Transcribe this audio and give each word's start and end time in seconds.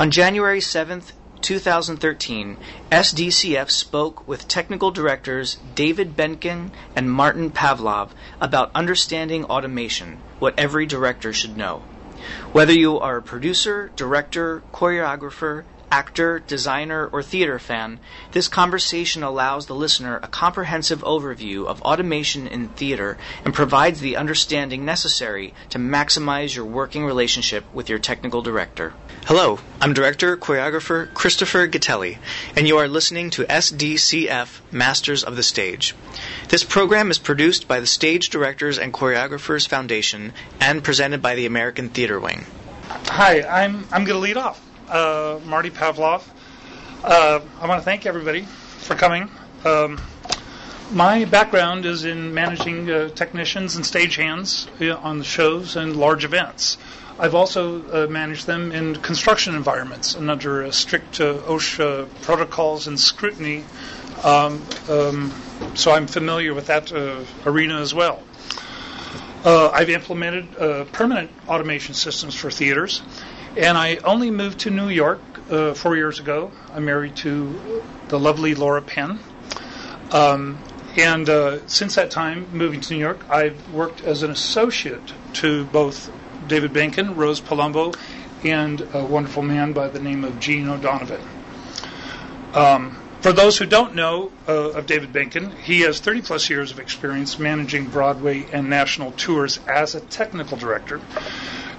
On 0.00 0.10
January 0.10 0.60
7th, 0.60 1.12
2013, 1.42 2.56
SDCF 2.90 3.70
spoke 3.70 4.26
with 4.26 4.48
technical 4.48 4.90
directors 4.90 5.58
David 5.74 6.16
Benken 6.16 6.70
and 6.96 7.12
Martin 7.12 7.50
Pavlov 7.50 8.08
about 8.40 8.70
understanding 8.74 9.44
automation, 9.44 10.16
what 10.38 10.58
every 10.58 10.86
director 10.86 11.34
should 11.34 11.54
know. 11.54 11.80
Whether 12.52 12.72
you 12.72 12.98
are 12.98 13.18
a 13.18 13.22
producer, 13.22 13.90
director, 13.94 14.62
choreographer, 14.72 15.64
actor, 15.90 16.38
designer, 16.38 17.06
or 17.12 17.22
theater 17.22 17.58
fan, 17.58 17.98
this 18.32 18.48
conversation 18.48 19.22
allows 19.22 19.66
the 19.66 19.74
listener 19.74 20.20
a 20.22 20.28
comprehensive 20.28 21.02
overview 21.02 21.66
of 21.66 21.82
automation 21.82 22.46
in 22.46 22.68
theater 22.68 23.18
and 23.44 23.52
provides 23.52 24.00
the 24.00 24.16
understanding 24.16 24.84
necessary 24.84 25.52
to 25.68 25.78
maximize 25.78 26.54
your 26.54 26.64
working 26.64 27.04
relationship 27.04 27.64
with 27.74 27.88
your 27.88 27.98
technical 27.98 28.42
director. 28.42 28.92
Hello, 29.26 29.58
I'm 29.80 29.92
director 29.92 30.36
choreographer 30.36 31.12
Christopher 31.12 31.68
Gattelli, 31.68 32.18
and 32.56 32.66
you 32.66 32.78
are 32.78 32.88
listening 32.88 33.30
to 33.30 33.44
SDCF 33.44 34.60
Masters 34.70 35.24
of 35.24 35.36
the 35.36 35.42
Stage. 35.42 35.94
This 36.48 36.64
program 36.64 37.10
is 37.10 37.18
produced 37.18 37.68
by 37.68 37.80
the 37.80 37.86
Stage 37.86 38.30
Directors 38.30 38.78
and 38.78 38.92
Choreographers 38.92 39.68
Foundation 39.68 40.32
and 40.60 40.84
presented 40.84 41.20
by 41.20 41.34
the 41.34 41.46
American 41.46 41.88
Theater 41.88 42.18
Wing. 42.18 42.46
Hi, 42.88 43.42
I'm 43.42 43.86
I'm 43.92 44.04
going 44.04 44.16
to 44.16 44.18
lead 44.18 44.36
off 44.36 44.60
uh, 44.90 45.40
Marty 45.46 45.70
Pavlov. 45.70 46.22
Uh, 47.02 47.40
I 47.60 47.66
want 47.66 47.80
to 47.80 47.84
thank 47.84 48.04
everybody 48.06 48.42
for 48.42 48.94
coming. 48.94 49.30
Um, 49.64 50.00
my 50.92 51.24
background 51.24 51.86
is 51.86 52.04
in 52.04 52.34
managing 52.34 52.90
uh, 52.90 53.08
technicians 53.10 53.76
and 53.76 53.84
stagehands 53.84 54.68
on 55.02 55.18
the 55.18 55.24
shows 55.24 55.76
and 55.76 55.96
large 55.96 56.24
events. 56.24 56.76
I've 57.18 57.34
also 57.34 57.82
uh, 57.82 58.06
managed 58.08 58.46
them 58.46 58.72
in 58.72 58.96
construction 58.96 59.54
environments 59.54 60.14
and 60.14 60.30
under 60.30 60.70
strict 60.72 61.20
uh, 61.20 61.34
OSHA 61.34 62.08
protocols 62.22 62.86
and 62.86 62.98
scrutiny. 62.98 63.64
Um, 64.24 64.62
um, 64.88 65.32
so 65.74 65.92
I'm 65.92 66.06
familiar 66.06 66.52
with 66.52 66.66
that 66.66 66.92
uh, 66.92 67.24
arena 67.46 67.80
as 67.80 67.94
well. 67.94 68.22
I've 69.42 69.88
implemented 69.88 70.52
permanent 70.92 71.30
automation 71.48 71.94
systems 71.94 72.34
for 72.34 72.50
theaters 72.50 73.00
and 73.56 73.76
I 73.76 73.96
only 73.96 74.30
moved 74.30 74.60
to 74.60 74.70
New 74.70 74.88
York 74.88 75.20
uh, 75.50 75.74
four 75.74 75.96
years 75.96 76.20
ago. 76.20 76.52
I'm 76.72 76.84
married 76.84 77.16
to 77.16 77.82
the 78.08 78.18
lovely 78.18 78.54
Laura 78.54 78.82
Penn. 78.82 79.18
Um, 80.10 80.58
and 80.96 81.28
uh, 81.28 81.66
since 81.66 81.94
that 81.94 82.10
time, 82.10 82.48
moving 82.52 82.80
to 82.80 82.94
New 82.94 83.00
York, 83.00 83.28
I've 83.30 83.72
worked 83.72 84.02
as 84.02 84.22
an 84.22 84.30
associate 84.30 85.12
to 85.34 85.64
both 85.66 86.10
David 86.46 86.72
Benken, 86.72 87.16
Rose 87.16 87.40
Palumbo, 87.40 87.94
and 88.44 88.80
a 88.92 89.04
wonderful 89.04 89.42
man 89.42 89.72
by 89.72 89.88
the 89.88 90.00
name 90.00 90.24
of 90.24 90.40
Gene 90.40 90.68
O'Donovan. 90.68 91.20
Um, 92.54 92.96
for 93.20 93.32
those 93.32 93.58
who 93.58 93.66
don't 93.66 93.94
know 93.94 94.32
uh, 94.48 94.70
of 94.70 94.86
David 94.86 95.12
Benken, 95.12 95.54
he 95.54 95.82
has 95.82 96.00
30 96.00 96.22
plus 96.22 96.48
years 96.48 96.72
of 96.72 96.80
experience 96.80 97.38
managing 97.38 97.86
Broadway 97.86 98.46
and 98.52 98.70
national 98.70 99.12
tours 99.12 99.60
as 99.68 99.94
a 99.94 100.00
technical 100.00 100.56
director. 100.56 101.00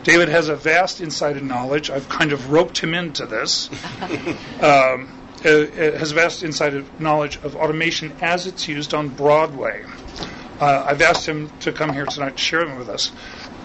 David 0.03 0.30
has 0.30 0.49
a 0.49 0.55
vast 0.55 1.02
insight 1.02 1.41
knowledge. 1.44 1.89
I've 1.89 2.09
kind 2.09 2.31
of 2.31 2.52
roped 2.52 2.80
him 2.80 2.94
into 2.94 3.25
this. 3.25 3.69
um, 4.61 5.17
uh, 5.44 5.49
uh, 5.49 5.97
has 5.97 6.11
vast 6.11 6.44
insight 6.44 6.75
and 6.75 6.99
knowledge 6.99 7.38
of 7.38 7.55
automation 7.55 8.13
as 8.22 8.45
it's 8.45 8.67
used 8.67 8.94
on 8.94 9.09
Broadway. 9.09 9.83
Uh, 10.59 10.85
I've 10.88 11.02
asked 11.02 11.25
him 11.25 11.49
to 11.61 11.72
come 11.72 11.94
here 11.94 12.05
tonight 12.05 12.38
to 12.38 12.44
share 12.44 12.63
them 12.63 12.77
with 12.77 12.89
us. 12.89 13.11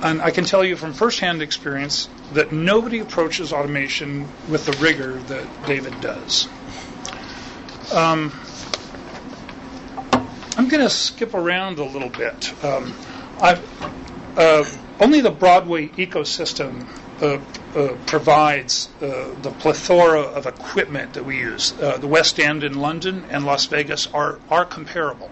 And 0.02 0.22
I 0.22 0.30
can 0.30 0.44
tell 0.44 0.64
you 0.64 0.76
from 0.76 0.94
firsthand 0.94 1.42
experience 1.42 2.08
that 2.32 2.50
nobody 2.52 3.00
approaches 3.00 3.52
automation 3.52 4.26
with 4.48 4.64
the 4.64 4.72
rigor 4.72 5.18
that 5.24 5.66
David 5.66 6.00
does. 6.00 6.48
Um, 7.92 8.32
I'm 10.56 10.68
going 10.68 10.82
to 10.82 10.90
skip 10.90 11.34
around 11.34 11.78
a 11.78 11.84
little 11.84 12.08
bit. 12.08 12.64
Um, 12.64 12.94
I've, 13.40 13.62
uh, 14.36 14.64
only 15.00 15.20
the 15.20 15.30
Broadway 15.30 15.88
ecosystem 15.88 16.86
uh, 17.20 17.38
uh, 17.74 17.96
provides 18.06 18.88
uh, 19.00 19.34
the 19.42 19.50
plethora 19.50 20.20
of 20.20 20.46
equipment 20.46 21.14
that 21.14 21.24
we 21.24 21.38
use. 21.38 21.72
Uh, 21.80 21.96
the 21.98 22.06
West 22.06 22.38
End 22.38 22.62
in 22.62 22.78
London 22.78 23.24
and 23.30 23.44
Las 23.44 23.66
Vegas 23.66 24.06
are 24.08 24.38
are 24.50 24.64
comparable. 24.64 25.30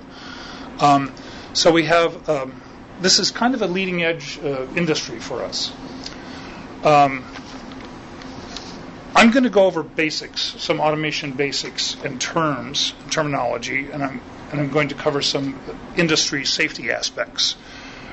Um, 0.80 1.12
so 1.52 1.70
we 1.70 1.84
have 1.84 2.28
um, 2.28 2.62
this 3.00 3.18
is 3.18 3.30
kind 3.30 3.54
of 3.54 3.62
a 3.62 3.66
leading 3.66 4.02
edge 4.02 4.38
uh, 4.42 4.66
industry 4.76 5.20
for 5.20 5.42
us. 5.42 5.72
Um, 6.84 7.24
I'm 9.16 9.30
going 9.30 9.44
to 9.44 9.50
go 9.50 9.66
over 9.66 9.82
basics, 9.82 10.40
some 10.40 10.80
automation 10.80 11.32
basics 11.32 11.96
and 12.02 12.20
terms, 12.20 12.94
terminology, 13.10 13.90
and 13.90 14.02
I'm 14.02 14.20
and 14.50 14.60
I'm 14.60 14.70
going 14.70 14.88
to 14.88 14.94
cover 14.94 15.20
some 15.20 15.60
industry 15.96 16.44
safety 16.44 16.90
aspects 16.90 17.56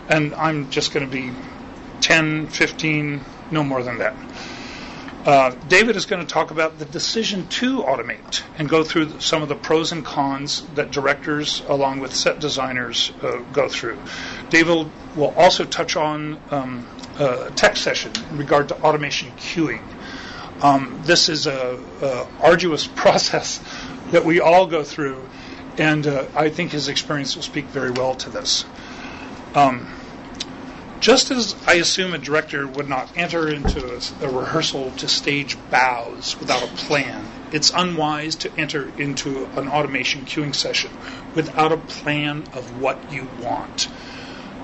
and 0.10 0.34
I'm 0.36 0.70
just 0.70 0.94
going 0.94 1.06
to 1.06 1.12
be 1.12 1.32
10, 2.02 2.48
15, 2.48 3.22
no 3.52 3.64
more 3.64 3.84
than 3.84 4.00
that. 4.00 4.16
Uh, 5.26 5.52
David 5.68 5.96
is 5.96 6.08
going 6.08 6.26
to 6.26 6.28
talk 6.28 6.50
about 6.50 6.80
the 6.80 6.86
decision 6.86 7.48
to 7.48 7.84
automate 7.84 8.42
and 8.58 8.68
go 8.68 8.84
through 8.84 9.20
some 9.20 9.44
of 9.44 9.50
the 9.50 9.56
pros 9.56 9.92
and 9.92 10.04
cons 10.04 10.66
that 10.74 10.90
directors, 10.90 11.62
along 11.68 12.00
with 12.00 12.16
set 12.16 12.40
designers, 12.40 13.12
uh, 13.22 13.38
go 13.54 13.70
through. 13.70 14.00
David 14.50 14.90
will 15.16 15.34
also 15.38 15.64
touch 15.64 15.96
on 15.96 16.40
um, 16.50 16.88
a 17.20 17.52
tech 17.52 17.78
session 17.78 18.12
in 18.32 18.38
regard 18.40 18.70
to 18.70 18.82
automation 18.82 19.32
cueing. 19.38 19.84
Um, 20.64 21.00
this 21.04 21.30
is 21.30 21.46
a, 21.46 21.80
arduous 22.40 22.88
process 22.96 23.60
that 24.10 24.26
we 24.26 24.40
all 24.40 24.66
go 24.66 24.84
through, 24.84 25.30
and 25.78 26.08
uh, 26.08 26.26
I 26.36 26.50
think 26.50 26.72
his 26.72 26.88
experience 26.88 27.36
will 27.36 27.44
speak 27.44 27.66
very 27.66 27.92
well 27.92 28.16
to 28.16 28.32
this. 28.32 28.66
Um, 29.54 29.88
just 31.02 31.32
as 31.32 31.56
I 31.66 31.74
assume 31.74 32.14
a 32.14 32.18
director 32.20 32.68
would 32.68 32.88
not 32.88 33.10
enter 33.18 33.50
into 33.50 33.84
a, 33.86 34.26
a, 34.26 34.30
rehearsal 34.30 34.92
to 34.98 35.08
stage 35.08 35.58
bows 35.72 36.40
without 36.40 36.64
a 36.64 36.68
plan, 36.68 37.26
it's 37.52 37.72
unwise 37.72 38.36
to 38.38 38.52
enter 38.56 38.92
into 39.00 39.46
an 39.60 39.68
automation 39.68 40.26
cueing 40.26 40.54
session 40.54 40.92
without 41.36 41.72
a 41.72 41.78
plan 41.78 42.44
of 42.54 42.80
what 42.80 43.12
you 43.12 43.28
want. 43.42 43.90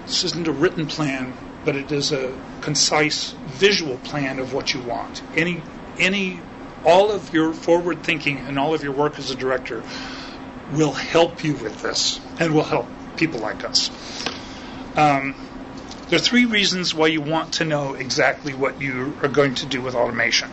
This 0.05 0.23
isn't 0.23 0.47
a 0.47 0.51
written 0.51 0.85
plan, 0.85 1.33
but 1.65 1.75
it 1.75 1.91
is 1.91 2.11
a 2.11 2.39
concise 2.61 3.31
visual 3.47 3.97
plan 3.97 4.39
of 4.39 4.53
what 4.53 4.73
you 4.73 4.81
want. 4.81 5.23
Any, 5.35 5.63
any, 5.97 6.39
all 6.85 7.11
of 7.11 7.33
your 7.33 7.51
forward 7.51 8.03
thinking 8.03 8.37
and 8.37 8.59
all 8.59 8.73
of 8.73 8.83
your 8.83 8.93
work 8.93 9.17
as 9.17 9.31
a 9.31 9.35
director 9.35 9.83
will 10.71 10.93
help 10.93 11.43
you 11.43 11.55
with 11.55 11.81
this 11.81 12.21
and 12.39 12.53
will 12.53 12.63
help 12.63 12.87
people 13.17 13.39
like 13.39 13.65
us. 13.65 13.89
Um, 14.97 15.35
there 16.09 16.17
are 16.17 16.21
three 16.21 16.45
reasons 16.45 16.93
why 16.93 17.07
you 17.07 17.21
want 17.21 17.53
to 17.53 17.65
know 17.65 17.93
exactly 17.93 18.53
what 18.53 18.81
you 18.81 19.15
are 19.21 19.29
going 19.29 19.53
to 19.55 19.65
do 19.67 19.81
with 19.81 19.93
automation. 19.93 20.49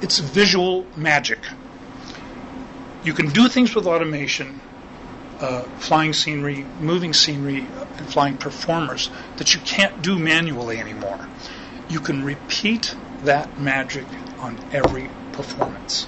It's 0.00 0.18
visual 0.18 0.86
magic. 0.96 1.40
You 3.04 3.12
can 3.12 3.28
do 3.28 3.48
things 3.48 3.74
with 3.74 3.86
automation, 3.86 4.60
uh, 5.38 5.64
flying 5.76 6.14
scenery, 6.14 6.66
moving 6.80 7.12
scenery, 7.12 7.66
and 7.98 8.08
flying 8.08 8.38
performers 8.38 9.10
that 9.36 9.52
you 9.52 9.60
can't 9.60 10.00
do 10.00 10.18
manually 10.18 10.78
anymore. 10.78 11.28
You 11.88 12.00
can 12.00 12.24
repeat 12.24 12.96
that 13.22 13.58
magic 13.58 14.06
on 14.38 14.58
every 14.72 15.10
performance. 15.32 16.06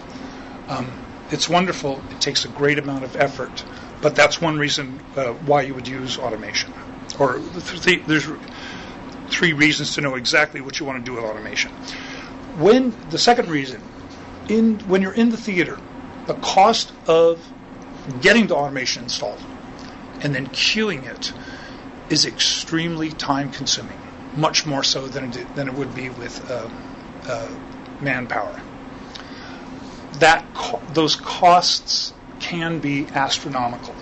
Um, 0.69 0.93
it's 1.31 1.49
wonderful. 1.49 2.03
It 2.11 2.21
takes 2.21 2.45
a 2.47 2.49
great 2.49 2.79
amount 2.79 3.05
of 3.05 3.17
effort, 3.17 3.65
but 4.03 4.15
that's 4.15 4.41
one 4.41 4.59
reason 4.59 5.01
uh, 5.17 5.33
why 5.33 5.63
you 5.63 5.75
would 5.75 5.89
use 5.89 6.19
automation 6.19 6.71
or 7.19 7.39
th- 7.39 8.05
there's 8.07 8.29
three 9.29 9.53
reasons 9.53 9.95
to 9.95 10.01
know 10.01 10.15
exactly 10.15 10.61
what 10.61 10.79
you 10.79 10.87
want 10.87 10.99
to 10.99 11.05
do 11.05 11.15
with 11.15 11.25
automation. 11.25 11.73
When 12.59 12.95
the 13.11 13.19
second 13.19 13.49
reason, 13.49 13.83
in 14.49 14.81
when 14.81 15.03
you're 15.03 15.15
in 15.15 15.31
the 15.31 15.37
theater, 15.37 15.79
the 16.27 16.35
cost 16.35 16.93
of 17.07 17.51
getting 18.21 18.47
the 18.49 18.55
automation 18.55 19.05
installed 19.05 19.41
and 20.21 20.35
then 20.35 20.49
cueing 20.49 21.05
it 21.05 21.33
is 22.11 22.27
extremely 22.27 23.11
time 23.11 23.51
consuming, 23.51 23.99
much 24.37 24.67
more 24.67 24.83
so 24.83 25.09
than 25.09 25.33
it, 25.33 25.55
than 25.55 25.69
it 25.69 25.75
would 25.75 25.95
be 25.95 26.11
with 26.11 26.51
uh, 26.51 26.69
uh, 27.27 27.49
manpower. 28.01 28.61
That 30.15 30.53
co- 30.53 30.83
those 30.93 31.17
costs 31.17 32.13
can 32.39 32.81
be 32.81 33.09
astronomical. 33.15 33.95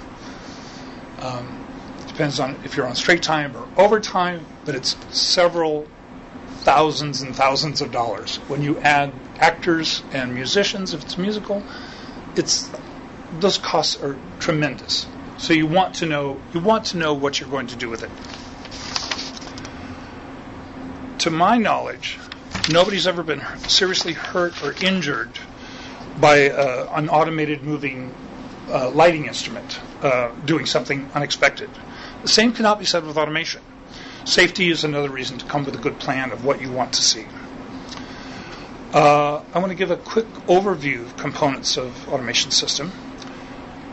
Um, 1.21 1.67
depends 2.07 2.41
on 2.41 2.59
if 2.65 2.77
you're 2.77 2.87
on 2.87 2.95
straight 2.95 3.23
time 3.23 3.57
or 3.57 3.69
overtime, 3.77 4.45
but 4.65 4.75
it's 4.75 4.97
several 5.11 5.87
thousands 6.61 7.23
and 7.23 7.35
thousands 7.35 7.81
of 7.81 7.91
dollars. 7.91 8.37
When 8.49 8.63
you 8.63 8.79
add 8.81 9.13
actors 9.39 10.03
and 10.13 10.35
musicians, 10.35 10.93
if 10.93 11.03
it's 11.03 11.17
musical, 11.17 11.65
it's 12.37 12.71
those 13.39 13.59
costs 13.59 14.03
are 14.03 14.19
tremendous. 14.39 15.07
So 15.39 15.53
you 15.53 15.67
want 15.67 15.95
to 15.97 16.07
know 16.07 16.41
you 16.53 16.61
want 16.61 16.87
to 16.87 16.99
know 16.99 17.15
what 17.15 17.41
you're 17.41 17.49
going 17.49 17.69
to 17.69 17.77
do 17.77 17.89
with 17.89 18.03
it. 18.03 18.11
To 21.21 21.31
my 21.31 21.59
knowledge, 21.59 22.19
nobody's 22.71 23.07
ever 23.07 23.23
been 23.23 23.43
seriously 23.69 24.13
hurt 24.13 24.63
or 24.63 24.75
injured 24.83 25.31
by 26.19 26.51
uh, 26.51 26.91
an 26.95 27.09
automated 27.09 27.63
moving 27.63 28.15
uh, 28.71 28.91
lighting 28.91 29.27
instrument 29.27 29.81
uh, 30.03 30.33
doing 30.45 30.67
something 30.67 31.11
unexpected. 31.15 31.71
The 32.23 32.29
same 32.29 32.53
cannot 32.53 32.79
be 32.79 32.85
said 32.85 33.05
with 33.05 33.17
automation. 33.17 33.63
Safety 34.25 34.71
is 34.71 34.85
another 34.85 35.11
reason 35.11 35.39
to 35.39 35.47
come 35.47 35.65
with 35.65 35.75
a 35.75 35.79
good 35.79 35.99
plan 35.99 36.31
of 36.31 36.45
what 36.45 36.61
you 36.61 36.71
want 36.71 36.93
to 36.95 37.03
see. 37.03 37.27
Uh, 38.93 39.43
I 39.55 39.59
want 39.59 39.71
to 39.71 39.77
give 39.77 39.91
a 39.91 39.97
quick 39.97 40.27
overview 40.47 41.03
of 41.03 41.17
components 41.17 41.77
of 41.77 42.09
automation 42.09 42.51
system. 42.51 42.93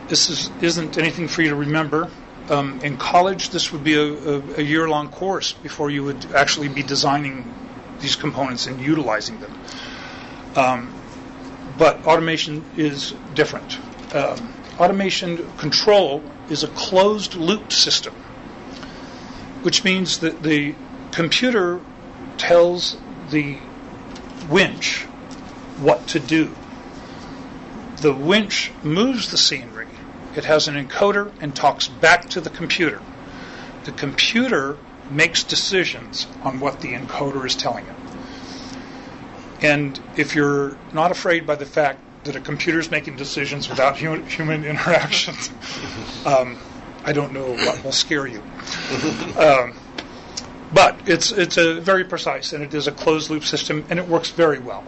This 0.08 0.28
is, 0.28 0.50
isn't 0.60 0.98
anything 0.98 1.28
for 1.28 1.42
you 1.42 1.50
to 1.50 1.54
remember. 1.54 2.10
Um, 2.50 2.80
in 2.80 2.96
college, 2.96 3.50
this 3.50 3.72
would 3.72 3.84
be 3.84 3.94
a, 3.94 4.02
a, 4.02 4.54
a 4.56 4.62
year-long 4.62 5.10
course 5.10 5.52
before 5.52 5.90
you 5.90 6.02
would 6.04 6.32
actually 6.32 6.68
be 6.68 6.82
designing 6.82 7.54
these 8.00 8.16
components 8.16 8.66
and 8.66 8.80
utilizing 8.80 9.38
them. 9.40 9.58
Um, 10.56 10.94
but 11.76 12.04
automation 12.06 12.64
is 12.76 13.14
different. 13.34 13.78
Um, 14.14 14.54
automation 14.78 15.50
control 15.56 16.22
is 16.48 16.62
a 16.62 16.68
closed 16.68 17.34
loop 17.34 17.72
system, 17.72 18.14
which 19.62 19.84
means 19.84 20.20
that 20.20 20.42
the 20.42 20.74
computer 21.10 21.80
tells 22.36 22.96
the 23.30 23.58
winch 24.48 25.04
what 25.78 26.06
to 26.08 26.20
do. 26.20 26.54
The 27.96 28.14
winch 28.14 28.72
moves 28.82 29.30
the 29.30 29.38
scenery. 29.38 29.88
It 30.36 30.44
has 30.44 30.68
an 30.68 30.76
encoder 30.76 31.32
and 31.40 31.54
talks 31.54 31.88
back 31.88 32.28
to 32.30 32.40
the 32.40 32.50
computer. 32.50 33.02
The 33.84 33.92
computer 33.92 34.78
makes 35.10 35.42
decisions 35.42 36.26
on 36.42 36.60
what 36.60 36.80
the 36.80 36.92
encoder 36.92 37.44
is 37.44 37.56
telling 37.56 37.86
it. 37.86 37.94
And 39.60 39.98
if 40.16 40.34
you're 40.36 40.76
not 40.92 41.10
afraid 41.10 41.46
by 41.46 41.56
the 41.56 41.66
fact 41.66 42.00
that 42.28 42.36
a 42.36 42.40
computer 42.40 42.78
is 42.78 42.90
making 42.90 43.16
decisions 43.16 43.70
without 43.70 43.96
human, 43.96 44.24
human 44.26 44.64
interaction, 44.64 45.34
um, 46.26 46.58
I 47.04 47.12
don't 47.14 47.32
know 47.32 47.52
what 47.54 47.82
will 47.82 47.92
scare 47.92 48.26
you. 48.26 48.42
Um, 49.38 49.74
but 50.72 51.00
it's 51.06 51.32
it's 51.32 51.56
a 51.56 51.80
very 51.80 52.04
precise 52.04 52.52
and 52.52 52.62
it 52.62 52.74
is 52.74 52.86
a 52.86 52.92
closed 52.92 53.30
loop 53.30 53.44
system 53.44 53.86
and 53.88 53.98
it 53.98 54.06
works 54.06 54.30
very 54.30 54.58
well. 54.58 54.84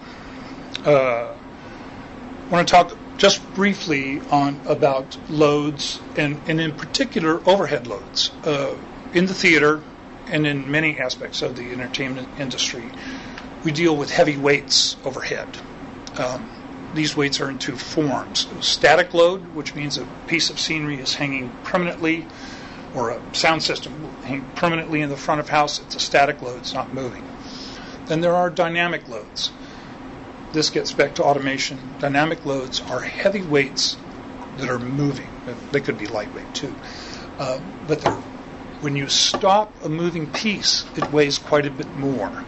Uh, 0.85 1.33
I 1.33 2.53
want 2.53 2.69
to 2.69 2.71
talk 2.71 2.97
just 3.17 3.43
briefly 3.55 4.21
on 4.31 4.61
about 4.67 5.17
loads 5.31 6.01
and, 6.17 6.39
and 6.47 6.61
in 6.61 6.75
particular 6.75 7.41
overhead 7.49 7.87
loads 7.87 8.33
uh, 8.45 8.77
in 9.15 9.25
the 9.25 9.35
theater 9.35 9.83
and 10.27 10.47
in 10.47 10.71
many 10.71 11.01
aspects 11.01 11.41
of 11.41 11.57
the 11.57 11.73
entertainment 11.73 12.29
industry. 12.39 12.85
We 13.65 13.73
deal 13.73 13.97
with 13.97 14.11
heavy 14.11 14.37
weights 14.37 14.97
overhead. 15.05 15.49
Um, 16.19 16.60
these 16.95 17.17
weights 17.17 17.41
are 17.41 17.51
in 17.51 17.59
two 17.59 17.77
forms: 17.77 18.47
static 18.61 19.15
load, 19.15 19.55
which 19.55 19.75
means 19.75 19.99
a 19.99 20.07
piece 20.27 20.51
of 20.51 20.59
scenery 20.59 21.01
is 21.01 21.15
hanging 21.15 21.51
permanently 21.65 22.27
or 22.95 23.11
a 23.11 23.21
sound 23.35 23.63
system 23.63 23.93
hang 24.25 24.45
permanently 24.57 25.01
in 25.01 25.09
the 25.09 25.17
front 25.17 25.41
of 25.41 25.49
house, 25.49 25.79
it's 25.81 25.95
a 25.95 26.01
static 26.01 26.43
load, 26.43 26.59
it's 26.59 26.75
not 26.75 26.93
moving. 26.93 27.25
Then 28.07 28.21
there 28.21 28.35
are 28.35 28.51
dynamic 28.51 29.09
loads. 29.09 29.53
This 30.53 30.71
gets 30.71 30.93
back 30.93 31.15
to 31.15 31.25
automation. 31.25 31.79
Dynamic 32.01 32.45
loads 32.45 32.81
are 32.91 33.01
heavy 33.01 33.43
weights 33.43 33.97
that 34.57 34.69
are 34.69 34.81
moving. 34.81 35.29
They 35.71 35.81
could 35.81 35.97
be 35.97 36.09
lightweight 36.09 36.53
too. 36.55 36.75
Uh, 37.39 37.61
but 37.87 38.03
when 38.81 38.97
you 38.97 39.09
stop 39.09 39.73
a 39.85 39.89
moving 39.89 40.27
piece, 40.27 40.85
it 40.97 41.13
weighs 41.13 41.39
quite 41.39 41.67
a 41.67 41.71
bit 41.71 41.95
more. 41.95 42.45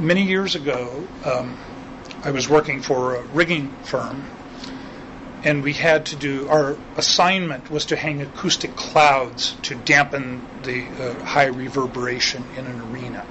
Many 0.00 0.22
years 0.22 0.56
ago, 0.56 1.06
um, 1.24 1.56
I 2.26 2.32
was 2.32 2.48
working 2.48 2.82
for 2.82 3.14
a 3.14 3.22
rigging 3.22 3.70
firm 3.84 4.24
and 5.44 5.62
we 5.62 5.74
had 5.74 6.06
to 6.06 6.16
do 6.16 6.48
our 6.48 6.76
assignment 6.96 7.70
was 7.70 7.86
to 7.86 7.94
hang 7.94 8.20
acoustic 8.20 8.74
clouds 8.74 9.54
to 9.62 9.76
dampen 9.76 10.44
the 10.64 10.88
uh, 10.88 11.24
high 11.24 11.46
reverberation 11.46 12.42
in 12.56 12.66
an 12.66 12.80
arena. 12.80 13.24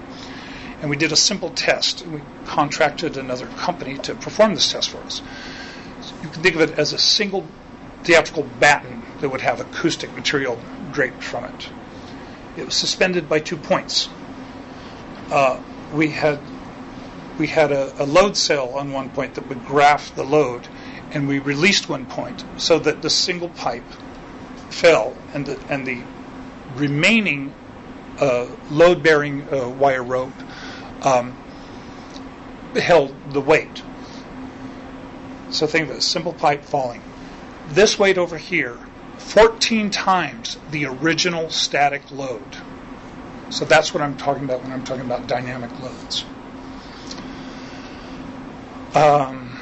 And 0.80 0.90
we 0.90 0.96
did 0.96 1.12
a 1.12 1.18
simple 1.18 1.50
test. 1.50 2.08
We 2.08 2.22
contracted 2.46 3.18
another 3.18 3.48
company 3.48 3.98
to 3.98 4.16
perform 4.16 4.54
this 4.54 4.72
test 4.72 4.92
for 4.92 5.00
us. 5.00 5.22
You 6.24 6.30
can 6.30 6.42
think 6.42 6.56
of 6.56 6.62
it 6.62 6.80
as 6.80 6.94
a 6.94 6.98
single 6.98 7.46
theatrical 8.06 8.44
batten 8.62 9.02
that 9.20 9.28
would 9.28 9.42
have 9.42 9.60
acoustic 9.60 10.16
material 10.16 10.58
draped 10.94 11.22
from 11.22 11.44
it. 11.44 11.70
It 12.56 12.66
was 12.66 12.76
suspended 12.76 13.28
by 13.28 13.40
two 13.40 13.58
points. 13.58 14.08
Uh, 15.30 15.62
we 15.94 16.12
had 16.12 16.40
we 17.38 17.48
had 17.48 17.72
a, 17.72 18.02
a 18.02 18.06
load 18.06 18.38
cell 18.38 18.70
on 18.72 18.92
one 18.92 19.10
point 19.10 19.36
that 19.36 19.48
would 19.50 19.66
graph 19.66 20.16
the 20.16 20.24
load, 20.24 20.68
and 21.12 21.28
we 21.28 21.40
released 21.40 21.90
one 21.90 22.06
point 22.06 22.44
so 22.58 22.80
that 22.80 23.02
the 23.02 23.10
single 23.10 23.50
pipe 23.50 23.84
fell 24.70 25.16
and 25.34 25.46
the, 25.46 25.60
and 25.70 25.86
the 25.86 26.04
remaining 26.76 27.54
uh, 28.20 28.48
load 28.70 29.04
bearing 29.04 29.48
uh, 29.54 29.70
wire 29.70 30.04
rope 30.04 30.34
um, 31.02 31.36
held 32.76 33.16
the 33.32 33.42
weight. 33.42 33.84
So 35.50 35.68
think 35.68 35.90
of 35.90 35.98
it, 35.98 36.02
simple 36.02 36.34
pipe 36.34 36.66
falling. 36.66 37.02
This 37.70 37.98
weight 37.98 38.18
over 38.18 38.38
here, 38.38 38.78
14 39.18 39.90
times 39.90 40.58
the 40.72 40.86
original 40.86 41.50
static 41.50 42.12
load. 42.12 42.58
So 43.50 43.66
that's 43.66 43.94
what 43.94 44.02
I'm 44.02 44.18
talking 44.18 44.44
about 44.44 44.64
when 44.64 44.72
I'm 44.72 44.84
talking 44.84 45.06
about 45.06 45.28
dynamic 45.28 45.72
loads. 45.80 46.26
Um, 48.96 49.58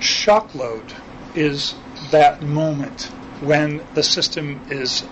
shock 0.00 0.54
load 0.54 0.92
is 1.34 1.74
that 2.10 2.42
moment 2.42 3.04
when 3.40 3.82
the 3.94 4.02
system 4.02 4.60
is 4.68 5.04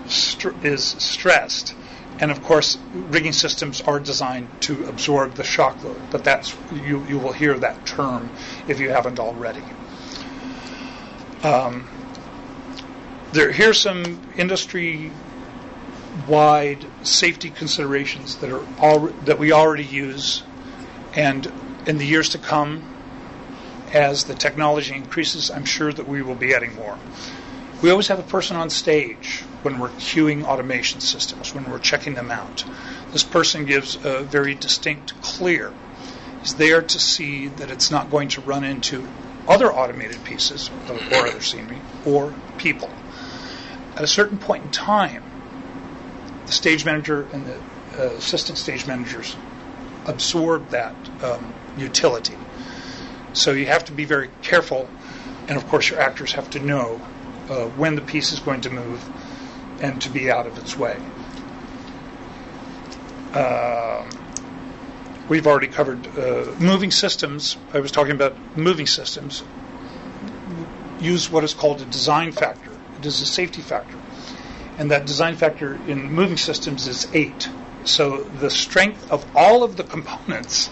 is 0.63 0.85
stressed. 0.99 1.75
And 2.19 2.31
of 2.31 2.43
course, 2.43 2.77
rigging 2.93 3.31
systems 3.31 3.81
are 3.81 3.99
designed 3.99 4.49
to 4.61 4.85
absorb 4.85 5.35
the 5.35 5.43
shock 5.43 5.83
load, 5.83 6.01
but 6.11 6.23
that's 6.23 6.55
you, 6.71 7.03
you 7.05 7.17
will 7.17 7.31
hear 7.31 7.57
that 7.57 7.85
term 7.85 8.29
if 8.67 8.79
you 8.79 8.89
haven't 8.89 9.19
already. 9.19 9.63
Um, 11.43 11.87
there, 13.31 13.51
here's 13.51 13.79
some 13.79 14.21
industry 14.35 15.11
wide 16.27 16.85
safety 17.03 17.49
considerations 17.49 18.35
that 18.37 18.51
are 18.51 18.65
al- 18.79 19.13
that 19.23 19.39
we 19.39 19.53
already 19.53 19.85
use, 19.85 20.43
and 21.13 21.51
in 21.85 21.97
the 21.97 22.05
years 22.05 22.29
to 22.29 22.37
come, 22.37 22.83
as 23.93 24.25
the 24.25 24.35
technology 24.35 24.95
increases, 24.95 25.49
I'm 25.49 25.65
sure 25.65 25.91
that 25.91 26.07
we 26.07 26.21
will 26.21 26.35
be 26.35 26.53
adding 26.53 26.75
more. 26.75 26.97
We 27.81 27.89
always 27.89 28.07
have 28.09 28.19
a 28.19 28.23
person 28.23 28.57
on 28.57 28.69
stage 28.69 29.43
when 29.61 29.79
we're 29.79 29.89
cueing 29.89 30.43
automation 30.43 30.99
systems, 30.99 31.53
when 31.53 31.69
we're 31.69 31.79
checking 31.79 32.13
them 32.13 32.29
out. 32.29 32.65
This 33.11 33.23
person 33.23 33.65
gives 33.65 33.95
a 34.03 34.23
very 34.23 34.53
distinct 34.53 35.19
clear. 35.21 35.73
He's 36.41 36.55
there 36.55 36.81
to 36.81 36.99
see 36.99 37.47
that 37.47 37.71
it's 37.71 37.89
not 37.89 38.09
going 38.09 38.29
to 38.29 38.41
run 38.41 38.63
into 38.63 39.07
other 39.47 39.73
automated 39.73 40.23
pieces 40.23 40.69
or 40.89 40.99
other 41.15 41.41
scenery 41.41 41.81
or 42.05 42.33
people. 42.57 42.91
At 43.95 44.03
a 44.03 44.07
certain 44.07 44.37
point 44.37 44.65
in 44.65 44.71
time, 44.71 45.23
the 46.45 46.51
stage 46.51 46.85
manager 46.85 47.27
and 47.33 47.45
the 47.45 47.55
uh, 47.97 48.13
assistant 48.13 48.57
stage 48.57 48.85
managers 48.85 49.35
absorb 50.05 50.69
that 50.69 50.95
um, 51.23 51.53
utility 51.77 52.37
so 53.33 53.51
you 53.51 53.65
have 53.67 53.85
to 53.85 53.91
be 53.91 54.05
very 54.05 54.29
careful, 54.41 54.89
and 55.47 55.57
of 55.57 55.67
course, 55.67 55.89
your 55.89 55.99
actors 55.99 56.33
have 56.33 56.49
to 56.51 56.59
know 56.59 57.01
uh, 57.49 57.65
when 57.69 57.95
the 57.95 58.01
piece 58.01 58.31
is 58.31 58.39
going 58.39 58.61
to 58.61 58.69
move 58.69 59.07
and 59.81 60.01
to 60.01 60.09
be 60.09 60.29
out 60.29 60.47
of 60.47 60.57
its 60.57 60.77
way. 60.77 60.99
Uh, 63.33 64.09
we've 65.27 65.47
already 65.47 65.67
covered 65.67 66.05
uh, 66.17 66.51
moving 66.59 66.91
systems. 66.91 67.57
I 67.73 67.79
was 67.79 67.91
talking 67.91 68.13
about 68.13 68.35
moving 68.57 68.87
systems. 68.87 69.43
Use 70.99 71.29
what 71.31 71.43
is 71.43 71.53
called 71.53 71.81
a 71.81 71.85
design 71.85 72.31
factor. 72.31 72.71
It 72.97 73.05
is 73.05 73.21
a 73.21 73.25
safety 73.25 73.61
factor. 73.61 73.97
And 74.77 74.91
that 74.91 75.05
design 75.05 75.35
factor 75.35 75.75
in 75.87 76.11
moving 76.11 76.37
systems 76.37 76.87
is 76.87 77.07
eight. 77.13 77.49
So 77.85 78.23
the 78.23 78.49
strength 78.49 79.09
of 79.11 79.25
all 79.35 79.63
of 79.63 79.77
the 79.77 79.83
components 79.83 80.69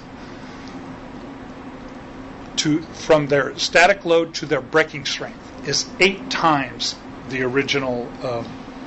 to 2.68 2.82
from 2.82 3.28
their 3.28 3.58
static 3.58 4.04
load 4.04 4.34
to 4.34 4.46
their 4.46 4.60
breaking 4.60 5.06
strength 5.06 5.68
is 5.68 5.90
eight 6.02 6.30
times 6.30 6.96
the 7.30 7.42
original 7.42 8.12
uh, 8.22 8.44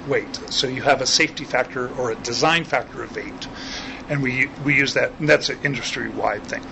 weight. 0.06 0.34
So 0.50 0.66
you 0.66 0.82
have 0.82 1.00
a 1.00 1.06
safety 1.06 1.44
factor 1.44 1.88
or 1.94 2.10
a 2.10 2.14
design 2.16 2.64
factor 2.64 3.02
of 3.02 3.16
eight, 3.16 3.48
and 4.10 4.22
we 4.22 4.50
we 4.64 4.76
use 4.76 4.92
that. 4.94 5.18
And 5.18 5.26
that's 5.26 5.48
an 5.48 5.58
industry-wide 5.64 6.44
thing. 6.44 6.62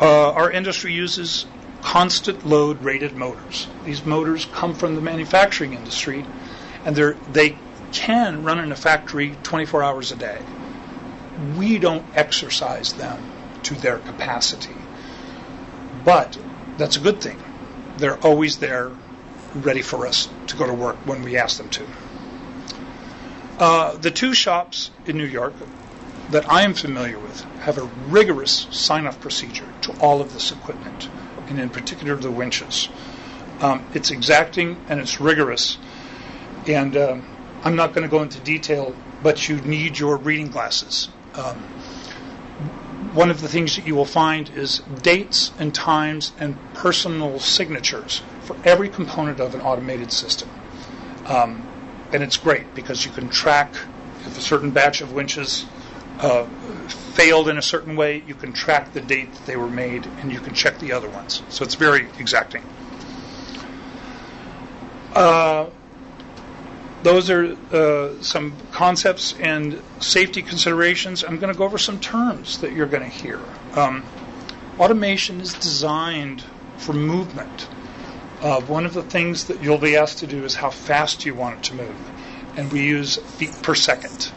Uh, 0.00 0.30
our 0.32 0.52
industry 0.52 0.92
uses 0.92 1.46
constant 1.80 2.46
load 2.46 2.80
rated 2.82 3.16
motors. 3.16 3.66
These 3.84 4.04
motors 4.04 4.44
come 4.44 4.74
from 4.74 4.94
the 4.94 5.00
manufacturing 5.00 5.74
industry, 5.74 6.24
and 6.84 6.94
they 6.94 7.58
can 7.90 8.44
run 8.44 8.60
in 8.60 8.70
a 8.70 8.76
factory 8.76 9.36
24 9.42 9.82
hours 9.82 10.12
a 10.12 10.16
day. 10.16 10.42
We 11.56 11.78
don't 11.78 12.04
exercise 12.14 12.92
them 12.92 13.20
to 13.64 13.74
their 13.74 13.98
capacity. 13.98 14.76
But 16.04 16.38
that's 16.76 16.96
a 16.96 17.00
good 17.00 17.20
thing. 17.20 17.38
They're 17.98 18.18
always 18.18 18.58
there, 18.58 18.90
ready 19.54 19.82
for 19.82 20.06
us 20.06 20.28
to 20.48 20.56
go 20.56 20.66
to 20.66 20.74
work 20.74 20.96
when 21.04 21.22
we 21.22 21.36
ask 21.36 21.58
them 21.58 21.68
to. 21.70 21.86
Uh, 23.58 23.96
the 23.96 24.10
two 24.10 24.34
shops 24.34 24.90
in 25.06 25.16
New 25.16 25.26
York 25.26 25.54
that 26.30 26.50
I 26.50 26.62
am 26.62 26.74
familiar 26.74 27.18
with 27.18 27.42
have 27.60 27.78
a 27.78 27.84
rigorous 28.08 28.66
sign 28.70 29.06
off 29.06 29.20
procedure 29.20 29.68
to 29.82 29.92
all 30.00 30.20
of 30.20 30.32
this 30.32 30.50
equipment, 30.50 31.08
and 31.48 31.60
in 31.60 31.68
particular 31.68 32.16
the 32.16 32.30
winches. 32.30 32.88
Um, 33.60 33.84
it's 33.94 34.10
exacting 34.10 34.78
and 34.88 34.98
it's 35.00 35.20
rigorous. 35.20 35.78
And 36.66 36.96
um, 36.96 37.26
I'm 37.62 37.76
not 37.76 37.92
going 37.92 38.02
to 38.02 38.10
go 38.10 38.22
into 38.22 38.40
detail, 38.40 38.94
but 39.22 39.48
you 39.48 39.60
need 39.60 39.98
your 39.98 40.16
reading 40.16 40.48
glasses. 40.48 41.08
Um, 41.34 41.62
one 43.14 43.30
of 43.30 43.40
the 43.40 43.48
things 43.48 43.76
that 43.76 43.86
you 43.86 43.94
will 43.94 44.06
find 44.06 44.48
is 44.50 44.78
dates 45.02 45.52
and 45.58 45.74
times 45.74 46.32
and 46.38 46.56
personal 46.74 47.38
signatures 47.38 48.22
for 48.40 48.56
every 48.64 48.88
component 48.88 49.40
of 49.40 49.54
an 49.54 49.60
automated 49.60 50.10
system. 50.10 50.48
Um, 51.26 51.68
and 52.12 52.22
it's 52.22 52.36
great 52.36 52.74
because 52.74 53.04
you 53.04 53.10
can 53.10 53.28
track 53.28 53.74
if 54.26 54.38
a 54.38 54.40
certain 54.40 54.70
batch 54.70 55.00
of 55.00 55.12
winches 55.12 55.66
uh, 56.18 56.46
failed 56.88 57.48
in 57.48 57.58
a 57.58 57.62
certain 57.62 57.96
way, 57.96 58.22
you 58.26 58.34
can 58.34 58.52
track 58.52 58.92
the 58.92 59.00
date 59.00 59.32
that 59.32 59.46
they 59.46 59.56
were 59.56 59.68
made 59.68 60.06
and 60.20 60.30
you 60.30 60.40
can 60.40 60.54
check 60.54 60.78
the 60.78 60.92
other 60.92 61.08
ones. 61.08 61.42
So 61.48 61.64
it's 61.64 61.74
very 61.74 62.08
exacting. 62.18 62.62
Uh, 65.12 65.66
those 67.02 67.30
are 67.30 67.56
uh, 67.72 68.22
some 68.22 68.54
concepts 68.70 69.34
and 69.40 69.82
safety 70.00 70.42
considerations. 70.42 71.24
I'm 71.24 71.38
going 71.38 71.52
to 71.52 71.58
go 71.58 71.64
over 71.64 71.78
some 71.78 71.98
terms 71.98 72.58
that 72.58 72.72
you're 72.72 72.86
going 72.86 73.02
to 73.02 73.08
hear. 73.08 73.40
Um, 73.74 74.04
automation 74.78 75.40
is 75.40 75.54
designed 75.54 76.44
for 76.76 76.92
movement. 76.92 77.68
Uh, 78.40 78.60
one 78.62 78.86
of 78.86 78.94
the 78.94 79.02
things 79.02 79.46
that 79.46 79.62
you'll 79.62 79.78
be 79.78 79.96
asked 79.96 80.18
to 80.18 80.26
do 80.26 80.44
is 80.44 80.54
how 80.56 80.70
fast 80.70 81.24
you 81.24 81.34
want 81.34 81.58
it 81.58 81.62
to 81.64 81.74
move, 81.74 81.96
and 82.56 82.72
we 82.72 82.84
use 82.84 83.16
feet 83.16 83.56
per 83.62 83.74
second. 83.74 84.32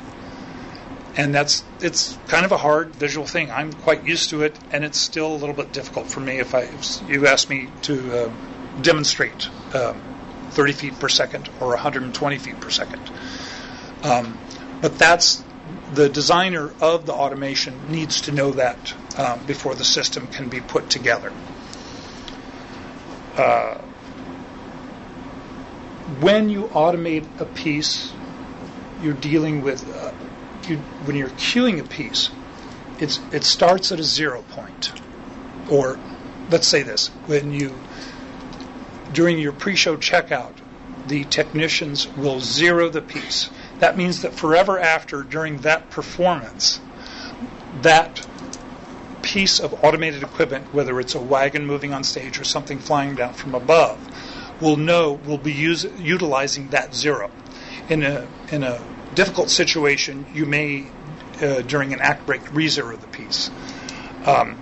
And 1.18 1.34
that's 1.34 1.64
it's 1.82 2.18
kind 2.28 2.46
of 2.46 2.52
a 2.52 2.58
hard 2.58 2.96
visual 2.96 3.26
thing. 3.26 3.50
I'm 3.50 3.72
quite 3.74 4.06
used 4.06 4.32
to 4.32 4.44
it, 4.44 4.58
and 4.72 4.84
it's 4.84 5.00
still 5.00 5.34
a 5.34 5.38
little 5.38 5.56
bit 5.56 5.72
difficult 5.72 6.08
for 6.08 6.20
me 6.20 6.40
if 6.40 6.54
I 6.54 6.62
if 6.62 7.10
you 7.10 7.26
ask 7.26 7.50
me 7.50 7.70
to 7.84 8.26
uh, 8.26 8.32
demonstrate. 8.82 9.50
Um, 9.74 10.15
30 10.56 10.74
feet 10.74 11.00
per 11.00 11.10
second 11.10 11.50
or 11.60 11.70
120 11.70 12.38
feet 12.38 12.60
per 12.60 12.70
second. 12.70 13.02
Um, 14.04 14.38
but 14.82 14.98
that's 14.98 15.44
the 15.94 16.10
designer 16.10 16.74
of 16.80 17.06
the 17.06 17.14
automation 17.14 17.92
needs 17.92 18.22
to 18.22 18.32
know 18.32 18.52
that 18.52 18.94
uh, 19.18 19.38
before 19.46 19.76
the 19.76 19.84
system 19.84 20.28
can 20.28 20.50
be 20.50 20.62
put 20.62 20.90
together. 20.90 21.32
Uh, 23.36 23.82
when 26.20 26.50
you 26.50 26.66
automate 26.66 27.26
a 27.40 27.46
piece, 27.46 28.14
you're 29.02 29.14
dealing 29.14 29.62
with 29.62 29.90
uh, 29.94 30.12
you, 30.68 30.78
when 31.06 31.16
you're 31.16 31.30
cueing 31.30 31.80
a 31.80 31.84
piece, 31.84 32.30
it 33.00 33.44
starts 33.44 33.92
at 33.92 34.00
a 34.00 34.04
zero 34.04 34.42
point, 34.50 34.94
or 35.70 36.00
let's 36.50 36.68
say 36.68 36.84
this: 36.84 37.08
when 37.28 37.52
you 37.52 37.78
during 39.16 39.40
your 39.40 39.54
pre-show 39.54 39.96
checkout, 39.96 40.54
the 41.08 41.24
technicians 41.24 42.08
will 42.16 42.40
zero 42.42 42.90
the 42.90 43.02
piece. 43.02 43.50
That 43.80 43.98
means 43.98 44.22
that 44.22 44.34
forever 44.34 44.78
after, 44.80 45.24
during 45.24 45.60
that 45.60 45.90
performance, 45.90 46.80
that 47.82 48.28
piece 49.22 49.60
of 49.60 49.84
automated 49.84 50.22
equipment, 50.22 50.74
whether 50.74 51.00
it's 51.00 51.16
a 51.16 51.20
wagon 51.20 51.66
moving 51.66 51.94
on 51.94 52.04
stage 52.04 52.40
or 52.40 52.44
something 52.44 52.78
flying 52.78 53.16
down 53.16 53.34
from 53.34 53.56
above, 53.56 53.98
will 54.62 54.78
know 54.78 55.14
will 55.14 55.38
be 55.38 55.52
use, 55.52 55.86
utilizing 55.98 56.70
that 56.70 56.94
zero. 56.94 57.32
In 57.90 58.04
a 58.04 58.28
in 58.52 58.64
a 58.64 58.82
difficult 59.14 59.50
situation, 59.50 60.26
you 60.34 60.46
may 60.46 60.88
uh, 61.42 61.62
during 61.62 61.94
an 61.94 62.02
act 62.02 62.26
break 62.26 62.54
re-zero 62.54 62.96
the 62.96 63.08
piece. 63.08 63.50
Um, 64.26 64.58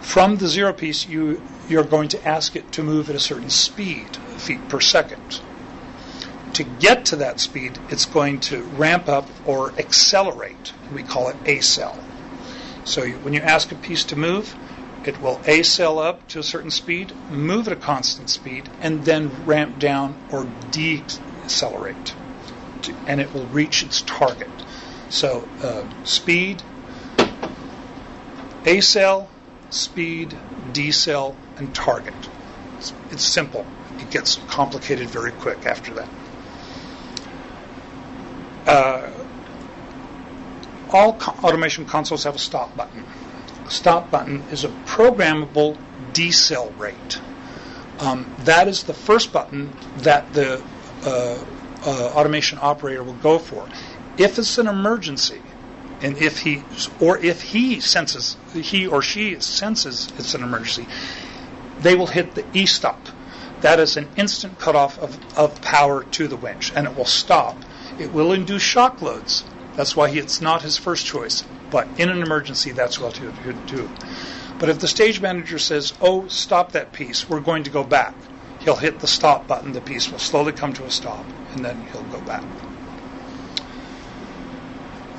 from 0.00 0.36
the 0.36 0.48
zero 0.48 0.72
piece, 0.72 1.08
you 1.08 1.40
you're 1.72 1.82
going 1.82 2.10
to 2.10 2.28
ask 2.28 2.54
it 2.54 2.70
to 2.72 2.82
move 2.82 3.08
at 3.08 3.16
a 3.16 3.20
certain 3.20 3.48
speed, 3.48 4.14
feet 4.36 4.68
per 4.68 4.78
second. 4.78 5.40
To 6.52 6.64
get 6.64 7.06
to 7.06 7.16
that 7.16 7.40
speed, 7.40 7.78
it's 7.88 8.04
going 8.04 8.40
to 8.40 8.62
ramp 8.62 9.08
up 9.08 9.26
or 9.46 9.72
accelerate. 9.78 10.74
We 10.92 11.02
call 11.02 11.30
it 11.30 11.42
accel. 11.44 11.98
So 12.84 13.04
you, 13.04 13.16
when 13.16 13.32
you 13.32 13.40
ask 13.40 13.72
a 13.72 13.74
piece 13.74 14.04
to 14.04 14.16
move, 14.16 14.54
it 15.06 15.20
will 15.22 15.38
accel 15.38 16.04
up 16.04 16.28
to 16.28 16.40
a 16.40 16.42
certain 16.42 16.70
speed, 16.70 17.12
move 17.30 17.66
at 17.66 17.72
a 17.72 17.76
constant 17.76 18.28
speed, 18.28 18.68
and 18.80 19.04
then 19.06 19.44
ramp 19.46 19.78
down 19.78 20.16
or 20.30 20.46
decelerate. 20.70 22.14
And 23.06 23.18
it 23.18 23.32
will 23.32 23.46
reach 23.46 23.82
its 23.82 24.02
target. 24.02 24.50
So 25.08 25.48
uh, 25.62 25.84
speed, 26.04 26.62
accel, 28.64 29.28
speed, 29.70 30.36
decel, 30.72 31.36
and 31.58 31.74
target. 31.74 32.14
It's, 32.78 32.92
it's 33.10 33.24
simple. 33.24 33.66
It 33.98 34.10
gets 34.10 34.36
complicated 34.48 35.08
very 35.08 35.32
quick 35.32 35.66
after 35.66 35.94
that. 35.94 36.08
Uh, 38.66 39.10
all 40.90 41.14
co- 41.14 41.46
automation 41.46 41.84
consoles 41.84 42.24
have 42.24 42.34
a 42.34 42.38
stop 42.38 42.76
button. 42.76 43.04
A 43.66 43.70
stop 43.70 44.10
button 44.10 44.44
is 44.50 44.64
a 44.64 44.68
programmable 44.86 45.78
decel 46.12 46.76
rate. 46.78 47.20
Um, 47.98 48.34
that 48.40 48.68
is 48.68 48.84
the 48.84 48.94
first 48.94 49.32
button 49.32 49.72
that 49.98 50.32
the 50.32 50.62
uh, 51.04 51.44
uh, 51.84 52.12
automation 52.14 52.58
operator 52.60 53.02
will 53.02 53.12
go 53.14 53.38
for. 53.38 53.68
If 54.18 54.38
it's 54.38 54.58
an 54.58 54.66
emergency, 54.66 55.40
and 56.00 56.18
if 56.18 56.40
he 56.40 56.64
or 57.00 57.18
if 57.18 57.42
he 57.42 57.80
senses 57.80 58.36
he 58.52 58.86
or 58.86 59.02
she 59.02 59.38
senses 59.40 60.12
it's 60.18 60.34
an 60.34 60.42
emergency, 60.42 60.86
they 61.82 61.94
will 61.94 62.06
hit 62.06 62.34
the 62.34 62.44
e 62.52 62.66
stop. 62.66 63.08
That 63.60 63.78
is 63.78 63.96
an 63.96 64.08
instant 64.16 64.58
cutoff 64.58 64.98
of, 64.98 65.18
of 65.38 65.60
power 65.60 66.04
to 66.04 66.26
the 66.26 66.36
winch, 66.36 66.72
and 66.74 66.86
it 66.86 66.96
will 66.96 67.04
stop. 67.04 67.62
It 67.98 68.12
will 68.12 68.32
induce 68.32 68.62
shock 68.62 69.00
loads. 69.00 69.44
That's 69.76 69.96
why 69.96 70.10
it's 70.10 70.40
not 70.40 70.62
his 70.62 70.76
first 70.76 71.06
choice. 71.06 71.44
But 71.70 71.88
in 71.96 72.08
an 72.08 72.22
emergency, 72.22 72.72
that's 72.72 73.00
what 73.00 73.16
he 73.16 73.26
would 73.26 73.66
do. 73.66 73.88
But 74.58 74.68
if 74.68 74.80
the 74.80 74.88
stage 74.88 75.20
manager 75.20 75.58
says, 75.58 75.92
"Oh, 76.00 76.28
stop 76.28 76.72
that 76.72 76.92
piece. 76.92 77.28
We're 77.28 77.40
going 77.40 77.64
to 77.64 77.70
go 77.70 77.82
back," 77.82 78.14
he'll 78.60 78.76
hit 78.76 79.00
the 79.00 79.06
stop 79.06 79.46
button. 79.46 79.72
The 79.72 79.80
piece 79.80 80.10
will 80.10 80.18
slowly 80.18 80.52
come 80.52 80.72
to 80.74 80.84
a 80.84 80.90
stop, 80.90 81.24
and 81.52 81.64
then 81.64 81.86
he'll 81.90 82.02
go 82.04 82.20
back. 82.20 82.44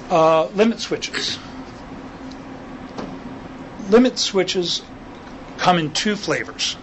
Uh, 0.09 0.45
limit 0.47 0.79
switches. 0.79 1.39
Limit 3.89 4.19
switches 4.19 4.81
come 5.57 5.77
in 5.77 5.91
two 5.91 6.15
flavors. 6.15 6.73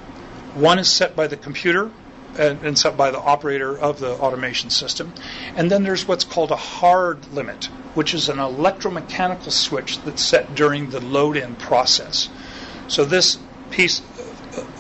One 0.55 0.79
is 0.79 0.91
set 0.91 1.15
by 1.15 1.27
the 1.27 1.37
computer 1.37 1.91
and, 2.39 2.63
and, 2.63 2.79
set 2.79 2.97
by 2.97 3.11
the 3.11 3.21
operator 3.21 3.77
of 3.77 3.99
the 3.99 4.13
automation 4.13 4.71
system. 4.71 5.13
And 5.57 5.71
then 5.71 5.83
there's 5.83 6.07
what's 6.07 6.25
called 6.25 6.51
a 6.51 6.57
hard 6.57 7.33
limit, 7.33 7.67
which 7.95 8.15
is 8.15 8.29
an 8.29 8.39
electromechanical 8.39 9.51
switch 9.51 10.01
that's 10.03 10.23
set 10.23 10.55
during 10.55 10.91
the 10.91 11.01
load 11.01 11.37
in 11.37 11.57
process. 11.57 12.29
So 12.89 13.05
this 13.05 13.39
piece 13.71 14.03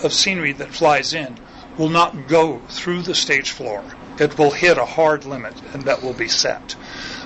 of 0.02 0.12
scenery 0.12 0.52
that 0.54 0.68
flies 0.68 1.12
in 1.12 1.38
will 1.76 1.88
not 1.88 2.28
go 2.28 2.61
through 2.68 3.02
the 3.02 3.14
stage 3.14 3.50
floor. 3.50 3.85
It 4.18 4.38
will 4.38 4.50
hit 4.50 4.76
a 4.76 4.85
hard 4.85 5.25
limit, 5.25 5.54
and 5.73 5.85
that 5.85 6.02
will 6.02 6.12
be 6.12 6.28
set. 6.28 6.76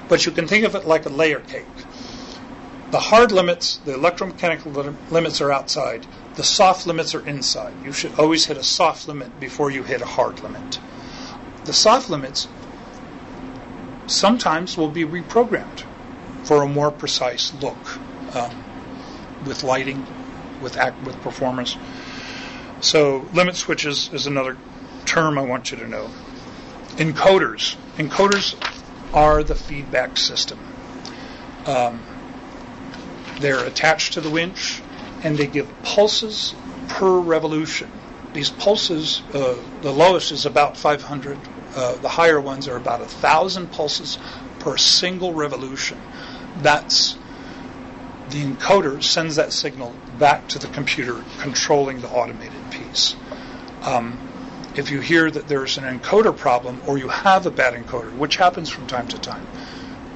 But 0.08 0.26
you 0.26 0.32
can 0.32 0.46
think 0.46 0.64
of 0.64 0.74
it 0.74 0.86
like 0.86 1.06
a 1.06 1.10
layer 1.10 1.40
cake. 1.40 1.66
The 2.90 3.00
hard 3.00 3.32
limits, 3.32 3.78
the 3.84 3.92
electromechanical 3.92 4.94
limits 5.10 5.40
are 5.40 5.50
outside. 5.50 6.06
The 6.34 6.44
soft 6.44 6.86
limits 6.86 7.14
are 7.14 7.26
inside. 7.26 7.74
You 7.84 7.92
should 7.92 8.18
always 8.18 8.46
hit 8.46 8.56
a 8.56 8.62
soft 8.64 9.06
limit 9.06 9.38
before 9.38 9.70
you 9.70 9.84
hit 9.84 10.02
a 10.02 10.06
hard 10.06 10.42
limit. 10.42 10.80
The 11.64 11.72
soft 11.72 12.10
limits 12.10 12.48
sometimes 14.06 14.76
will 14.76 14.90
be 14.90 15.04
reprogrammed 15.04 15.84
for 16.42 16.62
a 16.62 16.68
more 16.68 16.90
precise 16.90 17.54
look 17.54 17.76
um, 18.34 18.52
with 19.46 19.62
lighting, 19.62 20.04
with 20.60 20.76
act, 20.76 21.02
with 21.04 21.20
performance. 21.22 21.76
So 22.80 23.28
limit 23.32 23.56
switches 23.56 24.12
is 24.12 24.26
another 24.26 24.58
term 25.06 25.38
I 25.38 25.42
want 25.42 25.70
you 25.70 25.76
to 25.78 25.88
know. 25.88 26.10
Encoders. 26.96 27.76
Encoders 27.96 28.54
are 29.14 29.44
the 29.44 29.54
feedback 29.54 30.16
system. 30.16 30.58
Um, 31.64 32.02
they're 33.38 33.64
attached 33.64 34.14
to 34.14 34.20
the 34.20 34.30
winch 34.30 34.82
and 35.24 35.36
they 35.36 35.46
give 35.46 35.68
pulses 35.82 36.54
per 36.88 37.18
revolution. 37.18 37.90
These 38.34 38.50
pulses, 38.50 39.22
uh, 39.32 39.56
the 39.80 39.92
lowest 39.92 40.30
is 40.30 40.46
about 40.46 40.76
500. 40.76 41.38
Uh, 41.74 41.96
the 41.96 42.08
higher 42.08 42.40
ones 42.40 42.68
are 42.68 42.76
about 42.76 43.00
1,000 43.00 43.72
pulses 43.72 44.18
per 44.60 44.76
single 44.76 45.32
revolution. 45.32 45.98
That's 46.58 47.16
the 48.30 48.44
encoder 48.44 49.02
sends 49.02 49.36
that 49.36 49.52
signal 49.52 49.94
back 50.18 50.48
to 50.48 50.58
the 50.58 50.66
computer 50.68 51.22
controlling 51.40 52.00
the 52.00 52.08
automated 52.08 52.70
piece. 52.70 53.14
Um, 53.82 54.18
if 54.76 54.90
you 54.90 55.00
hear 55.00 55.30
that 55.30 55.46
there's 55.46 55.78
an 55.78 55.84
encoder 55.84 56.36
problem 56.36 56.80
or 56.86 56.98
you 56.98 57.08
have 57.08 57.46
a 57.46 57.50
bad 57.50 57.74
encoder, 57.74 58.12
which 58.16 58.36
happens 58.36 58.68
from 58.68 58.86
time 58.86 59.06
to 59.08 59.18
time, 59.18 59.46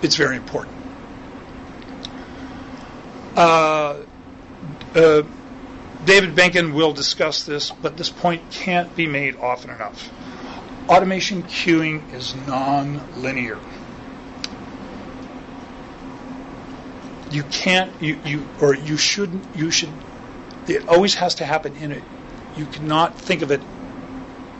it's 0.03 0.17
very 0.17 0.37
important. 0.37 0.75
Uh, 3.37 4.01
uh, 4.99 5.23
David 6.05 6.35
Benken 6.35 6.75
will 6.75 6.93
discuss 6.93 7.45
this, 7.45 7.71
but 7.71 7.97
this 7.97 8.11
point 8.11 8.51
can't 8.51 8.95
be 8.97 9.07
made 9.07 9.37
often 9.37 9.71
enough. 9.71 10.11
Automation 10.89 11.43
cueing 11.43 12.13
is 12.13 12.35
non-linear. 12.47 13.59
You 17.31 17.43
can't, 17.45 17.93
you, 18.01 18.19
you, 18.25 18.47
or 18.61 18.75
you 18.75 18.97
shouldn't, 18.97 19.45
you 19.55 19.71
should, 19.71 19.91
it 20.67 20.89
always 20.89 21.15
has 21.17 21.35
to 21.37 21.45
happen 21.45 21.77
in 21.77 21.93
a, 21.93 22.03
you 22.57 22.67
cannot 22.67 23.19
think 23.19 23.43
of 23.43 23.51
it 23.51 23.61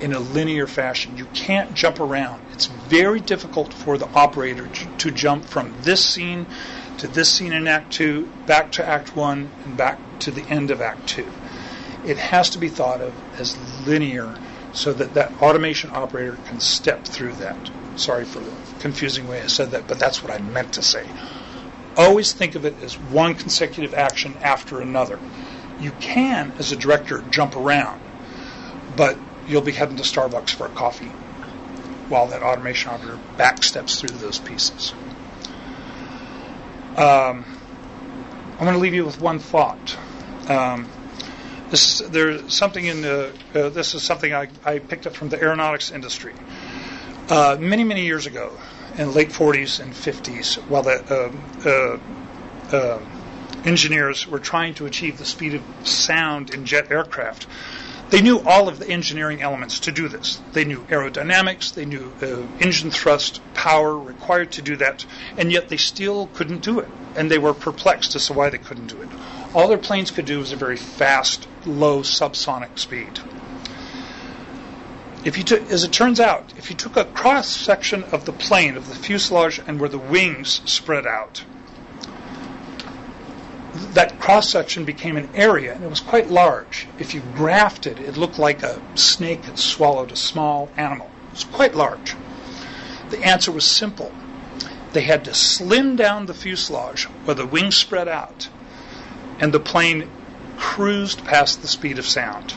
in 0.01 0.13
a 0.13 0.21
linear 0.21 0.67
fashion. 0.67 1.17
You 1.17 1.27
can't 1.33 1.73
jump 1.75 1.99
around. 1.99 2.43
It's 2.53 2.67
very 2.67 3.21
difficult 3.21 3.73
for 3.73 3.97
the 3.97 4.07
operator 4.09 4.69
to, 4.69 4.87
to 4.99 5.11
jump 5.11 5.47
from 5.47 5.75
this 5.83 6.05
scene 6.05 6.47
to 6.99 7.07
this 7.07 7.33
scene 7.33 7.53
in 7.53 7.67
Act 7.69 7.93
2, 7.93 8.29
back 8.47 8.73
to 8.73 8.87
Act 8.87 9.15
1, 9.15 9.51
and 9.65 9.77
back 9.77 9.99
to 10.21 10.31
the 10.31 10.47
end 10.49 10.71
of 10.71 10.81
Act 10.81 11.09
2. 11.09 11.27
It 12.05 12.19
has 12.19 12.51
to 12.51 12.59
be 12.59 12.69
thought 12.69 13.01
of 13.01 13.15
as 13.39 13.57
linear 13.87 14.35
so 14.73 14.93
that 14.93 15.15
that 15.15 15.33
automation 15.41 15.91
operator 15.91 16.39
can 16.47 16.61
step 16.61 17.05
through 17.05 17.33
that. 17.35 17.71
Sorry 17.97 18.25
for 18.25 18.41
the 18.41 18.53
confusing 18.79 19.27
way 19.27 19.43
I 19.43 19.47
said 19.47 19.73
that, 19.73 19.89
but 19.89 19.99
that's 19.99 20.23
what 20.23 20.33
I 20.33 20.39
meant 20.39 20.75
to 20.75 20.83
say. 20.83 21.07
Always 21.97 22.33
think 22.33 22.55
of 22.55 22.65
it 22.65 22.81
as 22.83 22.95
one 22.95 23.35
consecutive 23.35 23.95
action 23.95 24.37
after 24.41 24.81
another. 24.81 25.19
You 25.81 25.93
can, 26.01 26.53
as 26.59 26.71
a 26.71 26.77
director, 26.77 27.25
jump 27.31 27.57
around, 27.57 28.01
but 28.97 29.19
you'll 29.49 29.63
be 29.63 29.73
heading 29.73 29.97
to 29.97 30.03
Starbucks 30.03 30.51
for 30.51 30.67
a 30.67 30.71
coffee 30.71 31.13
while 32.09 32.29
that 32.29 32.43
automation 32.43 32.91
operator 32.91 33.19
back 33.37 33.63
steps 33.63 34.01
through 34.01 34.17
those 34.19 34.39
pieces. 34.39 34.93
Um, 36.97 37.45
I'm 38.59 38.65
going 38.65 38.73
to 38.73 38.79
leave 38.79 38.95
you 38.95 39.05
with 39.05 39.21
one 39.21 39.39
thought. 39.39 39.97
Um, 40.49 40.89
this 41.71 41.99
there's 41.99 42.55
something 42.55 42.85
in 42.85 43.03
the 43.03 43.33
uh, 43.55 43.69
this 43.69 43.95
is 43.95 44.03
something 44.03 44.33
I, 44.33 44.49
I, 44.65 44.79
picked 44.79 45.07
up 45.07 45.15
from 45.15 45.29
the 45.29 45.41
aeronautics 45.43 45.91
industry 45.91 46.33
uh, 47.29 47.57
many 47.61 47.85
many 47.85 48.07
years 48.07 48.27
ago 48.27 48.59
in 48.97 49.13
late 49.13 49.29
40s 49.29 49.81
and 49.81 49.93
50s 49.93 50.57
while 50.69 50.83
the 50.83 51.05
uh, 51.13 52.01
uh, 52.73 52.77
uh, 52.77 53.01
engineers 53.67 54.27
were 54.27 54.39
trying 54.39 54.75
to 54.75 54.87
achieve 54.87 55.19
the 55.19 55.27
speed 55.27 55.55
of 55.55 55.63
sound 55.87 56.55
in 56.55 56.65
jet 56.65 56.91
aircraft 56.91 57.47
they 58.11 58.23
knew 58.23 58.41
all 58.41 58.69
of 58.69 58.79
the 58.79 58.89
engineering 58.89 59.43
elements 59.43 59.81
to 59.81 59.93
do 59.93 60.09
this. 60.09 60.41
They 60.53 60.65
knew 60.65 60.81
aerodynamics, 60.89 61.75
they 61.75 61.85
knew 61.85 62.11
uh, 62.23 62.47
engine 62.59 62.91
thrust, 62.91 63.43
power 63.53 63.99
required 63.99 64.53
to 64.53 64.63
do 64.63 64.77
that, 64.77 65.05
and 65.37 65.53
yet 65.53 65.69
they 65.69 65.77
still 65.77 66.29
couldn't 66.29 66.63
do 66.63 66.79
it. 66.79 66.89
And 67.17 67.31
they 67.31 67.37
were 67.37 67.53
perplexed 67.53 68.15
as 68.15 68.27
to 68.29 68.33
why 68.33 68.49
they 68.49 68.57
couldn't 68.57 68.87
do 68.87 69.03
it. 69.03 69.09
All 69.55 69.69
their 69.69 69.79
planes 69.79 70.11
could 70.11 70.27
do 70.27 70.39
was 70.39 70.53
a 70.53 70.57
very 70.57 70.77
fast, 70.77 71.49
low 71.65 72.03
subsonic 72.03 72.79
speed. 72.79 73.21
If 75.25 75.37
you 75.37 75.45
took, 75.45 75.71
as 75.71 75.85
it 75.85 75.93
turns 75.93 76.21
out, 76.21 76.53
if 76.57 76.71
you 76.71 76.77
took 76.77 76.97
a 76.97 77.05
cross 77.05 77.49
section 77.49 78.05
of 78.05 78.25
the 78.25 78.33
plane, 78.33 78.77
of 78.77 78.89
the 78.89 78.95
fuselage, 78.95 79.61
and 79.67 79.81
where 79.81 79.89
the 79.89 79.99
wings 79.99 80.61
spread 80.65 81.07
out, 81.07 81.45
that 83.95 84.21
cross 84.21 84.51
section 84.51 84.85
became 84.85 85.17
an 85.17 85.29
area, 85.35 85.75
and 85.75 85.83
it 85.83 85.91
was 85.91 86.01
quite 86.01 86.31
large. 86.31 86.87
If 86.99 87.15
you 87.15 87.21
graphed 87.21 87.87
it, 87.87 87.99
it 87.99 88.17
looked 88.17 88.39
like 88.39 88.63
a 88.63 88.81
snake 88.97 89.45
had 89.45 89.59
swallowed 89.59 90.13
a 90.13 90.17
small 90.17 90.71
animal. 90.77 91.11
It 91.29 91.33
was 91.33 91.45
quite 91.45 91.75
large. 91.75 92.15
The 93.11 93.23
answer 93.25 93.51
was 93.51 93.65
simple. 93.65 94.13
They 94.93 95.03
had 95.03 95.25
to 95.25 95.35
slim 95.35 95.97
down 95.97 96.27
the 96.27 96.35
fuselage 96.35 97.05
where 97.25 97.35
the 97.35 97.47
wings 97.47 97.77
spread 97.77 98.09
out, 98.09 98.49
and 99.39 99.53
the 99.53 99.61
plane 99.61 100.09
cruised 100.57 101.25
past 101.25 101.63
the 101.63 101.69
speed 101.69 101.99
of 101.99 102.07
sound. 102.07 102.55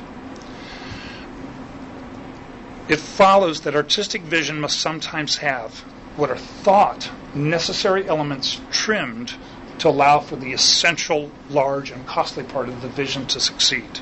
It 2.88 3.00
follows 3.00 3.62
that 3.62 3.76
artistic 3.76 4.24
vision 4.24 4.60
must 4.60 4.80
sometimes 4.80 5.38
have 5.38 5.80
what 6.18 6.30
are 6.30 6.38
thought 6.38 7.10
necessary 7.34 8.08
elements 8.08 8.60
trimmed 8.70 9.34
to 9.80 9.90
allow 9.90 10.20
for 10.20 10.36
the 10.36 10.54
essential, 10.54 11.32
large, 11.50 11.90
and 11.90 12.06
costly 12.06 12.44
part 12.44 12.68
of 12.68 12.82
the 12.82 12.88
vision 12.88 13.26
to 13.28 13.40
succeed. 13.40 14.00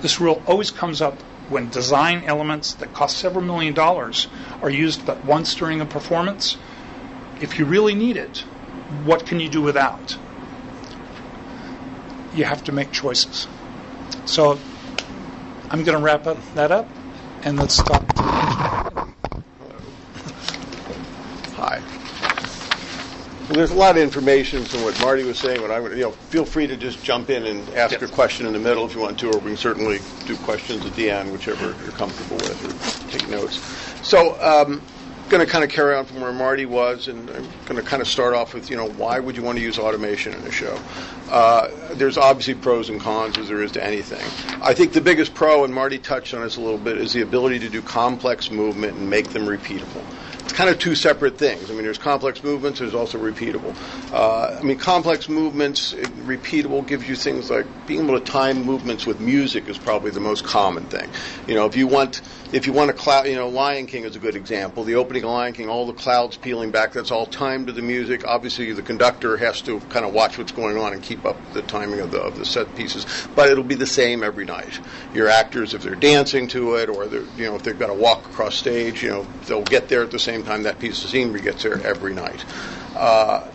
This 0.00 0.20
rule 0.20 0.42
always 0.46 0.70
comes 0.70 1.02
up 1.02 1.20
when 1.48 1.68
design 1.68 2.24
elements 2.24 2.72
that 2.74 2.94
cost 2.94 3.18
several 3.18 3.44
million 3.44 3.74
dollars 3.74 4.28
are 4.62 4.70
used 4.70 5.04
but 5.04 5.24
once 5.24 5.54
during 5.54 5.80
a 5.80 5.86
performance. 5.86 6.56
If 7.40 7.58
you 7.58 7.64
really 7.66 7.94
need 7.94 8.16
it, 8.16 8.38
what 9.04 9.26
can 9.26 9.40
you 9.40 9.48
do 9.48 9.60
without? 9.60 10.16
You 12.34 12.44
have 12.44 12.64
to 12.64 12.72
make 12.72 12.92
choices. 12.92 13.48
So 14.24 14.58
I'm 15.70 15.84
going 15.84 15.96
to 15.96 16.02
wrap 16.02 16.26
up 16.26 16.38
that 16.54 16.70
up 16.72 16.88
and 17.42 17.58
let's 17.58 17.74
stop. 17.74 18.04
Hi. 21.56 21.80
Well, 23.50 23.56
there's 23.56 23.72
a 23.72 23.74
lot 23.74 23.96
of 23.96 24.02
information 24.02 24.64
from 24.64 24.82
what 24.82 25.00
Marty 25.00 25.24
was 25.24 25.38
saying. 25.38 25.60
What 25.60 25.72
I 25.72 25.80
would, 25.80 25.92
you 25.92 26.04
know, 26.04 26.12
feel 26.12 26.44
free 26.44 26.68
to 26.68 26.76
just 26.76 27.02
jump 27.02 27.30
in 27.30 27.46
and 27.46 27.68
ask 27.70 27.92
yes. 27.92 28.02
a 28.02 28.08
question 28.08 28.46
in 28.46 28.52
the 28.52 28.60
middle 28.60 28.86
if 28.86 28.94
you 28.94 29.00
want 29.00 29.18
to, 29.18 29.26
or 29.26 29.38
we 29.38 29.50
can 29.50 29.56
certainly 29.56 29.98
do 30.24 30.36
questions 30.36 30.86
at 30.86 30.94
the 30.94 31.10
end, 31.10 31.32
whichever 31.32 31.74
you're 31.82 31.92
comfortable 31.92 32.36
with, 32.36 32.64
or 32.64 33.10
take 33.10 33.28
notes. 33.28 33.58
So, 34.08 34.40
um, 34.40 34.80
going 35.30 35.44
to 35.44 35.50
kind 35.50 35.64
of 35.64 35.70
carry 35.70 35.94
on 35.94 36.04
from 36.04 36.20
where 36.20 36.32
Marty 36.32 36.66
was, 36.66 37.08
and 37.08 37.30
I'm 37.30 37.48
going 37.64 37.76
to 37.76 37.82
kind 37.82 38.02
of 38.02 38.08
start 38.08 38.34
off 38.34 38.52
with, 38.52 38.68
you 38.68 38.76
know, 38.76 38.90
why 38.90 39.20
would 39.20 39.36
you 39.36 39.42
want 39.42 39.56
to 39.58 39.62
use 39.62 39.78
automation 39.78 40.34
in 40.34 40.40
a 40.40 40.50
show? 40.50 40.78
Uh, 41.30 41.68
there's 41.94 42.18
obviously 42.18 42.54
pros 42.54 42.90
and 42.90 43.00
cons 43.00 43.38
as 43.38 43.48
there 43.48 43.62
is 43.62 43.70
to 43.72 43.84
anything. 43.84 44.20
I 44.60 44.74
think 44.74 44.92
the 44.92 45.00
biggest 45.00 45.32
pro, 45.32 45.64
and 45.64 45.72
Marty 45.72 45.98
touched 45.98 46.34
on 46.34 46.42
this 46.42 46.56
a 46.56 46.60
little 46.60 46.78
bit, 46.78 46.98
is 46.98 47.12
the 47.12 47.22
ability 47.22 47.60
to 47.60 47.68
do 47.68 47.80
complex 47.80 48.50
movement 48.50 48.98
and 48.98 49.08
make 49.08 49.28
them 49.28 49.44
repeatable 49.46 50.04
it's 50.50 50.56
kind 50.56 50.68
of 50.68 50.80
two 50.80 50.96
separate 50.96 51.38
things. 51.38 51.70
I 51.70 51.74
mean, 51.74 51.84
there's 51.84 51.96
complex 51.96 52.42
movements, 52.42 52.80
there's 52.80 52.92
also 52.92 53.18
repeatable. 53.18 53.72
Uh, 54.12 54.58
I 54.58 54.62
mean, 54.64 54.78
complex 54.78 55.28
movements, 55.28 55.92
repeatable 55.94 56.84
gives 56.84 57.08
you 57.08 57.14
things 57.14 57.50
like 57.50 57.66
being 57.86 58.02
able 58.02 58.18
to 58.18 58.24
time 58.24 58.64
movements 58.64 59.06
with 59.06 59.20
music 59.20 59.68
is 59.68 59.78
probably 59.78 60.10
the 60.10 60.18
most 60.18 60.42
common 60.42 60.86
thing. 60.86 61.08
You 61.46 61.54
know, 61.54 61.66
if 61.66 61.76
you 61.76 61.86
want 61.86 62.20
if 62.52 62.66
you 62.66 62.72
want 62.72 62.90
a 62.90 62.92
cloud, 62.92 63.26
you 63.28 63.36
know, 63.36 63.48
Lion 63.48 63.86
King 63.86 64.04
is 64.04 64.16
a 64.16 64.18
good 64.18 64.34
example. 64.34 64.82
The 64.82 64.96
opening 64.96 65.22
of 65.22 65.30
Lion 65.30 65.52
King, 65.52 65.68
all 65.68 65.86
the 65.86 65.92
clouds 65.92 66.36
peeling 66.36 66.72
back, 66.72 66.92
that's 66.92 67.12
all 67.12 67.26
timed 67.26 67.68
to 67.68 67.72
the 67.72 67.82
music. 67.82 68.26
Obviously, 68.26 68.72
the 68.72 68.82
conductor 68.82 69.36
has 69.36 69.62
to 69.62 69.78
kind 69.82 70.04
of 70.04 70.12
watch 70.12 70.36
what's 70.36 70.50
going 70.50 70.76
on 70.76 70.92
and 70.92 71.00
keep 71.00 71.24
up 71.24 71.36
the 71.52 71.62
timing 71.62 72.00
of 72.00 72.10
the, 72.10 72.20
of 72.20 72.36
the 72.36 72.44
set 72.44 72.74
pieces. 72.74 73.06
But 73.36 73.50
it'll 73.50 73.62
be 73.62 73.76
the 73.76 73.86
same 73.86 74.24
every 74.24 74.44
night. 74.44 74.80
Your 75.14 75.28
actors, 75.28 75.74
if 75.74 75.82
they're 75.82 75.94
dancing 75.94 76.48
to 76.48 76.74
it, 76.74 76.88
or 76.88 77.06
they're, 77.06 77.22
you 77.36 77.46
know, 77.46 77.54
if 77.54 77.62
they've 77.62 77.78
got 77.78 77.86
to 77.86 77.94
walk 77.94 78.26
across 78.26 78.56
stage, 78.56 79.04
you 79.04 79.10
know, 79.10 79.26
they'll 79.46 79.62
get 79.62 79.88
there 79.88 80.02
at 80.02 80.10
the 80.10 80.18
same 80.18 80.39
time 80.44 80.62
that 80.64 80.78
piece 80.78 81.02
of 81.04 81.10
scenery 81.10 81.40
gets 81.40 81.62
there 81.62 81.80
every 81.86 82.14
night. 82.14 82.44
Uh, 82.96 83.46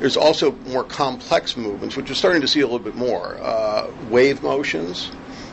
there's 0.00 0.16
also 0.16 0.52
more 0.66 0.84
complex 0.84 1.56
movements, 1.56 1.96
which 1.96 2.08
you're 2.08 2.16
starting 2.16 2.40
to 2.42 2.48
see 2.48 2.60
a 2.60 2.66
little 2.66 2.78
bit 2.78 2.96
more. 2.96 3.38
Uh, 3.40 3.90
wave 4.08 4.42
motions, 4.42 5.10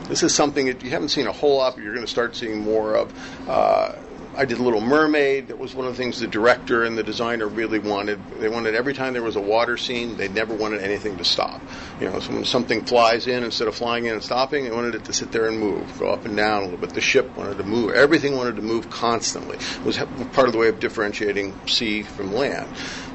this 0.08 0.22
is 0.22 0.34
something 0.34 0.66
that 0.66 0.82
you 0.82 0.90
haven't 0.90 1.08
seen 1.08 1.26
a 1.26 1.32
whole 1.32 1.58
lot, 1.58 1.74
but 1.74 1.84
you're 1.84 1.94
going 1.94 2.04
to 2.04 2.10
start 2.10 2.36
seeing 2.36 2.60
more 2.60 2.96
of. 2.96 3.48
Uh, 3.48 3.94
I 4.34 4.46
did 4.46 4.58
Little 4.58 4.80
Mermaid. 4.80 5.48
That 5.48 5.58
was 5.58 5.74
one 5.74 5.86
of 5.86 5.92
the 5.92 6.02
things 6.02 6.18
the 6.18 6.26
director 6.26 6.84
and 6.84 6.96
the 6.96 7.02
designer 7.02 7.46
really 7.46 7.78
wanted. 7.78 8.18
They 8.30 8.48
wanted 8.48 8.74
every 8.74 8.94
time 8.94 9.12
there 9.12 9.22
was 9.22 9.36
a 9.36 9.40
water 9.40 9.76
scene, 9.76 10.16
they 10.16 10.28
never 10.28 10.54
wanted 10.54 10.80
anything 10.80 11.18
to 11.18 11.24
stop. 11.24 11.62
You 12.00 12.10
know, 12.10 12.18
so 12.18 12.32
when 12.32 12.44
something 12.44 12.82
flies 12.82 13.26
in, 13.26 13.44
instead 13.44 13.68
of 13.68 13.74
flying 13.74 14.06
in 14.06 14.14
and 14.14 14.22
stopping, 14.22 14.64
they 14.64 14.70
wanted 14.70 14.94
it 14.94 15.04
to 15.04 15.12
sit 15.12 15.32
there 15.32 15.48
and 15.48 15.58
move, 15.58 15.96
go 15.98 16.10
up 16.10 16.24
and 16.24 16.36
down 16.36 16.62
a 16.62 16.64
little 16.64 16.78
bit. 16.78 16.94
The 16.94 17.00
ship 17.00 17.36
wanted 17.36 17.58
to 17.58 17.64
move. 17.64 17.92
Everything 17.92 18.36
wanted 18.36 18.56
to 18.56 18.62
move 18.62 18.88
constantly. 18.88 19.56
It 19.56 19.84
was 19.84 19.98
part 20.32 20.46
of 20.46 20.52
the 20.52 20.58
way 20.58 20.68
of 20.68 20.80
differentiating 20.80 21.66
sea 21.66 22.02
from 22.02 22.32
land. 22.32 22.70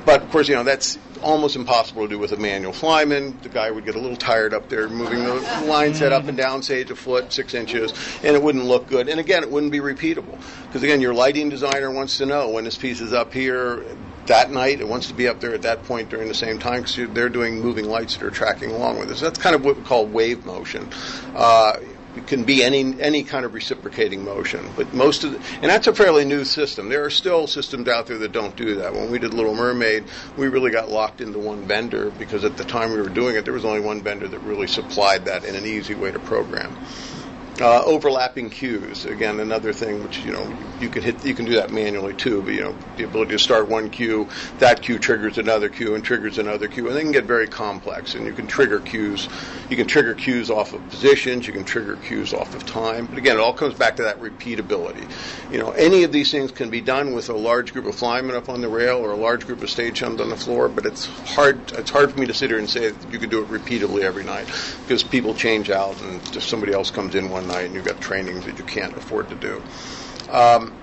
But 0.08 0.24
of 0.24 0.32
course, 0.32 0.48
you 0.48 0.56
know 0.56 0.64
that's 0.64 0.98
almost 1.22 1.58
impossible 1.58 2.04
to 2.04 2.08
do 2.08 2.18
with 2.18 2.32
a 2.32 2.38
manual 2.38 2.72
flyman. 2.72 3.42
The 3.42 3.50
guy 3.50 3.70
would 3.70 3.84
get 3.84 3.96
a 3.96 4.00
little 4.00 4.16
tired 4.16 4.54
up 4.54 4.70
there 4.70 4.88
moving 4.88 5.22
the 5.22 5.34
line 5.66 5.96
set 5.96 6.14
up 6.14 6.30
and 6.30 6.38
down, 6.38 6.64
say, 6.64 6.84
a 6.84 6.96
foot, 6.96 7.34
six 7.34 7.54
inches, 7.54 7.92
and 8.24 8.34
it 8.34 8.42
wouldn't 8.42 8.64
look 8.64 8.88
good. 8.88 9.10
And 9.10 9.20
again, 9.20 9.44
it 9.44 9.52
wouldn't 9.52 9.74
be 9.74 9.80
repeatable. 9.80 10.40
Because 10.66 10.82
again, 10.82 11.02
your 11.02 11.14
lighting 11.14 11.50
designer 11.50 11.92
wants 11.92 12.20
to 12.20 12.26
know 12.26 12.52
when 12.52 12.64
this 12.64 12.78
piece 12.78 13.02
is 13.02 13.12
up 13.12 13.34
here 13.34 13.84
that 14.28 14.50
night, 14.50 14.80
it 14.80 14.88
wants 14.88 15.10
to 15.10 15.14
be 15.14 15.28
up 15.28 15.42
there 15.42 15.54
at 15.54 15.64
that 15.64 15.84
point 15.84 16.08
during 16.08 16.30
the 16.30 16.34
same 16.34 16.58
time 16.58 16.84
because 16.84 17.14
they're 17.14 17.28
doing 17.28 17.60
moving 17.60 17.90
lights 17.90 18.16
that 18.16 18.26
are 18.26 18.32
tracking 18.32 18.72
along 18.72 19.00
with 19.00 19.12
it. 19.12 19.18
So 19.18 19.26
that's 19.26 19.40
kind 19.40 19.58
of 19.58 19.66
what 19.66 19.76
we 19.76 19.84
call 19.84 20.06
wave 20.06 20.46
motion. 20.46 20.90
Uh, 21.36 21.80
can 22.26 22.44
be 22.44 22.64
any 22.64 23.00
any 23.00 23.24
kind 23.24 23.46
of 23.46 23.54
reciprocating 23.54 24.24
motion. 24.24 24.72
But 24.76 24.94
most 24.94 25.24
of 25.24 25.32
the, 25.32 25.38
and 25.62 25.70
that's 25.70 25.88
a 25.88 25.94
fairly 25.94 26.26
new 26.26 26.44
system. 26.46 26.90
There 26.90 27.04
are 27.04 27.10
still 27.10 27.48
systems 27.48 27.88
out 27.88 28.08
there 28.08 28.18
that 28.18 28.32
don't 28.32 28.56
do 28.56 28.76
that. 28.76 28.94
When 28.94 29.12
we 29.12 29.20
did 29.20 29.34
Little 29.34 29.54
Mermaid, 29.54 30.06
we 30.38 30.48
really 30.48 30.72
got 30.72 30.90
locked 30.90 31.22
into 31.22 31.40
one 31.40 31.68
vendor 31.68 32.10
because 32.12 32.44
at 32.44 32.58
the 32.58 32.66
time 32.66 32.92
we 32.92 33.02
were 33.02 33.10
doing 33.10 33.36
it, 33.36 33.46
there 33.46 33.54
was 33.54 33.66
only 33.66 33.82
one 33.82 34.02
vendor 34.02 34.28
that 34.28 34.40
really 34.40 34.68
supplied 34.68 35.26
that 35.26 35.46
in 35.46 35.56
an 35.56 35.66
easy 35.66 35.94
way 35.94 36.12
to 36.12 36.20
program. 36.20 36.74
Uh, 37.60 37.82
overlapping 37.86 38.52
cues, 38.52 39.06
again, 39.06 39.40
another 39.40 39.74
thing 39.74 40.04
which 40.04 40.24
you 40.24 40.32
know 40.32 40.56
you 40.80 40.90
can 40.90 41.02
hit. 41.02 41.26
You 41.26 41.34
can 41.34 41.46
do 41.46 41.56
that 41.56 41.72
manually 41.72 42.14
too. 42.14 42.44
But 42.44 42.54
you 42.54 42.62
know 42.62 42.76
the 42.98 43.04
ability 43.04 43.32
to 43.32 43.40
start 43.40 43.68
one 43.68 43.90
cue, 43.90 44.30
that 44.60 44.84
cue 44.84 45.00
triggers 45.00 45.40
another 45.40 45.68
cue 45.68 45.96
and 45.96 46.04
triggers 46.04 46.38
another 46.38 46.68
cue, 46.68 46.86
and 46.88 46.96
they 46.96 47.02
can 47.02 47.12
get 47.12 47.24
very 47.24 47.48
complex. 47.48 48.14
And 48.14 48.28
you 48.28 48.34
can 48.34 48.46
trigger 48.46 48.80
cues. 48.80 49.28
You 49.72 49.76
can 49.76 49.88
trigger 49.88 50.14
cues 50.14 50.52
off 50.52 50.74
of 50.74 50.88
positions. 50.88 51.48
You 51.48 51.54
can 51.54 51.64
trigger 51.64 51.96
cues 51.96 52.32
off 52.32 52.54
of 52.54 52.64
time. 52.68 53.08
But 53.08 53.18
again, 53.18 53.38
it 53.38 53.40
all 53.40 53.54
comes 53.54 53.74
back 53.74 53.96
to 53.96 54.04
that 54.04 54.20
repeatability. 54.20 55.10
You 55.52 55.58
know, 55.58 55.72
any 55.72 56.04
of 56.04 56.12
these 56.12 56.30
things 56.30 56.52
can 56.52 56.70
be 56.70 56.82
done 56.82 57.14
with 57.14 57.30
a 57.30 57.36
large 57.36 57.74
group 57.74 57.86
of 57.86 57.96
flymen 57.96 58.36
up 58.36 58.50
on 58.50 58.62
the 58.62 58.70
rail 58.70 58.98
or 59.00 59.14
a 59.14 59.18
large 59.18 59.48
group 59.48 59.64
of 59.64 59.70
stagehands 59.70 60.22
on 60.22 60.30
the 60.30 60.38
floor. 60.38 60.70
But 60.70 60.86
it's 60.86 61.08
hard. 61.34 61.72
It's 61.72 61.90
hard 61.90 62.12
for 62.12 62.20
me 62.20 62.28
to 62.28 62.36
sit 62.36 62.52
here 62.52 62.60
and 62.60 62.70
say 62.70 62.92
that 62.92 63.12
you 63.12 63.18
can 63.18 63.30
do 63.30 63.42
it 63.42 63.50
repeatedly 63.50 64.04
every 64.04 64.24
night 64.24 64.46
because 64.84 65.02
people 65.02 65.34
change 65.34 65.72
out 65.72 66.00
and 66.04 66.24
just 66.32 66.50
somebody 66.50 66.72
else 66.72 66.92
comes 66.92 67.16
in 67.16 67.32
one 67.32 67.47
night 67.48 67.66
and 67.66 67.76
you've 67.76 67.86
got 67.86 68.00
trainings 68.00 68.46
that 68.46 68.58
you 68.58 68.64
can't 68.64 68.96
afford 68.96 69.30
to 69.30 69.36
do. 69.36 69.62
Um, 70.30 70.74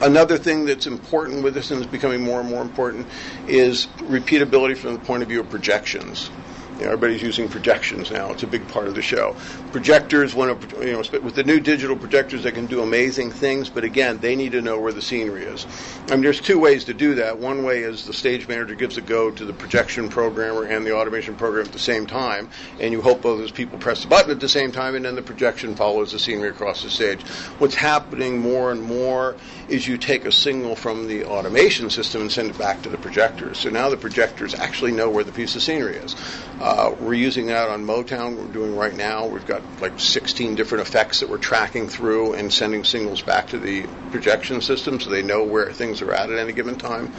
another 0.00 0.38
thing 0.38 0.64
that's 0.64 0.86
important 0.86 1.42
with 1.42 1.54
this 1.54 1.70
and 1.70 1.80
is 1.80 1.86
becoming 1.86 2.22
more 2.22 2.40
and 2.40 2.48
more 2.48 2.62
important 2.62 3.06
is 3.46 3.86
repeatability 3.98 4.76
from 4.76 4.94
the 4.94 4.98
point 5.00 5.22
of 5.22 5.28
view 5.28 5.40
of 5.40 5.50
projections. 5.50 6.30
You 6.78 6.84
know, 6.84 6.92
everybody's 6.92 7.22
using 7.22 7.48
projections 7.48 8.10
now. 8.10 8.30
It's 8.30 8.44
a 8.44 8.46
big 8.46 8.66
part 8.68 8.86
of 8.86 8.94
the 8.94 9.02
show. 9.02 9.34
Projectors, 9.72 10.34
when 10.34 10.50
a, 10.50 10.84
you 10.84 10.92
know, 10.92 11.02
with 11.20 11.34
the 11.34 11.42
new 11.42 11.58
digital 11.58 11.96
projectors, 11.96 12.44
they 12.44 12.52
can 12.52 12.66
do 12.66 12.82
amazing 12.82 13.32
things. 13.32 13.68
But 13.68 13.82
again, 13.82 14.18
they 14.18 14.36
need 14.36 14.52
to 14.52 14.62
know 14.62 14.78
where 14.78 14.92
the 14.92 15.02
scenery 15.02 15.42
is. 15.42 15.66
I 16.08 16.12
mean, 16.12 16.22
there's 16.22 16.40
two 16.40 16.58
ways 16.60 16.84
to 16.84 16.94
do 16.94 17.16
that. 17.16 17.38
One 17.38 17.64
way 17.64 17.82
is 17.82 18.06
the 18.06 18.12
stage 18.12 18.46
manager 18.46 18.76
gives 18.76 18.96
a 18.96 19.00
go 19.00 19.30
to 19.30 19.44
the 19.44 19.52
projection 19.52 20.08
programmer 20.08 20.64
and 20.64 20.86
the 20.86 20.94
automation 20.94 21.34
program 21.34 21.66
at 21.66 21.72
the 21.72 21.78
same 21.78 22.06
time, 22.06 22.48
and 22.78 22.92
you 22.92 23.02
hope 23.02 23.22
both 23.22 23.38
those 23.38 23.50
people 23.50 23.78
press 23.78 24.02
the 24.02 24.08
button 24.08 24.30
at 24.30 24.40
the 24.40 24.48
same 24.48 24.70
time, 24.70 24.94
and 24.94 25.04
then 25.04 25.16
the 25.16 25.22
projection 25.22 25.74
follows 25.74 26.12
the 26.12 26.18
scenery 26.18 26.48
across 26.48 26.82
the 26.82 26.90
stage. 26.90 27.22
What's 27.58 27.74
happening 27.74 28.38
more 28.38 28.70
and 28.70 28.82
more 28.82 29.36
is 29.68 29.86
you 29.86 29.98
take 29.98 30.24
a 30.24 30.32
signal 30.32 30.76
from 30.76 31.08
the 31.08 31.24
automation 31.24 31.90
system 31.90 32.22
and 32.22 32.32
send 32.32 32.50
it 32.50 32.58
back 32.58 32.82
to 32.82 32.88
the 32.88 32.98
projectors. 32.98 33.58
So 33.58 33.70
now 33.70 33.88
the 33.88 33.96
projectors 33.96 34.54
actually 34.54 34.92
know 34.92 35.10
where 35.10 35.24
the 35.24 35.32
piece 35.32 35.56
of 35.56 35.62
scenery 35.62 35.96
is. 35.96 36.14
Uh, 36.60 36.67
Uh, 36.68 36.94
we're 37.00 37.14
using 37.14 37.46
that 37.46 37.70
on 37.70 37.82
Motown. 37.86 38.36
We're 38.36 38.52
doing 38.52 38.76
right 38.76 38.94
now. 38.94 39.26
We've 39.26 39.46
got 39.46 39.62
like 39.80 39.98
16 39.98 40.54
different 40.54 40.86
effects 40.86 41.20
that 41.20 41.30
we're 41.30 41.38
tracking 41.38 41.88
through 41.88 42.34
and 42.34 42.52
sending 42.52 42.84
signals 42.84 43.22
back 43.22 43.48
to 43.48 43.58
the 43.58 43.86
projection 44.10 44.60
system 44.60 45.00
so 45.00 45.08
they 45.08 45.22
know 45.22 45.44
where 45.44 45.72
things 45.72 46.02
are 46.02 46.12
at 46.12 46.28
at 46.28 46.38
any 46.38 46.52
given 46.52 46.76
time. 46.76 47.10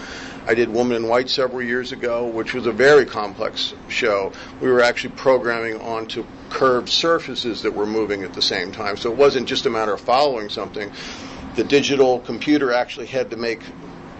I 0.45 0.53
did 0.53 0.69
Woman 0.69 0.97
in 0.97 1.07
White 1.07 1.31
several 1.31 1.63
years 1.63 1.91
ago, 1.91 2.27
which 2.27 2.53
was 2.53 2.67
a 2.67 2.71
very 2.71 3.07
complex 3.07 3.73
show. 3.87 4.33
We 4.61 4.69
were 4.69 4.81
actually 4.81 5.15
programming 5.15 5.81
onto 5.81 6.27
curved 6.51 6.89
surfaces 6.89 7.63
that 7.63 7.73
were 7.73 7.87
moving 7.87 8.21
at 8.21 8.35
the 8.35 8.43
same 8.43 8.71
time. 8.71 8.97
So 8.97 9.11
it 9.11 9.17
wasn't 9.17 9.47
just 9.47 9.65
a 9.65 9.71
matter 9.71 9.93
of 9.95 10.01
following 10.01 10.49
something. 10.49 10.91
The 11.55 11.63
digital 11.63 12.19
computer 12.19 12.71
actually 12.71 13.07
had 13.07 13.31
to 13.31 13.35
make 13.35 13.61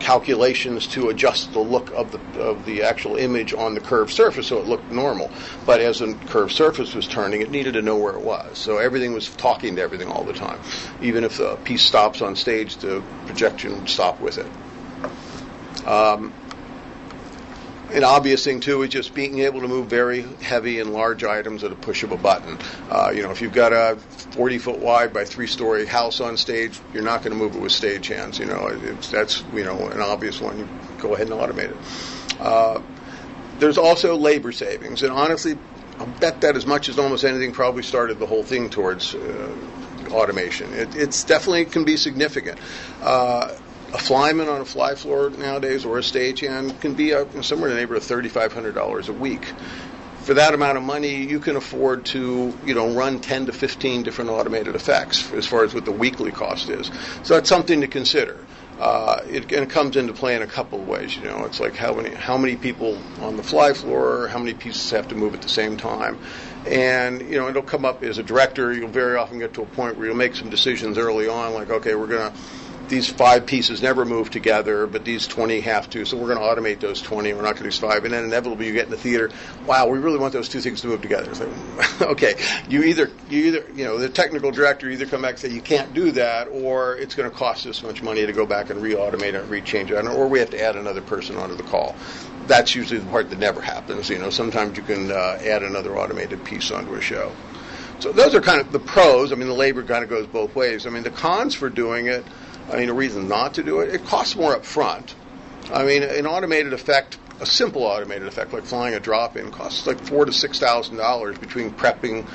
calculations 0.10 0.88
to 0.88 1.10
adjust 1.10 1.54
the 1.54 1.60
look 1.60 1.92
of 1.92 2.12
the 2.12 2.42
of 2.42 2.66
the 2.66 2.82
actual 2.82 3.16
image 3.16 3.54
on 3.54 3.76
the 3.76 3.80
curved 3.80 4.12
surface 4.12 4.48
so 4.48 4.58
it 4.58 4.66
looked 4.66 4.92
normal. 4.92 5.30
But 5.68 5.82
as 5.82 6.00
the 6.00 6.18
curved 6.26 6.52
surface 6.52 6.96
was 6.96 7.06
turning, 7.06 7.42
it 7.42 7.52
needed 7.52 7.74
to 7.74 7.84
know 7.84 7.96
where 7.96 8.16
it 8.16 8.22
was. 8.22 8.58
So 8.58 8.80
everything 8.80 9.14
was 9.14 9.30
talking 9.30 9.76
to 9.76 9.84
everything 9.84 10.08
all 10.08 10.24
the 10.24 10.34
time. 10.34 10.60
Even 11.00 11.24
if 11.24 11.38
the 11.38 11.58
piece 11.58 11.84
stops 11.84 12.24
on 12.24 12.36
stage, 12.36 12.78
the 12.78 13.04
projection 13.28 13.78
would 13.78 13.88
stop 13.88 14.20
with 14.20 14.40
it. 14.40 15.88
Um, 15.88 16.34
an 17.92 18.04
obvious 18.04 18.44
thing 18.44 18.62
too 18.62 18.82
is 18.82 18.90
just 18.90 19.14
being 19.14 19.40
able 19.42 19.62
to 19.62 19.68
move 19.68 19.92
very 19.92 20.24
heavy 20.42 20.80
and 20.80 20.92
large 20.92 21.24
items 21.24 21.64
at 21.64 21.72
a 21.72 21.76
push 21.76 22.02
of 22.02 22.12
a 22.12 22.18
button. 22.18 22.58
Uh, 22.90 23.12
you 23.14 23.22
know, 23.22 23.30
if 23.30 23.44
you've 23.44 23.54
got 23.54 23.74
a 23.74 24.00
40 24.32 24.58
foot 24.60 24.80
wide 24.80 25.14
by 25.14 25.26
three 25.26 25.48
story 25.48 25.86
house 25.86 26.22
on 26.22 26.38
stage, 26.38 26.80
you're 26.94 27.04
not 27.04 27.24
going 27.24 27.32
to 27.32 27.38
move 27.38 27.56
it 27.56 27.62
with 27.62 27.72
stage 27.72 28.08
hands. 28.08 28.40
You 28.40 28.46
know, 28.46 28.76
that's 29.12 29.44
you 29.54 29.64
know 29.64 29.88
an 29.88 30.02
obvious 30.02 30.40
one. 30.40 30.60
You 30.60 30.68
go 31.00 31.16
ahead 31.16 31.30
and 31.30 31.40
automate 31.40 31.72
it. 31.72 31.78
Uh, 32.40 32.82
there's 33.60 33.78
also 33.78 34.16
labor 34.16 34.52
savings, 34.52 35.04
and 35.04 35.12
honestly, 35.12 35.58
I'll 36.00 36.06
bet 36.06 36.42
that 36.42 36.56
as 36.56 36.66
much 36.66 36.90
as 36.90 36.98
almost 36.98 37.26
anything 37.26 37.52
probably 37.52 37.84
started 37.84 38.20
the 38.20 38.26
whole 38.26 38.44
thing 38.44 38.70
towards 38.70 39.16
uh, 39.16 39.56
automation. 40.12 40.74
It, 40.74 40.96
it's 40.96 41.24
definitely 41.24 41.66
can 41.66 41.84
be 41.84 41.98
significant. 41.98 42.60
Uh, 43.02 43.56
a 43.92 43.98
flyman 43.98 44.48
on 44.48 44.62
a 44.62 44.66
fly 44.66 44.94
floor 44.94 45.32
nowadays 45.32 45.84
or 45.84 45.98
a 45.98 46.02
stagehand 46.02 46.80
can 46.80 46.94
be 46.94 47.10
somewhere 47.42 47.70
in 47.70 47.76
the 47.76 47.82
neighborhood 47.82 48.04
of 48.04 48.32
$3,500 48.32 49.10
a 49.10 49.14
week. 49.14 49.52
For 50.30 50.36
that 50.36 50.54
amount 50.54 50.78
of 50.78 50.84
money, 50.84 51.24
you 51.26 51.40
can 51.40 51.56
afford 51.56 52.06
to, 52.06 52.54
you 52.64 52.76
know, 52.76 52.94
run 52.94 53.20
10 53.20 53.48
to 53.48 53.52
15 53.52 54.04
different 54.04 54.30
automated 54.30 54.76
effects 54.76 55.34
as 55.34 55.48
far 55.48 55.64
as 55.64 55.74
what 55.74 55.86
the 55.86 55.92
weekly 55.92 56.32
cost 56.32 56.70
is. 56.70 56.92
So 57.24 57.34
that's 57.34 57.50
something 57.50 57.82
to 57.82 57.88
consider. 57.88 58.38
Uh, 58.80 59.24
it, 59.28 59.52
and 59.52 59.64
it 59.64 59.72
comes 59.72 59.96
into 59.98 60.14
play 60.14 60.36
in 60.36 60.44
a 60.44 60.48
couple 60.48 60.80
of 60.80 60.88
ways. 60.88 61.16
You 61.16 61.24
know, 61.24 61.46
it's 61.46 61.60
like 61.60 61.76
how 61.76 61.96
many 61.96 62.14
how 62.14 62.38
many 62.38 62.56
people 62.56 62.96
on 63.22 63.38
the 63.38 63.44
fly 63.44 63.74
floor, 63.74 64.28
how 64.28 64.38
many 64.38 64.54
pieces 64.54 64.92
have 64.92 65.08
to 65.08 65.16
move 65.16 65.34
at 65.34 65.42
the 65.42 65.50
same 65.50 65.78
time, 65.78 66.20
and 66.68 67.22
you 67.22 67.40
know 67.40 67.50
it'll 67.50 67.64
come 67.64 67.84
up 67.84 68.04
as 68.04 68.20
a 68.20 68.24
director. 68.24 68.72
You'll 68.72 68.88
very 68.88 69.18
often 69.18 69.40
get 69.40 69.56
to 69.56 69.64
a 69.64 69.66
point 69.66 69.98
where 69.98 70.06
you'll 70.06 70.16
make 70.16 70.36
some 70.36 70.52
decisions 70.52 71.00
early 71.00 71.28
on, 71.28 71.56
like 71.56 71.72
okay, 71.72 71.96
we're 71.96 72.06
gonna 72.06 72.34
these 72.90 73.08
five 73.08 73.46
pieces 73.46 73.82
never 73.82 74.04
move 74.04 74.32
together, 74.32 74.88
but 74.88 75.06
these 75.06 75.28
20 75.28 75.62
have 75.62 75.90
to. 75.92 76.06
So 76.06 76.18
we're 76.18 76.34
going 76.34 76.40
to 76.40 76.62
automate 76.62 76.80
those 76.80 77.02
20. 77.02 77.34
We're 77.34 77.42
not 77.42 77.52
going 77.52 77.58
to 77.58 77.66
use 77.66 77.78
five. 77.78 78.04
And 78.04 78.14
then 78.14 78.26
inevitably 78.26 78.66
you 78.66 78.74
get 78.74 78.86
in 78.86 78.92
the 78.92 78.98
theater, 78.98 79.30
wow, 79.66 79.88
we 79.88 80.00
really 80.00 80.18
want 80.18 80.34
those 80.34 80.50
two 80.50 80.60
things 80.60 80.82
to 80.82 80.88
move 80.88 81.02
together. 81.02 81.34
So, 81.36 81.50
okay, 82.02 82.36
you 82.68 82.84
either, 82.84 83.12
you 83.30 83.46
either, 83.46 83.66
you 83.74 83.86
know, 83.86 83.98
the 83.98 84.10
technical 84.10 84.52
director 84.52 84.90
either 84.90 85.06
come 85.06 85.22
back 85.22 85.32
and 85.32 85.40
say 85.40 85.50
you 85.50 85.62
can't 85.62 85.94
do 85.94 86.12
that, 86.12 86.48
or 86.48 86.98
it's 86.98 87.16
going 87.16 87.30
to 87.30 87.36
cost 87.36 87.66
us 87.68 87.84
much 87.84 88.02
money 88.02 88.26
to 88.26 88.34
go 88.34 88.46
back 88.46 88.72
and 88.72 88.82
re-automate 88.82 89.36
it, 89.36 89.44
re-change 89.44 89.92
it, 89.92 90.06
or 90.06 90.28
we 90.28 90.40
have 90.40 90.50
to 90.50 90.62
add 90.62 90.76
another 90.76 91.02
person 91.02 91.38
onto 91.38 91.56
the 91.56 91.64
call. 91.64 91.96
That's 92.48 92.74
usually 92.74 93.00
the 93.00 93.10
part 93.12 93.30
that 93.30 93.38
never 93.38 93.62
happens. 93.62 94.10
You 94.10 94.18
know, 94.18 94.32
sometimes 94.32 94.76
you 94.76 94.84
can 94.84 95.12
uh, 95.12 95.40
add 95.44 95.62
another 95.62 95.98
automated 95.98 96.44
piece 96.44 96.72
onto 96.72 96.96
a 96.96 97.02
show. 97.02 97.32
So 98.00 98.12
those 98.12 98.34
are 98.34 98.42
kind 98.42 98.62
of 98.62 98.72
the 98.72 98.80
pros. 98.80 99.32
I 99.32 99.36
mean, 99.36 99.48
the 99.48 99.54
labor 99.54 99.84
kind 99.84 100.04
of 100.04 100.10
goes 100.10 100.26
both 100.26 100.56
ways. 100.56 100.88
I 100.88 100.90
mean, 100.90 101.04
the 101.04 101.12
cons 101.12 101.54
for 101.54 101.70
doing 101.70 102.08
it 102.08 102.24
I 102.72 102.78
mean, 102.78 102.90
a 102.90 102.94
reason 102.94 103.28
not 103.28 103.56
to 103.56 103.64
do 103.64 103.80
it. 103.80 103.94
It 103.94 104.06
costs 104.06 104.36
more 104.36 104.56
up 104.56 104.66
front. 104.66 105.16
I 105.72 105.84
mean, 105.84 106.04
an 106.04 106.26
automated 106.26 106.74
effect, 106.74 107.18
a 107.40 107.46
simple 107.46 107.84
automated 107.84 108.28
effect 108.28 108.54
like 108.54 108.64
flying 108.64 108.96
a 108.96 109.00
drop 109.00 109.38
in, 109.38 109.52
costs 109.52 109.86
like 109.88 110.00
four 110.00 110.26
to 110.26 110.32
six 110.34 110.60
thousand 110.60 110.98
dollars 110.98 111.38
between 111.38 111.72
prepping 111.72 112.28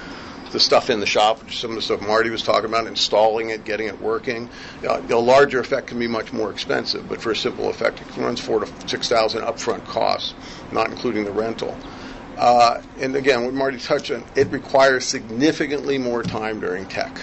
the 0.53 0.61
stuff 0.61 0.88
in 0.88 1.01
the 1.01 1.07
shop, 1.07 1.42
which 1.42 1.53
is 1.55 1.59
some 1.59 1.70
of 1.70 1.77
the 1.77 1.83
stuff 1.83 2.01
Marty 2.01 2.31
was 2.31 2.42
talking 2.42 2.66
about, 2.66 2.87
installing 2.87 3.51
it, 3.51 3.64
getting 3.64 3.88
it 3.88 4.01
working. 4.01 4.49
Uh, 4.88 5.03
a 5.11 5.16
larger 5.16 5.59
effect 5.59 5.88
can 5.88 5.99
be 5.99 6.07
much 6.07 6.33
more 6.33 6.51
expensive, 6.53 7.09
but 7.09 7.20
for 7.20 7.33
a 7.33 7.37
simple 7.37 7.68
effect, 7.68 8.01
it 8.01 8.16
runs 8.16 8.40
four 8.40 8.61
to 8.61 8.88
six 8.88 9.09
thousand 9.09 9.42
upfront 9.42 9.85
costs, 9.85 10.35
not 10.70 10.88
including 10.90 11.25
the 11.25 11.33
rental. 11.33 11.77
Uh, 12.37 12.81
and 12.99 13.14
again, 13.14 13.44
what 13.44 13.55
Marty 13.55 13.79
touched 13.79 14.11
on, 14.11 14.25
it 14.35 14.49
requires 14.49 15.05
significantly 15.05 15.99
more 15.99 16.23
time 16.23 16.61
during 16.61 16.87
tech. 16.87 17.20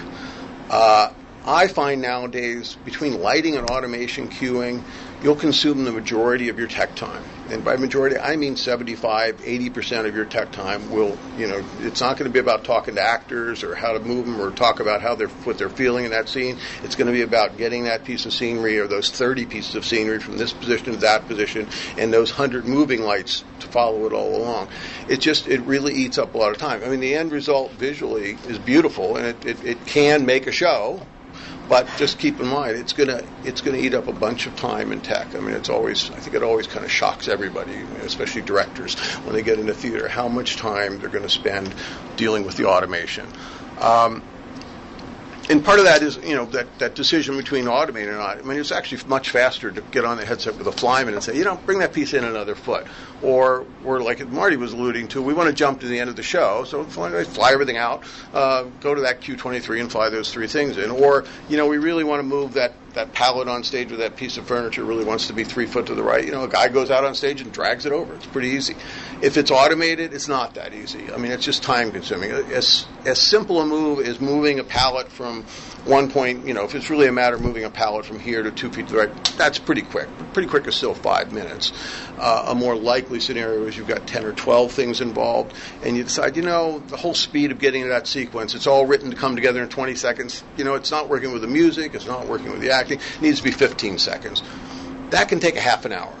Uh, 0.70 1.10
I 1.44 1.66
find 1.66 2.00
nowadays 2.00 2.76
between 2.84 3.20
lighting 3.20 3.56
and 3.56 3.68
automation 3.68 4.28
cueing, 4.28 4.82
you'll 5.22 5.34
consume 5.34 5.84
the 5.84 5.92
majority 5.92 6.48
of 6.48 6.58
your 6.58 6.68
tech 6.68 6.94
time. 6.94 7.22
And 7.50 7.64
by 7.64 7.76
majority, 7.76 8.16
I 8.16 8.36
mean 8.36 8.56
75, 8.56 9.38
80% 9.38 10.06
of 10.06 10.14
your 10.14 10.24
tech 10.24 10.52
time 10.52 10.90
will, 10.90 11.18
you 11.36 11.48
know, 11.48 11.62
it's 11.80 12.00
not 12.00 12.16
going 12.16 12.30
to 12.30 12.32
be 12.32 12.38
about 12.38 12.64
talking 12.64 12.94
to 12.94 13.02
actors 13.02 13.64
or 13.64 13.74
how 13.74 13.92
to 13.92 14.00
move 14.00 14.26
them 14.26 14.40
or 14.40 14.52
talk 14.52 14.80
about 14.80 15.02
how 15.02 15.16
they're, 15.16 15.28
what 15.28 15.58
they're 15.58 15.68
feeling 15.68 16.04
in 16.04 16.12
that 16.12 16.28
scene. 16.28 16.58
It's 16.82 16.94
going 16.94 17.08
to 17.08 17.12
be 17.12 17.22
about 17.22 17.58
getting 17.58 17.84
that 17.84 18.04
piece 18.04 18.24
of 18.24 18.32
scenery 18.32 18.78
or 18.78 18.86
those 18.86 19.10
30 19.10 19.46
pieces 19.46 19.74
of 19.74 19.84
scenery 19.84 20.20
from 20.20 20.38
this 20.38 20.52
position 20.52 20.92
to 20.92 20.98
that 21.00 21.26
position 21.26 21.68
and 21.98 22.12
those 22.12 22.30
100 22.30 22.66
moving 22.66 23.02
lights 23.02 23.44
to 23.60 23.66
follow 23.66 24.06
it 24.06 24.12
all 24.12 24.36
along. 24.36 24.68
It 25.08 25.18
just, 25.18 25.48
it 25.48 25.60
really 25.62 25.94
eats 25.94 26.18
up 26.18 26.34
a 26.34 26.38
lot 26.38 26.52
of 26.52 26.58
time. 26.58 26.82
I 26.84 26.88
mean, 26.88 27.00
the 27.00 27.14
end 27.14 27.32
result 27.32 27.72
visually 27.72 28.38
is 28.46 28.58
beautiful 28.58 29.16
and 29.16 29.26
it, 29.26 29.44
it, 29.44 29.64
it 29.64 29.86
can 29.86 30.24
make 30.24 30.46
a 30.46 30.52
show 30.52 31.02
but 31.68 31.88
just 31.96 32.18
keep 32.18 32.40
in 32.40 32.46
mind, 32.46 32.76
it's 32.76 32.92
gonna 32.92 33.22
it's 33.44 33.60
gonna 33.60 33.78
eat 33.78 33.94
up 33.94 34.08
a 34.08 34.12
bunch 34.12 34.46
of 34.46 34.56
time 34.56 34.92
in 34.92 35.00
tech. 35.00 35.34
I 35.34 35.40
mean, 35.40 35.54
it's 35.54 35.68
always 35.68 36.10
I 36.10 36.16
think 36.16 36.34
it 36.34 36.42
always 36.42 36.66
kind 36.66 36.84
of 36.84 36.90
shocks 36.90 37.28
everybody, 37.28 37.82
especially 38.04 38.42
directors, 38.42 38.98
when 39.24 39.34
they 39.34 39.42
get 39.42 39.58
into 39.58 39.74
theater, 39.74 40.08
how 40.08 40.28
much 40.28 40.56
time 40.56 40.98
they're 40.98 41.08
going 41.08 41.24
to 41.24 41.28
spend 41.28 41.74
dealing 42.16 42.44
with 42.44 42.56
the 42.56 42.66
automation. 42.66 43.26
Um, 43.80 44.22
and 45.50 45.64
part 45.64 45.78
of 45.78 45.84
that 45.86 46.02
is, 46.02 46.16
you 46.18 46.36
know, 46.36 46.44
that, 46.46 46.78
that 46.78 46.94
decision 46.94 47.36
between 47.36 47.64
automating 47.64 48.08
and 48.08 48.18
not. 48.18 48.38
I 48.38 48.42
mean, 48.42 48.58
it's 48.58 48.70
actually 48.70 49.02
much 49.08 49.30
faster 49.30 49.70
to 49.72 49.80
get 49.80 50.04
on 50.04 50.16
the 50.16 50.24
headset 50.24 50.56
with 50.56 50.66
a 50.66 50.70
flyman 50.70 51.14
and 51.14 51.22
say, 51.22 51.36
you 51.36 51.44
know, 51.44 51.56
bring 51.66 51.80
that 51.80 51.92
piece 51.92 52.14
in 52.14 52.24
another 52.24 52.54
foot. 52.54 52.86
Or, 53.22 53.66
or 53.84 54.00
like 54.00 54.26
Marty 54.28 54.56
was 54.56 54.72
alluding 54.72 55.08
to, 55.08 55.22
we 55.22 55.34
want 55.34 55.48
to 55.48 55.54
jump 55.54 55.80
to 55.80 55.88
the 55.88 55.98
end 55.98 56.10
of 56.10 56.16
the 56.16 56.22
show, 56.22 56.64
so 56.64 56.84
fly, 56.84 57.24
fly 57.24 57.52
everything 57.52 57.76
out, 57.76 58.04
uh, 58.32 58.64
go 58.80 58.94
to 58.94 59.02
that 59.02 59.20
Q23 59.20 59.80
and 59.80 59.90
fly 59.90 60.08
those 60.10 60.32
three 60.32 60.46
things 60.46 60.76
in. 60.76 60.90
Or, 60.90 61.24
you 61.48 61.56
know, 61.56 61.66
we 61.66 61.78
really 61.78 62.04
want 62.04 62.20
to 62.20 62.24
move 62.24 62.54
that 62.54 62.74
that 62.94 63.12
pallet 63.12 63.48
on 63.48 63.64
stage 63.64 63.90
with 63.90 64.00
that 64.00 64.16
piece 64.16 64.36
of 64.36 64.46
furniture 64.46 64.84
really 64.84 65.04
wants 65.04 65.26
to 65.28 65.32
be 65.32 65.44
three 65.44 65.66
foot 65.66 65.86
to 65.86 65.94
the 65.94 66.02
right. 66.02 66.24
You 66.24 66.32
know, 66.32 66.44
a 66.44 66.48
guy 66.48 66.68
goes 66.68 66.90
out 66.90 67.04
on 67.04 67.14
stage 67.14 67.40
and 67.40 67.52
drags 67.52 67.86
it 67.86 67.92
over. 67.92 68.14
It's 68.14 68.26
pretty 68.26 68.48
easy. 68.48 68.74
If 69.22 69.36
it's 69.36 69.50
automated, 69.50 70.12
it's 70.12 70.28
not 70.28 70.54
that 70.54 70.74
easy. 70.74 71.12
I 71.12 71.16
mean, 71.16 71.32
it's 71.32 71.44
just 71.44 71.62
time 71.62 71.92
consuming. 71.92 72.30
As 72.30 72.86
as 73.04 73.20
simple 73.20 73.60
a 73.60 73.66
move 73.66 74.00
as 74.00 74.20
moving 74.20 74.58
a 74.58 74.64
pallet 74.64 75.10
from 75.10 75.44
one 75.84 76.10
point, 76.10 76.46
you 76.46 76.54
know, 76.54 76.64
if 76.64 76.74
it's 76.74 76.90
really 76.90 77.08
a 77.08 77.12
matter 77.12 77.34
of 77.34 77.42
moving 77.42 77.64
a 77.64 77.70
pallet 77.70 78.06
from 78.06 78.20
here 78.20 78.42
to 78.42 78.52
two 78.52 78.70
feet 78.70 78.86
to 78.88 78.92
the 78.92 78.98
right, 78.98 79.24
that's 79.36 79.58
pretty 79.58 79.82
quick. 79.82 80.08
Pretty 80.32 80.48
quick 80.48 80.66
is 80.68 80.76
still 80.76 80.94
five 80.94 81.32
minutes. 81.32 81.72
Uh, 82.18 82.46
a 82.48 82.54
more 82.54 82.76
likely 82.76 83.18
scenario 83.18 83.64
is 83.64 83.76
you've 83.76 83.88
got 83.88 84.06
10 84.06 84.24
or 84.24 84.32
12 84.32 84.70
things 84.70 85.00
involved, 85.00 85.54
and 85.82 85.96
you 85.96 86.04
decide, 86.04 86.36
you 86.36 86.42
know, 86.42 86.78
the 86.86 86.96
whole 86.96 87.14
speed 87.14 87.50
of 87.50 87.58
getting 87.58 87.82
to 87.82 87.88
that 87.88 88.06
sequence, 88.06 88.54
it's 88.54 88.68
all 88.68 88.86
written 88.86 89.10
to 89.10 89.16
come 89.16 89.34
together 89.34 89.60
in 89.60 89.68
20 89.68 89.96
seconds. 89.96 90.44
You 90.56 90.62
know, 90.62 90.74
it's 90.74 90.92
not 90.92 91.08
working 91.08 91.32
with 91.32 91.42
the 91.42 91.48
music, 91.48 91.94
it's 91.94 92.06
not 92.06 92.28
working 92.28 92.52
with 92.52 92.60
the 92.60 92.70
acting, 92.70 92.81
it 92.90 93.00
needs 93.20 93.38
to 93.38 93.44
be 93.44 93.50
15 93.50 93.98
seconds. 93.98 94.42
That 95.10 95.28
can 95.28 95.40
take 95.40 95.56
a 95.56 95.60
half 95.60 95.84
an 95.84 95.92
hour 95.92 96.14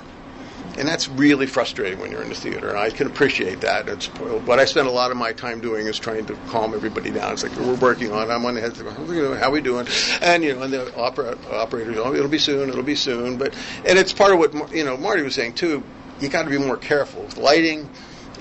and 0.78 0.88
that's 0.88 1.08
really 1.08 1.46
frustrating 1.46 1.98
when 1.98 2.10
you're 2.10 2.22
in 2.22 2.28
the 2.28 2.34
theater. 2.34 2.68
And 2.68 2.78
I 2.78 2.90
can 2.90 3.06
appreciate 3.06 3.60
that. 3.60 3.88
It's 3.88 4.06
what 4.06 4.58
I 4.58 4.64
spend 4.64 4.88
a 4.88 4.90
lot 4.90 5.10
of 5.10 5.16
my 5.16 5.32
time 5.32 5.60
doing 5.60 5.86
is 5.86 5.98
trying 5.98 6.26
to 6.26 6.34
calm 6.48 6.74
everybody 6.74 7.10
down. 7.10 7.32
It's 7.32 7.42
like 7.42 7.54
we're 7.56 7.74
working 7.74 8.12
on. 8.12 8.30
It. 8.30 8.32
I'm 8.32 8.44
on 8.44 8.54
the 8.54 8.60
head. 8.60 8.76
How 8.76 9.48
are 9.48 9.50
we 9.50 9.60
doing? 9.60 9.86
And 10.22 10.42
you 10.42 10.54
know, 10.54 10.62
and 10.62 10.72
the 10.72 10.96
opera, 10.96 11.36
operators, 11.50 11.96
oh, 11.98 12.14
it'll 12.14 12.28
be 12.28 12.38
soon. 12.38 12.68
It'll 12.68 12.82
be 12.82 12.96
soon. 12.96 13.36
But 13.36 13.54
and 13.84 13.98
it's 13.98 14.12
part 14.12 14.32
of 14.32 14.38
what 14.38 14.74
you 14.74 14.84
know 14.84 14.96
Marty 14.96 15.22
was 15.22 15.34
saying 15.34 15.54
too. 15.54 15.82
You 16.20 16.28
got 16.28 16.44
to 16.44 16.50
be 16.50 16.58
more 16.58 16.76
careful 16.76 17.22
with 17.22 17.36
lighting 17.36 17.88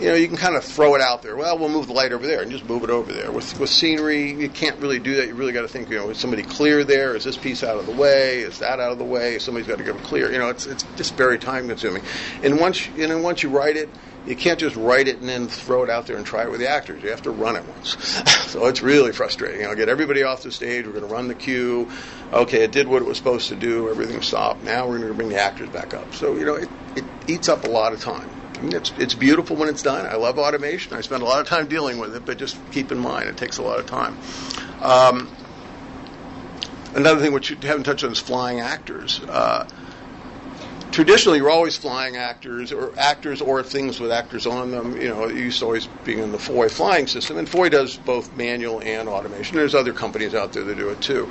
you 0.02 0.08
know, 0.08 0.16
you 0.16 0.28
can 0.28 0.38
kind 0.38 0.56
of 0.56 0.64
throw 0.64 0.96
it 0.96 1.02
out 1.02 1.22
there. 1.22 1.36
Well, 1.36 1.60
we'll 1.60 1.70
move 1.70 1.86
the 1.86 1.94
light 1.94 2.12
over 2.12 2.26
there 2.26 2.42
and 2.42 2.52
just 2.52 2.66
move 2.66 2.84
it 2.84 2.90
over 2.90 3.14
there. 3.14 3.32
With 3.32 3.60
with 3.60 3.70
scenery, 3.70 4.32
you 4.32 4.50
can't 4.50 4.80
really 4.80 4.98
do 4.98 5.16
that. 5.18 5.28
You 5.28 5.36
really 5.36 5.54
got 5.54 5.62
to 5.62 5.68
think, 5.68 5.90
you 5.92 5.98
know, 5.98 6.10
is 6.10 6.18
somebody 6.18 6.42
clear 6.42 6.84
there? 6.84 7.16
Is 7.16 7.24
this 7.24 7.38
piece 7.38 7.64
out 7.64 7.78
of 7.78 7.86
the 7.86 7.92
way? 7.92 8.40
Is 8.40 8.58
that 8.60 8.80
out 8.80 8.92
of 8.92 8.98
the 8.98 9.04
way? 9.04 9.38
Somebody's 9.38 9.68
got 9.68 9.78
to 9.78 9.84
give 9.84 9.96
a 9.96 10.04
clear. 10.04 10.32
You 10.32 10.40
know, 10.40 10.50
it's 10.50 10.66
it's 10.66 10.84
just 10.96 11.16
very 11.16 11.38
time 11.38 11.68
consuming. 11.68 12.02
And 12.42 12.60
once 12.60 12.88
you 12.98 13.08
know, 13.08 13.20
once 13.20 13.44
you 13.44 13.50
write 13.50 13.78
it, 13.78 13.90
you 14.26 14.36
can't 14.36 14.60
just 14.60 14.76
write 14.76 15.08
it 15.08 15.20
and 15.20 15.30
then 15.30 15.48
throw 15.48 15.84
it 15.84 15.92
out 15.92 16.08
there 16.08 16.18
and 16.18 16.26
try 16.26 16.44
it 16.46 16.50
with 16.50 16.62
the 16.62 16.68
actors. 16.68 17.04
You 17.04 17.12
have 17.12 17.22
to 17.24 17.32
run 17.32 17.56
it 17.56 17.64
once. 17.68 17.96
so 18.48 18.66
it's 18.66 18.82
really 18.82 19.12
frustrating. 19.12 19.68
I'll 19.68 19.76
get 19.76 19.88
everybody 19.88 20.24
off 20.24 20.42
the 20.42 20.52
stage. 20.52 20.88
We're 20.88 20.94
going 20.94 21.08
to 21.08 21.14
run 21.14 21.28
the 21.28 21.36
cue. 21.36 21.92
Okay, 22.34 22.64
it 22.64 22.72
did 22.72 22.88
what 22.88 23.04
it 23.04 23.08
was 23.08 23.18
supposed 23.18 23.50
to 23.50 23.56
do. 23.56 23.88
Everything 23.90 24.20
stopped. 24.24 24.64
Now 24.64 24.88
we're 24.88 24.98
going 24.98 25.10
to 25.10 25.16
bring 25.16 25.30
the 25.30 25.40
actors 25.40 25.70
back 25.70 25.94
up. 25.94 26.12
So 26.16 26.36
you 26.38 26.46
know, 26.46 26.56
it, 26.56 26.70
it 26.96 27.06
eats 27.28 27.50
up 27.50 27.66
a 27.66 27.70
lot 27.70 27.94
of 27.94 28.02
time. 28.02 28.41
It's 28.63 28.91
it's 28.97 29.13
beautiful 29.13 29.56
when 29.56 29.69
it's 29.69 29.82
done. 29.82 30.06
I 30.06 30.15
love 30.15 30.38
automation. 30.38 30.93
I 30.93 31.02
spend 31.02 31.24
a 31.24 31.26
lot 31.26 31.39
of 31.39 31.47
time 31.47 31.67
dealing 31.67 31.97
with 31.97 32.15
it, 32.15 32.26
but 32.26 32.38
just 32.38 32.58
keep 32.71 32.91
in 32.91 33.00
mind 33.00 33.28
it 33.28 33.38
takes 33.38 33.58
a 33.58 33.63
lot 33.63 33.80
of 33.80 33.88
time. 33.88 34.17
Um, 34.82 35.30
another 36.93 37.21
thing 37.21 37.34
which 37.34 37.50
you 37.50 37.58
haven't 37.58 37.84
touched 37.84 38.04
on 38.04 38.12
is 38.12 38.19
flying 38.19 38.60
actors. 38.60 39.21
Uh, 39.28 39.67
traditionally, 40.91 41.39
you're 41.39 41.50
always 41.50 41.76
flying 41.76 42.17
actors 42.17 42.71
or 42.71 42.93
actors 43.00 43.41
or 43.41 43.63
things 43.63 44.00
with 44.00 44.12
actors 44.12 44.45
on 44.45 44.71
them. 44.71 44.95
You 45.02 45.10
know, 45.10 45.28
used 45.28 45.60
to 45.60 45.65
always 45.65 45.88
being 46.06 46.19
in 46.19 46.32
the 46.32 46.39
Foy 46.39 46.69
flying 46.69 47.08
system, 47.08 47.38
and 47.38 47.50
Foy 47.50 47.69
does 47.69 47.97
both 47.97 48.36
manual 48.38 48.82
and 48.82 49.10
automation. 49.10 49.58
There's 49.58 49.76
other 49.76 49.93
companies 49.93 50.36
out 50.36 50.54
there 50.54 50.63
that 50.63 50.78
do 50.78 50.89
it 50.89 51.02
too 51.02 51.30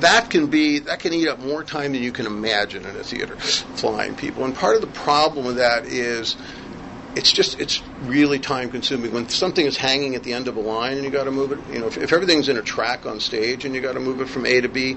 that 0.00 0.30
can 0.30 0.48
be 0.48 0.80
that 0.80 1.00
can 1.00 1.12
eat 1.12 1.28
up 1.28 1.38
more 1.38 1.64
time 1.64 1.92
than 1.92 2.02
you 2.02 2.12
can 2.12 2.26
imagine 2.26 2.84
in 2.84 2.96
a 2.96 3.04
theater 3.04 3.36
flying 3.36 4.14
people. 4.14 4.44
And 4.44 4.54
part 4.54 4.76
of 4.76 4.80
the 4.80 4.88
problem 4.88 5.46
with 5.46 5.56
that 5.56 5.86
is 5.86 6.36
it's 7.16 7.32
just 7.32 7.60
it's 7.60 7.82
really 8.02 8.38
time 8.38 8.70
consuming 8.70 9.12
when 9.12 9.28
something 9.28 9.64
is 9.64 9.76
hanging 9.76 10.14
at 10.14 10.22
the 10.22 10.32
end 10.32 10.48
of 10.48 10.56
a 10.56 10.60
line 10.60 10.94
and 10.94 11.04
you 11.04 11.10
got 11.10 11.24
to 11.24 11.30
move 11.30 11.52
it 11.52 11.58
you 11.72 11.78
know 11.78 11.86
if, 11.86 11.96
if 11.96 12.12
everything's 12.12 12.48
in 12.48 12.56
a 12.56 12.62
track 12.62 13.06
on 13.06 13.20
stage 13.20 13.64
and 13.64 13.74
you 13.74 13.80
got 13.80 13.92
to 13.92 14.00
move 14.00 14.20
it 14.20 14.28
from 14.28 14.44
a 14.46 14.60
to 14.60 14.68
b 14.68 14.96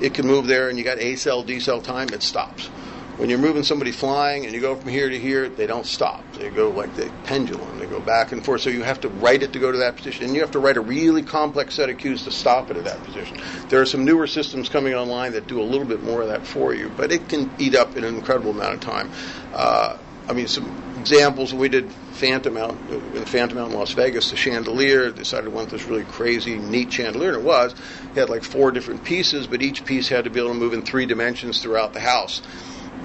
it 0.00 0.14
can 0.14 0.26
move 0.26 0.46
there 0.46 0.68
and 0.68 0.78
you 0.78 0.84
got 0.84 0.98
accel 0.98 1.44
decel 1.44 1.82
time 1.82 2.08
it 2.12 2.22
stops 2.22 2.70
when 3.16 3.30
you're 3.30 3.38
moving 3.38 3.62
somebody 3.62 3.92
flying 3.92 4.44
and 4.44 4.54
you 4.54 4.60
go 4.60 4.76
from 4.76 4.90
here 4.90 5.08
to 5.08 5.18
here, 5.18 5.48
they 5.48 5.66
don't 5.66 5.86
stop. 5.86 6.22
They 6.34 6.50
go 6.50 6.70
like 6.70 6.94
the 6.96 7.10
pendulum. 7.24 7.78
They 7.78 7.86
go 7.86 8.00
back 8.00 8.32
and 8.32 8.44
forth. 8.44 8.60
So 8.60 8.70
you 8.70 8.82
have 8.82 9.00
to 9.00 9.08
write 9.08 9.42
it 9.42 9.54
to 9.54 9.58
go 9.58 9.72
to 9.72 9.78
that 9.78 9.96
position, 9.96 10.26
and 10.26 10.34
you 10.34 10.42
have 10.42 10.50
to 10.50 10.58
write 10.58 10.76
a 10.76 10.82
really 10.82 11.22
complex 11.22 11.74
set 11.74 11.88
of 11.88 11.96
cues 11.96 12.24
to 12.24 12.30
stop 12.30 12.70
it 12.70 12.76
at 12.76 12.84
that 12.84 13.02
position. 13.04 13.38
There 13.68 13.80
are 13.80 13.86
some 13.86 14.04
newer 14.04 14.26
systems 14.26 14.68
coming 14.68 14.94
online 14.94 15.32
that 15.32 15.46
do 15.46 15.60
a 15.60 15.64
little 15.64 15.86
bit 15.86 16.02
more 16.02 16.22
of 16.22 16.28
that 16.28 16.46
for 16.46 16.74
you, 16.74 16.90
but 16.94 17.10
it 17.10 17.28
can 17.28 17.50
eat 17.58 17.74
up 17.74 17.96
an 17.96 18.04
incredible 18.04 18.50
amount 18.50 18.74
of 18.74 18.80
time. 18.80 19.10
Uh, 19.54 19.96
I 20.28 20.32
mean, 20.34 20.48
some 20.48 20.98
examples 20.98 21.54
we 21.54 21.68
did 21.68 21.90
Phantom 22.12 22.56
out 22.56 22.76
in 22.90 23.24
Phantom 23.24 23.58
out 23.58 23.70
in 23.70 23.74
Las 23.74 23.92
Vegas. 23.92 24.30
The 24.30 24.36
chandelier 24.36 25.10
decided 25.10 25.44
to 25.44 25.50
want 25.50 25.70
this 25.70 25.84
really 25.84 26.04
crazy, 26.04 26.58
neat 26.58 26.92
chandelier, 26.92 27.30
and 27.30 27.38
it 27.38 27.44
was. 27.44 27.72
It 27.72 28.18
had 28.18 28.28
like 28.28 28.42
four 28.42 28.72
different 28.72 29.04
pieces, 29.04 29.46
but 29.46 29.62
each 29.62 29.84
piece 29.84 30.08
had 30.08 30.24
to 30.24 30.30
be 30.30 30.40
able 30.40 30.52
to 30.52 30.58
move 30.58 30.74
in 30.74 30.82
three 30.82 31.06
dimensions 31.06 31.62
throughout 31.62 31.92
the 31.92 32.00
house 32.00 32.42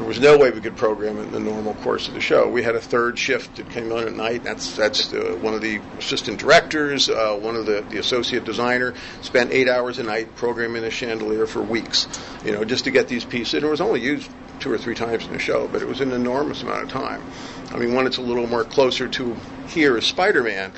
there 0.02 0.08
was 0.08 0.20
no 0.20 0.36
way 0.36 0.50
we 0.50 0.62
could 0.62 0.76
program 0.76 1.20
it 1.20 1.26
in 1.26 1.32
the 1.32 1.40
normal 1.40 1.76
course 1.76 2.08
of 2.08 2.16
the 2.16 2.22
show. 2.22 2.50
We 2.50 2.64
had 2.64 2.74
a 2.74 2.82
third 2.82 3.20
shift 3.20 3.58
that 3.58 3.70
came 3.70 3.92
on 3.92 4.08
at 4.08 4.14
night. 4.14 4.44
That's 4.44 4.76
that's 4.76 5.14
uh, 5.14 5.38
one 5.40 5.54
of 5.54 5.62
the 5.62 5.80
assistant 6.00 6.40
directors, 6.40 7.08
uh, 7.08 7.38
one 7.40 7.56
of 7.56 7.68
the, 7.68 7.86
the 7.88 8.00
associate 8.00 8.44
designer, 8.44 8.96
spent 9.22 9.52
eight 9.52 9.70
hours 9.70 10.00
a 10.00 10.04
night 10.04 10.36
programming 10.36 10.82
the 10.82 10.90
chandelier 10.90 11.46
for 11.46 11.62
weeks, 11.62 12.08
you 12.44 12.52
know, 12.52 12.66
just 12.66 12.86
to 12.86 12.92
get 12.92 13.10
these 13.10 13.24
pieces. 13.24 13.54
And 13.54 13.64
it 13.64 13.70
was 13.70 13.80
only 13.80 14.02
used 14.02 14.28
two 14.60 14.72
or 14.72 14.78
three 14.80 14.96
times 14.96 15.28
in 15.28 15.34
the 15.34 15.40
show, 15.40 15.68
but 15.68 15.84
it 15.84 15.88
was 15.88 16.02
an 16.02 16.12
enormous 16.14 16.64
amount 16.64 16.82
of 16.82 16.90
time. 16.90 17.22
I 17.70 17.78
mean, 17.78 17.94
one 17.94 18.08
it's 18.08 18.18
a 18.18 18.22
little 18.22 18.48
more 18.48 18.64
closer 18.64 19.08
to 19.08 19.38
here 19.68 20.00
is 20.00 20.08
Spider-Man 20.08 20.72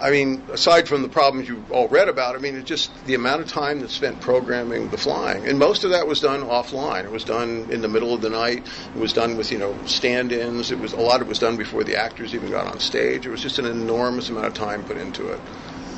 I 0.00 0.10
mean, 0.10 0.42
aside 0.52 0.86
from 0.86 1.02
the 1.02 1.08
problems 1.08 1.48
you've 1.48 1.72
all 1.72 1.88
read 1.88 2.08
about, 2.08 2.36
I 2.36 2.38
mean, 2.38 2.56
it's 2.56 2.68
just 2.68 3.04
the 3.06 3.14
amount 3.14 3.42
of 3.42 3.48
time 3.48 3.80
that's 3.80 3.94
spent 3.94 4.20
programming 4.20 4.88
the 4.90 4.96
flying, 4.96 5.46
and 5.46 5.58
most 5.58 5.84
of 5.84 5.90
that 5.90 6.06
was 6.06 6.20
done 6.20 6.42
offline. 6.42 7.04
It 7.04 7.10
was 7.10 7.24
done 7.24 7.68
in 7.70 7.80
the 7.80 7.88
middle 7.88 8.14
of 8.14 8.20
the 8.20 8.30
night. 8.30 8.66
It 8.94 8.98
was 8.98 9.12
done 9.12 9.36
with 9.36 9.50
you 9.50 9.58
know 9.58 9.76
stand-ins. 9.86 10.70
It 10.70 10.78
was 10.78 10.92
a 10.92 11.00
lot 11.00 11.20
of 11.20 11.26
it 11.26 11.28
was 11.28 11.38
done 11.38 11.56
before 11.56 11.84
the 11.84 11.96
actors 11.96 12.34
even 12.34 12.50
got 12.50 12.66
on 12.66 12.80
stage. 12.80 13.26
It 13.26 13.30
was 13.30 13.42
just 13.42 13.58
an 13.58 13.66
enormous 13.66 14.28
amount 14.28 14.46
of 14.46 14.54
time 14.54 14.84
put 14.84 14.96
into 14.96 15.28
it. 15.28 15.40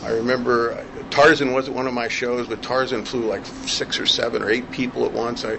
I 0.02 0.10
remember 0.10 0.82
Tarzan 1.10 1.52
wasn't 1.52 1.76
one 1.76 1.86
of 1.86 1.92
my 1.92 2.08
shows, 2.08 2.48
but 2.48 2.62
Tarzan 2.62 3.04
flew 3.04 3.26
like 3.26 3.44
six 3.44 3.98
or 4.00 4.06
seven 4.06 4.42
or 4.42 4.50
eight 4.50 4.70
people 4.70 5.04
at 5.04 5.12
once. 5.12 5.44
I 5.44 5.58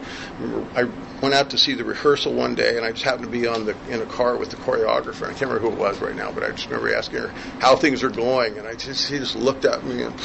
I 0.75 0.85
went 1.21 1.35
out 1.35 1.51
to 1.51 1.57
see 1.57 1.75
the 1.75 1.83
rehearsal 1.83 2.33
one 2.33 2.55
day, 2.55 2.77
and 2.77 2.85
I 2.85 2.91
just 2.91 3.03
happened 3.03 3.25
to 3.25 3.29
be 3.29 3.45
on 3.45 3.65
the 3.65 3.75
in 3.89 4.01
a 4.01 4.05
car 4.05 4.37
with 4.37 4.49
the 4.49 4.55
choreographer. 4.57 5.23
I 5.23 5.33
can't 5.33 5.41
remember 5.41 5.59
who 5.59 5.73
it 5.73 5.77
was 5.77 5.99
right 5.99 6.15
now, 6.15 6.31
but 6.31 6.43
I 6.43 6.51
just 6.51 6.67
remember 6.67 6.95
asking 6.95 7.19
her 7.19 7.27
how 7.59 7.75
things 7.75 8.01
are 8.01 8.09
going, 8.09 8.57
and 8.57 8.67
I 8.67 8.75
just 8.75 9.09
he 9.09 9.19
just 9.19 9.35
looked 9.35 9.65
at 9.65 9.83
me 9.83 10.01
and 10.01 10.17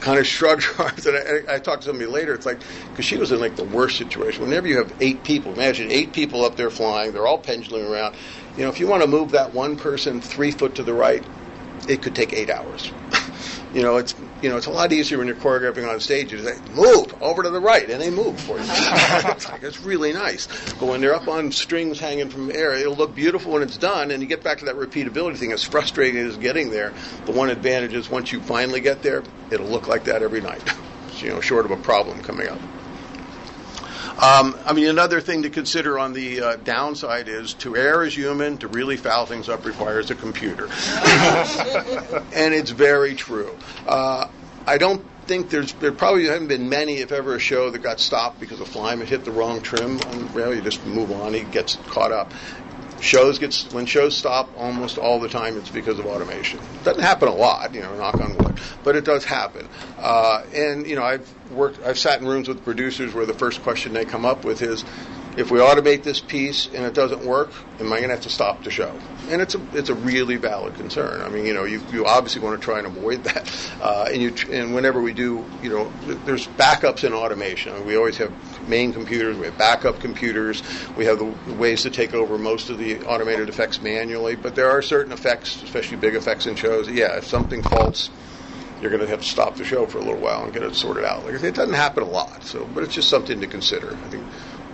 kind 0.00 0.18
of 0.18 0.26
shrugged 0.26 0.62
her 0.62 0.84
arms. 0.84 1.06
And 1.06 1.16
I, 1.16 1.56
I 1.56 1.58
talked 1.58 1.82
to 1.82 1.88
somebody 1.88 2.06
later. 2.10 2.34
It's 2.34 2.46
like 2.46 2.60
because 2.90 3.04
she 3.04 3.16
was 3.16 3.32
in 3.32 3.40
like 3.40 3.56
the 3.56 3.64
worst 3.64 3.98
situation. 3.98 4.44
Whenever 4.44 4.66
you 4.66 4.78
have 4.78 4.92
eight 5.00 5.24
people, 5.24 5.52
imagine 5.52 5.90
eight 5.90 6.12
people 6.12 6.44
up 6.44 6.56
there 6.56 6.70
flying, 6.70 7.12
they're 7.12 7.26
all 7.26 7.38
pendulum 7.38 7.90
around. 7.92 8.14
You 8.56 8.62
know, 8.64 8.70
if 8.70 8.80
you 8.80 8.86
want 8.86 9.02
to 9.02 9.08
move 9.08 9.32
that 9.32 9.52
one 9.52 9.76
person 9.76 10.20
three 10.20 10.50
foot 10.50 10.76
to 10.76 10.82
the 10.82 10.94
right, 10.94 11.24
it 11.88 12.02
could 12.02 12.14
take 12.14 12.32
eight 12.32 12.50
hours. 12.50 12.92
You 13.78 13.84
know, 13.84 13.96
it's 13.96 14.12
you 14.42 14.48
know, 14.48 14.56
it's 14.56 14.66
a 14.66 14.72
lot 14.72 14.92
easier 14.92 15.18
when 15.18 15.28
you're 15.28 15.36
choreographing 15.36 15.88
on 15.88 16.00
stage. 16.00 16.32
You 16.32 16.42
say, 16.42 16.58
"Move 16.74 17.14
over 17.22 17.44
to 17.44 17.50
the 17.50 17.60
right," 17.60 17.88
and 17.88 18.02
they 18.02 18.10
move 18.10 18.38
for 18.40 18.58
you. 18.58 18.64
it's, 18.66 19.48
like, 19.48 19.62
it's 19.62 19.80
really 19.82 20.12
nice. 20.12 20.48
But 20.80 20.86
when 20.86 21.00
they're 21.00 21.14
up 21.14 21.28
on 21.28 21.52
strings 21.52 22.00
hanging 22.00 22.28
from 22.28 22.50
air, 22.50 22.74
it'll 22.74 22.96
look 22.96 23.14
beautiful 23.14 23.52
when 23.52 23.62
it's 23.62 23.76
done. 23.76 24.10
And 24.10 24.20
you 24.20 24.26
get 24.28 24.42
back 24.42 24.58
to 24.58 24.64
that 24.64 24.74
repeatability 24.74 25.36
thing. 25.36 25.52
As 25.52 25.62
frustrating 25.62 26.26
as 26.26 26.36
getting 26.38 26.70
there, 26.70 26.92
the 27.26 27.30
one 27.30 27.50
advantage 27.50 27.94
is 27.94 28.10
once 28.10 28.32
you 28.32 28.40
finally 28.40 28.80
get 28.80 29.02
there, 29.02 29.22
it'll 29.52 29.68
look 29.68 29.86
like 29.86 30.02
that 30.04 30.24
every 30.24 30.40
night. 30.40 30.62
you 31.20 31.28
know, 31.28 31.40
short 31.40 31.64
of 31.64 31.70
a 31.70 31.76
problem 31.76 32.20
coming 32.20 32.48
up. 32.48 32.58
Um, 34.18 34.58
I 34.66 34.72
mean, 34.72 34.88
another 34.88 35.20
thing 35.20 35.42
to 35.42 35.50
consider 35.50 35.96
on 35.96 36.12
the 36.12 36.40
uh, 36.40 36.56
downside 36.56 37.28
is 37.28 37.54
to 37.54 37.76
err 37.76 38.02
as 38.02 38.16
human, 38.16 38.58
to 38.58 38.66
really 38.66 38.96
foul 38.96 39.26
things 39.26 39.48
up 39.48 39.64
requires 39.64 40.10
a 40.10 40.16
computer. 40.16 40.64
and 42.34 42.52
it's 42.52 42.70
very 42.70 43.14
true. 43.14 43.56
Uh, 43.86 44.28
I 44.66 44.76
don't 44.76 45.04
think 45.26 45.50
there's 45.50 45.72
there 45.74 45.92
probably 45.92 46.26
haven't 46.26 46.48
been 46.48 46.68
many, 46.68 46.96
if 46.96 47.12
ever, 47.12 47.36
a 47.36 47.38
show 47.38 47.70
that 47.70 47.78
got 47.78 48.00
stopped 48.00 48.40
because 48.40 48.60
a 48.60 48.64
flyman 48.64 49.06
hit 49.06 49.24
the 49.24 49.30
wrong 49.30 49.60
trim. 49.60 50.00
Well, 50.34 50.52
you 50.52 50.62
just 50.62 50.84
move 50.84 51.12
on; 51.12 51.32
he 51.32 51.42
gets 51.44 51.76
caught 51.86 52.10
up 52.10 52.32
shows 53.00 53.38
gets 53.38 53.72
when 53.72 53.86
shows 53.86 54.16
stop 54.16 54.50
almost 54.56 54.98
all 54.98 55.20
the 55.20 55.28
time 55.28 55.56
it's 55.56 55.70
because 55.70 55.98
of 55.98 56.06
automation. 56.06 56.58
It 56.58 56.84
doesn't 56.84 57.02
happen 57.02 57.28
a 57.28 57.34
lot 57.34 57.74
you 57.74 57.80
know 57.80 57.96
knock 57.96 58.20
on 58.20 58.36
wood 58.38 58.58
but 58.84 58.96
it 58.96 59.04
does 59.04 59.24
happen. 59.24 59.68
Uh, 59.98 60.44
and 60.54 60.86
you 60.86 60.96
know 60.96 61.02
i've 61.02 61.32
worked 61.50 61.80
i've 61.84 61.98
sat 61.98 62.20
in 62.20 62.26
rooms 62.26 62.48
with 62.48 62.64
producers 62.64 63.14
where 63.14 63.26
the 63.26 63.34
first 63.34 63.62
question 63.62 63.92
they 63.92 64.04
come 64.04 64.24
up 64.24 64.44
with 64.44 64.62
is 64.62 64.84
if 65.38 65.52
we 65.52 65.60
automate 65.60 66.02
this 66.02 66.20
piece 66.20 66.66
and 66.66 66.84
it 66.84 66.94
doesn't 66.94 67.24
work, 67.24 67.52
am 67.78 67.92
I 67.92 67.98
going 67.98 68.08
to 68.08 68.16
have 68.16 68.24
to 68.24 68.28
stop 68.28 68.64
the 68.64 68.72
show? 68.72 68.92
And 69.30 69.40
it's 69.40 69.54
a 69.54 69.60
it's 69.72 69.88
a 69.88 69.94
really 69.94 70.34
valid 70.34 70.74
concern. 70.74 71.20
I 71.20 71.28
mean, 71.28 71.46
you 71.46 71.54
know, 71.54 71.62
you, 71.62 71.80
you 71.92 72.06
obviously 72.06 72.42
want 72.42 72.60
to 72.60 72.64
try 72.64 72.78
and 72.78 72.86
avoid 72.86 73.24
that. 73.24 73.48
Uh, 73.78 74.08
and 74.12 74.20
you 74.20 74.34
and 74.50 74.74
whenever 74.74 75.00
we 75.00 75.12
do, 75.12 75.44
you 75.62 75.68
know, 75.68 75.90
there's 76.24 76.48
backups 76.48 77.04
in 77.04 77.12
automation. 77.12 77.86
We 77.86 77.96
always 77.96 78.16
have 78.16 78.32
main 78.68 78.92
computers, 78.92 79.36
we 79.36 79.46
have 79.46 79.56
backup 79.56 80.00
computers, 80.00 80.64
we 80.96 81.04
have 81.04 81.20
the 81.20 81.54
ways 81.54 81.82
to 81.82 81.90
take 81.90 82.12
over 82.12 82.38
most 82.38 82.70
of 82.70 82.78
the 82.78 83.00
automated 83.04 83.48
effects 83.48 83.80
manually. 83.80 84.34
But 84.34 84.56
there 84.56 84.68
are 84.68 84.82
certain 84.82 85.12
effects, 85.12 85.62
especially 85.62 85.98
big 85.98 86.16
effects 86.16 86.46
in 86.46 86.56
shows. 86.56 86.88
Yeah, 86.88 87.16
if 87.18 87.26
something 87.26 87.62
faults 87.62 88.10
you're 88.80 88.90
going 88.90 89.02
to 89.02 89.08
have 89.08 89.20
to 89.20 89.28
stop 89.28 89.56
the 89.56 89.64
show 89.64 89.86
for 89.86 89.98
a 89.98 90.00
little 90.00 90.20
while 90.20 90.44
and 90.44 90.52
get 90.52 90.62
it 90.62 90.74
sorted 90.74 91.04
out. 91.04 91.24
Like 91.24 91.42
it 91.42 91.54
doesn't 91.54 91.74
happen 91.74 92.02
a 92.02 92.08
lot, 92.08 92.44
so 92.44 92.68
but 92.74 92.82
it's 92.82 92.94
just 92.94 93.08
something 93.08 93.40
to 93.40 93.46
consider. 93.46 93.92
I 93.92 94.08
think 94.08 94.24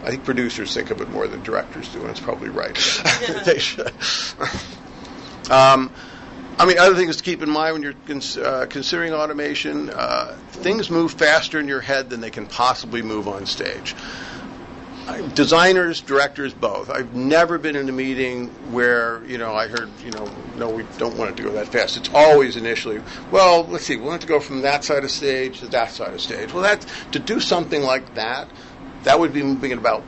I 0.05 0.11
think 0.11 0.25
producers 0.25 0.75
think 0.75 0.90
of 0.90 1.01
it 1.01 1.09
more 1.11 1.27
than 1.27 1.43
directors 1.43 1.88
do, 1.93 2.01
and 2.01 2.11
it's 2.11 2.21
probably 2.21 2.51
right. 2.51 2.75
they 3.45 3.59
should. 3.59 3.93
um, 5.51 5.90
I 6.59 6.67
mean, 6.67 6.79
other 6.79 6.95
things 6.95 7.17
to 7.17 7.23
keep 7.23 7.43
in 7.43 7.51
mind 7.51 7.73
when 7.73 7.83
you're 7.83 7.95
cons- 8.07 8.37
uh, 8.37 8.67
considering 8.69 9.12
automation, 9.12 9.90
uh, 9.90 10.37
things 10.51 10.90
move 10.90 11.12
faster 11.12 11.59
in 11.59 11.69
your 11.69 11.81
head 11.81 12.11
than 12.11 12.21
they 12.21 12.31
can 12.31 12.47
possibly 12.47 13.03
move 13.03 13.27
on 13.27 13.47
stage. 13.47 13.97
Designers, 15.35 16.01
directors, 16.01 16.55
both. 16.55 16.88
I've 16.88 17.14
never 17.14 17.59
been 17.59 17.77
in 17.77 17.88
a 17.90 17.93
meeting 17.93 18.49
where 18.73 19.23
you 19.27 19.37
know 19.37 19.55
I 19.55 19.69
heard 19.69 19.90
you 20.03 20.11
know 20.12 20.27
no 20.57 20.71
we 20.71 20.85
don't 20.97 21.17
want 21.19 21.31
it 21.31 21.37
to 21.37 21.43
go 21.43 21.53
that 21.53 21.69
fast. 21.69 21.99
It's 21.99 22.09
always 22.14 22.57
initially 22.57 23.03
well 23.31 23.64
let's 23.64 23.85
see 23.85 23.97
we 23.97 24.03
want 24.03 24.23
it 24.23 24.27
to 24.27 24.33
go 24.33 24.40
from 24.40 24.62
that 24.62 24.83
side 24.83 25.05
of 25.05 25.11
stage 25.11 25.61
to 25.61 25.67
that 25.69 25.90
side 25.90 26.14
of 26.14 26.23
stage. 26.23 26.55
Well 26.55 26.62
that 26.62 26.87
to 27.12 27.19
do 27.19 27.38
something 27.38 27.83
like 27.83 28.14
that 28.14 28.49
that 29.05 29.19
would 29.19 29.33
be 29.33 29.43
moving 29.43 29.73
at 29.73 29.79
about 29.79 30.03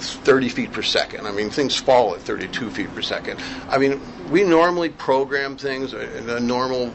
30 0.00 0.48
feet 0.48 0.72
per 0.72 0.82
second. 0.82 1.26
I 1.26 1.32
mean, 1.32 1.50
things 1.50 1.76
fall 1.76 2.14
at 2.14 2.22
32 2.22 2.70
feet 2.70 2.94
per 2.94 3.02
second. 3.02 3.40
I 3.68 3.78
mean, 3.78 4.00
we 4.30 4.44
normally 4.44 4.88
program 4.88 5.56
things 5.56 5.92
in 5.92 6.28
a 6.28 6.40
normal, 6.40 6.92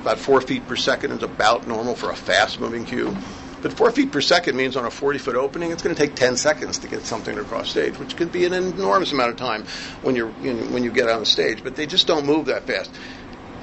about 0.00 0.18
4 0.18 0.40
feet 0.40 0.66
per 0.66 0.76
second 0.76 1.12
is 1.12 1.22
about 1.22 1.66
normal 1.66 1.94
for 1.94 2.10
a 2.10 2.16
fast 2.16 2.60
moving 2.60 2.84
cue. 2.84 3.16
But 3.62 3.72
4 3.72 3.90
feet 3.90 4.12
per 4.12 4.20
second 4.20 4.56
means 4.56 4.76
on 4.76 4.84
a 4.84 4.90
40 4.90 5.18
foot 5.18 5.34
opening, 5.34 5.72
it's 5.72 5.82
going 5.82 5.94
to 5.94 6.00
take 6.00 6.14
10 6.14 6.36
seconds 6.36 6.78
to 6.78 6.88
get 6.88 7.04
something 7.04 7.36
across 7.38 7.70
stage, 7.70 7.98
which 7.98 8.16
could 8.16 8.30
be 8.30 8.44
an 8.44 8.52
enormous 8.52 9.12
amount 9.12 9.30
of 9.30 9.36
time 9.36 9.64
when, 10.02 10.14
you're, 10.14 10.32
you 10.40 10.52
know, 10.52 10.62
when 10.66 10.84
you 10.84 10.92
get 10.92 11.08
on 11.08 11.24
stage. 11.24 11.64
But 11.64 11.74
they 11.74 11.86
just 11.86 12.06
don't 12.06 12.26
move 12.26 12.46
that 12.46 12.64
fast. 12.64 12.94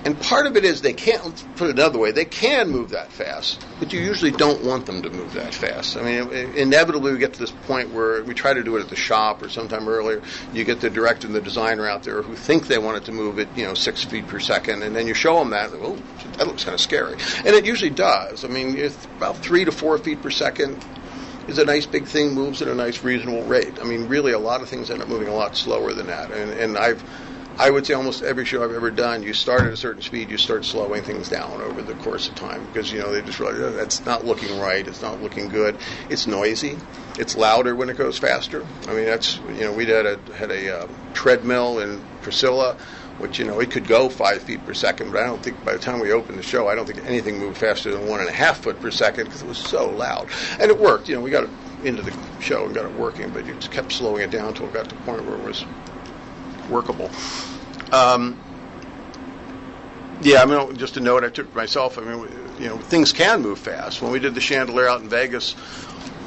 And 0.05 0.19
part 0.19 0.47
of 0.47 0.57
it 0.57 0.65
is 0.65 0.81
they 0.81 0.93
can't, 0.93 1.23
let's 1.25 1.43
put 1.55 1.69
it 1.69 1.79
another 1.79 1.97
way, 1.97 2.11
they 2.11 2.25
can 2.25 2.69
move 2.69 2.89
that 2.89 3.09
fast, 3.09 3.65
but 3.79 3.93
you 3.93 4.01
usually 4.01 4.31
don't 4.31 4.61
want 4.61 4.85
them 4.85 5.01
to 5.01 5.09
move 5.09 5.33
that 5.33 5.53
fast. 5.53 5.95
I 5.95 6.01
mean, 6.01 6.29
inevitably 6.55 7.13
we 7.13 7.19
get 7.19 7.33
to 7.33 7.39
this 7.39 7.51
point 7.51 7.91
where 7.91 8.21
we 8.23 8.33
try 8.33 8.53
to 8.53 8.63
do 8.63 8.75
it 8.75 8.81
at 8.81 8.89
the 8.89 8.97
shop 8.97 9.41
or 9.41 9.47
sometime 9.47 9.87
earlier. 9.87 10.21
You 10.53 10.65
get 10.65 10.81
the 10.81 10.89
director 10.89 11.27
and 11.27 11.35
the 11.35 11.41
designer 11.41 11.87
out 11.87 12.03
there 12.03 12.21
who 12.21 12.35
think 12.35 12.67
they 12.67 12.77
want 12.77 12.97
it 12.97 13.05
to 13.05 13.13
move 13.13 13.39
at, 13.39 13.57
you 13.57 13.63
know, 13.63 13.75
six 13.75 14.03
feet 14.03 14.27
per 14.27 14.41
second, 14.41 14.83
and 14.83 14.93
then 14.93 15.07
you 15.07 15.13
show 15.13 15.39
them 15.39 15.51
that, 15.51 15.69
oh, 15.73 15.97
that 16.37 16.47
looks 16.47 16.65
kind 16.65 16.75
of 16.75 16.81
scary. 16.81 17.13
And 17.37 17.55
it 17.55 17.65
usually 17.65 17.91
does. 17.91 18.43
I 18.43 18.49
mean, 18.49 18.77
it's 18.77 19.05
about 19.05 19.37
three 19.37 19.63
to 19.63 19.71
four 19.71 19.97
feet 19.97 20.21
per 20.21 20.31
second 20.31 20.83
is 21.47 21.57
a 21.57 21.65
nice 21.65 21.85
big 21.85 22.05
thing, 22.05 22.33
moves 22.33 22.61
at 22.61 22.67
a 22.67 22.75
nice 22.75 23.03
reasonable 23.03 23.43
rate. 23.43 23.79
I 23.79 23.83
mean, 23.85 24.07
really, 24.07 24.33
a 24.33 24.39
lot 24.39 24.61
of 24.61 24.69
things 24.69 24.89
end 24.89 25.01
up 25.01 25.07
moving 25.07 25.27
a 25.27 25.33
lot 25.33 25.55
slower 25.55 25.93
than 25.93 26.07
that. 26.07 26.31
And, 26.31 26.51
and 26.51 26.77
I've 26.77 27.03
I 27.57 27.69
would 27.69 27.85
say 27.85 27.93
almost 27.93 28.23
every 28.23 28.45
show 28.45 28.63
I've 28.63 28.73
ever 28.73 28.89
done, 28.89 29.21
you 29.21 29.33
start 29.33 29.65
at 29.65 29.73
a 29.73 29.77
certain 29.77 30.01
speed, 30.01 30.31
you 30.31 30.39
start 30.39 30.65
slowing 30.65 31.03
things 31.03 31.29
down 31.29 31.61
over 31.61 31.83
the 31.83 31.93
course 31.93 32.27
of 32.27 32.33
time 32.33 32.65
because 32.65 32.91
you 32.91 32.99
know 32.99 33.11
they 33.11 33.21
just 33.21 33.39
realize 33.39 33.59
oh, 33.59 33.71
that's 33.71 34.03
not 34.05 34.25
looking 34.25 34.59
right, 34.59 34.87
it's 34.87 35.03
not 35.03 35.21
looking 35.21 35.49
good, 35.49 35.77
it's 36.09 36.25
noisy, 36.25 36.79
it's 37.19 37.35
louder 37.35 37.75
when 37.75 37.89
it 37.89 37.97
goes 37.97 38.17
faster. 38.17 38.65
I 38.87 38.93
mean 38.93 39.05
that's 39.05 39.37
you 39.37 39.61
know 39.61 39.71
we 39.71 39.85
had 39.85 40.07
a 40.07 40.19
had 40.33 40.49
a 40.49 40.79
uh, 40.79 40.87
treadmill 41.13 41.77
in 41.77 42.03
Priscilla, 42.23 42.75
which 43.19 43.37
you 43.37 43.45
know 43.45 43.59
it 43.59 43.69
could 43.69 43.87
go 43.87 44.09
five 44.09 44.41
feet 44.41 44.65
per 44.65 44.73
second, 44.73 45.11
but 45.11 45.21
I 45.21 45.27
don't 45.27 45.41
think 45.43 45.63
by 45.63 45.73
the 45.73 45.79
time 45.79 45.99
we 45.99 46.11
opened 46.11 46.39
the 46.39 46.43
show, 46.43 46.67
I 46.67 46.73
don't 46.73 46.87
think 46.87 47.05
anything 47.05 47.37
moved 47.37 47.57
faster 47.59 47.91
than 47.91 48.07
one 48.07 48.19
and 48.19 48.29
a 48.29 48.33
half 48.33 48.63
foot 48.63 48.79
per 48.81 48.89
second 48.89 49.25
because 49.25 49.43
it 49.43 49.47
was 49.47 49.59
so 49.59 49.91
loud, 49.91 50.27
and 50.59 50.71
it 50.71 50.79
worked. 50.79 51.07
You 51.07 51.15
know 51.15 51.21
we 51.21 51.29
got 51.29 51.43
it 51.43 51.51
into 51.83 52.01
the 52.01 52.17
show 52.39 52.65
and 52.65 52.73
got 52.73 52.85
it 52.85 52.93
working, 52.93 53.29
but 53.29 53.45
you 53.45 53.53
just 53.53 53.69
kept 53.69 53.91
slowing 53.91 54.23
it 54.23 54.31
down 54.31 54.49
until 54.49 54.65
it 54.65 54.73
got 54.73 54.89
to 54.89 54.95
the 54.95 55.01
point 55.03 55.23
where 55.23 55.35
it 55.35 55.43
was 55.43 55.63
workable. 56.73 57.09
Um, 57.91 58.37
yeah, 60.23 60.41
I 60.41 60.45
mean, 60.45 60.75
just 60.77 60.97
a 60.97 60.99
note 60.99 61.23
I 61.23 61.29
took 61.29 61.53
myself. 61.55 61.97
I 61.97 62.01
mean, 62.01 62.27
you 62.59 62.67
know, 62.67 62.77
things 62.77 63.13
can 63.13 63.41
move 63.41 63.59
fast. 63.59 64.01
When 64.01 64.11
we 64.11 64.19
did 64.19 64.35
the 64.35 64.41
chandelier 64.41 64.87
out 64.87 65.01
in 65.01 65.09
Vegas, 65.09 65.55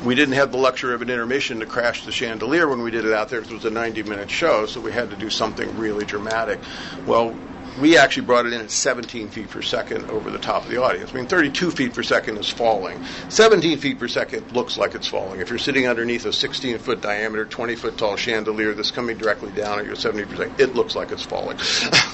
we 0.04 0.14
didn't 0.14 0.34
have 0.34 0.52
the 0.52 0.58
luxury 0.58 0.94
of 0.94 1.02
an 1.02 1.10
intermission 1.10 1.60
to 1.60 1.66
crash 1.66 2.04
the 2.04 2.12
chandelier 2.12 2.68
when 2.68 2.82
we 2.82 2.90
did 2.90 3.04
it 3.04 3.12
out 3.12 3.28
there. 3.28 3.40
It 3.40 3.50
was 3.50 3.64
a 3.64 3.70
90-minute 3.70 4.30
show, 4.30 4.66
so 4.66 4.80
we 4.80 4.92
had 4.92 5.10
to 5.10 5.16
do 5.16 5.30
something 5.30 5.76
really 5.78 6.04
dramatic. 6.04 6.60
Well, 7.06 7.36
we 7.80 7.98
actually 7.98 8.26
brought 8.26 8.46
it 8.46 8.52
in 8.52 8.60
at 8.60 8.70
17 8.70 9.28
feet 9.28 9.50
per 9.50 9.62
second 9.62 10.10
over 10.10 10.30
the 10.30 10.38
top 10.38 10.64
of 10.64 10.70
the 10.70 10.82
audience. 10.82 11.10
I 11.12 11.14
mean, 11.14 11.26
32 11.26 11.70
feet 11.70 11.94
per 11.94 12.02
second 12.02 12.38
is 12.38 12.48
falling. 12.48 13.02
17 13.28 13.78
feet 13.78 13.98
per 13.98 14.08
second 14.08 14.50
looks 14.52 14.78
like 14.78 14.94
it's 14.94 15.06
falling. 15.06 15.40
If 15.40 15.50
you're 15.50 15.58
sitting 15.58 15.86
underneath 15.86 16.24
a 16.24 16.32
16 16.32 16.78
foot 16.78 17.00
diameter, 17.00 17.44
20 17.44 17.76
foot 17.76 17.98
tall 17.98 18.16
chandelier 18.16 18.72
that's 18.74 18.90
coming 18.90 19.18
directly 19.18 19.50
down 19.52 19.78
at 19.78 19.84
you 19.84 19.92
at 19.92 19.98
70 19.98 20.24
percent, 20.24 20.60
it 20.60 20.74
looks 20.74 20.96
like 20.96 21.12
it's 21.12 21.24
falling. 21.24 21.58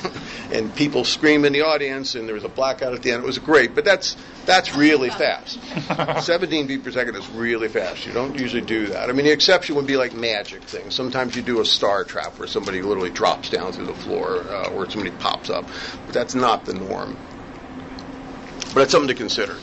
and 0.53 0.75
people 0.75 1.05
scream 1.05 1.45
in 1.45 1.53
the 1.53 1.63
audience, 1.63 2.15
and 2.15 2.27
there 2.27 2.35
was 2.35 2.45
a 2.45 2.49
blackout 2.49 2.95
at 2.95 3.03
the 3.03 3.13
end. 3.13 3.23
It 3.23 3.27
was 3.27 3.39
great, 3.39 3.75
but 3.75 3.85
that's 3.85 4.17
that's 4.45 4.75
really 4.75 5.11
fast. 5.11 5.61
17 6.25 6.67
feet 6.67 6.83
per 6.83 6.91
second 6.91 7.15
is 7.15 7.29
really 7.31 7.69
fast. 7.69 8.07
You 8.07 8.13
don't 8.13 8.39
usually 8.39 8.63
do 8.63 8.89
that. 8.89 9.09
I 9.09 9.13
mean, 9.13 9.27
the 9.27 9.33
exception 9.33 9.77
would 9.77 9.87
be 9.87 9.97
like 9.97 10.15
magic 10.15 10.63
things. 10.63 10.95
Sometimes 10.95 11.37
you 11.37 11.43
do 11.43 11.61
a 11.61 11.65
star 11.65 12.03
trap 12.05 12.39
where 12.39 12.49
somebody 12.49 12.83
literally 12.83 13.11
drops 13.11 13.51
down 13.51 13.73
through 13.73 13.87
the 13.87 13.95
floor, 13.95 14.41
uh, 14.49 14.71
or 14.71 14.91
somebody 14.91 15.15
pops 15.19 15.51
up. 15.53 15.67
But 16.07 16.15
that's 16.15 16.35
not 16.35 16.65
the 16.65 16.75
norm. 16.75 17.17
But 18.69 18.75
that's 18.75 18.93
something 18.93 19.09
to 19.09 19.15
consider. 19.15 19.57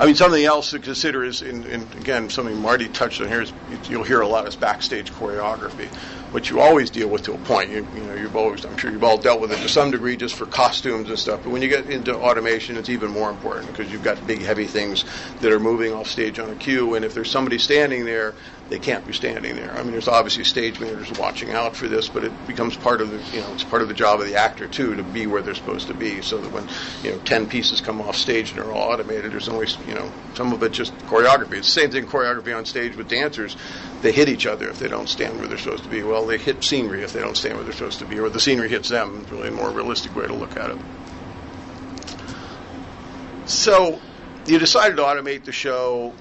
I 0.00 0.06
mean, 0.06 0.14
something 0.14 0.42
else 0.42 0.70
to 0.70 0.78
consider 0.78 1.22
is, 1.24 1.42
in, 1.42 1.62
again, 1.98 2.30
something 2.30 2.56
Marty 2.56 2.88
touched 2.88 3.20
on 3.20 3.28
here 3.28 3.42
is 3.42 3.52
you'll 3.86 4.02
hear 4.02 4.22
a 4.22 4.26
lot 4.26 4.48
is 4.48 4.56
backstage 4.56 5.12
choreography, 5.12 5.88
which 6.32 6.48
you 6.48 6.58
always 6.58 6.88
deal 6.88 7.08
with 7.08 7.24
to 7.24 7.34
a 7.34 7.38
point. 7.38 7.68
You, 7.68 7.86
you 7.94 8.00
know, 8.04 8.14
you've 8.14 8.34
always, 8.34 8.64
I'm 8.64 8.78
sure 8.78 8.90
you've 8.90 9.04
all 9.04 9.18
dealt 9.18 9.42
with 9.42 9.52
it 9.52 9.58
to 9.58 9.68
some 9.68 9.90
degree 9.90 10.16
just 10.16 10.36
for 10.36 10.46
costumes 10.46 11.10
and 11.10 11.18
stuff. 11.18 11.42
But 11.42 11.50
when 11.50 11.60
you 11.60 11.68
get 11.68 11.90
into 11.90 12.16
automation, 12.16 12.78
it's 12.78 12.88
even 12.88 13.10
more 13.10 13.28
important 13.28 13.66
because 13.66 13.92
you've 13.92 14.02
got 14.02 14.26
big, 14.26 14.40
heavy 14.40 14.66
things 14.66 15.04
that 15.42 15.52
are 15.52 15.60
moving 15.60 15.92
off 15.92 16.08
stage 16.08 16.38
on 16.38 16.48
a 16.48 16.56
cue. 16.56 16.94
And 16.94 17.04
if 17.04 17.12
there's 17.12 17.30
somebody 17.30 17.58
standing 17.58 18.06
there 18.06 18.34
they 18.70 18.78
can't 18.78 19.04
be 19.04 19.12
standing 19.12 19.56
there. 19.56 19.72
I 19.72 19.82
mean, 19.82 19.90
there's 19.90 20.06
obviously 20.06 20.44
stage 20.44 20.78
managers 20.78 21.18
watching 21.18 21.50
out 21.50 21.74
for 21.74 21.88
this, 21.88 22.08
but 22.08 22.22
it 22.22 22.46
becomes 22.46 22.76
part 22.76 23.00
of 23.00 23.10
the, 23.10 23.18
you 23.36 23.42
know, 23.42 23.52
it's 23.52 23.64
part 23.64 23.82
of 23.82 23.88
the 23.88 23.94
job 23.94 24.20
of 24.20 24.26
the 24.26 24.36
actor 24.36 24.68
too 24.68 24.94
to 24.94 25.02
be 25.02 25.26
where 25.26 25.42
they're 25.42 25.56
supposed 25.56 25.88
to 25.88 25.94
be, 25.94 26.22
so 26.22 26.38
that 26.38 26.52
when, 26.52 26.68
you 27.02 27.10
know, 27.10 27.18
ten 27.24 27.48
pieces 27.48 27.80
come 27.80 28.00
off 28.00 28.16
stage 28.16 28.50
and 28.50 28.58
they're 28.60 28.72
all 28.72 28.92
automated, 28.92 29.32
there's 29.32 29.48
only, 29.48 29.66
you 29.88 29.94
know, 29.94 30.10
some 30.34 30.52
of 30.52 30.62
it 30.62 30.70
just 30.70 30.96
choreography. 31.00 31.54
It's 31.54 31.74
the 31.74 31.80
same 31.80 31.90
thing 31.90 32.06
choreography 32.06 32.56
on 32.56 32.64
stage 32.64 32.94
with 32.94 33.08
dancers. 33.08 33.56
They 34.02 34.12
hit 34.12 34.28
each 34.28 34.46
other 34.46 34.68
if 34.68 34.78
they 34.78 34.88
don't 34.88 35.08
stand 35.08 35.38
where 35.38 35.48
they're 35.48 35.58
supposed 35.58 35.82
to 35.82 35.90
be. 35.90 36.04
Well, 36.04 36.24
they 36.24 36.38
hit 36.38 36.62
scenery 36.62 37.02
if 37.02 37.12
they 37.12 37.20
don't 37.20 37.36
stand 37.36 37.56
where 37.56 37.64
they're 37.64 37.72
supposed 37.72 37.98
to 37.98 38.06
be, 38.06 38.20
or 38.20 38.30
the 38.30 38.40
scenery 38.40 38.68
hits 38.68 38.88
them. 38.88 39.20
It's 39.22 39.32
really 39.32 39.48
a 39.48 39.50
more 39.52 39.70
realistic 39.70 40.14
way 40.14 40.28
to 40.28 40.32
look 40.32 40.56
at 40.56 40.70
it. 40.70 40.78
So, 43.46 44.00
you 44.46 44.60
decided 44.60 44.96
to 44.96 45.02
automate 45.02 45.42
the 45.42 45.50
show 45.50 46.14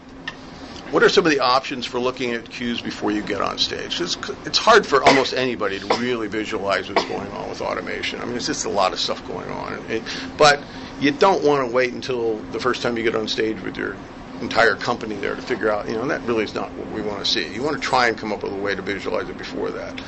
what 0.91 1.03
are 1.03 1.09
some 1.09 1.25
of 1.25 1.31
the 1.31 1.39
options 1.39 1.85
for 1.85 1.99
looking 1.99 2.31
at 2.31 2.49
cues 2.49 2.81
before 2.81 3.11
you 3.11 3.21
get 3.21 3.41
on 3.41 3.59
stage? 3.59 4.01
It's, 4.01 4.17
it's 4.45 4.57
hard 4.57 4.87
for 4.87 5.03
almost 5.03 5.33
anybody 5.33 5.79
to 5.79 5.85
really 5.97 6.27
visualize 6.27 6.89
what's 6.89 7.05
going 7.05 7.31
on 7.31 7.49
with 7.49 7.61
automation. 7.61 8.19
I 8.21 8.25
mean, 8.25 8.35
it's 8.35 8.47
just 8.47 8.65
a 8.65 8.69
lot 8.69 8.91
of 8.91 8.99
stuff 8.99 9.25
going 9.27 9.49
on. 9.51 9.73
It, 9.89 10.01
but 10.37 10.63
you 10.99 11.11
don't 11.11 11.43
want 11.43 11.67
to 11.67 11.73
wait 11.73 11.93
until 11.93 12.37
the 12.51 12.59
first 12.59 12.81
time 12.81 12.97
you 12.97 13.03
get 13.03 13.15
on 13.15 13.27
stage 13.27 13.61
with 13.61 13.77
your 13.77 13.97
entire 14.41 14.75
company 14.75 15.15
there 15.15 15.35
to 15.35 15.41
figure 15.41 15.69
out, 15.69 15.87
you 15.87 15.93
know, 15.93 16.07
that 16.07 16.23
really 16.23 16.43
is 16.43 16.55
not 16.55 16.71
what 16.73 16.91
we 16.91 17.01
want 17.01 17.23
to 17.23 17.29
see. 17.29 17.53
You 17.53 17.61
want 17.61 17.75
to 17.75 17.81
try 17.81 18.07
and 18.07 18.17
come 18.17 18.31
up 18.31 18.41
with 18.41 18.53
a 18.53 18.57
way 18.57 18.73
to 18.73 18.81
visualize 18.81 19.29
it 19.29 19.37
before 19.37 19.69
that. 19.69 20.01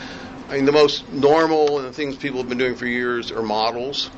I 0.50 0.56
mean, 0.56 0.65
the 0.65 0.72
most 0.72 1.08
normal 1.12 1.78
and 1.78 1.88
the 1.88 1.94
things 1.94 2.15
people 2.15 2.39
have 2.39 2.50
been 2.50 2.58
doing 2.58 2.76
for 2.76 2.88
years 2.88 3.32
are 3.32 3.44
models 3.44 4.10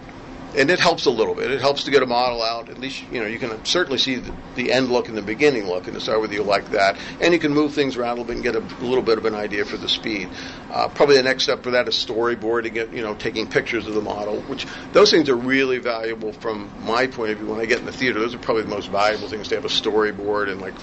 and 0.56 0.70
it 0.70 0.80
helps 0.80 1.06
a 1.06 1.10
little 1.10 1.34
bit. 1.34 1.52
It 1.52 1.62
helps 1.62 1.84
to 1.86 1.92
get 1.92 2.04
a 2.04 2.06
model 2.06 2.42
out. 2.42 2.70
At 2.70 2.78
least 2.80 3.04
you 3.12 3.20
know 3.20 3.28
you 3.28 3.40
can 3.40 3.64
certainly 3.66 3.98
see 3.98 4.16
the, 4.16 4.34
the 4.56 4.72
end 4.72 4.90
look 4.90 5.08
and 5.08 5.18
the 5.18 5.22
beginning 5.22 5.68
look, 5.68 5.86
and 5.86 5.94
decide 5.94 6.18
whether 6.18 6.34
you 6.34 6.44
like 6.44 6.70
that. 6.72 6.98
And 7.22 7.34
you 7.34 7.40
can 7.40 7.54
move 7.54 7.74
things 7.74 7.98
around 7.98 8.18
a 8.18 8.22
little 8.22 8.26
bit 8.26 8.36
and 8.36 8.44
get 8.44 8.56
a, 8.56 8.86
little 8.86 9.04
bit 9.04 9.18
of 9.18 9.26
an 9.26 9.36
idea 9.36 9.66
for 9.66 9.78
the 9.78 9.90
speed. 9.90 10.30
Uh, 10.72 10.88
probably 10.90 11.18
the 11.18 11.24
next 11.24 11.44
step 11.44 11.64
for 11.64 11.72
that 11.72 11.88
is 11.88 11.96
storyboarding 11.96 12.76
it. 12.76 12.92
You 12.92 13.02
know, 13.02 13.16
taking 13.16 13.48
pictures 13.48 13.88
of 13.88 13.94
the 13.94 14.02
model, 14.02 14.42
which 14.42 14.66
those 14.92 15.12
things 15.12 15.30
are 15.30 15.36
really 15.36 15.80
valuable 15.80 16.34
from 16.34 16.72
my 16.86 17.08
point 17.08 17.32
of 17.32 17.40
view. 17.40 17.48
When 17.48 17.60
I 17.60 17.66
get 17.66 17.80
in 17.80 17.86
the 17.86 17.92
theater, 17.92 18.20
those 18.20 18.36
are 18.36 18.40
probably 18.40 18.64
the 18.64 18.70
most 18.70 18.90
valuable 18.90 19.28
things 19.28 19.48
to 19.50 19.56
have 19.56 19.66
a 19.66 19.70
storyboard 19.70 20.52
and 20.52 20.62
like 20.62 20.74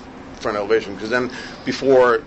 front 0.40 0.56
elevation, 0.56 0.94
because 0.94 1.11
then 1.11 1.30
before 1.64 2.22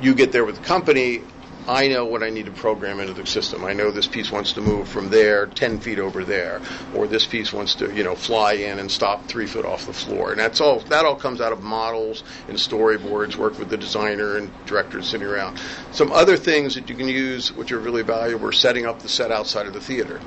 you 0.00 0.14
get 0.14 0.32
there 0.32 0.44
with 0.44 0.56
the 0.56 0.62
company, 0.62 1.22
I 1.66 1.88
know 1.88 2.04
what 2.04 2.22
I 2.22 2.28
need 2.28 2.44
to 2.44 2.52
program 2.52 3.00
into 3.00 3.14
the 3.14 3.26
system. 3.26 3.64
I 3.64 3.72
know 3.72 3.90
this 3.90 4.06
piece 4.06 4.30
wants 4.30 4.52
to 4.54 4.60
move 4.60 4.86
from 4.86 5.08
there 5.08 5.46
10 5.46 5.80
feet 5.80 5.98
over 5.98 6.22
there, 6.22 6.60
or 6.94 7.06
this 7.06 7.26
piece 7.26 7.54
wants 7.54 7.74
to, 7.76 7.94
you 7.94 8.04
know, 8.04 8.14
fly 8.14 8.52
in 8.52 8.78
and 8.78 8.90
stop 8.90 9.26
three 9.26 9.46
foot 9.46 9.64
off 9.64 9.86
the 9.86 9.92
floor. 9.92 10.30
And 10.32 10.40
that's 10.40 10.60
all, 10.60 10.80
that 10.80 11.06
all 11.06 11.16
comes 11.16 11.40
out 11.40 11.52
of 11.52 11.62
models 11.62 12.22
and 12.48 12.58
storyboards, 12.58 13.36
work 13.36 13.58
with 13.58 13.70
the 13.70 13.78
designer 13.78 14.36
and 14.36 14.50
directors 14.66 15.08
sitting 15.08 15.26
around. 15.26 15.58
Some 15.90 16.12
other 16.12 16.36
things 16.36 16.74
that 16.74 16.90
you 16.90 16.96
can 16.96 17.08
use, 17.08 17.50
which 17.50 17.72
are 17.72 17.78
really 17.78 18.02
valuable, 18.02 18.48
are 18.48 18.52
setting 18.52 18.84
up 18.84 19.00
the 19.00 19.08
set 19.08 19.32
outside 19.32 19.66
of 19.66 19.72
the 19.72 19.80
theater 19.80 20.20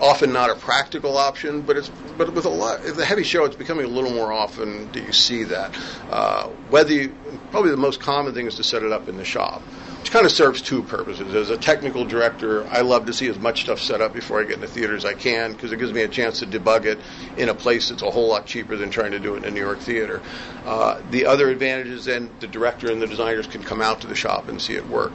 often 0.00 0.32
not 0.32 0.48
a 0.48 0.54
practical 0.54 1.18
option, 1.18 1.60
but 1.60 1.76
it's 1.76 1.90
but 2.16 2.32
with 2.32 2.46
a 2.46 2.48
lot 2.48 2.82
the 2.82 3.04
heavy 3.04 3.22
show, 3.22 3.44
it's 3.44 3.56
becoming 3.56 3.84
a 3.84 3.88
little 3.88 4.10
more 4.10 4.32
often 4.32 4.90
that 4.92 5.04
you 5.04 5.12
see 5.12 5.44
that. 5.44 5.76
Uh, 6.10 6.48
whether 6.70 6.92
you, 6.92 7.14
probably 7.50 7.70
the 7.70 7.76
most 7.76 8.00
common 8.00 8.34
thing 8.34 8.46
is 8.46 8.56
to 8.56 8.64
set 8.64 8.82
it 8.82 8.92
up 8.92 9.08
in 9.08 9.16
the 9.16 9.24
shop, 9.24 9.62
which 10.00 10.10
kind 10.10 10.24
of 10.24 10.32
serves 10.32 10.62
two 10.62 10.82
purposes. 10.82 11.34
As 11.34 11.50
a 11.50 11.58
technical 11.58 12.06
director, 12.06 12.66
I 12.68 12.80
love 12.80 13.04
to 13.06 13.12
see 13.12 13.28
as 13.28 13.38
much 13.38 13.62
stuff 13.62 13.80
set 13.80 14.00
up 14.00 14.14
before 14.14 14.40
I 14.40 14.44
get 14.44 14.54
in 14.54 14.60
the 14.62 14.66
theater 14.66 14.96
as 14.96 15.04
I 15.04 15.12
can 15.12 15.52
because 15.52 15.72
it 15.72 15.78
gives 15.78 15.92
me 15.92 16.00
a 16.02 16.08
chance 16.08 16.38
to 16.38 16.46
debug 16.46 16.86
it 16.86 16.98
in 17.36 17.50
a 17.50 17.54
place 17.54 17.90
that's 17.90 18.00
a 18.00 18.10
whole 18.10 18.28
lot 18.28 18.46
cheaper 18.46 18.76
than 18.76 18.90
trying 18.90 19.10
to 19.10 19.20
do 19.20 19.34
it 19.34 19.38
in 19.38 19.44
a 19.44 19.50
New 19.50 19.60
York 19.60 19.78
theater. 19.78 20.22
Uh, 20.64 21.00
the 21.10 21.26
other 21.26 21.50
advantage 21.50 21.88
is 21.88 22.06
then 22.06 22.30
the 22.40 22.46
director 22.46 22.90
and 22.90 23.02
the 23.02 23.06
designers 23.06 23.46
can 23.46 23.62
come 23.62 23.82
out 23.82 24.00
to 24.00 24.06
the 24.06 24.14
shop 24.14 24.48
and 24.48 24.60
see 24.60 24.74
it 24.74 24.88
work. 24.88 25.12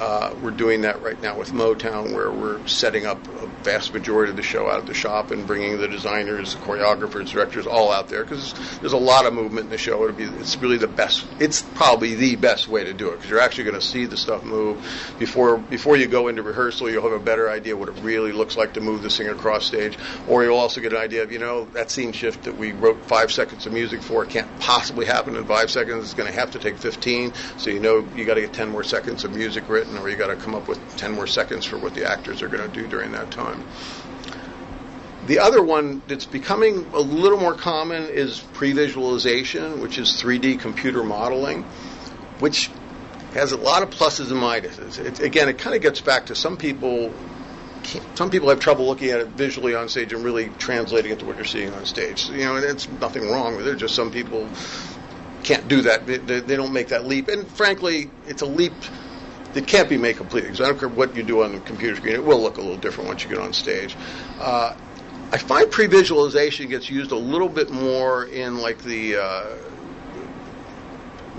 Uh, 0.00 0.34
we're 0.42 0.50
doing 0.50 0.82
that 0.82 1.02
right 1.02 1.20
now 1.22 1.38
with 1.38 1.52
Motown, 1.52 2.14
where 2.14 2.30
we're 2.30 2.64
setting 2.66 3.06
up 3.06 3.18
a 3.42 3.46
vast 3.62 3.92
majority 3.92 4.30
of 4.30 4.36
the 4.36 4.42
show 4.42 4.68
out 4.68 4.78
at 4.78 4.86
the 4.86 4.94
shop 4.94 5.30
and 5.30 5.46
bringing 5.46 5.78
the 5.78 5.88
designers, 5.88 6.54
choreographers, 6.56 7.28
directors 7.28 7.66
all 7.66 7.90
out 7.90 8.08
there 8.08 8.22
because 8.22 8.54
there's 8.80 8.92
a 8.92 8.98
lot 8.98 9.26
of 9.26 9.34
movement 9.34 9.64
in 9.64 9.70
the 9.70 9.78
show. 9.78 10.02
It'll 10.04 10.16
be, 10.16 10.24
it's 10.24 10.56
really 10.56 10.78
the 10.78 10.88
best. 10.88 11.26
It's 11.38 11.62
probably 11.62 12.14
the 12.14 12.36
best 12.36 12.68
way 12.68 12.84
to 12.84 12.92
do 12.92 13.08
it 13.10 13.16
because 13.16 13.30
you're 13.30 13.40
actually 13.40 13.64
going 13.64 13.80
to 13.80 13.86
see 13.86 14.06
the 14.06 14.16
stuff 14.16 14.44
move 14.44 14.78
before 15.18 15.58
before 15.58 15.96
you 15.96 16.06
go 16.06 16.28
into 16.28 16.42
rehearsal. 16.42 16.88
You'll 16.88 17.02
have 17.02 17.12
a 17.12 17.24
better 17.24 17.50
idea 17.50 17.76
what 17.76 17.88
it 17.88 18.00
really 18.02 18.32
looks 18.32 18.56
like 18.56 18.74
to 18.74 18.80
move 18.80 19.02
the 19.02 19.10
singer 19.10 19.32
across 19.32 19.66
stage, 19.66 19.98
or 20.28 20.44
you'll 20.44 20.56
also 20.56 20.80
get 20.80 20.92
an 20.92 20.98
idea 20.98 21.22
of 21.22 21.32
you 21.32 21.38
know 21.38 21.66
that 21.72 21.90
scene 21.90 22.12
shift 22.12 22.44
that 22.44 22.56
we 22.56 22.72
wrote 22.72 23.04
five 23.06 23.32
seconds 23.32 23.66
of 23.66 23.72
music 23.72 24.02
for 24.02 24.24
can't 24.24 24.48
possibly 24.60 25.06
happen 25.06 25.36
in 25.36 25.44
five 25.44 25.70
seconds. 25.70 26.04
It's 26.04 26.14
going 26.14 26.30
to 26.30 26.38
have 26.38 26.52
to 26.52 26.58
take 26.58 26.78
15, 26.78 27.34
so 27.58 27.70
you 27.70 27.80
know 27.80 28.06
you 28.14 28.24
got 28.24 28.34
to 28.34 28.40
get 28.40 28.52
10 28.52 28.70
more 28.70 28.84
seconds 28.84 29.24
of 29.24 29.34
music 29.34 29.68
written 29.68 29.79
written, 29.80 29.98
or 29.98 30.08
you 30.08 30.16
got 30.16 30.26
to 30.26 30.36
come 30.36 30.54
up 30.54 30.68
with 30.68 30.78
10 30.96 31.12
more 31.12 31.26
seconds 31.26 31.64
for 31.64 31.78
what 31.78 31.94
the 31.94 32.08
actors 32.08 32.42
are 32.42 32.48
going 32.48 32.68
to 32.68 32.74
do 32.74 32.86
during 32.86 33.12
that 33.12 33.30
time. 33.30 33.64
The 35.26 35.38
other 35.38 35.62
one 35.62 36.02
that's 36.06 36.26
becoming 36.26 36.86
a 36.92 37.00
little 37.00 37.38
more 37.38 37.54
common 37.54 38.04
is 38.04 38.40
pre 38.52 38.72
visualization, 38.72 39.80
which 39.80 39.98
is 39.98 40.20
3D 40.20 40.60
computer 40.60 41.02
modeling, 41.02 41.62
which 42.40 42.70
has 43.34 43.52
a 43.52 43.56
lot 43.56 43.82
of 43.82 43.90
pluses 43.90 44.30
and 44.30 44.40
minuses. 44.40 44.98
It, 44.98 45.20
again, 45.20 45.48
it 45.48 45.58
kind 45.58 45.76
of 45.76 45.82
gets 45.82 46.00
back 46.00 46.26
to 46.26 46.34
some 46.34 46.56
people. 46.56 47.12
Some 48.14 48.30
people 48.30 48.50
have 48.50 48.60
trouble 48.60 48.86
looking 48.86 49.10
at 49.10 49.20
it 49.20 49.28
visually 49.28 49.74
on 49.74 49.88
stage 49.88 50.12
and 50.12 50.22
really 50.22 50.50
translating 50.58 51.12
it 51.12 51.20
to 51.20 51.24
what 51.24 51.36
you're 51.36 51.46
seeing 51.46 51.72
on 51.72 51.86
stage. 51.86 52.26
So, 52.26 52.32
you 52.34 52.44
know, 52.44 52.56
it's 52.56 52.88
nothing 53.00 53.28
wrong 53.30 53.56
with 53.56 53.66
it. 53.66 53.76
Just 53.76 53.94
some 53.94 54.10
people 54.10 54.46
can't 55.42 55.66
do 55.66 55.82
that. 55.82 56.06
They, 56.06 56.18
they, 56.18 56.56
don't 56.56 56.72
make 56.72 56.88
that 56.88 57.06
leap. 57.06 57.28
And 57.28 57.46
frankly, 57.48 58.10
it's 58.26 58.42
a 58.42 58.46
leap 58.46 58.74
it 59.54 59.66
can't 59.66 59.88
be 59.88 59.96
made 59.96 60.16
completely 60.16 60.50
because 60.50 60.60
I 60.60 60.68
don't 60.68 60.78
care 60.78 60.88
what 60.88 61.14
you 61.16 61.22
do 61.22 61.42
on 61.42 61.52
the 61.52 61.60
computer 61.60 61.96
screen, 61.96 62.14
it 62.14 62.24
will 62.24 62.40
look 62.40 62.58
a 62.58 62.60
little 62.60 62.76
different 62.76 63.08
once 63.08 63.22
you 63.22 63.28
get 63.28 63.38
on 63.38 63.52
stage. 63.52 63.96
Uh, 64.38 64.74
I 65.32 65.38
find 65.38 65.70
pre-visualization 65.70 66.68
gets 66.68 66.90
used 66.90 67.12
a 67.12 67.16
little 67.16 67.48
bit 67.48 67.70
more 67.70 68.24
in 68.26 68.58
like 68.58 68.82
the 68.82 69.16
uh, 69.16 69.56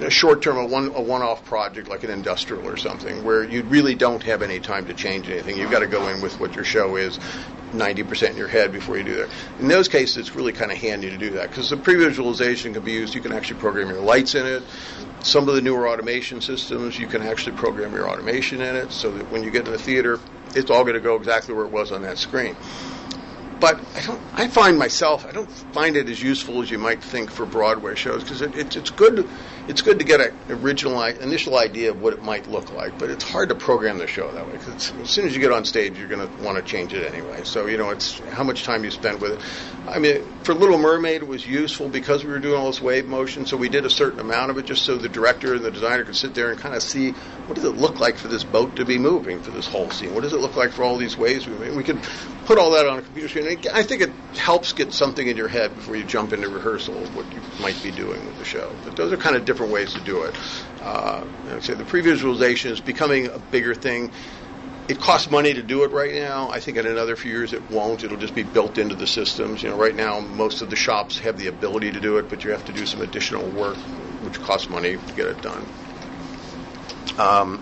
short 0.09 0.41
term, 0.41 0.57
a 0.57 0.65
one 0.65 0.87
a 0.95 1.01
one-off 1.01 1.45
project 1.45 1.87
like 1.87 2.03
an 2.03 2.09
industrial 2.09 2.67
or 2.67 2.77
something, 2.77 3.23
where 3.23 3.43
you 3.43 3.63
really 3.63 3.95
don't 3.95 4.23
have 4.23 4.41
any 4.41 4.59
time 4.59 4.85
to 4.87 4.93
change 4.93 5.29
anything. 5.29 5.57
You've 5.57 5.71
got 5.71 5.79
to 5.79 5.87
go 5.87 6.07
in 6.07 6.21
with 6.21 6.39
what 6.39 6.55
your 6.55 6.63
show 6.63 6.95
is, 6.95 7.19
90% 7.71 8.31
in 8.31 8.37
your 8.37 8.47
head 8.47 8.71
before 8.71 8.97
you 8.97 9.03
do 9.03 9.15
that. 9.15 9.29
In 9.59 9.67
those 9.67 9.87
cases, 9.87 10.17
it's 10.17 10.35
really 10.35 10.53
kind 10.53 10.71
of 10.71 10.77
handy 10.77 11.09
to 11.09 11.17
do 11.17 11.31
that 11.31 11.49
because 11.49 11.69
the 11.69 11.77
pre-visualization 11.77 12.73
can 12.73 12.83
be 12.83 12.93
used. 12.93 13.15
You 13.15 13.21
can 13.21 13.31
actually 13.31 13.59
program 13.59 13.89
your 13.89 14.01
lights 14.01 14.35
in 14.35 14.45
it. 14.45 14.63
Some 15.21 15.47
of 15.47 15.55
the 15.55 15.61
newer 15.61 15.87
automation 15.87 16.41
systems, 16.41 16.97
you 16.97 17.07
can 17.07 17.21
actually 17.21 17.55
program 17.55 17.93
your 17.93 18.09
automation 18.09 18.61
in 18.61 18.75
it 18.75 18.91
so 18.91 19.11
that 19.11 19.29
when 19.31 19.43
you 19.43 19.51
get 19.51 19.65
to 19.65 19.71
the 19.71 19.77
theater, 19.77 20.19
it's 20.55 20.69
all 20.69 20.83
going 20.83 20.95
to 20.95 21.01
go 21.01 21.15
exactly 21.15 21.53
where 21.53 21.65
it 21.65 21.71
was 21.71 21.91
on 21.91 22.01
that 22.01 22.17
screen. 22.17 22.55
But 23.61 23.79
I 23.95 24.01
don't. 24.01 24.21
I 24.33 24.47
find 24.47 24.79
myself. 24.79 25.23
I 25.23 25.31
don't 25.31 25.49
find 25.71 25.95
it 25.95 26.09
as 26.09 26.21
useful 26.21 26.63
as 26.63 26.71
you 26.71 26.79
might 26.79 27.01
think 27.01 27.29
for 27.29 27.45
Broadway 27.45 27.93
shows 27.93 28.23
because 28.23 28.41
it, 28.41 28.55
it, 28.55 28.75
it's 28.75 28.89
good 28.89 29.29
it's 29.67 29.81
good 29.81 29.99
to 29.99 30.05
get 30.05 30.21
an 30.21 30.33
original 30.49 31.01
initial 31.03 31.57
idea 31.57 31.91
of 31.91 32.01
what 32.01 32.13
it 32.13 32.23
might 32.23 32.47
look 32.47 32.73
like, 32.73 32.97
but 32.97 33.09
it's 33.09 33.23
hard 33.23 33.49
to 33.49 33.55
program 33.55 33.97
the 33.97 34.07
show 34.07 34.31
that 34.31 34.45
way 34.45 34.53
because 34.53 34.91
as 34.91 35.09
soon 35.09 35.25
as 35.25 35.35
you 35.35 35.41
get 35.41 35.51
on 35.51 35.65
stage, 35.65 35.97
you're 35.97 36.07
going 36.07 36.27
to 36.27 36.43
want 36.43 36.57
to 36.57 36.63
change 36.63 36.93
it 36.93 37.11
anyway. 37.11 37.43
So 37.43 37.67
you 37.67 37.77
know, 37.77 37.89
it's 37.89 38.19
how 38.19 38.43
much 38.43 38.63
time 38.63 38.83
you 38.83 38.91
spend 38.91 39.21
with 39.21 39.33
it. 39.33 39.39
I 39.87 39.99
mean, 39.99 40.23
for 40.43 40.53
Little 40.53 40.77
Mermaid, 40.77 41.21
it 41.21 41.27
was 41.27 41.45
useful 41.45 41.89
because 41.89 42.23
we 42.23 42.31
were 42.31 42.39
doing 42.39 42.59
all 42.59 42.67
this 42.67 42.81
wave 42.81 43.07
motion, 43.07 43.45
so 43.45 43.57
we 43.57 43.69
did 43.69 43.85
a 43.85 43.89
certain 43.89 44.19
amount 44.19 44.51
of 44.51 44.57
it 44.57 44.65
just 44.65 44.83
so 44.83 44.97
the 44.97 45.09
director 45.09 45.55
and 45.55 45.63
the 45.63 45.71
designer 45.71 46.03
could 46.03 46.15
sit 46.15 46.33
there 46.33 46.51
and 46.51 46.59
kind 46.59 46.75
of 46.75 46.83
see 46.83 47.11
what 47.11 47.55
does 47.55 47.65
it 47.65 47.75
look 47.75 47.99
like 47.99 48.17
for 48.17 48.27
this 48.27 48.43
boat 48.43 48.75
to 48.77 48.85
be 48.85 48.97
moving 48.97 49.41
for 49.41 49.51
this 49.51 49.67
whole 49.67 49.89
scene. 49.89 50.13
What 50.13 50.21
does 50.21 50.33
it 50.33 50.39
look 50.39 50.55
like 50.55 50.71
for 50.71 50.83
all 50.83 50.97
these 50.97 51.17
waves 51.17 51.47
moving? 51.47 51.75
We 51.75 51.83
could 51.83 52.01
put 52.45 52.57
all 52.57 52.71
that 52.71 52.87
on 52.87 52.99
a 52.99 53.01
computer 53.01 53.29
screen. 53.29 53.59
I 53.73 53.83
think 53.83 54.01
it 54.01 54.11
helps 54.35 54.73
get 54.73 54.93
something 54.93 55.27
in 55.27 55.37
your 55.37 55.47
head 55.47 55.75
before 55.75 55.95
you 55.95 56.03
jump 56.03 56.33
into 56.33 56.49
rehearsal 56.49 56.97
of 56.97 57.15
what 57.15 57.25
you 57.33 57.39
might 57.61 57.81
be 57.83 57.91
doing 57.91 58.25
with 58.25 58.37
the 58.37 58.45
show. 58.45 58.71
But 58.83 58.95
those 58.95 59.11
are 59.11 59.17
kind 59.17 59.35
of 59.35 59.45
different 59.45 59.60
ways 59.65 59.93
to 59.93 60.01
do 60.01 60.23
it. 60.23 60.35
Uh, 60.81 61.23
say 61.59 61.73
the 61.73 61.83
pre-visualization 61.83 62.71
is 62.71 62.79
becoming 62.79 63.27
a 63.27 63.39
bigger 63.39 63.75
thing. 63.75 64.11
It 64.87 64.99
costs 64.99 65.29
money 65.29 65.53
to 65.53 65.61
do 65.61 65.83
it 65.83 65.91
right 65.91 66.13
now. 66.13 66.49
I 66.49 66.59
think 66.59 66.77
in 66.77 66.85
another 66.85 67.15
few 67.15 67.31
years 67.31 67.53
it 67.53 67.69
won't. 67.69 68.03
It'll 68.03 68.17
just 68.17 68.35
be 68.35 68.43
built 68.43 68.77
into 68.77 68.95
the 68.95 69.07
systems. 69.07 69.63
You 69.63 69.69
know, 69.69 69.77
right 69.77 69.95
now 69.95 70.19
most 70.19 70.61
of 70.61 70.69
the 70.69 70.75
shops 70.75 71.19
have 71.19 71.37
the 71.37 71.47
ability 71.47 71.91
to 71.91 71.99
do 71.99 72.17
it, 72.17 72.29
but 72.29 72.43
you 72.43 72.51
have 72.51 72.65
to 72.65 72.73
do 72.73 72.85
some 72.85 73.01
additional 73.01 73.47
work, 73.49 73.77
which 74.23 74.41
costs 74.41 74.69
money 74.69 74.97
to 74.97 75.13
get 75.13 75.27
it 75.27 75.41
done. 75.41 75.65
Um, 77.17 77.59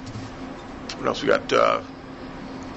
what 0.97 1.07
else 1.07 1.21
we 1.21 1.27
got? 1.27 1.51
Uh, 1.51 1.81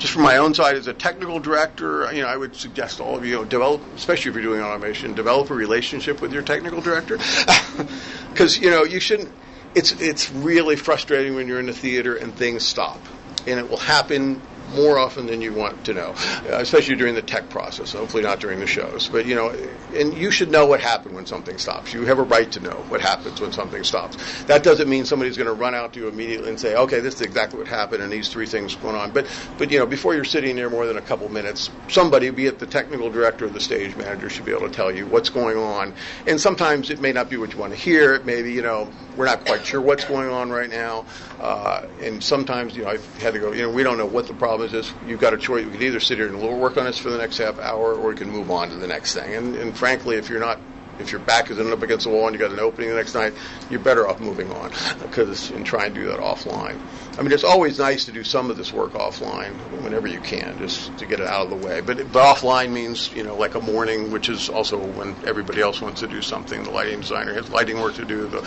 just 0.02 0.14
from 0.14 0.22
my 0.22 0.38
own 0.38 0.52
side 0.52 0.74
as 0.74 0.88
a 0.88 0.92
technical 0.92 1.38
director, 1.38 2.12
you 2.12 2.22
know, 2.22 2.26
I 2.26 2.36
would 2.36 2.56
suggest 2.56 3.00
all 3.00 3.16
of 3.16 3.24
you, 3.24 3.44
develop, 3.44 3.80
especially 3.94 4.30
if 4.30 4.34
you're 4.34 4.42
doing 4.42 4.60
automation, 4.60 5.14
develop 5.14 5.48
a 5.50 5.54
relationship 5.54 6.20
with 6.20 6.32
your 6.32 6.42
technical 6.42 6.80
director, 6.80 7.18
because 8.32 8.60
you 8.60 8.68
know 8.68 8.82
you 8.82 8.98
shouldn't. 8.98 9.30
It's 9.76 9.92
it's 10.00 10.28
really 10.32 10.74
frustrating 10.74 11.36
when 11.36 11.46
you're 11.46 11.60
in 11.60 11.66
the 11.66 11.72
theater 11.72 12.16
and 12.16 12.34
things 12.34 12.66
stop, 12.66 12.98
and 13.46 13.60
it 13.60 13.70
will 13.70 13.76
happen 13.76 14.42
more 14.74 14.98
often 14.98 15.26
than 15.26 15.40
you 15.40 15.52
want 15.52 15.84
to 15.86 15.94
know, 15.94 16.14
especially 16.46 16.96
during 16.96 17.14
the 17.14 17.22
tech 17.22 17.48
process. 17.48 17.92
Hopefully 17.92 18.22
not 18.22 18.40
during 18.40 18.60
the 18.60 18.66
shows, 18.66 19.08
but 19.08 19.26
you 19.26 19.34
know, 19.34 19.54
and 19.94 20.16
you 20.16 20.30
should 20.30 20.50
know 20.50 20.66
what 20.66 20.80
happened 20.80 21.14
when 21.14 21.26
something 21.26 21.58
stops. 21.58 21.92
You 21.92 22.04
have 22.06 22.18
a 22.18 22.22
right 22.22 22.50
to 22.52 22.60
know 22.60 22.84
what 22.88 23.00
happens 23.00 23.40
when 23.40 23.52
something 23.52 23.84
stops. 23.84 24.16
That 24.44 24.62
doesn't 24.62 24.88
mean 24.88 25.04
somebody's 25.04 25.36
going 25.36 25.48
to 25.48 25.54
run 25.54 25.74
out 25.74 25.92
to 25.94 26.00
you 26.00 26.08
immediately 26.08 26.48
and 26.48 26.58
say, 26.58 26.74
"Okay, 26.74 27.00
this 27.00 27.14
is 27.14 27.20
exactly 27.22 27.58
what 27.58 27.68
happened," 27.68 28.02
and 28.02 28.12
these 28.12 28.28
three 28.28 28.46
things 28.46 28.74
going 28.76 28.96
on. 28.96 29.10
But 29.10 29.26
but 29.58 29.70
you 29.70 29.78
know, 29.78 29.86
before 29.86 30.14
you're 30.14 30.24
sitting 30.24 30.56
there 30.56 30.70
more 30.70 30.86
than 30.86 30.96
a 30.96 31.02
couple 31.02 31.28
minutes, 31.28 31.70
somebody, 31.88 32.30
be 32.30 32.46
it 32.46 32.58
the 32.58 32.66
technical 32.66 33.10
director 33.10 33.46
or 33.46 33.50
the 33.50 33.60
stage 33.60 33.96
manager, 33.96 34.30
should 34.30 34.44
be 34.44 34.52
able 34.52 34.68
to 34.68 34.74
tell 34.74 34.90
you 34.90 35.06
what's 35.06 35.28
going 35.28 35.56
on. 35.56 35.94
And 36.26 36.40
sometimes 36.40 36.90
it 36.90 37.00
may 37.00 37.12
not 37.12 37.28
be 37.28 37.36
what 37.36 37.52
you 37.52 37.58
want 37.58 37.72
to 37.72 37.78
hear. 37.78 38.14
It 38.14 38.24
may 38.24 38.42
be, 38.42 38.52
you 38.52 38.62
know, 38.62 38.90
we're 39.16 39.26
not 39.26 39.44
quite 39.44 39.66
sure 39.66 39.80
what's 39.80 40.04
going 40.04 40.28
on 40.28 40.50
right 40.50 40.70
now. 40.70 41.04
Uh, 41.40 41.86
and 42.00 42.22
sometimes, 42.22 42.76
you 42.76 42.84
know, 42.84 42.90
I've 42.90 43.18
had 43.22 43.34
to 43.34 43.40
go, 43.40 43.52
you 43.52 43.62
know, 43.62 43.70
we 43.70 43.82
don't 43.82 43.98
know 43.98 44.06
what 44.06 44.26
the 44.26 44.34
problem 44.34 44.61
is. 44.62 44.72
This 44.72 44.92
you've 45.06 45.20
got 45.20 45.34
a 45.34 45.38
choice. 45.38 45.64
You 45.64 45.70
can 45.70 45.82
either 45.82 46.00
sit 46.00 46.18
here 46.18 46.28
and 46.28 46.40
work 46.40 46.76
on 46.76 46.84
this 46.84 46.98
for 46.98 47.10
the 47.10 47.18
next 47.18 47.38
half 47.38 47.58
hour, 47.58 47.94
or 47.94 48.10
you 48.10 48.16
can 48.16 48.30
move 48.30 48.50
on 48.50 48.70
to 48.70 48.76
the 48.76 48.86
next 48.86 49.14
thing. 49.14 49.34
And, 49.34 49.56
and 49.56 49.76
frankly, 49.76 50.16
if 50.16 50.28
you're 50.28 50.40
not 50.40 50.58
if 50.98 51.10
your 51.10 51.20
back 51.20 51.50
is 51.50 51.58
up 51.58 51.82
against 51.82 52.04
the 52.04 52.10
wall 52.10 52.26
and 52.26 52.34
you 52.34 52.38
got 52.38 52.50
an 52.50 52.58
opening 52.58 52.90
the 52.90 52.96
next 52.96 53.14
night, 53.14 53.34
you're 53.70 53.80
better 53.80 54.08
off 54.08 54.20
moving 54.20 54.50
on 54.52 54.70
because 55.00 55.50
and 55.50 55.64
try 55.64 55.86
and 55.86 55.94
do 55.94 56.06
that 56.06 56.18
offline. 56.18 56.78
I 57.18 57.22
mean, 57.22 57.32
it's 57.32 57.44
always 57.44 57.78
nice 57.78 58.06
to 58.06 58.12
do 58.12 58.24
some 58.24 58.50
of 58.50 58.56
this 58.56 58.72
work 58.72 58.92
offline 58.92 59.52
whenever 59.82 60.06
you 60.06 60.20
can, 60.20 60.56
just 60.58 60.96
to 60.98 61.06
get 61.06 61.20
it 61.20 61.26
out 61.26 61.42
of 61.42 61.50
the 61.50 61.66
way. 61.66 61.80
But, 61.80 62.10
but 62.12 62.36
offline 62.36 62.70
means 62.70 63.12
you 63.14 63.22
know 63.22 63.36
like 63.36 63.54
a 63.54 63.60
morning, 63.60 64.10
which 64.10 64.28
is 64.28 64.48
also 64.48 64.78
when 64.78 65.14
everybody 65.26 65.60
else 65.60 65.80
wants 65.80 66.00
to 66.00 66.06
do 66.06 66.22
something. 66.22 66.62
The 66.62 66.70
lighting 66.70 67.00
designer 67.00 67.34
has 67.34 67.50
lighting 67.50 67.80
work 67.80 67.94
to 67.96 68.04
do. 68.04 68.28
The 68.28 68.40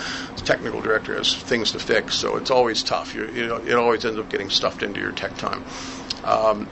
technical 0.46 0.82
director 0.82 1.16
has 1.16 1.36
things 1.36 1.72
to 1.74 1.80
fix. 1.80 2.16
So 2.16 2.38
it's 2.38 2.52
always 2.52 2.82
tough. 2.84 3.14
You, 3.14 3.28
you 3.28 3.48
know, 3.48 3.58
it 3.58 3.74
always 3.74 4.04
ends 4.06 4.20
up 4.20 4.30
getting 4.30 4.50
stuffed 4.50 4.84
into 4.84 5.00
your 5.00 5.12
tech 5.12 5.38
time. 5.38 5.64
Um, 6.24 6.68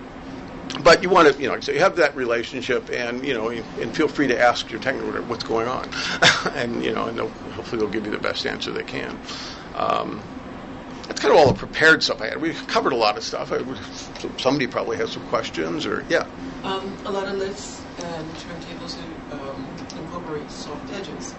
but 0.83 1.03
you 1.03 1.09
want 1.09 1.33
to, 1.33 1.41
you 1.41 1.47
know, 1.47 1.59
so 1.59 1.71
you 1.71 1.79
have 1.79 1.95
that 1.97 2.15
relationship, 2.15 2.89
and 2.91 3.25
you 3.25 3.33
know, 3.33 3.49
and 3.49 3.95
feel 3.95 4.07
free 4.07 4.27
to 4.27 4.39
ask 4.39 4.71
your 4.71 4.79
technical 4.79 5.11
what's 5.23 5.43
going 5.43 5.67
on, 5.67 5.89
and 6.53 6.83
you 6.83 6.91
know, 6.91 7.07
and 7.07 7.17
they'll, 7.17 7.29
hopefully 7.29 7.79
they'll 7.79 7.89
give 7.89 8.05
you 8.05 8.11
the 8.11 8.17
best 8.17 8.45
answer 8.45 8.71
they 8.71 8.83
can. 8.83 9.19
Um, 9.75 10.21
that's 11.07 11.19
kind 11.19 11.33
of 11.33 11.39
all 11.39 11.47
the 11.47 11.57
prepared 11.57 12.01
stuff 12.01 12.21
I 12.21 12.29
had. 12.29 12.41
We 12.41 12.53
covered 12.53 12.93
a 12.93 12.95
lot 12.95 13.17
of 13.17 13.23
stuff. 13.23 13.51
I, 13.51 13.59
somebody 14.39 14.67
probably 14.67 14.97
has 14.97 15.11
some 15.11 15.25
questions, 15.27 15.85
or 15.85 16.05
yeah. 16.09 16.25
Um, 16.63 16.95
a 17.05 17.11
lot 17.11 17.27
of 17.27 17.37
lifts 17.37 17.83
and 17.99 18.27
turntables 18.35 18.97
um, 19.31 19.67
incorporate 19.97 20.49
soft 20.49 20.91
edges. 20.93 21.35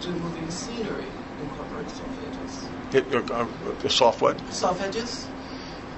Do 0.00 0.10
moving 0.10 0.50
scenery 0.50 1.04
incorporate 1.40 1.88
soft 1.90 2.18
edges? 2.26 2.68
It, 2.94 3.30
uh, 3.30 3.46
uh, 3.84 3.88
soft 3.88 4.22
what? 4.22 4.40
Soft 4.52 4.80
edges. 4.80 5.28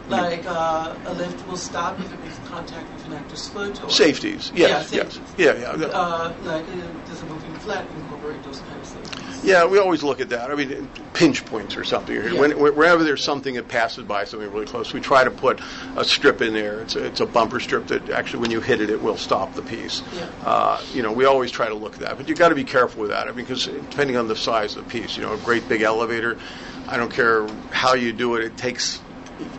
Like 0.09 0.45
uh, 0.47 0.95
a 1.07 1.15
lift 1.15 1.47
will 1.49 1.57
stop 1.57 1.99
if 1.99 2.13
it 2.13 2.21
makes 2.21 2.39
contact 2.47 2.93
with 2.93 3.07
an 3.07 3.15
actor's 3.15 3.49
foot. 3.49 3.83
Or, 3.83 3.89
Safeties, 3.89 4.53
Yeah, 4.55 4.69
yes, 4.69 4.93
yes. 4.93 5.21
Yeah, 5.39 5.59
yeah. 5.59 5.87
Uh, 5.87 6.33
like 6.43 6.63
uh, 6.63 6.67
there's 7.07 7.23
a 7.23 7.27
moving 7.27 7.55
flat, 7.55 7.87
incorporate 7.97 8.43
those 8.43 8.61
kind 8.61 8.81
of 8.81 8.87
things. 8.87 9.45
Yeah, 9.45 9.67
we 9.67 9.79
always 9.79 10.03
look 10.03 10.21
at 10.21 10.29
that. 10.31 10.51
I 10.51 10.55
mean, 10.55 10.89
pinch 11.15 11.45
points 11.47 11.77
or 11.77 11.85
something. 11.85 12.15
Yeah. 12.15 12.39
When, 12.39 12.53
wherever 12.53 13.03
there's 13.03 13.25
something 13.25 13.55
that 13.55 13.69
passes 13.69 14.05
by 14.05 14.25
something 14.25 14.51
really 14.51 14.67
close, 14.67 14.93
we 14.93 15.01
try 15.01 15.25
to 15.25 15.31
put 15.31 15.61
a 15.97 16.05
strip 16.05 16.43
in 16.43 16.53
there. 16.53 16.81
It's 16.81 16.97
a, 16.97 17.05
it's 17.05 17.21
a 17.21 17.27
bumper 17.27 17.61
strip 17.61 17.87
that 17.87 18.11
actually, 18.11 18.41
when 18.41 18.51
you 18.51 18.61
hit 18.61 18.81
it, 18.81 18.91
it 18.91 19.03
will 19.03 19.17
stop 19.17 19.55
the 19.55 19.63
piece. 19.63 20.03
Yeah. 20.15 20.29
Uh, 20.45 20.83
you 20.93 21.03
know, 21.03 21.13
we 21.13 21.25
always 21.25 21.51
try 21.51 21.69
to 21.69 21.75
look 21.75 21.95
at 21.95 22.01
that, 22.01 22.17
but 22.19 22.29
you've 22.29 22.39
got 22.39 22.51
to 22.51 22.55
be 22.55 22.65
careful 22.65 23.03
with 23.03 23.11
that. 23.11 23.27
I 23.27 23.33
mean, 23.33 23.47
because 23.47 23.67
depending 23.67 24.17
on 24.17 24.29
the 24.29 24.37
size 24.37 24.77
of 24.77 24.85
the 24.85 24.91
piece, 24.91 25.17
you 25.17 25.23
know, 25.23 25.33
a 25.33 25.39
great 25.39 25.67
big 25.69 25.81
elevator, 25.83 26.39
I 26.89 26.99
don't 26.99 27.13
care 27.13 27.47
how 27.71 27.95
you 27.95 28.13
do 28.13 28.37
it, 28.37 28.45
it 28.45 28.57
takes 28.59 29.01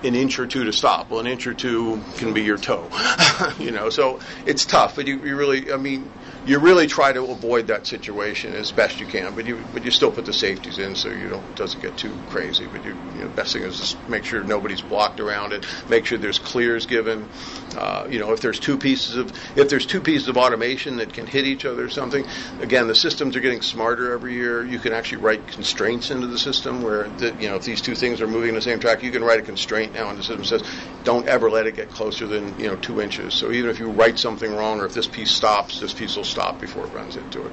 an 0.03 0.15
inch 0.15 0.39
or 0.39 0.45
two 0.45 0.63
to 0.65 0.73
stop. 0.73 1.09
Well, 1.09 1.19
an 1.19 1.27
inch 1.27 1.47
or 1.47 1.53
two 1.53 2.01
can 2.17 2.33
be 2.33 2.43
your 2.43 2.57
toe. 2.57 2.89
you 3.59 3.71
know, 3.71 3.89
so 3.89 4.19
it's 4.45 4.65
tough, 4.65 4.95
but 4.95 5.07
you, 5.07 5.17
you 5.19 5.35
really, 5.35 5.71
I 5.71 5.77
mean, 5.77 6.09
you 6.45 6.59
really 6.59 6.85
try 6.85 7.11
to 7.11 7.23
avoid 7.23 7.67
that 7.67 7.87
situation 7.87 8.53
as 8.53 8.71
best 8.71 8.99
you 8.99 9.07
can, 9.07 9.33
but 9.33 9.45
you 9.45 9.65
but 9.73 9.83
you 9.83 9.89
still 9.89 10.11
put 10.11 10.25
the 10.25 10.33
safeties 10.33 10.77
in 10.77 10.95
so 10.95 11.09
you 11.09 11.27
don't 11.27 11.55
doesn't 11.55 11.81
get 11.81 11.97
too 11.97 12.15
crazy. 12.27 12.67
But 12.67 12.83
you, 12.83 12.95
you 13.15 13.23
know, 13.23 13.29
best 13.29 13.53
thing 13.53 13.63
is 13.63 13.79
just 13.79 14.07
make 14.07 14.23
sure 14.23 14.43
nobody's 14.43 14.81
blocked 14.81 15.19
around 15.19 15.53
it. 15.53 15.65
Make 15.89 16.05
sure 16.05 16.19
there's 16.19 16.37
clears 16.37 16.85
given. 16.85 17.27
Uh, 17.75 18.07
you 18.09 18.19
know, 18.19 18.31
if 18.31 18.41
there's 18.41 18.59
two 18.59 18.77
pieces 18.77 19.15
of 19.15 19.31
if 19.57 19.69
there's 19.69 19.87
two 19.87 20.01
pieces 20.01 20.27
of 20.27 20.37
automation 20.37 20.97
that 20.97 21.13
can 21.13 21.25
hit 21.25 21.45
each 21.45 21.65
other 21.65 21.85
or 21.85 21.89
something. 21.89 22.25
Again, 22.61 22.87
the 22.87 22.95
systems 22.95 23.35
are 23.35 23.39
getting 23.39 23.61
smarter 23.61 24.13
every 24.13 24.33
year. 24.33 24.63
You 24.63 24.77
can 24.77 24.93
actually 24.93 25.23
write 25.23 25.47
constraints 25.47 26.11
into 26.11 26.27
the 26.27 26.37
system 26.37 26.83
where 26.83 27.09
the, 27.09 27.33
you 27.39 27.49
know 27.49 27.55
if 27.55 27.63
these 27.63 27.81
two 27.81 27.95
things 27.95 28.21
are 28.21 28.27
moving 28.27 28.49
in 28.49 28.55
the 28.55 28.61
same 28.61 28.79
track, 28.79 29.01
you 29.01 29.11
can 29.11 29.23
write 29.23 29.39
a 29.39 29.43
constraint 29.43 29.93
now, 29.93 30.09
and 30.09 30.19
the 30.19 30.23
system 30.23 30.45
says 30.45 30.63
don't 31.03 31.27
ever 31.27 31.49
let 31.49 31.65
it 31.65 31.75
get 31.75 31.89
closer 31.89 32.27
than 32.27 32.57
you 32.59 32.67
know 32.67 32.75
two 32.75 33.01
inches. 33.01 33.33
So 33.33 33.51
even 33.51 33.71
if 33.71 33.79
you 33.79 33.89
write 33.89 34.19
something 34.19 34.53
wrong, 34.55 34.79
or 34.79 34.85
if 34.85 34.93
this 34.93 35.07
piece 35.07 35.31
stops, 35.31 35.79
this 35.79 35.93
piece 35.93 36.15
will 36.15 36.23
stop 36.35 36.59
before 36.59 36.83
it 36.85 36.91
runs 36.91 37.15
into 37.15 37.45
it. 37.45 37.51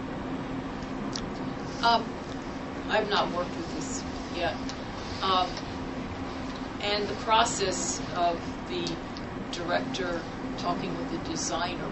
Um, 1.85 2.05
I've 2.91 3.09
not 3.09 3.31
worked 3.31 3.57
with 3.57 3.75
this 3.77 4.03
yet. 4.37 4.57
Um, 5.23 5.49
and 6.81 7.07
the 7.07 7.15
process 7.15 8.01
of 8.17 8.41
the 8.69 8.85
director 9.53 10.21
talking 10.59 10.91
with 10.99 11.13
the 11.13 11.31
designer, 11.31 11.87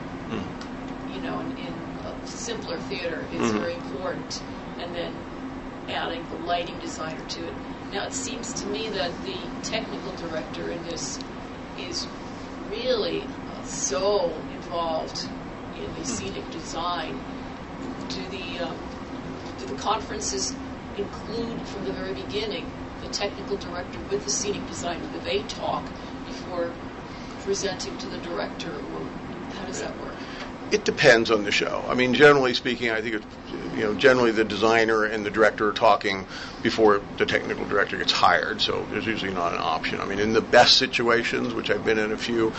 you 1.15 1.21
know, 1.21 1.39
in, 1.39 1.51
in 1.59 1.73
a 2.07 2.27
simpler 2.27 2.77
theater 2.79 3.25
is 3.33 3.53
Mhm. 3.53 3.61
very 3.61 3.75
important. 3.75 4.43
And 4.81 4.93
then 4.93 5.13
adding 5.89 6.27
the 6.31 6.45
lighting 6.45 6.77
designer 6.81 7.23
to 7.29 7.47
it. 7.47 7.55
Now, 7.93 8.05
it 8.05 8.13
seems 8.13 8.53
to 8.55 8.67
me 8.67 8.89
that 8.89 9.13
the 9.25 9.39
technical 9.63 10.11
director 10.17 10.71
in 10.71 10.83
this 10.85 11.21
is 11.79 12.09
really 12.69 13.29
so 13.65 14.33
involved 14.53 15.29
in 15.83 15.95
the 15.95 16.05
scenic 16.05 16.49
design. 16.51 17.19
Do 18.09 18.23
the 18.29 18.61
um, 18.61 18.77
do 19.59 19.67
the 19.67 19.77
conferences 19.77 20.55
include 20.97 21.61
from 21.63 21.85
the 21.85 21.93
very 21.93 22.15
beginning 22.15 22.71
the 23.03 23.09
technical 23.09 23.57
director 23.57 23.99
with 24.11 24.25
the 24.25 24.31
scenic 24.31 24.67
designer? 24.67 25.05
Do 25.13 25.21
they 25.21 25.43
talk 25.45 25.85
before 26.27 26.71
presenting 27.41 27.97
to 27.99 28.07
the 28.09 28.19
director, 28.19 28.71
or 28.71 29.07
how 29.55 29.67
does 29.67 29.81
that 29.81 29.99
work? 30.01 30.15
It 30.71 30.85
depends 30.85 31.31
on 31.31 31.43
the 31.43 31.51
show. 31.51 31.85
I 31.89 31.95
mean, 31.95 32.15
generally 32.15 32.55
speaking, 32.55 32.91
I 32.91 33.01
think 33.01 33.17
it's, 33.17 33.27
you 33.75 33.83
know 33.83 33.95
generally 33.95 34.31
the 34.31 34.45
designer 34.45 35.05
and 35.05 35.25
the 35.25 35.31
director 35.31 35.69
are 35.69 35.73
talking 35.73 36.27
before 36.63 37.01
the 37.17 37.27
technical 37.27 37.65
director 37.67 37.97
gets 37.97 38.13
hired. 38.13 38.61
So 38.61 38.87
there's 38.91 39.07
usually 39.07 39.33
not 39.33 39.53
an 39.53 39.59
option. 39.61 40.01
I 40.01 40.05
mean, 40.05 40.19
in 40.19 40.33
the 40.33 40.43
best 40.43 40.77
situations, 40.77 41.55
which 41.55 41.71
I've 41.71 41.85
been 41.85 41.99
in 41.99 42.13
a 42.13 42.17
few, 42.17 42.53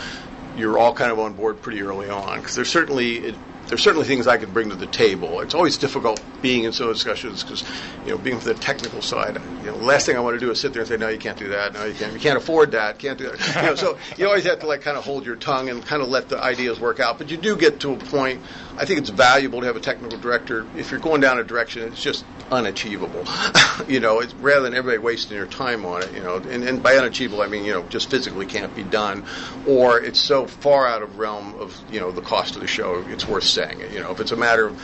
you're 0.57 0.77
all 0.77 0.93
kind 0.93 1.11
of 1.11 1.19
on 1.19 1.33
board 1.33 1.61
pretty 1.61 1.81
early 1.81 2.09
on 2.09 2.39
because 2.39 2.55
there's 2.55 2.69
certainly 2.69 3.17
it, 3.17 3.35
there's 3.67 3.81
certainly 3.81 4.05
things 4.05 4.27
I 4.27 4.37
could 4.37 4.53
bring 4.53 4.69
to 4.69 4.75
the 4.75 4.87
table. 4.87 5.39
It's 5.39 5.53
always 5.53 5.77
difficult 5.77 6.21
being 6.41 6.65
in 6.65 6.73
some 6.73 6.91
discussions 6.91 7.41
because 7.41 7.63
you 8.03 8.11
know 8.11 8.17
being 8.17 8.37
from 8.37 8.53
the 8.53 8.59
technical 8.59 9.01
side, 9.01 9.39
you 9.61 9.67
know, 9.67 9.77
the 9.77 9.85
last 9.85 10.05
thing 10.05 10.17
I 10.17 10.19
want 10.19 10.35
to 10.35 10.45
do 10.45 10.51
is 10.51 10.59
sit 10.59 10.73
there 10.73 10.81
and 10.81 10.89
say, 10.89 10.97
no, 10.97 11.07
you 11.07 11.17
can't 11.17 11.37
do 11.37 11.47
that. 11.49 11.73
No, 11.73 11.85
you 11.85 11.93
can't. 11.93 12.11
You 12.11 12.19
can't 12.19 12.37
afford 12.37 12.71
that. 12.71 12.99
Can't 12.99 13.17
do 13.17 13.29
that. 13.29 13.39
You 13.61 13.67
know, 13.67 13.75
so 13.75 13.97
you 14.17 14.27
always 14.27 14.43
have 14.43 14.59
to 14.59 14.67
like 14.67 14.81
kind 14.81 14.97
of 14.97 15.05
hold 15.05 15.25
your 15.25 15.35
tongue 15.35 15.69
and 15.69 15.85
kind 15.85 16.01
of 16.01 16.09
let 16.09 16.27
the 16.27 16.41
ideas 16.41 16.79
work 16.79 16.99
out. 16.99 17.17
But 17.17 17.29
you 17.29 17.37
do 17.37 17.55
get 17.55 17.79
to 17.81 17.93
a 17.93 17.97
point. 17.97 18.41
I 18.81 18.85
think 18.85 18.97
it's 18.97 19.11
valuable 19.11 19.61
to 19.61 19.67
have 19.67 19.75
a 19.75 19.79
technical 19.79 20.17
director. 20.17 20.65
If 20.75 20.89
you're 20.89 20.99
going 20.99 21.21
down 21.21 21.37
a 21.37 21.43
direction, 21.43 21.83
it's 21.83 22.01
just 22.01 22.25
unachievable. 22.51 23.23
you 23.87 23.99
know, 23.99 24.21
it's 24.21 24.33
rather 24.33 24.63
than 24.63 24.73
everybody 24.73 24.97
wasting 24.97 25.37
your 25.37 25.45
time 25.45 25.85
on 25.85 26.01
it. 26.01 26.11
You 26.15 26.21
know, 26.21 26.37
and, 26.37 26.63
and 26.63 26.81
by 26.81 26.95
unachievable, 26.95 27.43
I 27.43 27.47
mean 27.47 27.63
you 27.63 27.73
know 27.73 27.83
just 27.89 28.09
physically 28.09 28.47
can't 28.47 28.75
be 28.75 28.83
done, 28.83 29.23
or 29.67 30.01
it's 30.01 30.19
so 30.19 30.47
far 30.47 30.87
out 30.87 31.03
of 31.03 31.19
realm 31.19 31.53
of 31.59 31.79
you 31.91 31.99
know 31.99 32.11
the 32.11 32.23
cost 32.23 32.55
of 32.55 32.61
the 32.61 32.67
show. 32.67 33.05
It's 33.07 33.27
worth 33.27 33.43
saying 33.43 33.81
it. 33.81 33.91
You 33.91 33.99
know, 33.99 34.09
if 34.13 34.19
it's 34.19 34.31
a 34.31 34.35
matter 34.35 34.65
of 34.65 34.81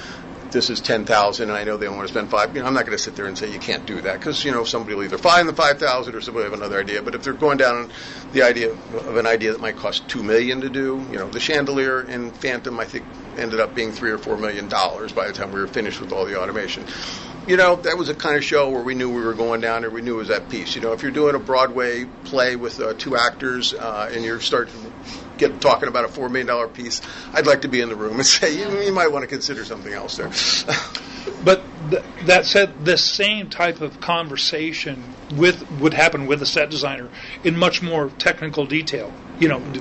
this 0.52 0.70
is 0.70 0.82
ten 0.82 1.06
thousand, 1.06 1.50
and 1.50 1.58
I 1.58 1.64
know 1.64 1.78
they 1.78 1.86
don't 1.86 1.98
want 1.98 2.08
to 2.08 2.14
spend 2.14 2.30
five. 2.30 2.56
You 2.56 2.62
know, 2.62 2.68
I'm 2.68 2.74
not 2.74 2.86
going 2.86 2.98
to 2.98 3.04
sit 3.04 3.16
there 3.16 3.26
and 3.26 3.38
say 3.38 3.52
you 3.52 3.60
can't 3.60 3.86
do 3.86 4.02
that 4.02 4.20
because 4.20 4.44
you 4.44 4.52
know 4.52 4.64
somebody 4.64 4.96
will 4.96 5.04
either 5.04 5.18
find 5.18 5.48
the 5.48 5.54
five 5.54 5.80
thousand 5.80 6.16
or 6.16 6.22
somebody 6.22 6.46
will 6.46 6.52
have 6.52 6.60
another 6.60 6.80
idea. 6.80 7.02
But 7.02 7.16
if 7.16 7.24
they're 7.24 7.34
going 7.34 7.58
down 7.58 7.92
the 8.32 8.44
idea 8.44 8.72
of 8.72 9.18
an 9.18 9.28
idea 9.28 9.52
that 9.52 9.62
might 9.62 9.76
cost 9.76 10.08
two 10.08 10.24
million 10.24 10.62
to 10.62 10.70
do, 10.70 11.06
you 11.12 11.18
know, 11.18 11.30
the 11.30 11.40
chandelier 11.40 12.02
in 12.02 12.32
Phantom, 12.32 12.80
I 12.80 12.86
think 12.86 13.06
ended 13.38 13.60
up 13.60 13.76
being 13.76 13.92
three 13.92 14.12
or 14.12 14.18
four 14.18 14.38
million 14.38 14.68
dollars 14.68 15.14
by 15.14 15.28
the 15.28 15.34
time 15.34 15.52
we 15.52 15.60
were 15.60 15.68
finished 15.68 16.00
with 16.00 16.12
all 16.12 16.26
the 16.26 16.40
automation. 16.40 16.86
You 17.48 17.56
know, 17.56 17.78
that 17.78 17.98
was 17.98 18.10
a 18.10 18.16
kind 18.16 18.36
of 18.36 18.44
show 18.44 18.70
where 18.70 18.84
we 18.84 18.94
knew 18.94 19.10
we 19.10 19.22
were 19.22 19.34
going 19.34 19.62
down 19.62 19.82
there. 19.82 19.90
We 19.90 20.02
knew 20.02 20.16
it 20.16 20.18
was 20.18 20.28
that 20.28 20.50
piece. 20.50 20.76
You 20.76 20.82
know, 20.82 20.92
if 20.92 21.02
you're 21.02 21.12
doing 21.12 21.34
a 21.34 21.40
Broadway 21.40 22.04
play 22.26 22.58
with 22.58 22.80
uh, 22.82 22.94
two 22.96 23.16
actors 23.16 23.74
uh, 23.74 24.10
and 24.12 24.24
you're 24.26 24.42
starting 24.42 24.74
to 24.74 24.92
get 25.38 25.62
talking 25.62 25.88
about 25.88 26.04
a 26.04 26.10
four 26.10 26.28
million 26.28 26.48
dollar 26.48 26.68
piece, 26.68 27.02
I'd 27.34 27.48
like 27.48 27.62
to 27.62 27.70
be 27.70 27.80
in 27.80 27.88
the 27.90 27.96
room 27.96 28.16
and 28.16 28.26
say 28.26 28.58
you, 28.58 28.82
you 28.82 28.92
might 28.92 29.12
want 29.12 29.24
to 29.24 29.28
consider 29.28 29.64
something 29.64 29.94
else 29.94 30.18
there. 30.18 30.30
But 31.44 31.68
th- 31.92 32.04
that 32.26 32.46
said, 32.46 32.84
this 32.86 33.14
same 33.14 33.50
type 33.50 33.82
of 33.82 34.00
conversation 34.00 35.16
with 35.36 35.70
would 35.72 35.94
happen 35.94 36.26
with 36.26 36.42
a 36.42 36.46
set 36.46 36.70
designer 36.70 37.10
in 37.44 37.56
much 37.58 37.82
more 37.82 38.10
technical 38.10 38.66
detail. 38.66 39.14
You 39.38 39.50
know, 39.50 39.60
d- 39.60 39.80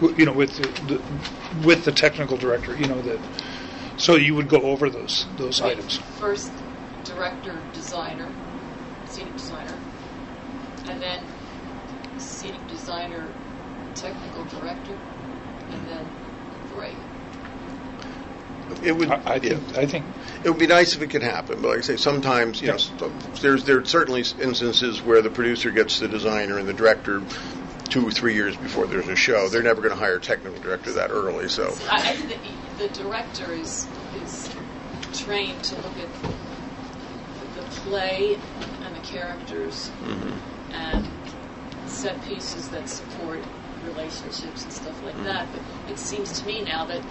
w- 0.00 0.14
you 0.16 0.24
know, 0.24 0.32
with 0.32 0.56
the, 0.56 0.68
the, 0.86 1.66
with 1.66 1.84
the 1.84 1.92
technical 1.92 2.36
director. 2.36 2.76
You 2.76 2.86
know 2.86 3.00
that. 3.02 3.20
So 3.96 4.14
you 4.14 4.34
would 4.34 4.48
go 4.48 4.60
over 4.62 4.88
those 4.88 5.26
those 5.36 5.60
items. 5.60 5.96
First, 5.96 6.62
director, 7.04 7.64
designer, 7.72 8.30
scenic 9.06 9.36
designer, 9.36 9.78
and 10.88 11.02
then 11.02 11.24
scenic 12.18 12.66
designer, 12.68 13.34
technical 13.94 14.44
director, 14.44 14.98
and 15.72 15.86
then 15.88 16.12
three. 16.68 16.94
It 18.82 18.92
would. 18.92 19.10
I, 19.10 19.22
I 19.24 19.34
yeah. 19.34 19.56
think 19.56 19.78
I 19.78 19.86
think 19.86 20.04
It 20.44 20.50
would 20.50 20.58
be 20.58 20.66
nice 20.66 20.94
if 20.94 21.02
it 21.02 21.08
could 21.10 21.22
happen, 21.22 21.60
but 21.60 21.68
like 21.68 21.78
I 21.78 21.82
say, 21.82 21.96
sometimes 21.96 22.60
you 22.60 22.68
Yes. 22.68 22.90
know, 23.00 23.12
there's 23.40 23.64
there 23.64 23.78
are 23.78 23.84
certainly 23.84 24.24
instances 24.40 25.02
where 25.02 25.22
the 25.22 25.30
producer 25.30 25.70
gets 25.70 25.98
the 25.98 26.08
designer 26.08 26.58
and 26.58 26.68
the 26.68 26.72
director 26.74 27.22
two 27.88 28.06
or 28.06 28.10
three 28.10 28.34
years 28.34 28.56
before 28.56 28.86
there's 28.86 29.08
a 29.08 29.16
show. 29.16 29.48
They're 29.48 29.62
never 29.62 29.80
going 29.80 29.94
to 29.94 30.00
hire 30.00 30.16
a 30.16 30.20
technical 30.20 30.60
director 30.60 30.92
that 30.92 31.10
early, 31.10 31.48
so 31.48 31.74
I, 31.90 32.10
I 32.10 32.12
think 32.14 32.40
that 32.78 32.92
the 32.92 33.02
director 33.02 33.52
is 33.52 33.86
is 34.22 34.50
trained 35.14 35.62
to 35.64 35.74
look 35.76 35.96
at 35.98 36.22
the 37.56 37.62
play 37.82 38.38
and 38.82 38.94
the 38.94 39.00
characters 39.00 39.90
mm-hmm. 40.04 40.72
and 40.72 41.08
set 41.86 42.22
pieces 42.24 42.68
that 42.68 42.88
support 42.88 43.40
relationships 43.84 44.64
and 44.64 44.72
stuff 44.72 45.02
like 45.02 45.14
mm-hmm. 45.14 45.24
that. 45.24 45.48
But 45.52 45.92
it 45.92 45.98
seems 45.98 46.40
to 46.40 46.46
me 46.46 46.62
now 46.62 46.84
that 46.86 47.02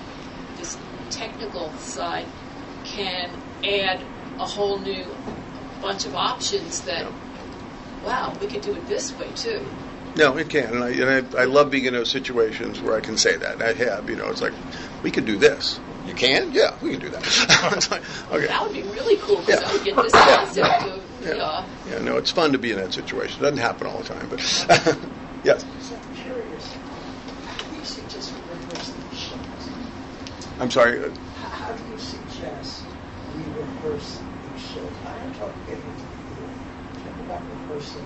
this 0.58 0.78
technical 1.10 1.72
side 1.74 2.26
can 2.84 3.30
add 3.64 4.01
a 4.39 4.45
whole 4.45 4.80
new 4.80 5.05
bunch 5.82 6.05
of 6.05 6.16
options 6.16 6.82
that, 6.82 7.05
wow, 8.03 8.36
we 8.39 8.47
could 8.47 8.62
do 8.62 8.74
it 8.74 8.88
this 8.88 9.14
way 9.20 9.30
too. 9.36 9.66
no, 10.16 10.38
it 10.38 10.49
can. 10.49 10.74
And 10.76 10.84
I 10.84 10.89
and 10.89 11.36
I, 11.38 11.41
I 11.41 11.45
love 11.45 11.70
being 11.72 11.86
in 11.86 11.93
those 11.93 12.10
situations 12.10 12.82
where 12.82 12.95
I 12.95 13.01
can 13.01 13.18
say 13.18 13.36
that. 13.38 13.62
I 13.62 13.74
have, 13.74 14.10
you 14.10 14.16
know, 14.16 14.28
it's 14.30 14.41
like 14.41 14.53
we 15.03 15.12
could 15.12 15.26
do 15.26 15.38
this. 15.38 15.80
You 16.05 16.14
can, 16.14 16.51
yeah, 16.53 16.74
we 16.82 16.91
can 16.91 16.99
do 16.99 17.10
that. 17.10 17.24
Like, 17.91 18.03
okay. 18.32 18.47
That 18.47 18.62
would 18.64 18.74
be 18.74 18.84
really 18.84 19.18
cool 19.18 19.38
because 19.41 19.62
Yeah. 19.62 19.68
I 19.70 19.74
would 19.74 19.84
get 19.84 19.95
this 19.97 20.14
concept 20.14 20.84
of, 20.86 21.03
Yeah. 21.22 21.34
yeah. 21.36 21.68
Yeah, 21.89 21.99
no, 21.99 22.18
it's 22.18 22.32
fun 22.32 22.53
to 22.53 22.58
be 22.58 22.72
in 22.72 22.78
that 22.78 22.93
situation. 22.93 23.39
It 23.39 23.43
doesn't 23.43 23.58
happen 23.58 23.88
all 23.88 23.99
the 23.99 24.05
time, 24.14 24.28
but 24.30 24.39
yes. 25.43 25.66
So 25.82 25.95
I'm 25.95 26.16
curious, 26.16 26.74
how 27.45 27.70
do 27.70 27.76
you 27.78 27.84
suggest 27.84 28.34
we 28.34 28.53
rehearse 28.55 28.91
these 29.12 29.20
shows? 29.20 29.70
I'm 30.60 30.72
sorry. 30.72 31.03
uh, 31.03 31.10
How, 31.36 31.47
how 31.49 31.74
do 31.74 31.84
you 31.91 31.97
suggest 31.97 32.84
we 33.36 33.43
rehearse 33.60 34.22
these 34.51 34.62
shows? 34.62 34.93
I 35.05 35.18
am 35.20 35.34
talking 35.34 35.62
the 35.68 35.76
theater. 35.76 36.49
Talk 37.03 37.20
about 37.20 37.43
rehearsing. 37.49 38.05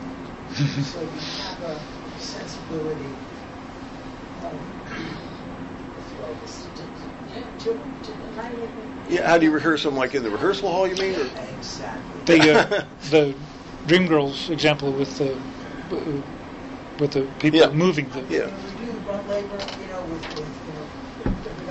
so 0.84 1.02
you 1.02 1.10
have 1.12 1.62
a 1.62 1.80
sensibility 2.20 3.16
to 7.60 7.78
Yeah, 9.08 9.28
how 9.28 9.38
do 9.38 9.46
you 9.46 9.52
rehearse 9.52 9.84
them? 9.84 9.96
Like 9.96 10.14
in 10.14 10.24
the 10.24 10.30
rehearsal 10.30 10.70
hall, 10.70 10.88
you 10.88 10.96
mean? 10.96 11.16
Or? 11.16 11.26
exactly. 11.58 12.22
the 12.26 12.52
uh, 12.52 12.86
the 13.10 13.36
Dreamgirls 13.88 14.50
example 14.50 14.94
with 14.94 15.18
the 15.18 15.38
with 17.00 17.12
the 17.12 17.24
people 17.40 17.60
Yeah. 17.60 17.70
moving 17.72 18.10
the. 18.10 18.26
Yeah. 18.30 18.48
When 18.48 18.76
do 18.78 18.84
labor, 19.28 19.60
you 19.82 19.88
know, 19.88 20.04
with, 20.04 20.24
with, 20.38 20.71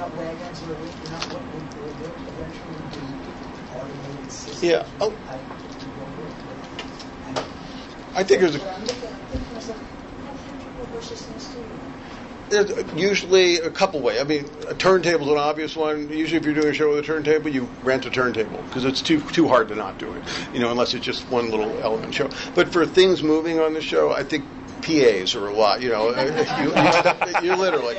you 0.00 0.06
know, 0.06 0.12
if 0.12 0.38
wagons 0.38 0.62
or 0.62 0.74
we, 0.74 0.86
you 0.86 1.10
know, 1.10 1.18
what 1.28 1.44
we 1.52 1.60
we'll 1.76 2.10
eventually 2.32 2.80
do 2.92 3.76
automated 3.76 4.32
systems. 4.32 4.62
Yeah. 4.62 4.86
Oh. 5.00 5.12
I- 5.28 5.36
to 5.36 5.86
go 5.86 6.04
with 6.16 6.28
it. 6.28 7.28
And- 7.28 7.38
I 8.16 8.24
think 8.24 8.40
there's 8.40 8.54
a 8.56 8.58
But 8.58 8.68
I'm 8.68 8.84
looking, 8.84 9.04
I'm 9.06 9.14
thinking 9.30 9.48
to 9.48 9.54
myself, 9.54 9.78
how 10.24 10.32
can 10.32 10.58
people 10.58 10.86
push 10.86 11.08
this 11.08 11.26
in 11.28 11.34
the 11.34 11.40
studio? 11.40 11.68
There's 12.48 12.92
usually 12.94 13.56
a 13.58 13.70
couple 13.70 14.00
ways. 14.00 14.20
I 14.20 14.24
mean, 14.24 14.50
a 14.68 14.74
turntable's 14.74 15.30
an 15.30 15.38
obvious 15.38 15.76
one. 15.76 16.08
Usually, 16.08 16.36
if 16.36 16.44
you're 16.44 16.54
doing 16.54 16.66
a 16.68 16.72
show 16.72 16.90
with 16.90 16.98
a 16.98 17.02
turntable, 17.02 17.48
you 17.48 17.68
rent 17.84 18.04
a 18.06 18.10
turntable 18.10 18.62
because 18.62 18.84
it's 18.84 19.00
too 19.00 19.20
too 19.20 19.46
hard 19.46 19.68
to 19.68 19.76
not 19.76 19.98
do 19.98 20.12
it. 20.14 20.24
You 20.52 20.58
know, 20.58 20.70
unless 20.72 20.92
it's 20.92 21.04
just 21.04 21.30
one 21.30 21.50
little 21.50 21.78
element 21.80 22.12
show. 22.12 22.28
But 22.56 22.72
for 22.72 22.84
things 22.86 23.22
moving 23.22 23.60
on 23.60 23.74
the 23.74 23.80
show, 23.80 24.10
I 24.12 24.24
think 24.24 24.44
PAs 24.80 25.34
are 25.34 25.48
a 25.48 25.54
lot. 25.54 25.82
You 25.82 25.90
know, 25.90 26.10
you, 27.42 27.50
you 27.50 27.56
literally. 27.56 27.96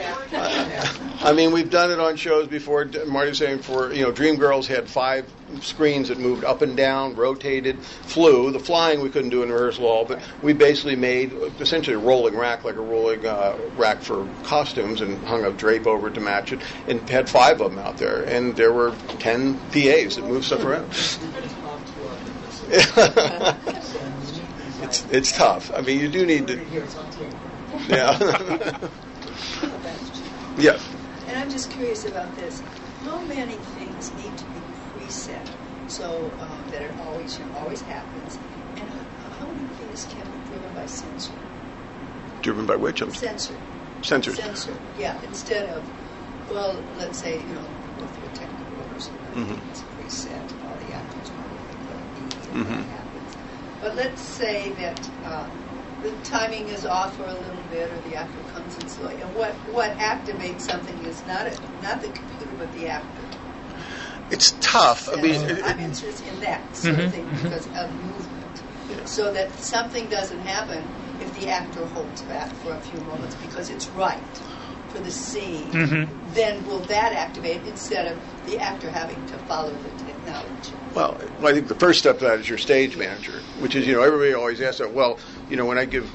I 1.23 1.33
mean, 1.33 1.51
we've 1.51 1.69
done 1.69 1.91
it 1.91 1.99
on 1.99 2.15
shows 2.15 2.47
before. 2.47 2.89
Marty's 3.05 3.37
saying 3.37 3.59
for 3.59 3.93
you 3.93 4.03
know, 4.03 4.11
Dreamgirls 4.11 4.65
had 4.65 4.89
five 4.89 5.31
screens 5.61 6.07
that 6.07 6.17
moved 6.17 6.43
up 6.43 6.61
and 6.61 6.77
down, 6.77 7.15
rotated, 7.15 7.79
flew. 7.79 8.51
The 8.51 8.59
flying 8.59 9.01
we 9.01 9.09
couldn't 9.09 9.29
do 9.29 9.43
in 9.43 9.51
rehearsal 9.51 9.85
hall, 9.85 10.05
but 10.05 10.21
we 10.41 10.53
basically 10.53 10.95
made 10.95 11.33
essentially 11.59 11.95
a 11.95 11.99
rolling 11.99 12.35
rack, 12.35 12.63
like 12.63 12.75
a 12.75 12.81
rolling 12.81 13.25
uh, 13.25 13.57
rack 13.75 14.01
for 14.01 14.27
costumes, 14.43 15.01
and 15.01 15.23
hung 15.25 15.45
a 15.45 15.51
drape 15.51 15.87
over 15.87 16.07
it 16.07 16.13
to 16.15 16.21
match 16.21 16.53
it, 16.53 16.61
and 16.87 17.07
had 17.09 17.29
five 17.29 17.61
of 17.61 17.71
them 17.71 17.79
out 17.79 17.97
there. 17.97 18.23
And 18.23 18.55
there 18.55 18.73
were 18.73 18.95
ten 19.19 19.59
PAs 19.71 20.15
that 20.15 20.25
moved 20.25 20.45
stuff 20.45 20.63
around. 20.63 20.91
it's 24.81 25.05
it's 25.11 25.31
tough. 25.37 25.71
I 25.75 25.81
mean, 25.81 25.99
you 25.99 26.09
do 26.09 26.25
need 26.25 26.47
to. 26.47 26.57
Here, 26.57 26.83
it's 26.83 26.95
on 26.95 27.09
tape. 27.11 27.33
Yeah. 27.87 28.17
yes. 30.57 30.87
And 31.27 31.37
I'm 31.37 31.49
just 31.49 31.69
curious 31.71 32.05
about 32.05 32.35
this. 32.35 32.61
How 33.03 33.19
many 33.21 33.55
things 33.55 34.11
need 34.15 34.37
to 34.37 34.45
be 34.45 34.59
preset 34.93 35.49
so 35.87 36.31
um, 36.39 36.69
that 36.71 36.81
it 36.81 36.93
always, 36.99 37.37
you 37.37 37.45
know, 37.45 37.51
always 37.59 37.81
happens? 37.81 38.37
And 38.77 38.89
how, 38.89 39.29
how 39.39 39.47
many 39.47 39.67
things 39.75 40.05
can 40.05 40.25
be 40.25 40.49
driven 40.49 40.73
by 40.73 40.85
sensor? 40.85 41.33
Driven 42.41 42.65
by 42.65 42.75
which? 42.75 43.01
I'm 43.01 43.13
Sensor. 43.13 43.55
Sensors. 44.01 44.35
Sensor. 44.35 44.75
Yeah. 44.97 45.19
Instead 45.23 45.69
of, 45.69 45.87
well, 46.49 46.83
let's 46.97 47.19
say 47.19 47.39
you 47.41 47.53
know, 47.53 47.61
go 47.99 48.07
through 48.07 48.25
a 48.25 48.29
technical 48.29 48.77
rehearsal, 48.77 49.13
Mhm. 49.35 49.59
it's 49.69 49.83
preset. 49.95 50.53
All 50.67 50.75
the 50.77 50.91
actors 50.93 51.29
know 51.31 51.43
what 51.53 51.61
they're 51.69 51.95
going 51.95 52.01
to 52.01 52.15
be, 52.15 52.57
and 52.57 52.65
Mhm. 52.65 52.77
what 52.77 52.89
happens. 52.89 53.35
But 53.81 53.95
let's 53.95 54.21
say 54.21 54.71
that. 54.73 55.09
Uh, 55.25 55.47
the 56.01 56.11
timing 56.23 56.67
is 56.67 56.83
off 56.83 57.15
for 57.15 57.25
a 57.25 57.33
little 57.33 57.61
bit, 57.69 57.91
or 57.91 58.09
the 58.09 58.15
actor 58.15 58.41
comes 58.51 58.75
in 58.79 58.87
slow. 58.89 59.09
And 59.09 59.35
what, 59.35 59.53
what 59.71 59.95
activates 59.99 60.61
something 60.61 60.97
is 61.05 61.23
not 61.27 61.45
a, 61.45 61.51
not 61.83 62.01
the 62.01 62.07
computer, 62.09 62.51
but 62.57 62.73
the 62.73 62.87
actor. 62.87 63.21
It's 64.31 64.55
tough. 64.61 65.07
I 65.15 65.21
mean, 65.21 65.35
So 65.35 65.45
it- 65.45 65.63
I'm 65.63 65.79
interested 65.79 66.27
in 66.27 66.39
that 66.39 66.75
sort 66.75 66.95
of 66.99 67.05
Mhm, 67.05 67.11
thing 67.11 67.25
mhm. 67.27 67.43
because 67.43 67.67
of 67.67 67.93
movement, 68.03 68.61
Yeah. 68.89 69.05
so 69.05 69.31
that 69.31 69.53
something 69.59 70.07
doesn't 70.09 70.39
happen 70.39 70.83
if 71.19 71.39
the 71.39 71.49
actor 71.49 71.85
holds 71.85 72.21
back 72.23 72.49
for 72.63 72.71
a 72.73 72.79
few 72.79 72.99
moments 73.01 73.35
because 73.35 73.69
it's 73.69 73.87
right 73.89 74.17
for 74.89 74.99
the 75.01 75.11
scene. 75.11 75.69
Mhm. 75.71 76.07
Then 76.33 76.65
will 76.65 76.79
that 76.79 77.13
activate 77.13 77.61
instead 77.67 78.07
of 78.07 78.17
the 78.47 78.57
actor 78.57 78.89
having 78.89 79.23
to 79.27 79.37
follow 79.39 79.69
the 79.69 80.10
technology? 80.25 80.73
Well, 80.93 81.17
I 81.43 81.53
think 81.53 81.67
the 81.67 81.75
first 81.75 81.99
step 81.99 82.19
to 82.19 82.25
that 82.25 82.39
is 82.39 82.49
your 82.49 82.57
stage 82.57 82.97
manager, 82.97 83.39
which 83.59 83.75
is, 83.75 83.87
you 83.87 83.93
know, 83.93 84.03
everybody 84.03 84.33
always 84.33 84.61
asks 84.61 84.79
that. 84.79 84.91
Well, 84.91 85.19
you 85.49 85.55
know, 85.55 85.65
when 85.65 85.77
I 85.77 85.85
give 85.85 86.11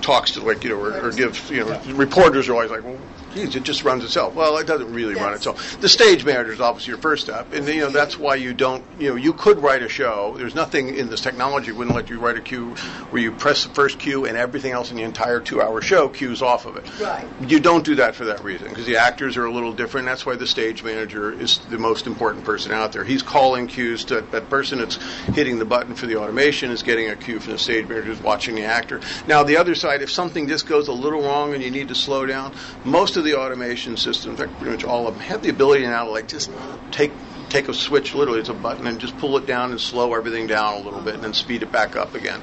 talks 0.00 0.32
to, 0.32 0.42
like, 0.42 0.64
you 0.64 0.70
know, 0.70 0.76
or, 0.76 1.08
or 1.08 1.10
give, 1.12 1.50
you 1.50 1.64
know, 1.64 1.80
reporters 1.94 2.48
are 2.48 2.54
always 2.54 2.70
like, 2.70 2.84
well, 2.84 2.98
geez, 3.34 3.56
it 3.56 3.62
just 3.62 3.84
runs 3.84 4.04
itself. 4.04 4.34
Well, 4.34 4.56
it 4.58 4.66
doesn't 4.66 4.92
really 4.92 5.14
run 5.14 5.34
itself. 5.34 5.80
The 5.80 5.88
stage 5.88 6.24
manager 6.24 6.52
is 6.52 6.60
obviously 6.60 6.92
your 6.92 6.98
first 6.98 7.24
step, 7.24 7.52
and 7.52 7.66
you 7.66 7.80
know 7.80 7.90
that's 7.90 8.18
why 8.18 8.36
you 8.36 8.54
don't, 8.54 8.84
you 8.98 9.10
know, 9.10 9.16
you 9.16 9.32
could 9.32 9.58
write 9.58 9.82
a 9.82 9.88
show. 9.88 10.34
There's 10.36 10.54
nothing 10.54 10.94
in 10.94 11.08
this 11.08 11.20
technology 11.20 11.70
that 11.70 11.76
wouldn't 11.76 11.96
let 11.96 12.10
you 12.10 12.18
write 12.18 12.36
a 12.36 12.40
cue 12.40 12.70
where 13.10 13.22
you 13.22 13.32
press 13.32 13.64
the 13.64 13.74
first 13.74 13.98
cue 13.98 14.26
and 14.26 14.36
everything 14.36 14.72
else 14.72 14.90
in 14.90 14.96
the 14.96 15.02
entire 15.02 15.40
two-hour 15.40 15.80
show 15.82 16.08
cues 16.08 16.42
off 16.42 16.66
of 16.66 16.76
it. 16.76 17.00
Right. 17.00 17.26
You 17.46 17.60
don't 17.60 17.84
do 17.84 17.96
that 17.96 18.14
for 18.14 18.24
that 18.26 18.42
reason 18.44 18.68
because 18.68 18.86
the 18.86 18.96
actors 18.96 19.36
are 19.36 19.46
a 19.46 19.52
little 19.52 19.72
different. 19.72 20.06
That's 20.06 20.26
why 20.26 20.36
the 20.36 20.46
stage 20.46 20.82
manager 20.82 21.32
is 21.32 21.58
the 21.70 21.78
most 21.78 22.06
important 22.06 22.44
person 22.44 22.72
out 22.72 22.92
there. 22.92 23.04
He's 23.04 23.22
calling 23.22 23.66
cues 23.66 24.04
to 24.06 24.20
that 24.20 24.50
person 24.50 24.78
that's 24.78 24.96
hitting 25.34 25.58
the 25.58 25.64
button 25.64 25.94
for 25.94 26.06
the 26.06 26.16
automation 26.16 26.70
is 26.70 26.82
getting 26.82 27.08
a 27.08 27.16
cue 27.16 27.40
from 27.40 27.52
the 27.52 27.58
stage 27.58 27.88
manager 27.88 28.08
who's 28.08 28.20
watching 28.20 28.54
the 28.54 28.64
actor. 28.64 29.00
Now, 29.26 29.42
the 29.42 29.56
other 29.56 29.74
side, 29.74 30.02
if 30.02 30.10
something 30.10 30.48
just 30.48 30.66
goes 30.66 30.88
a 30.88 30.92
little 30.92 31.22
wrong 31.22 31.54
and 31.54 31.62
you 31.62 31.70
need 31.70 31.88
to 31.88 31.94
slow 31.94 32.26
down, 32.26 32.52
most 32.84 33.16
of 33.16 33.21
the 33.22 33.36
automation 33.38 33.96
systems, 33.96 34.38
in 34.40 34.46
fact, 34.46 34.58
pretty 34.58 34.72
much 34.72 34.84
all 34.84 35.06
of 35.08 35.14
them, 35.14 35.22
have 35.22 35.42
the 35.42 35.48
ability 35.48 35.84
now 35.84 36.04
to 36.04 36.10
like 36.10 36.28
just 36.28 36.50
take 36.90 37.12
take 37.48 37.68
a 37.68 37.74
switch, 37.74 38.14
literally 38.14 38.40
it's 38.40 38.48
a 38.48 38.54
button, 38.54 38.86
and 38.86 38.98
just 38.98 39.16
pull 39.18 39.36
it 39.36 39.46
down 39.46 39.70
and 39.70 39.80
slow 39.80 40.14
everything 40.14 40.46
down 40.46 40.74
a 40.74 40.84
little 40.84 41.00
bit, 41.00 41.14
and 41.14 41.22
then 41.22 41.34
speed 41.34 41.62
it 41.62 41.70
back 41.70 41.96
up 41.96 42.14
again. 42.14 42.40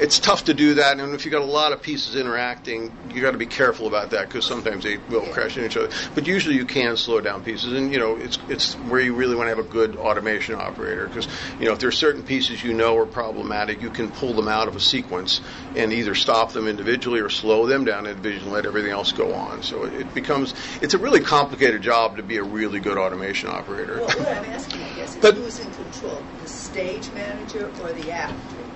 It's 0.00 0.20
tough 0.20 0.44
to 0.44 0.54
do 0.54 0.74
that, 0.74 1.00
and 1.00 1.12
if 1.12 1.24
you've 1.24 1.32
got 1.32 1.42
a 1.42 1.44
lot 1.44 1.72
of 1.72 1.82
pieces 1.82 2.14
interacting, 2.14 2.92
you've 3.12 3.22
got 3.22 3.32
to 3.32 3.38
be 3.38 3.46
careful 3.46 3.88
about 3.88 4.10
that 4.10 4.28
because 4.28 4.46
sometimes 4.46 4.84
they 4.84 4.98
will 5.10 5.26
crash 5.32 5.56
into 5.56 5.66
each 5.66 5.76
other. 5.76 5.88
But 6.14 6.26
usually 6.26 6.54
you 6.54 6.66
can 6.66 6.96
slow 6.96 7.20
down 7.20 7.42
pieces, 7.42 7.72
and 7.72 7.92
you 7.92 7.98
know 7.98 8.14
it's 8.16 8.38
it's 8.48 8.74
where 8.74 9.00
you 9.00 9.12
really 9.12 9.34
want 9.34 9.46
to 9.46 9.56
have 9.56 9.58
a 9.58 9.68
good 9.68 9.96
automation 9.96 10.54
operator 10.54 11.08
because 11.08 11.26
you 11.58 11.66
know 11.66 11.72
if 11.72 11.80
there 11.80 11.88
are 11.88 11.92
certain 11.92 12.22
pieces 12.22 12.62
you 12.62 12.74
know 12.74 12.96
are 12.96 13.06
problematic, 13.06 13.82
you 13.82 13.90
can 13.90 14.08
pull 14.08 14.34
them 14.34 14.46
out 14.46 14.68
of 14.68 14.76
a 14.76 14.80
sequence 14.80 15.40
and 15.74 15.92
either 15.92 16.14
stop 16.14 16.52
them 16.52 16.68
individually 16.68 17.20
or 17.20 17.28
slow 17.28 17.66
them 17.66 17.84
down 17.84 18.06
individually 18.06 18.44
and 18.44 18.52
let 18.52 18.66
everything 18.66 18.92
else 18.92 19.10
go 19.10 19.34
on. 19.34 19.64
So 19.64 19.84
it 19.84 20.14
becomes 20.14 20.54
it's 20.80 20.94
a 20.94 20.98
really 20.98 21.20
complicated 21.20 21.82
job 21.82 22.18
to 22.18 22.22
be 22.22 22.36
a 22.36 22.44
really 22.44 22.78
good 22.78 22.98
automation 22.98 23.50
operator. 23.50 23.96
Well, 23.96 24.06
what 24.06 24.28
I'm 24.28 24.44
asking, 24.44 24.80
I 24.80 24.92
guess, 24.94 25.16
is 25.16 25.20
But- 25.20 25.34
who's 25.34 25.58
in 25.58 25.70
control, 25.72 26.22
the 26.40 26.48
stage 26.48 27.10
manager 27.14 27.72
or 27.82 27.92
the 27.92 28.12
actor? 28.12 28.67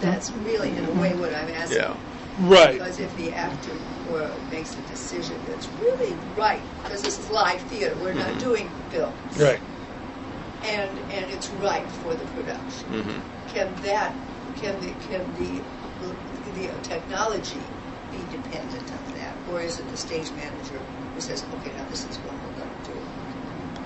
That's 0.00 0.30
really, 0.32 0.76
in 0.76 0.84
a 0.84 0.92
way, 0.92 1.14
what 1.14 1.34
I'm 1.34 1.48
asking. 1.50 1.78
Yeah. 1.78 1.96
Right. 2.36 2.72
Because 2.72 2.98
if 2.98 3.14
the 3.16 3.32
actor 3.32 3.72
or 4.06 4.30
makes 4.50 4.76
a 4.76 4.82
decision 4.82 5.36
that's 5.46 5.68
really 5.78 6.16
right, 6.36 6.62
because 6.82 7.02
this 7.02 7.18
is 7.18 7.28
live 7.30 7.60
theater, 7.62 7.96
we're 8.00 8.14
Mm-hmm. 8.14 8.18
not 8.30 8.38
doing 8.38 8.70
films, 8.90 9.36
Right. 9.38 9.60
and 10.62 10.98
and 10.98 11.30
it's 11.30 11.50
right 11.52 11.90
for 11.90 12.14
the 12.14 12.24
production. 12.26 13.02
hmm 13.02 13.18
Can 13.48 13.74
that, 13.82 14.14
can 14.54 14.80
the 14.80 14.92
can 14.94 15.34
the 15.34 15.62
the 16.54 16.70
technology 16.82 17.60
be 18.10 18.24
dependent 18.30 18.90
on 18.92 19.04
that, 19.14 19.36
or 19.46 19.60
is 19.60 19.78
it 19.78 19.88
the 19.90 19.96
stage 19.96 20.32
manager 20.34 20.80
who 21.14 21.20
says, 21.20 21.44
okay, 21.52 21.72
now 21.76 21.84
this 21.90 22.04
is 22.06 22.18
what 22.22 22.34
we're 22.42 22.52
going 22.52 22.70
to 22.84 22.92
do, 22.92 22.98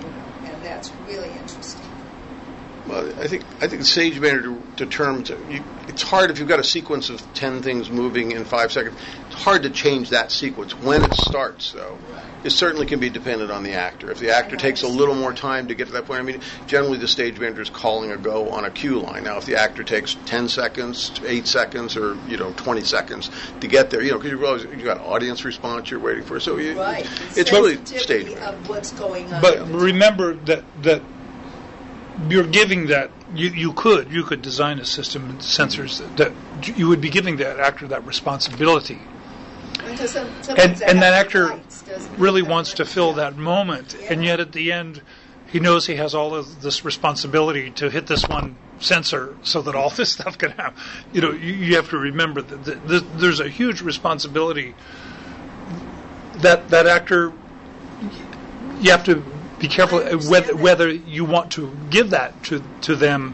you 0.05 0.11
know? 0.11 0.27
And 0.45 0.63
that's 0.63 0.91
really 1.05 1.29
interesting. 1.29 1.89
Well, 2.87 3.11
I 3.19 3.27
think 3.27 3.45
I 3.61 3.67
think 3.67 3.81
the 3.81 3.85
stage 3.85 4.19
manager 4.19 4.57
determines. 4.75 5.29
You, 5.29 5.63
it's 5.87 6.01
hard 6.01 6.31
if 6.31 6.39
you've 6.39 6.47
got 6.47 6.59
a 6.59 6.63
sequence 6.63 7.09
of 7.09 7.21
ten 7.33 7.61
things 7.61 7.89
moving 7.89 8.31
in 8.31 8.45
five 8.45 8.71
seconds. 8.71 8.95
It's 9.27 9.43
hard 9.43 9.63
to 9.63 9.69
change 9.69 10.09
that 10.11 10.31
sequence 10.31 10.73
when 10.79 11.03
it 11.03 11.13
starts, 11.13 11.71
though. 11.71 11.97
It 12.43 12.49
certainly 12.51 12.85
can 12.85 12.99
be 12.99 13.09
dependent 13.09 13.51
on 13.51 13.63
the 13.63 13.71
actor. 13.71 14.11
If 14.11 14.19
the 14.19 14.29
actor 14.35 14.57
takes 14.57 14.83
a 14.83 14.87
little 14.87 15.15
more 15.15 15.31
time 15.31 15.69
to 15.69 15.75
get 15.75 15.87
to 15.87 15.93
that 15.93 16.05
point, 16.05 16.19
I 16.19 16.23
mean, 16.23 16.41
generally 16.67 16.97
the 16.97 17.07
stage 17.07 17.39
manager 17.39 17.61
is 17.61 17.69
calling 17.69 18.11
a 18.11 18.17
go 18.17 18.49
on 18.49 18.65
a 18.65 18.69
cue 18.69 18.99
line. 18.99 19.23
Now, 19.23 19.37
if 19.37 19.45
the 19.45 19.55
actor 19.55 19.81
takes 19.81 20.15
ten 20.25 20.49
seconds, 20.49 21.21
eight 21.25 21.47
seconds, 21.47 21.95
or 21.95 22.17
you 22.27 22.35
know 22.35 22.51
twenty 22.57 22.81
seconds 22.81 23.29
to 23.61 23.67
get 23.67 23.91
there, 23.91 24.01
you 24.01 24.11
know, 24.11 24.17
because 24.17 24.31
you 24.31 24.37
realize 24.37 24.63
you 24.65 24.83
got 24.83 24.99
audience 24.99 25.45
response 25.45 25.89
you're 25.89 26.01
waiting 26.01 26.23
for. 26.25 26.39
So 26.41 26.57
you, 26.57 26.77
Right. 26.77 27.07
it's 27.37 27.49
really 27.51 27.75
sensitivity 27.77 27.99
stage 28.03 28.25
manager. 28.39 28.43
of 28.57 28.69
what's 28.69 28.91
going 28.91 29.33
on. 29.33 29.41
But 29.41 29.65
remember 29.69 30.33
that 30.33 30.65
that 30.83 31.01
you're 32.29 32.47
giving 32.47 32.87
that 32.87 33.11
you, 33.33 33.49
you 33.49 33.73
could 33.73 34.11
you 34.11 34.23
could 34.23 34.41
design 34.41 34.79
a 34.79 34.85
system 34.85 35.29
and 35.29 35.39
sensors 35.39 35.97
that, 35.97 36.17
that 36.17 36.77
you 36.77 36.87
would 36.87 37.01
be 37.01 37.09
giving 37.09 37.37
that 37.37 37.59
actor 37.59 37.87
that 37.87 38.05
responsibility. 38.05 38.99
Time. 39.75 39.97
Some, 40.07 40.27
and 40.57 40.81
and 40.81 41.01
that 41.01 41.13
actor 41.13 41.47
lights, 41.47 41.83
really 42.17 42.41
wants 42.41 42.73
to 42.75 42.85
fill 42.85 43.13
that 43.13 43.37
moment. 43.37 43.95
And 44.09 44.23
yet 44.23 44.39
at 44.39 44.51
the 44.51 44.71
end 44.71 45.01
he 45.47 45.59
knows 45.59 45.85
he 45.85 45.95
has 45.95 46.15
all 46.15 46.33
of 46.33 46.61
this 46.61 46.83
responsibility 46.83 47.69
to 47.71 47.89
hit 47.89 48.07
this 48.07 48.27
one 48.27 48.57
sensor 48.79 49.37
so 49.43 49.61
that 49.61 49.75
all 49.75 49.89
this 49.97 50.11
stuff 50.11 50.37
can 50.37 50.51
happen. 50.51 50.81
You 51.11 51.21
know 51.21 51.31
you, 51.31 51.53
you 51.53 51.75
have 51.75 51.89
to 51.89 51.97
remember 51.97 52.41
that 52.41 52.87
the, 52.87 52.99
there's 52.99 53.39
a 53.39 53.49
huge 53.49 53.81
responsibility 53.81 54.75
that 56.35 56.69
that 56.69 56.87
actor 56.87 57.33
you 58.79 58.91
have 58.91 59.03
to 59.05 59.23
be 59.63 59.69
careful 59.69 60.01
whether 60.29 60.55
whether 60.57 60.89
you 60.89 61.23
want 61.23 61.49
to 61.51 61.61
give 61.89 62.09
that 62.09 62.31
to 62.43 62.61
to 62.81 62.95
them 62.95 63.33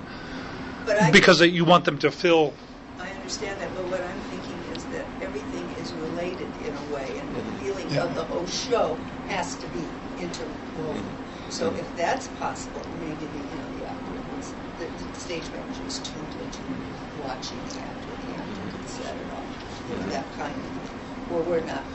But 0.85 1.01
I, 1.01 1.11
because 1.11 1.41
you 1.41 1.65
want 1.65 1.85
them 1.85 1.97
to 1.99 2.11
fill 2.11 2.53
I 2.99 3.09
understand 3.11 3.61
that, 3.61 3.73
but 3.73 3.85
what 3.85 4.03
I'm 4.03 4.19
thinking 4.29 4.59
is 4.75 4.83
that 4.85 5.07
everything 5.21 5.71
is 5.71 5.93
related 5.93 6.49
in 6.67 6.75
a 6.75 6.83
way, 6.93 7.17
and 7.17 7.33
the 7.33 7.43
feeling 7.57 7.97
of 7.97 8.13
the 8.13 8.23
whole 8.23 8.45
show 8.45 8.99
has 9.27 9.55
to 9.55 9.67
be 9.67 9.87
interwoven. 10.17 11.05
So 11.49 11.73
if 11.75 11.95
that's 11.95 12.27
possible, 12.27 12.85
maybe 12.99 13.25
the, 13.25 13.39
you 13.39 13.57
know, 13.57 13.69
the 13.79 13.85
actor, 13.85 14.19
the, 14.77 14.85
the 14.85 15.19
stage 15.19 15.49
manager 15.53 15.83
is 15.85 15.99
tuned 15.99 16.35
into 16.35 16.61
watching 17.23 17.59
the 17.71 17.79
actor, 17.79 18.11
the 18.27 18.35
actor 18.35 18.61
can 18.69 18.85
set 18.85 19.15
it 19.15 19.31
off. 19.31 19.47
with 19.89 20.09
that 20.11 20.31
kind 20.37 20.53
of, 20.53 21.31
where 21.31 21.41
we're 21.41 21.65
not, 21.65 21.85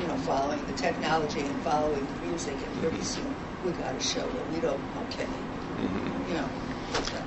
you 0.00 0.08
know, 0.08 0.16
following 0.16 0.66
the 0.66 0.72
technology 0.72 1.40
and 1.40 1.56
following 1.62 2.06
the 2.06 2.26
music, 2.26 2.58
and 2.62 2.82
pretty 2.82 3.02
soon 3.02 3.45
we 3.66 3.72
got 3.72 3.98
to 3.98 4.00
show 4.00 4.20
that 4.20 4.52
we 4.52 4.60
don't, 4.60 4.80
okay, 5.08 5.24
mm-hmm. 5.24 6.28
you 6.28 6.34
know. 6.34 6.48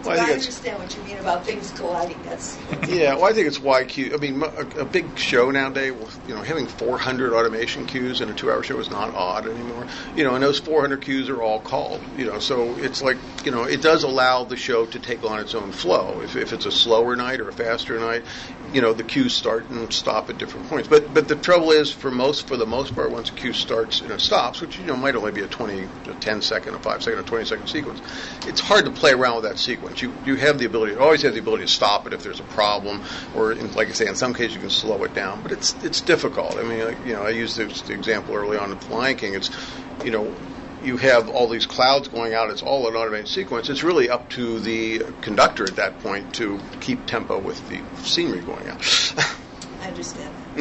Well, 0.05 0.19
I 0.19 0.29
I, 0.29 0.33
understand 0.33 0.79
what 0.79 0.95
you 0.95 1.03
mean 1.03 1.17
about 1.17 1.45
things 1.45 1.71
colliding. 1.71 2.17
That's 2.23 2.57
Yeah, 2.89 3.15
well, 3.15 3.25
I 3.25 3.33
think 3.33 3.47
it's 3.47 3.59
why 3.59 3.83
Q. 3.83 4.13
I 4.13 4.17
mean, 4.17 4.41
a, 4.41 4.81
a 4.81 4.85
big 4.85 5.17
show 5.17 5.51
nowadays, 5.51 5.93
you 6.27 6.33
know, 6.33 6.41
having 6.41 6.67
400 6.67 7.33
automation 7.33 7.85
cues 7.85 8.21
in 8.21 8.29
a 8.29 8.33
two-hour 8.33 8.63
show 8.63 8.79
is 8.79 8.89
not 8.89 9.13
odd 9.13 9.47
anymore. 9.47 9.85
You 10.15 10.23
know, 10.23 10.35
and 10.35 10.43
those 10.43 10.59
400 10.59 11.01
cues 11.01 11.29
are 11.29 11.41
all 11.41 11.59
called. 11.59 12.01
You 12.17 12.25
know, 12.25 12.39
so 12.39 12.75
it's 12.77 13.01
like, 13.01 13.17
you 13.45 13.51
know, 13.51 13.63
it 13.63 13.81
does 13.81 14.03
allow 14.03 14.43
the 14.43 14.57
show 14.57 14.85
to 14.87 14.99
take 14.99 15.23
on 15.23 15.39
its 15.39 15.53
own 15.53 15.71
flow. 15.71 16.21
If, 16.21 16.35
if 16.35 16.53
it's 16.53 16.65
a 16.65 16.71
slower 16.71 17.15
night 17.15 17.39
or 17.39 17.49
a 17.49 17.53
faster 17.53 17.99
night, 17.99 18.23
you 18.73 18.81
know, 18.81 18.93
the 18.93 19.03
cues 19.03 19.35
start 19.35 19.69
and 19.69 19.91
stop 19.91 20.29
at 20.29 20.37
different 20.37 20.67
points. 20.67 20.87
But 20.87 21.13
but 21.13 21.27
the 21.27 21.35
trouble 21.35 21.71
is, 21.71 21.91
for 21.91 22.11
most 22.11 22.47
for 22.47 22.57
the 22.57 22.65
most 22.65 22.95
part, 22.95 23.11
once 23.11 23.29
a 23.29 23.33
cue 23.33 23.53
starts 23.53 24.01
and 24.01 24.11
it 24.11 24.21
stops, 24.21 24.61
which 24.61 24.79
you 24.79 24.85
know 24.85 24.95
might 24.95 25.15
only 25.15 25.31
be 25.31 25.41
a 25.41 25.47
20, 25.47 25.87
a 26.07 26.13
10 26.15 26.41
second, 26.41 26.75
a 26.75 26.79
5 26.79 27.03
second, 27.03 27.19
a 27.19 27.23
20 27.23 27.45
second 27.45 27.67
sequence, 27.67 28.01
it's 28.47 28.59
hard 28.59 28.85
to 28.85 28.91
play 28.91 29.11
around 29.11 29.35
with 29.35 29.45
that 29.45 29.58
sequence. 29.59 30.01
You 30.01 30.13
you 30.25 30.35
have 30.35 30.57
the 30.57 30.65
ability, 30.65 30.95
always 30.95 31.21
have 31.23 31.33
the 31.33 31.39
ability 31.39 31.65
to 31.65 31.71
stop 31.71 32.07
it 32.07 32.13
if 32.13 32.23
there's 32.23 32.39
a 32.39 32.43
problem, 32.43 33.01
or 33.35 33.51
in, 33.51 33.71
like 33.73 33.89
I 33.89 33.91
say, 33.91 34.07
in 34.07 34.15
some 34.15 34.33
cases 34.33 34.55
you 34.55 34.61
can 34.61 34.69
slow 34.69 35.03
it 35.03 35.13
down. 35.13 35.41
But 35.41 35.51
it's 35.51 35.75
it's 35.83 36.01
difficult. 36.01 36.57
I 36.57 36.63
mean, 36.63 36.85
like, 36.85 37.05
you 37.05 37.13
know, 37.13 37.23
I 37.23 37.29
used 37.29 37.57
this 37.57 37.81
the 37.81 37.93
example 37.93 38.35
early 38.35 38.57
on 38.57 38.71
at 38.71 38.81
the 38.81 38.93
Lion 38.93 39.17
King. 39.17 39.35
It's 39.35 39.49
you 40.03 40.11
know 40.11 40.33
you 40.83 40.97
have 40.97 41.29
all 41.29 41.47
these 41.47 41.65
clouds 41.65 42.07
going 42.07 42.33
out. 42.33 42.49
It's 42.49 42.61
all 42.61 42.87
an 42.87 42.95
automated 42.95 43.27
sequence. 43.27 43.69
It's 43.69 43.83
really 43.83 44.09
up 44.09 44.29
to 44.31 44.59
the 44.59 44.99
conductor 45.21 45.65
at 45.65 45.75
that 45.75 45.99
point 45.99 46.33
to 46.35 46.59
keep 46.79 47.05
tempo 47.05 47.37
with 47.37 47.67
the 47.69 47.81
scenery 48.01 48.39
going 48.39 48.67
out. 48.67 49.13
I 49.81 49.87
understand. 49.87 50.33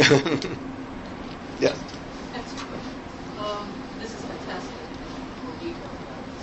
yeah. 1.61 1.75
Excellent. 2.35 2.83
Um, 3.39 3.73
this 4.01 4.15
is 4.15 4.25
fantastic. 4.25 4.75
More 5.45 5.55
detail 5.61 5.91
about 6.03 6.23
this. 6.27 6.43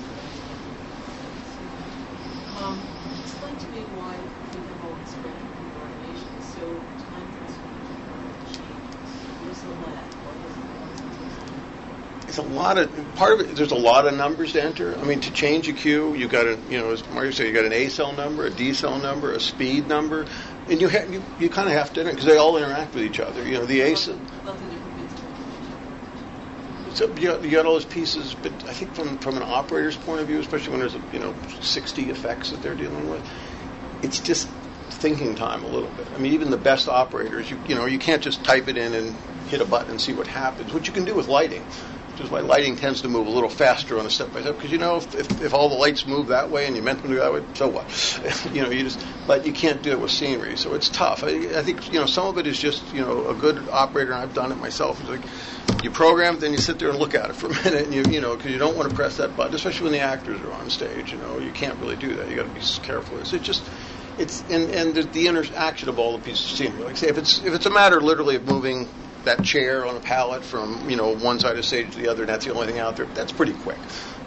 Um, 2.63 2.79
explain 3.23 3.55
to 3.57 3.67
me 3.67 3.81
why 3.99 4.15
we 4.15 4.59
have 4.67 4.85
all 4.85 4.95
this 5.03 5.13
great 5.19 5.35
computer 5.35 5.79
automation 5.83 6.29
is 6.39 6.45
so 6.55 6.79
time 7.11 7.27
consuming 7.39 7.83
and 7.91 8.39
changes. 8.55 9.07
Where's 9.43 9.61
the 9.61 9.75
lag? 9.83 10.07
What 10.23 10.35
is 10.47 10.55
it? 10.55 10.75
It's 12.37 12.45
a 12.45 12.53
lot 12.53 12.77
of 12.77 13.15
part 13.15 13.39
of 13.39 13.39
it. 13.39 13.55
There's 13.55 13.71
a 13.71 13.75
lot 13.75 14.05
of 14.05 14.13
numbers 14.13 14.51
to 14.53 14.61
enter. 14.61 14.93
I 14.97 15.05
mean, 15.05 15.21
to 15.21 15.31
change 15.31 15.69
a 15.69 15.73
cue, 15.73 16.15
you 16.15 16.27
got 16.27 16.45
a 16.45 16.59
you 16.69 16.77
know, 16.77 16.91
as 16.91 17.01
Mario 17.11 17.31
said, 17.31 17.47
you 17.47 17.53
got 17.53 17.63
an 17.63 17.71
accel 17.71 18.13
number, 18.13 18.45
a 18.45 18.49
decel 18.49 18.99
number, 18.99 19.31
a 19.31 19.39
speed 19.39 19.87
number, 19.87 20.25
and 20.67 20.81
you 20.81 20.89
ha- 20.89 21.05
you, 21.07 21.23
you 21.39 21.49
kind 21.49 21.69
of 21.69 21.75
have 21.75 21.93
to 21.93 22.01
enter 22.01 22.11
because 22.11 22.25
they 22.25 22.35
all 22.35 22.57
interact 22.57 22.93
with 22.93 23.05
each 23.05 23.21
other. 23.21 23.47
You 23.47 23.59
know, 23.59 23.65
the 23.65 23.79
accel. 23.79 24.19
About 24.41 24.59
the 24.59 24.65
different 24.65 24.97
bits 24.97 25.13
of 25.13 25.19
information. 25.29 26.95
So 26.95 27.07
you 27.07 27.27
got, 27.29 27.41
you 27.45 27.51
got 27.51 27.65
all 27.65 27.71
those 27.75 27.85
pieces, 27.85 28.35
but 28.35 28.51
I 28.67 28.73
think 28.73 28.93
from 28.93 29.17
from 29.19 29.37
an 29.37 29.43
operator's 29.43 29.95
point 29.95 30.19
of 30.19 30.27
view, 30.27 30.41
especially 30.41 30.71
when 30.71 30.81
there's 30.81 30.97
you 31.13 31.19
know 31.19 31.33
60 31.61 32.09
effects 32.09 32.51
that 32.51 32.61
they're 32.61 32.75
dealing 32.75 33.09
with, 33.09 33.25
it's 34.01 34.19
just 34.19 34.49
thinking 34.89 35.35
time 35.35 35.63
a 35.63 35.67
little 35.67 35.89
bit. 35.91 36.05
I 36.13 36.17
mean, 36.17 36.33
even 36.33 36.49
the 36.49 36.57
best 36.57 36.89
operators, 36.89 37.49
you 37.49 37.57
you 37.65 37.75
know, 37.75 37.85
you 37.85 37.97
can't 37.97 38.21
just 38.21 38.43
type 38.43 38.67
it 38.67 38.75
in 38.75 38.93
and 38.93 39.15
hit 39.47 39.61
a 39.61 39.65
button 39.65 39.91
and 39.91 40.01
see 40.01 40.11
what 40.11 40.27
happens. 40.27 40.73
What 40.73 40.85
you 40.85 40.91
can 40.91 41.05
do 41.05 41.15
with 41.15 41.29
lighting, 41.29 41.63
which 42.15 42.23
is 42.23 42.31
why 42.31 42.39
lighting 42.39 42.77
tends 42.77 43.01
to 43.01 43.09
move 43.09 43.27
a 43.27 43.29
little 43.29 43.49
faster 43.49 43.99
on 43.99 44.05
a 44.05 44.09
step 44.09 44.31
by 44.31 44.39
step. 44.39 44.55
Because 44.55 44.71
you 44.71 44.77
know, 44.77 44.95
if, 44.95 45.13
if 45.15 45.41
if 45.41 45.53
all 45.53 45.67
the 45.67 45.75
lights 45.75 46.05
move 46.05 46.27
that 46.27 46.49
way 46.49 46.65
and 46.65 46.73
you 46.73 46.81
meant 46.81 47.01
them 47.01 47.11
to 47.11 47.17
go 47.17 47.23
that 47.23 47.33
way, 47.33 47.45
so 47.55 47.67
what? 47.67 48.49
you 48.53 48.63
know, 48.63 48.69
you 48.69 48.83
just. 48.83 49.05
But 49.27 49.45
you 49.45 49.51
can't 49.51 49.81
do 49.81 49.91
it 49.91 49.99
with 49.99 50.11
scenery, 50.11 50.55
so 50.55 50.75
it's 50.75 50.87
tough. 50.87 51.23
I, 51.23 51.57
I 51.57 51.63
think 51.63 51.91
you 51.91 51.99
know 51.99 52.05
some 52.05 52.27
of 52.27 52.37
it 52.37 52.47
is 52.47 52.57
just 52.57 52.93
you 52.93 53.01
know 53.01 53.27
a 53.27 53.33
good 53.33 53.67
operator, 53.67 54.13
and 54.13 54.21
I've 54.21 54.33
done 54.33 54.51
it 54.53 54.55
myself. 54.55 55.01
Is 55.03 55.09
like 55.09 55.83
you 55.83 55.91
program, 55.91 56.39
then 56.39 56.53
you 56.53 56.57
sit 56.57 56.79
there 56.79 56.89
and 56.89 56.97
look 56.97 57.15
at 57.15 57.29
it 57.29 57.35
for 57.35 57.47
a 57.47 57.49
minute, 57.65 57.85
and 57.85 57.93
you 57.93 58.03
you 58.09 58.21
know 58.21 58.37
because 58.37 58.51
you 58.51 58.57
don't 58.57 58.77
want 58.77 58.89
to 58.89 58.95
press 58.95 59.17
that 59.17 59.35
button, 59.35 59.53
especially 59.53 59.83
when 59.83 59.93
the 59.93 59.99
actors 59.99 60.39
are 60.39 60.53
on 60.53 60.69
stage. 60.69 61.11
You 61.11 61.17
know, 61.17 61.39
you 61.39 61.51
can't 61.51 61.77
really 61.79 61.97
do 61.97 62.15
that. 62.15 62.29
You 62.29 62.37
got 62.37 62.43
to 62.43 62.49
be 62.49 62.61
careful. 62.81 63.19
It's 63.19 63.33
it 63.33 63.41
just 63.41 63.61
it's 64.17 64.41
and 64.49 64.69
and 64.71 64.95
the, 64.95 65.03
the 65.03 65.27
interaction 65.27 65.89
of 65.89 65.99
all 65.99 66.17
the 66.17 66.23
pieces 66.23 66.51
of 66.51 66.57
scenery. 66.57 66.83
Like 66.83 66.95
say 66.95 67.09
if 67.09 67.17
it's 67.17 67.39
if 67.39 67.53
it's 67.53 67.65
a 67.65 67.71
matter 67.71 67.99
literally 67.99 68.37
of 68.37 68.45
moving 68.47 68.87
that 69.25 69.43
chair 69.43 69.85
on 69.85 69.95
a 69.95 69.99
pallet 69.99 70.43
from 70.43 70.89
you 70.89 70.95
know 70.95 71.15
one 71.15 71.39
side 71.39 71.51
of 71.51 71.57
the 71.57 71.63
stage 71.63 71.93
to 71.93 71.99
the 71.99 72.07
other, 72.07 72.23
and 72.23 72.29
that's 72.29 72.45
the 72.45 72.53
only 72.53 72.67
thing 72.67 72.79
out 72.79 72.95
there. 72.95 73.05
That's 73.05 73.31
pretty 73.31 73.53
quick. 73.53 73.77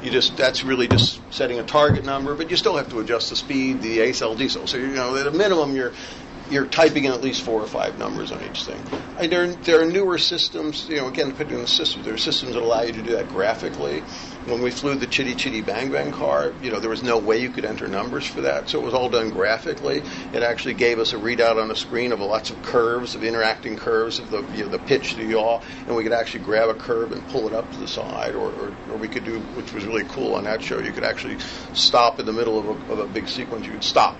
You 0.03 0.11
just 0.11 0.36
that's 0.36 0.62
really 0.62 0.86
just 0.86 1.20
setting 1.32 1.59
a 1.59 1.64
target 1.64 2.05
number, 2.05 2.34
but 2.34 2.51
you 2.51 2.57
still 2.57 2.76
have 2.76 2.88
to 2.90 3.01
adjust 3.01 3.30
the 3.30 3.36
speed, 3.36 3.82
the 3.82 3.99
accel, 3.99 4.36
D 4.36 4.49
cell. 4.49 4.66
So 4.66 4.76
you 4.76 4.88
know 4.88 5.16
at 5.16 5.26
a 5.26 5.32
minimum 5.32 5.74
you're 5.74 5.92
you're 6.51 6.66
typing 6.66 7.05
in 7.05 7.12
at 7.12 7.20
least 7.20 7.42
four 7.42 7.61
or 7.61 7.66
five 7.66 7.99
numbers 7.99 8.32
on 8.32 8.42
each 8.44 8.64
thing. 8.64 8.80
There, 9.28 9.46
there 9.49 9.82
are 9.82 9.84
newer 9.84 10.18
systems, 10.18 10.88
you 10.88 10.96
know, 10.96 11.09
again, 11.09 11.28
depending 11.28 11.57
on 11.57 11.62
the 11.62 11.68
system, 11.68 12.03
there 12.03 12.14
are 12.14 12.18
systems 12.18 12.55
that 12.55 12.62
allow 12.62 12.82
you 12.82 12.92
to 12.92 13.03
do 13.03 13.16
that 13.16 13.28
graphically. 13.28 14.01
When 14.46 14.62
we 14.62 14.70
flew 14.70 14.94
the 14.94 15.07
Chitty 15.07 15.34
Chitty 15.34 15.61
Bang 15.61 15.90
Bang 15.90 16.11
car, 16.11 16.55
you 16.62 16.70
know, 16.70 16.80
there 16.80 16.88
was 16.88 17.03
no 17.03 17.18
way 17.18 17.42
you 17.42 17.51
could 17.51 17.66
enter 17.66 17.86
numbers 17.86 18.26
for 18.26 18.42
that, 18.42 18.70
so 18.70 18.80
it 18.80 18.84
was 18.84 18.94
all 18.94 19.11
done 19.11 19.30
graphically. 19.30 20.03
It 20.32 20.42
actually 20.42 20.74
gave 20.74 20.99
us 20.99 21.12
a 21.12 21.16
readout 21.16 21.61
on 21.61 21.68
the 21.68 21.76
screen 21.76 22.12
of 22.12 22.20
lots 22.20 22.51
of 22.51 22.62
curves, 22.62 23.14
of 23.14 23.24
interacting 23.24 23.76
curves, 23.76 24.18
of 24.18 24.30
the, 24.30 24.42
you 24.55 24.64
know, 24.64 24.70
the 24.70 24.78
pitch, 24.78 25.16
the 25.16 25.24
yaw, 25.24 25.61
and 25.86 25.96
we 25.96 26.03
could 26.03 26.12
actually 26.12 26.44
grab 26.44 26.70
a 26.70 26.74
curve 26.74 27.12
and 27.12 27.26
pull 27.28 27.46
it 27.46 27.53
up 27.53 27.70
to 27.72 27.78
the 27.78 27.88
side, 27.88 28.34
or, 28.34 28.51
or, 28.53 28.74
or 28.90 28.96
we 28.96 29.09
could 29.09 29.24
do, 29.24 29.38
which 29.55 29.72
was 29.74 29.84
really 29.84 30.05
cool 30.05 30.34
on 30.34 30.44
that 30.44 30.62
show, 30.62 30.78
you 30.78 30.92
could 30.92 31.05
actually 31.05 31.36
stop 31.74 32.18
in 32.18 32.24
the 32.24 32.32
middle 32.32 32.59
of 32.59 32.66
a, 32.66 32.92
of 32.92 32.99
a 33.01 33.07
big 33.07 33.28
sequence, 33.28 33.66
you 33.66 33.72
could 33.72 33.84
stop 33.84 34.16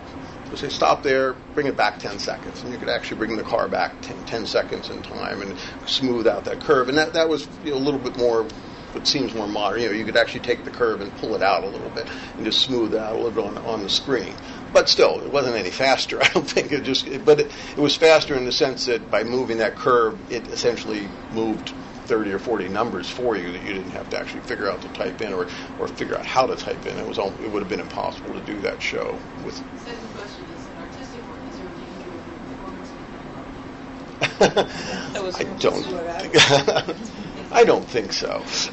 so 0.51 0.57
say 0.57 0.69
stop 0.69 1.03
there, 1.03 1.35
bring 1.55 1.67
it 1.67 1.77
back 1.77 1.99
10 1.99 2.19
seconds, 2.19 2.63
and 2.63 2.73
you 2.73 2.79
could 2.79 2.89
actually 2.89 3.19
bring 3.19 3.37
the 3.37 3.43
car 3.43 3.69
back 3.69 4.01
10, 4.01 4.25
10 4.25 4.47
seconds 4.47 4.89
in 4.89 5.03
time 5.03 5.43
and 5.43 5.55
smooth 5.87 6.27
out 6.27 6.45
that 6.47 6.61
curve. 6.61 6.89
And 6.89 6.97
that, 6.97 7.13
that 7.13 7.29
was 7.29 7.49
you 7.65 7.73
know, 7.73 7.77
a 7.77 7.79
little 7.79 8.01
bit 8.01 8.17
more, 8.17 8.45
what 8.93 9.07
seems 9.07 9.35
more 9.35 9.47
modern. 9.47 9.83
You 9.83 9.89
know, 9.89 9.95
you 9.95 10.07
could 10.07 10.17
actually 10.17 10.41
take 10.41 10.65
the 10.65 10.71
curve 10.71 11.03
and 11.03 11.15
pull 11.19 11.35
it 11.35 11.43
out 11.43 11.65
a 11.65 11.69
little 11.69 11.91
bit 11.91 12.09
and 12.37 12.45
just 12.47 12.63
smooth 12.63 12.95
it 12.95 13.01
out 13.01 13.13
a 13.13 13.17
little 13.17 13.31
bit 13.31 13.45
on, 13.45 13.59
on 13.67 13.83
the 13.83 13.91
screen. 13.91 14.35
But 14.73 14.89
still, 14.89 15.21
it 15.21 15.31
wasn't 15.31 15.57
any 15.57 15.71
faster. 15.71 16.23
I 16.23 16.29
don't 16.29 16.49
think 16.49 16.73
it 16.73 16.83
just, 16.83 17.07
but 17.27 17.41
it, 17.41 17.53
it 17.77 17.81
was 17.81 17.95
faster 17.95 18.35
in 18.35 18.47
the 18.47 18.53
sense 18.53 18.87
that 18.87 19.11
by 19.11 19.25
moving 19.25 19.59
that 19.59 19.77
curve, 19.77 20.19
it 20.33 20.47
essentially 20.49 21.09
moved 21.33 21.75
30 22.09 22.33
or 22.33 22.39
40 22.39 22.69
numbers 22.69 23.09
for 23.09 23.37
you 23.37 23.53
that 23.53 23.63
you 23.63 23.75
didn't 23.75 23.91
have 23.91 24.09
to 24.11 24.19
actually 24.19 24.41
figure 24.41 24.71
out 24.71 24.81
to 24.81 24.89
type 24.89 25.21
in 25.21 25.33
or, 25.35 25.47
or 25.79 25.87
figure 25.87 26.17
out 26.17 26.25
how 26.25 26.47
to 26.47 26.57
type 26.57 26.87
in. 26.87 26.97
It 26.97 27.07
was 27.07 27.19
all, 27.19 27.35
it 27.45 27.51
would 27.51 27.61
have 27.61 27.69
been 27.69 27.81
impossible 27.81 28.33
to 28.33 28.41
do 28.41 28.59
that 28.63 28.81
show 28.83 29.17
with 29.45 29.57
Second 29.57 30.09
question 30.17 30.45
is 30.57 30.65
an 30.67 30.77
artistic 30.81 31.21
one. 31.29 31.39
Is 31.49 31.59
there 31.59 31.67
a 31.67 31.77
danger 31.77 32.09
of 32.09 32.25
your 32.25 32.41
performance 32.49 32.89
becoming 32.89 34.28
I 34.41 35.45
don't 35.59 35.85
think. 35.85 36.35
I 37.53 37.65
don't 37.65 37.85
think 37.85 38.13
so. 38.13 38.43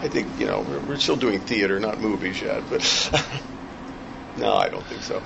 I 0.00 0.08
think 0.08 0.28
you 0.38 0.46
know 0.46 0.60
we're, 0.60 0.80
we're 0.80 0.98
still 0.98 1.16
doing 1.16 1.40
theater, 1.40 1.80
not 1.80 2.00
movies 2.00 2.40
yet. 2.40 2.62
But 2.68 2.82
no, 4.36 4.54
I 4.54 4.68
don't 4.68 4.84
think 4.86 5.02
so. 5.02 5.20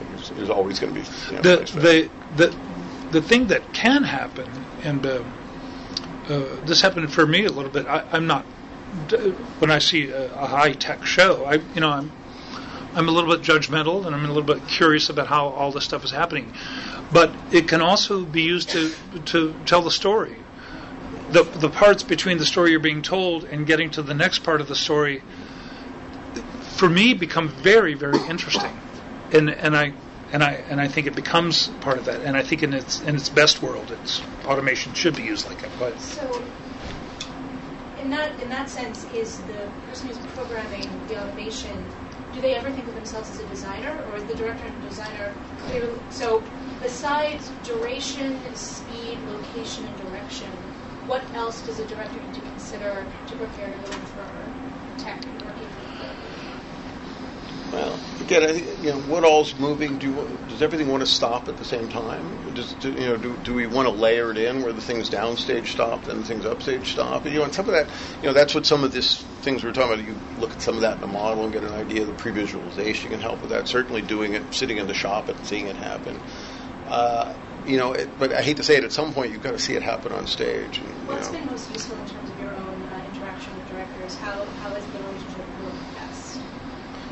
There's, 0.00 0.30
there's 0.30 0.50
always 0.50 0.78
going 0.78 0.94
to 0.94 1.00
be. 1.00 1.06
You 1.28 1.36
know, 1.36 1.42
the, 1.42 1.56
the 1.78 2.10
the 2.36 2.56
the 3.10 3.22
thing 3.22 3.48
that 3.48 3.72
can 3.72 4.04
happen, 4.04 4.48
and 4.82 5.04
uh, 5.04 5.22
uh, 6.28 6.56
this 6.64 6.80
happened 6.80 7.12
for 7.12 7.26
me 7.26 7.44
a 7.44 7.52
little 7.52 7.70
bit. 7.70 7.86
I, 7.86 8.04
I'm 8.12 8.26
not 8.26 8.44
when 9.58 9.70
I 9.70 9.78
see 9.78 10.10
a, 10.10 10.32
a 10.34 10.46
high 10.46 10.72
tech 10.72 11.04
show. 11.04 11.44
I 11.44 11.54
you 11.74 11.80
know 11.80 11.90
I'm 11.90 12.12
I'm 12.94 13.08
a 13.10 13.12
little 13.12 13.36
bit 13.36 13.44
judgmental 13.44 14.06
and 14.06 14.14
I'm 14.14 14.24
a 14.24 14.28
little 14.28 14.42
bit 14.42 14.66
curious 14.66 15.10
about 15.10 15.26
how 15.26 15.48
all 15.48 15.70
this 15.70 15.84
stuff 15.84 16.02
is 16.02 16.10
happening. 16.10 16.54
But 17.12 17.34
it 17.50 17.68
can 17.68 17.80
also 17.80 18.24
be 18.24 18.42
used 18.42 18.70
to 18.70 18.92
to 19.26 19.54
tell 19.64 19.82
the 19.82 19.90
story. 19.90 20.36
The 21.30 21.44
the 21.44 21.70
parts 21.70 22.02
between 22.02 22.38
the 22.38 22.46
story 22.46 22.70
you're 22.70 22.80
being 22.80 23.02
told 23.02 23.44
and 23.44 23.66
getting 23.66 23.90
to 23.92 24.02
the 24.02 24.14
next 24.14 24.40
part 24.40 24.60
of 24.60 24.68
the 24.68 24.74
story 24.74 25.22
for 26.60 26.88
me 26.88 27.14
become 27.14 27.48
very 27.48 27.94
very 27.94 28.20
interesting. 28.28 28.72
And 29.32 29.50
and 29.50 29.76
I 29.76 29.92
and 30.32 30.42
I 30.42 30.64
and 30.68 30.80
I 30.80 30.88
think 30.88 31.06
it 31.06 31.14
becomes 31.14 31.68
part 31.80 31.98
of 31.98 32.04
that. 32.06 32.22
And 32.22 32.36
I 32.36 32.42
think 32.42 32.62
in 32.62 32.74
its 32.74 33.00
in 33.00 33.14
its 33.14 33.28
best 33.28 33.62
world, 33.62 33.90
it's 33.90 34.20
automation 34.44 34.92
should 34.94 35.16
be 35.16 35.22
used 35.22 35.46
like 35.46 35.60
that. 35.62 35.70
But 35.78 35.98
So, 36.00 36.44
in 38.00 38.10
that 38.10 38.38
in 38.40 38.48
that 38.50 38.68
sense, 38.68 39.06
is 39.14 39.38
the 39.42 39.70
person 39.88 40.08
who's 40.08 40.18
programming 40.34 40.86
the 41.08 41.22
automation, 41.22 41.84
do 42.32 42.40
they 42.40 42.54
ever 42.54 42.70
think 42.70 42.88
of 42.88 42.94
themselves 42.94 43.30
as 43.30 43.40
a 43.40 43.46
designer, 43.46 44.04
or 44.10 44.16
is 44.16 44.24
the 44.24 44.34
director 44.34 44.64
and 44.64 44.82
designer? 44.82 45.32
So, 46.10 46.42
besides 46.82 47.50
duration, 47.64 48.38
speed, 48.54 49.18
location, 49.28 49.84
and 49.86 49.96
direction, 50.08 50.50
what 51.06 51.22
else 51.34 51.62
does 51.62 51.78
a 51.78 51.86
director 51.86 52.20
need 52.20 52.34
to 52.34 52.40
consider 52.40 53.06
to 53.26 53.36
prepare 53.36 53.70
to 53.70 53.78
go 53.78 53.92
for 53.92 54.98
tech 54.98 55.24
or 55.24 55.52
capability? 55.52 56.36
Well, 57.72 57.98
again, 58.20 58.42
I 58.44 58.52
think, 58.52 58.84
you 58.84 58.90
know, 58.90 59.00
what 59.00 59.24
all's 59.24 59.58
moving? 59.58 59.98
Do 59.98 60.14
does 60.48 60.62
everything 60.62 60.88
want 60.88 61.00
to 61.02 61.06
stop 61.06 61.48
at 61.48 61.56
the 61.56 61.64
same 61.64 61.88
time? 61.88 62.54
Does, 62.54 62.72
do, 62.74 62.92
you 62.92 63.06
know, 63.06 63.16
do, 63.16 63.36
do 63.38 63.54
we 63.54 63.66
want 63.66 63.88
to 63.88 63.94
layer 63.94 64.30
it 64.30 64.38
in 64.38 64.62
where 64.62 64.72
the 64.72 64.80
things 64.80 65.10
downstage 65.10 65.66
stop, 65.66 66.04
then 66.04 66.18
the 66.18 66.24
things 66.24 66.44
upstage 66.44 66.92
stop? 66.92 67.24
And, 67.24 67.32
you 67.32 67.40
know, 67.40 67.44
and 67.44 67.54
some 67.54 67.68
of 67.68 67.74
that, 67.74 67.88
you 68.22 68.28
know, 68.28 68.32
that's 68.32 68.54
what 68.54 68.66
some 68.66 68.84
of 68.84 68.92
this 68.92 69.22
things 69.42 69.64
we're 69.64 69.72
talking 69.72 69.94
about. 69.94 70.04
You 70.06 70.16
look 70.40 70.52
at 70.52 70.62
some 70.62 70.76
of 70.76 70.80
that 70.80 70.94
in 70.94 71.00
the 71.00 71.06
model 71.06 71.44
and 71.44 71.52
get 71.52 71.64
an 71.64 71.72
idea 71.72 72.02
of 72.02 72.08
the 72.08 72.14
pre-visualization 72.14 73.10
can 73.10 73.20
help 73.20 73.40
with 73.40 73.50
that. 73.50 73.68
Certainly, 73.68 74.02
doing 74.02 74.34
it, 74.34 74.54
sitting 74.54 74.78
in 74.78 74.86
the 74.86 74.94
shop 74.94 75.28
and 75.28 75.38
seeing 75.46 75.66
it 75.66 75.76
happen. 75.76 76.18
Uh, 76.88 77.34
you 77.66 77.76
know, 77.76 77.92
it, 77.92 78.08
but 78.18 78.32
I 78.32 78.42
hate 78.42 78.58
to 78.58 78.62
say 78.62 78.76
it. 78.76 78.84
At 78.84 78.92
some 78.92 79.12
point, 79.12 79.32
you've 79.32 79.42
got 79.42 79.52
to 79.52 79.58
see 79.58 79.74
it 79.74 79.82
happen 79.82 80.12
on 80.12 80.26
stage. 80.26 80.78
And, 80.78 80.88
you 80.88 80.94
What's 81.06 81.26
know. 81.26 81.38
been 81.38 81.46
most 81.46 81.72
useful 81.72 81.96
in 81.98 82.08
terms 82.08 82.30
of 82.30 82.40
your 82.40 82.50
own 82.54 82.82
uh, 82.82 83.04
interaction 83.12 83.56
with 83.56 83.68
directors? 83.70 84.14
How, 84.16 84.44
how 84.62 84.70
has 84.70 84.84
the 84.86 84.98
relationship 84.98 85.46
worked 85.64 85.94
best? 85.94 86.40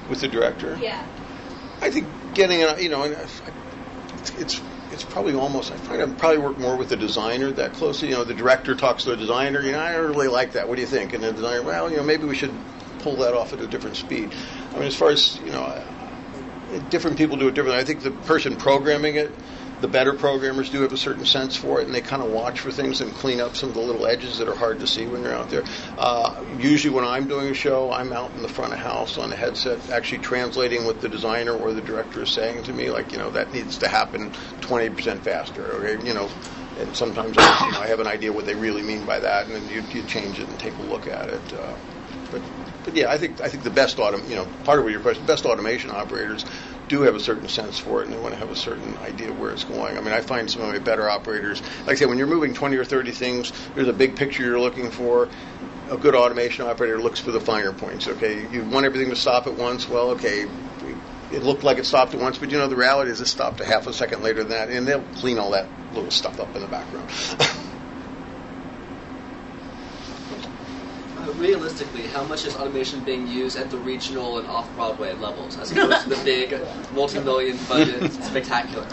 with 0.08 0.20
the 0.20 0.28
director. 0.28 0.78
Yeah. 0.80 1.04
I 1.80 1.90
think 1.90 2.06
getting 2.34 2.60
it, 2.60 2.80
you 2.80 2.88
know, 2.88 3.02
it's, 3.02 3.42
it's 4.38 4.60
it's 4.92 5.04
probably 5.04 5.34
almost. 5.34 5.72
I 5.72 5.76
find 5.76 6.02
I 6.02 6.06
probably 6.14 6.38
work 6.38 6.58
more 6.58 6.76
with 6.76 6.88
the 6.88 6.96
designer 6.96 7.50
that 7.52 7.72
closely. 7.72 8.08
You 8.08 8.14
know, 8.14 8.24
the 8.24 8.34
director 8.34 8.74
talks 8.74 9.04
to 9.04 9.10
the 9.10 9.16
designer. 9.16 9.60
You 9.60 9.72
know, 9.72 9.80
I 9.80 9.92
don't 9.92 10.06
really 10.06 10.28
like 10.28 10.52
that. 10.52 10.68
What 10.68 10.76
do 10.76 10.82
you 10.82 10.86
think? 10.86 11.12
And 11.14 11.24
the 11.24 11.32
designer, 11.32 11.62
well, 11.62 11.90
you 11.90 11.96
know, 11.96 12.04
maybe 12.04 12.24
we 12.24 12.36
should 12.36 12.54
pull 13.00 13.16
that 13.16 13.34
off 13.34 13.52
at 13.52 13.60
a 13.60 13.66
different 13.66 13.96
speed. 13.96 14.32
I 14.70 14.74
mean, 14.74 14.84
as 14.84 14.94
far 14.94 15.10
as 15.10 15.38
you 15.38 15.50
know, 15.50 15.82
different 16.90 17.18
people 17.18 17.36
do 17.36 17.48
it 17.48 17.54
differently. 17.54 17.80
I 17.80 17.84
think 17.84 18.02
the 18.02 18.12
person 18.12 18.56
programming 18.56 19.16
it. 19.16 19.32
The 19.84 19.88
better 19.88 20.14
programmers 20.14 20.70
do 20.70 20.80
have 20.80 20.94
a 20.94 20.96
certain 20.96 21.26
sense 21.26 21.56
for 21.56 21.78
it, 21.78 21.84
and 21.84 21.94
they 21.94 22.00
kind 22.00 22.22
of 22.22 22.30
watch 22.30 22.60
for 22.60 22.72
things 22.72 23.02
and 23.02 23.12
clean 23.16 23.38
up 23.38 23.54
some 23.54 23.68
of 23.68 23.74
the 23.74 23.82
little 23.82 24.06
edges 24.06 24.38
that 24.38 24.48
are 24.48 24.54
hard 24.54 24.80
to 24.80 24.86
see 24.86 25.06
when 25.06 25.22
you're 25.22 25.34
out 25.34 25.50
there. 25.50 25.62
Uh, 25.98 26.42
usually, 26.58 26.94
when 26.94 27.04
I'm 27.04 27.28
doing 27.28 27.50
a 27.50 27.54
show, 27.54 27.92
I'm 27.92 28.10
out 28.10 28.30
in 28.30 28.40
the 28.40 28.48
front 28.48 28.72
of 28.72 28.78
house 28.78 29.18
on 29.18 29.30
a 29.30 29.36
headset, 29.36 29.90
actually 29.90 30.20
translating 30.20 30.86
what 30.86 31.02
the 31.02 31.08
designer 31.10 31.52
or 31.52 31.74
the 31.74 31.82
director 31.82 32.22
is 32.22 32.30
saying 32.30 32.62
to 32.62 32.72
me. 32.72 32.88
Like, 32.88 33.12
you 33.12 33.18
know, 33.18 33.28
that 33.32 33.52
needs 33.52 33.76
to 33.76 33.88
happen 33.88 34.30
20% 34.62 35.18
faster. 35.18 35.76
or 35.76 35.86
you 36.02 36.14
know, 36.14 36.30
and 36.78 36.96
sometimes 36.96 37.36
I, 37.36 37.66
you 37.66 37.72
know, 37.72 37.80
I 37.80 37.86
have 37.88 38.00
an 38.00 38.06
idea 38.06 38.32
what 38.32 38.46
they 38.46 38.54
really 38.54 38.80
mean 38.80 39.04
by 39.04 39.20
that, 39.20 39.48
and 39.48 39.54
then 39.54 39.68
you, 39.68 39.82
you 39.92 40.02
change 40.06 40.40
it 40.40 40.48
and 40.48 40.58
take 40.58 40.78
a 40.78 40.82
look 40.84 41.06
at 41.08 41.28
it. 41.28 41.52
Uh, 41.52 41.74
but, 42.30 42.40
but 42.84 42.96
yeah, 42.96 43.10
I 43.10 43.18
think 43.18 43.42
I 43.42 43.50
think 43.50 43.64
the 43.64 43.70
best 43.70 43.98
autom- 43.98 44.26
you 44.30 44.36
know, 44.36 44.46
part 44.64 44.78
of 44.78 44.84
what 44.84 44.92
your 44.92 45.02
question, 45.02 45.26
best 45.26 45.44
automation 45.44 45.90
operators 45.90 46.46
do 46.88 47.02
have 47.02 47.14
a 47.14 47.20
certain 47.20 47.48
sense 47.48 47.78
for 47.78 48.02
it, 48.02 48.06
and 48.06 48.14
they 48.14 48.18
want 48.18 48.34
to 48.34 48.38
have 48.38 48.50
a 48.50 48.56
certain 48.56 48.96
idea 48.98 49.32
where 49.32 49.50
it's 49.50 49.64
going. 49.64 49.96
I 49.96 50.00
mean, 50.00 50.12
I 50.12 50.20
find 50.20 50.50
some 50.50 50.62
of 50.62 50.68
my 50.68 50.78
better 50.78 51.08
operators, 51.08 51.62
like 51.80 51.90
I 51.90 51.94
said, 51.94 52.08
when 52.08 52.18
you're 52.18 52.26
moving 52.26 52.54
20 52.54 52.76
or 52.76 52.84
30 52.84 53.12
things, 53.12 53.52
there's 53.74 53.88
a 53.88 53.92
big 53.92 54.16
picture 54.16 54.42
you're 54.42 54.60
looking 54.60 54.90
for. 54.90 55.28
A 55.90 55.96
good 55.96 56.14
automation 56.14 56.66
operator 56.66 57.00
looks 57.00 57.20
for 57.20 57.30
the 57.30 57.40
finer 57.40 57.72
points. 57.72 58.08
Okay, 58.08 58.48
you 58.50 58.64
want 58.64 58.86
everything 58.86 59.10
to 59.10 59.16
stop 59.16 59.46
at 59.46 59.54
once. 59.54 59.88
Well, 59.88 60.10
okay, 60.10 60.46
it 61.30 61.42
looked 61.42 61.62
like 61.62 61.78
it 61.78 61.86
stopped 61.86 62.14
at 62.14 62.20
once, 62.20 62.38
but 62.38 62.50
you 62.50 62.58
know 62.58 62.68
the 62.68 62.76
reality 62.76 63.10
is 63.10 63.20
it 63.20 63.26
stopped 63.26 63.60
a 63.60 63.64
half 63.64 63.86
a 63.86 63.92
second 63.92 64.22
later 64.22 64.40
than 64.40 64.50
that, 64.50 64.68
and 64.70 64.86
they'll 64.86 65.04
clean 65.16 65.38
all 65.38 65.50
that 65.50 65.68
little 65.92 66.10
stuff 66.10 66.40
up 66.40 66.54
in 66.54 66.62
the 66.62 66.68
background. 66.68 67.10
realistically, 71.32 72.02
how 72.08 72.24
much 72.24 72.44
is 72.44 72.56
automation 72.56 73.00
being 73.00 73.26
used 73.26 73.56
at 73.56 73.70
the 73.70 73.78
regional 73.78 74.38
and 74.38 74.46
off-Broadway 74.48 75.14
levels, 75.14 75.58
as 75.58 75.72
opposed 75.72 76.02
to 76.04 76.08
the 76.10 76.24
big, 76.24 76.56
multi-million 76.94 77.58
budget 77.68 78.12
spectacular? 78.24 78.86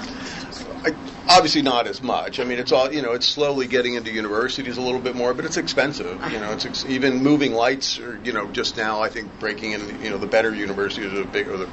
I, 0.83 0.95
obviously 1.27 1.61
not 1.61 1.87
as 1.87 2.01
much. 2.01 2.39
I 2.39 2.43
mean, 2.43 2.59
it's 2.59 2.71
all 2.71 2.91
you 2.91 3.01
know. 3.01 3.11
It's 3.11 3.27
slowly 3.27 3.67
getting 3.67 3.93
into 3.95 4.11
universities 4.11 4.77
a 4.77 4.81
little 4.81 4.99
bit 4.99 5.15
more, 5.15 5.33
but 5.33 5.45
it's 5.45 5.57
expensive. 5.57 6.19
You 6.31 6.39
know, 6.39 6.51
it's 6.51 6.65
ex- 6.65 6.85
even 6.85 7.21
moving 7.21 7.53
lights, 7.53 7.99
or 7.99 8.19
you 8.23 8.33
know, 8.33 8.47
just 8.51 8.77
now 8.77 9.01
I 9.01 9.09
think 9.09 9.39
breaking 9.39 9.73
in. 9.73 10.01
You 10.01 10.09
know, 10.09 10.17
the 10.17 10.27
better 10.27 10.53
universities 10.53 11.13
are 11.13 11.17
the 11.17 11.25
big 11.25 11.47
or 11.47 11.57
the 11.57 11.69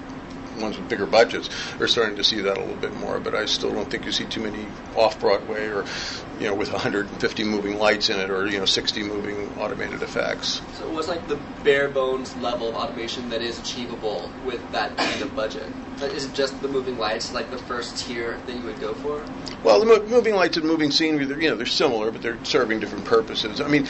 ones 0.60 0.76
with 0.76 0.88
bigger 0.88 1.06
budgets 1.06 1.48
are 1.80 1.88
starting 1.88 2.16
to 2.16 2.24
see 2.24 2.40
that 2.40 2.56
a 2.56 2.60
little 2.60 2.76
bit 2.76 2.94
more. 2.94 3.20
But 3.20 3.34
I 3.34 3.46
still 3.46 3.72
don't 3.72 3.90
think 3.90 4.04
you 4.04 4.12
see 4.12 4.24
too 4.26 4.40
many 4.40 4.68
off 4.94 5.18
Broadway 5.20 5.66
or 5.68 5.84
you 6.38 6.46
know 6.46 6.54
with 6.54 6.70
150 6.72 7.44
moving 7.44 7.78
lights 7.78 8.08
in 8.10 8.18
it 8.18 8.30
or 8.30 8.46
you 8.46 8.58
know 8.58 8.64
60 8.64 9.02
moving 9.02 9.48
automated 9.58 10.02
effects. 10.02 10.60
So 10.74 10.90
what's 10.90 11.08
like 11.08 11.26
the 11.28 11.38
bare 11.64 11.88
bones 11.88 12.36
level 12.36 12.68
of 12.70 12.74
automation 12.74 13.28
that 13.30 13.42
is 13.42 13.58
achievable 13.60 14.30
with 14.44 14.70
that 14.72 14.96
kind 14.96 15.22
of 15.22 15.34
budget? 15.34 15.68
Is 16.00 16.26
it 16.26 16.34
just 16.34 16.62
the 16.62 16.68
moving 16.68 16.96
lights, 16.96 17.32
like 17.32 17.50
the 17.50 17.58
first 17.58 17.98
tier 17.98 18.38
that 18.46 18.54
you 18.54 18.62
would 18.62 18.78
go 18.78 18.94
for? 18.94 19.24
Well, 19.64 19.80
the 19.80 19.86
mo- 19.86 20.06
moving 20.06 20.34
lights 20.36 20.56
and 20.56 20.64
moving 20.64 20.92
scenery, 20.92 21.24
they're, 21.24 21.40
you 21.40 21.50
know, 21.50 21.56
they're 21.56 21.66
similar, 21.66 22.12
but 22.12 22.22
they're 22.22 22.38
serving 22.44 22.78
different 22.78 23.04
purposes. 23.04 23.60
I 23.60 23.66
mean, 23.66 23.88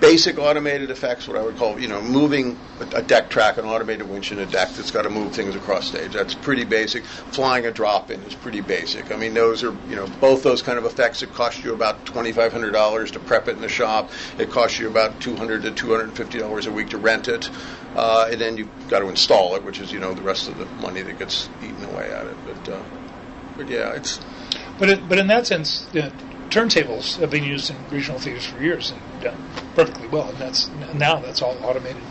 basic 0.00 0.38
automated 0.38 0.90
effects, 0.90 1.28
what 1.28 1.36
I 1.36 1.42
would 1.42 1.56
call, 1.56 1.78
you 1.78 1.86
know, 1.86 2.00
moving 2.00 2.58
a, 2.94 3.02
deck 3.02 3.28
track, 3.28 3.58
an 3.58 3.66
automated 3.66 4.08
winch 4.08 4.32
in 4.32 4.38
a 4.38 4.46
deck 4.46 4.70
that's 4.70 4.90
got 4.90 5.02
to 5.02 5.10
move 5.10 5.32
things 5.32 5.54
across 5.54 5.86
stage. 5.86 6.12
That's 6.12 6.34
pretty 6.34 6.64
basic. 6.64 7.04
Flying 7.04 7.66
a 7.66 7.70
drop 7.70 8.10
in 8.10 8.20
is 8.22 8.34
pretty 8.34 8.62
basic. 8.62 9.12
I 9.12 9.16
mean, 9.16 9.34
those 9.34 9.62
are, 9.62 9.76
you 9.88 9.96
know, 9.96 10.06
both 10.20 10.42
those 10.42 10.62
kind 10.62 10.78
of 10.78 10.86
effects. 10.86 11.22
It 11.22 11.32
cost 11.34 11.62
you 11.62 11.74
about 11.74 12.04
twenty 12.06 12.32
five 12.32 12.52
hundred 12.52 12.72
dollars 12.72 13.10
to 13.12 13.20
prep 13.20 13.48
it 13.48 13.56
in 13.56 13.60
the 13.60 13.68
shop. 13.68 14.10
It 14.38 14.50
costs 14.50 14.78
you 14.78 14.88
about 14.88 15.20
two 15.20 15.36
hundred 15.36 15.62
to 15.62 15.70
two 15.70 15.90
hundred 15.90 16.04
and 16.04 16.16
fifty 16.16 16.38
dollars 16.38 16.66
a 16.66 16.72
week 16.72 16.88
to 16.90 16.98
rent 16.98 17.28
it, 17.28 17.50
uh, 17.94 18.28
and 18.30 18.40
then 18.40 18.56
you've 18.56 18.88
got 18.88 19.00
to 19.00 19.08
install 19.08 19.54
it, 19.54 19.62
which 19.62 19.80
is, 19.80 19.92
you 19.92 20.00
know, 20.00 20.14
the 20.14 20.22
rest 20.22 20.48
of 20.48 20.56
the 20.58 20.66
money 20.82 21.02
that 21.02 21.18
gets 21.18 21.48
eaten 21.62 21.84
away 21.84 22.10
at 22.10 22.26
it. 22.26 22.36
But, 22.46 22.72
uh, 22.72 22.82
but 23.56 23.68
yeah, 23.68 23.92
it's. 23.92 24.20
But 24.78 24.88
it, 24.88 25.08
but 25.08 25.18
in 25.18 25.26
that 25.26 25.46
sense, 25.46 25.86
you 25.92 26.00
know, 26.00 26.12
turntables 26.48 27.18
have 27.18 27.30
been 27.30 27.44
used 27.44 27.68
in 27.68 27.76
regional 27.90 28.18
theaters 28.18 28.46
for 28.46 28.62
years 28.62 28.92
and 28.92 29.22
done 29.22 29.36
perfectly 29.74 30.08
well, 30.08 30.28
and 30.28 30.38
that's 30.38 30.68
now 30.94 31.20
that's 31.20 31.42
all 31.42 31.56
automated. 31.62 32.02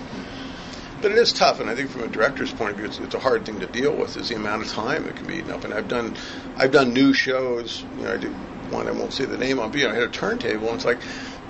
But 1.01 1.11
it 1.11 1.17
is 1.17 1.31
tough, 1.31 1.61
and 1.61 1.69
I 1.69 1.75
think 1.75 1.89
from 1.89 2.03
a 2.03 2.07
director's 2.07 2.51
point 2.51 2.71
of 2.71 2.77
view, 2.77 2.85
it's, 2.85 2.99
it's 2.99 3.15
a 3.15 3.19
hard 3.19 3.45
thing 3.45 3.61
to 3.61 3.65
deal 3.65 3.95
with. 3.95 4.17
Is 4.17 4.29
the 4.29 4.35
amount 4.35 4.63
of 4.63 4.69
time 4.69 5.05
that 5.05 5.15
can 5.15 5.27
be 5.27 5.35
eaten 5.35 5.51
up. 5.51 5.63
And 5.63 5.73
I've 5.73 5.87
done, 5.87 6.15
I've 6.57 6.71
done 6.71 6.93
new 6.93 7.13
shows. 7.13 7.85
You 7.97 8.03
know, 8.03 8.13
I 8.13 8.17
did 8.17 8.31
one 8.71 8.87
I 8.87 8.91
won't 8.91 9.13
say 9.13 9.25
the 9.25 9.37
name 9.37 9.59
of. 9.59 9.75
You 9.75 9.85
know, 9.85 9.91
I 9.91 9.95
had 9.95 10.03
a 10.03 10.09
turntable, 10.09 10.67
and 10.67 10.75
it's 10.75 10.85
like, 10.85 10.99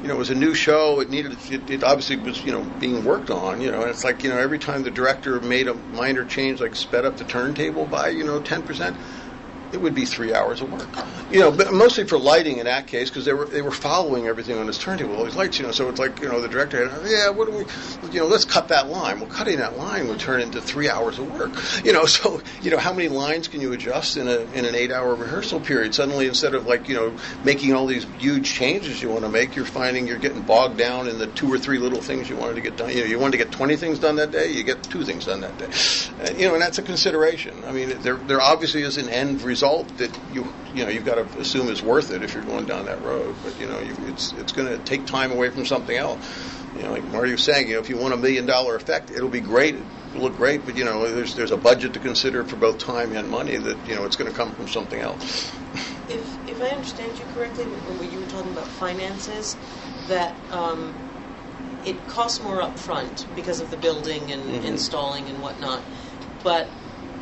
you 0.01 0.07
know, 0.07 0.14
it 0.14 0.18
was 0.20 0.30
a 0.30 0.36
new 0.36 0.53
show. 0.53 0.99
It 0.99 1.10
needed, 1.10 1.38
it, 1.49 1.70
it 1.70 1.84
obviously 1.84 2.18
was, 2.18 2.45
you 2.45 2.51
know, 2.51 2.62
being 2.80 3.03
worked 3.03 3.32
on. 3.32 3.60
You 3.60 3.72
know, 3.72 3.82
and 3.82 3.89
it's 3.89 4.03
like, 4.03 4.24
you 4.24 4.30
know, 4.30 4.38
every 4.38 4.60
time 4.60 4.84
the 4.84 4.91
director 4.91 5.39
made 5.39 5.68
a 5.68 5.74
minor 5.74 6.26
change, 6.26 6.62
like 6.62 6.76
sped 6.76 7.03
up 7.03 7.18
the 7.18 7.24
turntable 7.24 7.86
by, 7.86 8.10
you 8.10 8.24
know, 8.24 8.39
ten 8.39 8.62
percent. 8.62 8.95
It 9.72 9.80
would 9.80 9.94
be 9.94 10.06
three 10.06 10.34
hours 10.34 10.62
of 10.62 10.72
work, 10.72 10.90
you 11.32 11.40
know, 11.40 11.52
but 11.52 11.72
mostly 11.72 12.06
for 12.06 12.18
lighting 12.18 12.58
in 12.58 12.66
that 12.66 12.88
case 12.88 13.10
because 13.10 13.26
they 13.26 13.34
were 13.34 13.46
they 13.46 13.62
were 13.62 13.72
following 13.72 14.26
everything 14.26 14.58
on 14.58 14.66
his 14.66 14.80
turntable, 14.80 15.16
all 15.16 15.26
these 15.26 15.36
lights, 15.36 15.60
you 15.60 15.66
know. 15.66 15.72
So 15.72 15.90
it's 15.90 16.00
like 16.00 16.20
you 16.22 16.28
know 16.28 16.42
the 16.42 16.48
director 16.48 16.90
had, 16.90 17.08
yeah, 17.08 17.30
what 17.30 17.50
do 17.50 17.58
we, 17.58 18.12
you 18.12 18.20
know, 18.20 18.28
let's 18.28 18.46
cut 18.46 18.70
that 18.70 18.88
line. 18.88 19.20
Well, 19.20 19.30
cutting 19.30 19.58
that 19.60 19.78
line 19.78 20.08
would 20.08 20.20
turn 20.20 20.42
into 20.42 20.60
three 20.60 20.90
hours 20.90 21.20
of 21.20 21.32
work, 21.32 21.52
you 21.86 21.94
know. 21.94 22.06
So 22.20 22.42
you 22.62 22.72
know, 22.72 22.80
how 22.80 22.92
many 22.92 23.08
lines 23.08 23.48
can 23.48 23.62
you 23.62 23.72
adjust 23.72 24.18
in 24.18 24.28
a 24.28 24.40
in 24.40 24.66
an 24.66 24.74
eight 24.74 24.92
hour 24.92 25.14
rehearsal 25.14 25.60
period? 25.60 25.94
Suddenly, 25.94 26.28
instead 26.28 26.56
of 26.56 26.66
like 26.66 26.90
you 26.90 26.96
know 26.96 27.16
making 27.44 27.74
all 27.74 27.86
these 27.86 28.06
huge 28.18 28.52
changes 28.52 29.02
you 29.02 29.10
want 29.10 29.24
to 29.24 29.30
make, 29.30 29.56
you're 29.56 29.64
finding 29.64 30.08
you're 30.08 30.18
getting 30.18 30.42
bogged 30.42 30.78
down 30.78 31.08
in 31.08 31.20
the 31.20 31.28
two 31.28 31.54
or 31.54 31.60
three 31.60 31.78
little 31.78 32.02
things 32.02 32.28
you 32.28 32.36
wanted 32.36 32.56
to 32.56 32.62
get 32.62 32.76
done. 32.76 32.90
You 32.90 33.02
know, 33.02 33.06
you 33.06 33.20
wanted 33.20 33.38
to 33.38 33.38
get 33.38 33.52
twenty 33.52 33.78
things 33.78 34.00
done 34.00 34.16
that 34.16 34.32
day, 34.32 34.52
you 34.52 34.64
get 34.64 34.82
two 34.84 35.06
things 35.06 35.26
done 35.26 35.42
that 35.42 35.58
day, 35.60 35.70
uh, 36.26 36.36
you 36.36 36.48
know, 36.48 36.56
and 36.56 36.62
that's 36.62 36.80
a 36.80 36.84
consideration. 36.84 37.64
I 37.66 37.72
mean, 37.72 38.02
there 38.02 38.16
there 38.16 38.42
obviously 38.42 38.82
is 38.82 38.98
an 38.98 39.08
end 39.08 39.44
result 39.44 39.59
that 39.60 40.12
you 40.34 40.53
you 40.74 40.84
know 40.84 40.89
you've 40.89 41.05
got 41.05 41.16
to 41.16 41.39
assume 41.39 41.70
is 41.70 41.82
worth 41.82 42.12
it 42.12 42.24
if 42.24 42.34
you're 42.34 42.43
going 42.43 42.66
down 42.66 42.86
that 42.86 43.01
road. 43.03 43.36
But 43.43 43.60
you 43.60 43.68
know, 43.68 43.80
you, 43.80 43.95
it's 44.07 44.34
it's 44.34 44.51
going 44.51 44.68
to 44.68 44.78
take 44.78 45.05
time 45.05 45.32
away 45.32 45.49
from 45.49 45.66
something 45.66 45.95
else. 45.95 46.20
You 46.76 46.84
know, 46.84 46.91
like 46.91 47.03
Marty 47.05 47.32
was 47.32 47.43
saying, 47.43 47.68
you 47.68 47.74
know, 47.74 47.80
if 47.80 47.89
you 47.89 47.97
want 47.97 48.14
a 48.14 48.18
million 48.18 48.45
dollar 48.45 48.76
effect, 48.76 49.12
it'll 49.12 49.30
be 49.30 49.41
great, 49.41 49.76
it'll 49.76 50.22
look 50.22 50.36
great, 50.36 50.66
but 50.66 50.76
you 50.76 50.86
know, 50.86 51.10
there's 51.12 51.36
there's 51.36 51.51
a 51.51 51.57
budget 51.57 51.93
to 51.93 51.99
consider 51.99 52.43
for 52.43 52.57
both 52.57 52.78
time 52.80 53.14
and 53.14 53.30
money 53.30 53.57
that 53.57 53.88
you 53.88 53.95
know 53.95 54.05
it's 54.05 54.16
going 54.16 54.30
to 54.32 54.36
come 54.36 54.51
from 54.53 54.68
something 54.68 54.99
else. 54.99 55.51
If, 56.07 56.39
if 56.47 56.62
I 56.62 56.70
understand 56.70 57.20
you 57.20 57.26
correctly, 57.28 57.66
when 57.66 58.10
you 58.10 58.20
were 58.20 58.26
talking 58.26 58.51
about 58.51 58.68
finances, 58.68 59.55
that 60.07 60.36
um, 60.51 60.95
it 61.84 62.07
costs 62.07 62.41
more 62.41 62.62
up 62.62 62.80
front 62.80 63.26
because 63.36 63.60
of 63.60 63.70
the 63.70 63.78
building 63.78 64.32
and 64.32 64.41
Mhm. 64.43 64.64
installing 64.64 65.30
and 65.30 65.39
whatnot, 65.41 65.84
but 66.43 66.72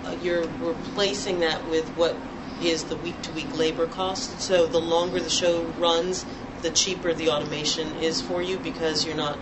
Uh, 0.08 0.16
you're 0.24 0.48
replacing 0.62 1.42
that 1.42 1.68
with 1.68 1.86
what 1.90 2.16
is 2.62 2.86
the 2.86 2.96
week-to-week 2.96 3.58
labor 3.58 3.88
cost. 3.88 4.40
So 4.40 4.66
the 4.66 4.80
longer 4.80 5.20
the 5.20 5.30
show 5.30 5.66
runs, 5.78 6.26
the 6.62 6.70
cheaper 6.70 7.14
the 7.14 7.30
automation 7.30 7.94
is 7.98 8.22
for 8.22 8.42
you 8.42 8.58
because 8.58 9.06
you're 9.06 9.18
not 9.18 9.38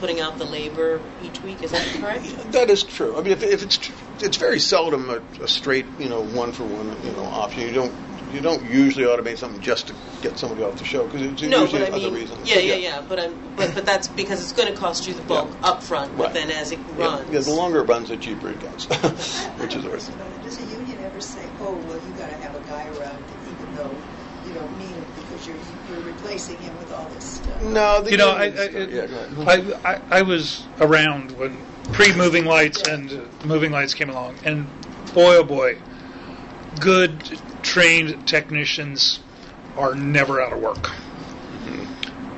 putting 0.00 0.20
out 0.20 0.38
the 0.38 0.44
labor 0.44 1.02
each 1.22 1.42
week. 1.42 1.62
Is 1.62 1.72
that 1.72 1.86
correct? 2.00 2.24
That 2.52 2.70
is 2.70 2.82
true. 2.82 3.16
I 3.16 3.22
mean, 3.22 3.32
if, 3.32 3.42
if 3.42 3.62
it's 3.62 3.90
it's 4.20 4.38
very 4.38 4.58
seldom 4.58 5.10
a, 5.10 5.20
a 5.42 5.48
straight 5.48 5.86
you 5.98 6.08
know 6.08 6.22
one 6.22 6.52
for 6.52 6.64
one 6.64 6.96
you 7.04 7.12
know 7.12 7.24
option. 7.24 7.62
You 7.62 7.72
don't 7.72 7.94
you 8.32 8.40
don't 8.40 8.62
usually 8.64 9.04
automate 9.04 9.38
something 9.38 9.60
just 9.60 9.88
to 9.88 9.94
get 10.22 10.38
somebody 10.38 10.62
off 10.62 10.76
the 10.76 10.84
show 10.84 11.04
because 11.06 11.22
it's 11.22 11.42
No, 11.42 11.62
usually 11.62 11.82
but 11.82 11.92
I 11.92 11.96
other 11.96 12.06
mean, 12.06 12.14
reasons. 12.14 12.48
yeah, 12.48 12.58
yeah, 12.58 12.74
yeah. 12.74 13.02
But 13.08 13.20
I'm, 13.20 13.34
but, 13.56 13.74
but 13.74 13.86
that's 13.86 14.08
because 14.08 14.40
it's 14.42 14.52
going 14.52 14.72
to 14.72 14.78
cost 14.78 15.06
you 15.06 15.14
the 15.14 15.22
bulk 15.22 15.56
up 15.62 15.82
front, 15.82 16.16
but 16.16 16.24
Right. 16.26 16.34
then 16.34 16.50
as 16.50 16.72
it 16.72 16.80
Yeah, 16.98 17.06
runs, 17.06 17.30
yeah, 17.32 17.40
the 17.40 17.50
longer 17.50 17.80
it 17.80 17.88
runs, 17.88 18.08
the 18.08 18.16
cheaper 18.16 18.48
it 18.48 18.60
gets, 18.60 18.86
which 19.60 19.74
is 19.74 19.84
I 19.84 19.88
worth. 19.88 19.90
question 19.90 20.14
about 20.14 20.32
it. 20.32 20.42
Does 20.42 20.58
a 20.58 20.64
union 20.64 20.98
ever 21.04 21.20
say, 21.20 21.48
"Oh, 21.60 21.74
well, 21.86 21.98
you 21.98 22.12
got 22.14 22.28
to 22.30 22.36
have 22.36 22.54
a 22.54 22.60
guy 22.60 22.86
around, 22.98 23.22
even 23.48 23.74
though 23.74 23.96
you 24.46 24.52
don't 24.54 24.78
need 24.78 24.94
him 24.94 25.04
because 25.14 25.46
you're 25.46 25.56
you're 25.88 26.00
replacing 26.04 26.58
him 26.58 26.76
with 26.78 26.92
all 26.92 27.08
this 27.10 27.24
stuff"? 27.36 27.62
No, 27.62 28.00
the 28.02 28.10
You 28.10 28.16
know, 28.16 28.30
I, 28.30 28.44
I, 28.44 28.68
yeah. 28.68 29.06
I, 29.84 29.92
I, 29.92 30.00
I 30.18 30.22
was 30.22 30.66
around 30.80 31.36
when 31.38 31.62
pre-moving 31.92 32.44
lights 32.44 32.82
and 32.82 33.10
uh, 33.12 33.46
moving 33.46 33.72
lights 33.72 33.94
came 33.94 34.10
along, 34.10 34.36
and 34.44 34.68
boy, 35.14 35.36
oh 35.36 35.44
boy, 35.44 35.78
good 36.80 37.38
trained 37.62 38.26
technicians 38.26 39.20
are 39.76 39.94
never 39.94 40.40
out 40.40 40.52
of 40.52 40.60
work. 40.60 40.90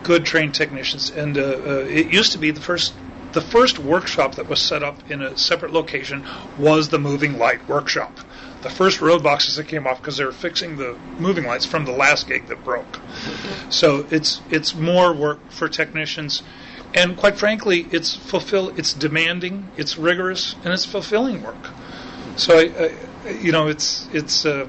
Good 0.03 0.25
trained 0.25 0.55
technicians, 0.55 1.11
and 1.11 1.37
uh, 1.37 1.43
uh, 1.43 1.87
it 1.89 2.13
used 2.13 2.33
to 2.33 2.39
be 2.39 2.51
the 2.51 2.61
first. 2.61 2.95
The 3.33 3.43
first 3.43 3.79
workshop 3.79 4.37
that 4.37 4.49
was 4.49 4.59
set 4.59 4.83
up 4.83 5.11
in 5.11 5.21
a 5.21 5.37
separate 5.37 5.71
location 5.73 6.25
was 6.59 6.89
the 6.89 6.99
moving 6.99 7.39
light 7.39 7.69
workshop. 7.69 8.19
the 8.63 8.71
first 8.71 9.01
road 9.01 9.23
boxes 9.23 9.57
that 9.57 9.69
came 9.69 9.87
off 9.87 10.01
because 10.01 10.17
they 10.17 10.25
were 10.25 10.33
fixing 10.33 10.77
the 10.77 10.97
moving 11.19 11.45
lights 11.45 11.65
from 11.65 11.85
the 11.85 11.93
last 11.93 12.27
gig 12.27 12.47
that 12.47 12.65
broke. 12.65 13.01
So 13.71 14.07
it's 14.11 14.41
it's 14.51 14.75
more 14.75 15.13
work 15.13 15.51
for 15.51 15.69
technicians, 15.69 16.43
and 16.95 17.17
quite 17.17 17.37
frankly, 17.37 17.87
it's 17.93 18.17
fulfill 18.17 18.71
it's 18.71 18.93
demanding, 18.93 19.71
it's 19.77 19.97
rigorous, 19.99 20.55
and 20.65 20.73
it's 20.73 20.85
fulfilling 20.85 21.43
work. 21.43 21.71
So 22.37 22.59
I, 22.59 22.63
I 22.63 22.93
you 23.31 23.53
know 23.53 23.69
it's 23.69 24.09
it's 24.13 24.45
uh, 24.47 24.67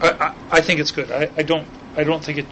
I, 0.00 0.10
I, 0.10 0.32
I 0.52 0.60
think 0.60 0.80
it's 0.80 0.90
good. 0.90 1.10
I, 1.10 1.30
I 1.36 1.42
don't 1.42 1.66
I 1.96 2.04
don't 2.04 2.22
think 2.22 2.38
it 2.38 2.46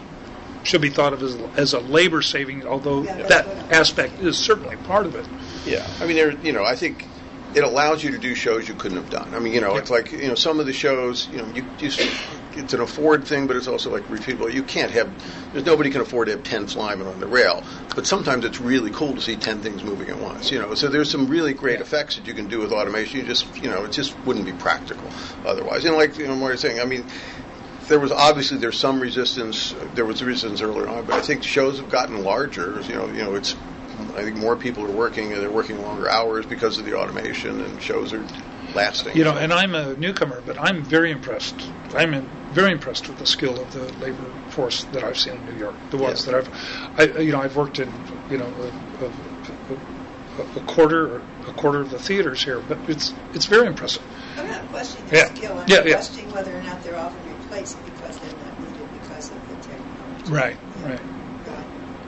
should 0.63 0.81
be 0.81 0.89
thought 0.89 1.13
of 1.13 1.21
as, 1.21 1.37
as 1.57 1.73
a 1.73 1.79
labor 1.79 2.21
saving, 2.21 2.65
although 2.65 3.03
Yeah, 3.03 3.23
that 3.23 3.45
aspect 3.69 4.19
is 4.19 4.37
certainly 4.37 4.75
part 4.77 5.05
of 5.05 5.15
it. 5.15 5.27
Yeah, 5.65 5.85
I 5.99 6.05
mean, 6.05 6.15
there. 6.15 6.31
You 6.31 6.53
know, 6.53 6.63
I 6.63 6.75
think 6.75 7.05
it 7.55 7.63
allows 7.63 8.03
you 8.03 8.11
to 8.11 8.17
do 8.17 8.33
shows 8.35 8.67
you 8.67 8.73
couldn't 8.73 8.97
have 8.97 9.09
done. 9.09 9.33
I 9.33 9.39
mean, 9.39 9.53
you 9.53 9.61
know, 9.61 9.75
it's 9.75 9.89
like 9.89 10.11
you 10.11 10.27
know 10.27 10.35
some 10.35 10.59
of 10.59 10.65
the 10.65 10.73
shows. 10.73 11.27
You 11.29 11.37
know, 11.37 11.47
you 11.53 11.65
just 11.77 11.99
it's 12.53 12.73
an 12.73 12.81
afford 12.81 13.27
thing, 13.27 13.47
but 13.47 13.55
it's 13.55 13.67
also 13.67 13.91
like 13.91 14.03
repeatable. 14.03 14.51
You 14.51 14.63
can't 14.63 14.91
have. 14.91 15.11
There's 15.53 15.65
nobody 15.65 15.89
can 15.89 16.01
afford 16.01 16.27
to 16.27 16.33
have 16.33 16.43
ten 16.43 16.67
flymen 16.67 17.07
on 17.07 17.19
the 17.19 17.27
rail, 17.27 17.63
but 17.95 18.07
sometimes 18.07 18.45
it's 18.45 18.59
really 18.59 18.91
cool 18.91 19.13
to 19.13 19.21
see 19.21 19.35
ten 19.35 19.59
things 19.59 19.83
moving 19.83 20.09
at 20.09 20.19
once. 20.19 20.51
You 20.51 20.59
know, 20.59 20.73
so 20.73 20.87
there's 20.87 21.11
some 21.11 21.27
really 21.27 21.53
great 21.53 21.79
effects 21.79 22.15
that 22.15 22.25
you 22.25 22.33
can 22.33 22.47
do 22.47 22.59
with 22.59 22.71
automation. 22.71 23.19
You 23.19 23.25
just 23.25 23.55
you 23.55 23.69
know, 23.69 23.85
it 23.85 23.91
just 23.91 24.17
wouldn't 24.19 24.45
be 24.45 24.53
practical 24.53 25.07
otherwise. 25.45 25.85
And 25.85 25.95
like 25.95 26.17
you 26.17 26.27
know, 26.27 26.35
Marty's 26.35 26.61
saying, 26.61 26.79
I 26.79 26.85
mean. 26.85 27.05
There 27.89 27.99
was 27.99 28.13
obviously 28.13 28.59
there's 28.59 28.79
some 28.79 29.01
resistance. 29.01 29.75
There 29.93 30.05
was 30.05 30.23
resistance 30.23 30.61
earlier 30.61 30.87
on, 30.87 31.05
but 31.05 31.15
I 31.15 31.21
think 31.21 31.43
shows 31.43 31.79
have 31.79 31.89
gotten 31.89 32.23
larger. 32.23 32.81
You 32.87 32.95
know, 32.95 33.07
you 33.07 33.21
know, 33.21 33.35
it's 33.35 33.57
I 34.15 34.23
think 34.23 34.37
more 34.37 34.55
people 34.55 34.83
are 34.83 34.91
working 34.91 35.33
and 35.33 35.41
they're 35.41 35.51
working 35.51 35.81
longer 35.81 36.09
hours 36.09 36.45
because 36.45 36.77
of 36.77 36.85
the 36.85 36.93
automation, 36.95 37.61
and 37.61 37.81
shows 37.81 38.13
are 38.13 38.25
lasting. 38.75 39.15
You 39.15 39.23
know, 39.23 39.35
and 39.37 39.53
I'm 39.53 39.75
a 39.75 39.95
newcomer, 39.95 40.41
but 40.45 40.59
I'm 40.59 40.83
very 40.83 41.11
impressed. 41.11 41.55
I'm 41.95 42.13
in, 42.13 42.27
very 42.51 42.71
impressed 42.71 43.07
with 43.07 43.17
the 43.19 43.25
skill 43.25 43.59
of 43.59 43.71
the 43.73 43.91
labor 44.03 44.25
force 44.49 44.83
that 44.85 45.03
I've 45.03 45.17
seen 45.17 45.35
in 45.35 45.45
New 45.45 45.57
York. 45.57 45.75
The 45.91 45.97
ones 45.97 46.25
Yeah. 46.25 46.39
that 46.41 46.47
I've, 46.97 47.17
I, 47.17 47.21
you 47.21 47.31
know, 47.31 47.41
I've 47.41 47.55
worked 47.55 47.79
in, 47.79 47.91
you 48.29 48.37
know, 48.37 48.51
a, 49.01 49.05
a, 49.05 49.07
a, 50.43 50.59
a 50.59 50.63
quarter 50.65 51.15
or 51.17 51.21
a 51.47 51.51
quarter 51.53 51.79
of 51.81 51.89
the 51.89 51.99
theaters 51.99 52.43
here, 52.43 52.61
but 52.67 52.77
it's 52.87 53.13
it's 53.33 53.45
very 53.45 53.67
impressive. 53.67 54.01
I'm 54.37 54.47
not 54.47 54.67
questioning 54.69 55.05
Yeah. 55.11 55.25
their 55.25 55.35
skill, 55.35 55.57
I'm 55.59 55.67
Yeah, 55.67 55.83
yeah. 55.83 55.93
questioning 55.93 56.31
whether 56.31 56.57
or 56.57 56.61
not 56.63 56.83
they're 56.83 56.97
often 56.97 57.19
replaced 57.29 57.77
because 57.85 58.17
they're 58.17 58.31
not 58.39 58.59
needed 58.59 58.87
because 59.01 59.29
of 59.29 59.37
the 59.49 59.55
technology. 59.55 60.31
Right, 60.31 60.57
right, 60.83 60.99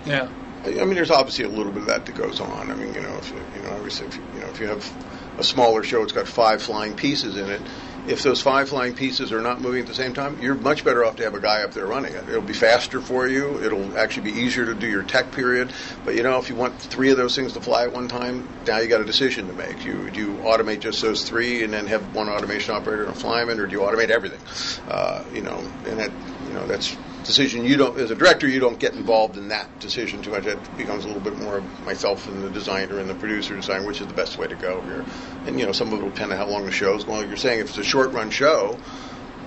yeah. 0.05 0.27
I 0.65 0.85
mean, 0.85 0.95
there's 0.95 1.11
obviously 1.11 1.45
a 1.45 1.49
little 1.49 1.71
bit 1.71 1.83
of 1.83 1.87
that 1.87 2.05
that 2.05 2.15
goes 2.15 2.39
on. 2.39 2.71
I 2.71 2.75
mean, 2.75 2.93
you 2.93 3.01
know, 3.01 3.15
if 3.17 3.31
you 3.31 3.37
you 3.55 3.61
know, 3.61 3.75
obviously, 3.75 4.07
if 4.07 4.17
you, 4.17 4.23
you 4.33 4.39
know, 4.41 4.47
if 4.47 4.59
you 4.59 4.67
have 4.67 5.37
a 5.37 5.43
smaller 5.43 5.83
show, 5.83 6.01
it's 6.01 6.13
got 6.13 6.27
five 6.27 6.61
flying 6.61 6.95
pieces 6.95 7.37
in 7.37 7.49
it. 7.49 7.61
If 8.07 8.21
those 8.21 8.41
five 8.41 8.69
flying 8.69 8.93
pieces 8.93 9.31
are 9.31 9.41
not 9.41 9.61
moving 9.61 9.81
at 9.81 9.87
the 9.87 9.95
same 9.95 10.13
time, 10.13 10.39
you're 10.39 10.53
much 10.55 10.83
better 10.83 11.03
off 11.03 11.15
to 11.15 11.23
have 11.23 11.33
a 11.33 11.39
guy 11.39 11.63
up 11.63 11.71
there 11.73 11.87
running 11.87 12.13
it. 12.13 12.29
It'll 12.29 12.41
be 12.41 12.53
faster 12.53 13.01
for 13.01 13.27
you. 13.27 13.63
It'll 13.63 13.97
actually 13.97 14.31
be 14.31 14.39
easier 14.39 14.65
to 14.65 14.75
do 14.75 14.87
your 14.87 15.01
tech 15.01 15.31
period. 15.31 15.73
But 16.03 16.15
you 16.15 16.21
know, 16.21 16.37
if 16.37 16.49
you 16.49 16.55
want 16.55 16.77
three 16.77 17.09
of 17.09 17.17
those 17.17 17.35
things 17.35 17.53
to 17.53 17.61
fly 17.61 17.83
at 17.83 17.93
one 17.93 18.07
time, 18.07 18.47
now 18.67 18.77
you 18.77 18.87
got 18.87 19.01
a 19.01 19.05
decision 19.05 19.47
to 19.47 19.53
make. 19.53 19.85
You 19.85 20.09
do 20.11 20.19
you 20.19 20.33
automate 20.37 20.81
just 20.81 21.01
those 21.01 21.23
three 21.27 21.63
and 21.63 21.73
then 21.73 21.87
have 21.87 22.15
one 22.15 22.29
automation 22.29 22.75
operator 22.75 23.05
and 23.05 23.15
a 23.15 23.19
flyman, 23.19 23.59
or 23.59 23.65
do 23.65 23.73
you 23.73 23.81
automate 23.81 24.09
everything? 24.09 24.41
Uh, 24.87 25.23
you 25.33 25.41
know, 25.41 25.57
and 25.87 25.99
that 25.99 26.11
you 26.47 26.53
know 26.53 26.67
that's 26.67 26.95
decision 27.25 27.65
you 27.65 27.77
don't 27.77 27.97
as 27.97 28.11
a 28.11 28.15
director 28.15 28.47
you 28.47 28.59
don't 28.59 28.79
get 28.79 28.93
involved 28.93 29.37
in 29.37 29.49
that 29.49 29.79
decision 29.79 30.21
too 30.21 30.31
much. 30.31 30.45
It 30.45 30.77
becomes 30.77 31.03
a 31.05 31.07
little 31.07 31.21
bit 31.21 31.37
more 31.37 31.57
of 31.57 31.85
myself 31.85 32.27
and 32.27 32.43
the 32.43 32.49
designer 32.49 32.99
and 32.99 33.09
the 33.09 33.15
producer 33.15 33.55
deciding 33.55 33.85
which 33.87 34.01
is 34.01 34.07
the 34.07 34.13
best 34.13 34.37
way 34.37 34.47
to 34.47 34.55
go 34.55 34.81
here. 34.81 35.05
And 35.45 35.59
you 35.59 35.65
know 35.65 35.71
some 35.71 35.91
of 35.91 35.99
it 35.99 36.03
will 36.03 36.11
depend 36.11 36.31
on 36.31 36.37
how 36.37 36.47
long 36.47 36.65
the 36.65 36.71
show's 36.71 37.03
going. 37.03 37.19
Like 37.19 37.27
you're 37.27 37.37
saying 37.37 37.59
if 37.59 37.69
it's 37.69 37.77
a 37.77 37.83
short 37.83 38.11
run 38.11 38.29
show 38.29 38.77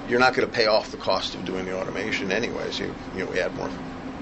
you're 0.09 0.21
not 0.21 0.35
going 0.35 0.49
to 0.49 0.55
pay 0.55 0.67
off 0.67 0.91
the 0.91 0.97
cost 0.97 1.35
of 1.35 1.45
doing 1.45 1.67
the 1.67 1.79
automation 1.79 2.33
anyway 2.33 2.71
so 2.71 2.85
you, 2.85 2.95
you 3.15 3.25
know 3.25 3.31
we 3.31 3.39
add 3.41 3.55
more 3.57 3.71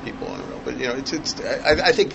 people 0.04 0.26
on 0.26 0.40
it 0.40 0.46
but 0.64 0.76
you 0.78 0.86
know 0.86 0.94
it's 0.94 1.12
it's 1.12 1.40
I, 1.40 1.88
I 1.88 1.92
think 1.92 2.14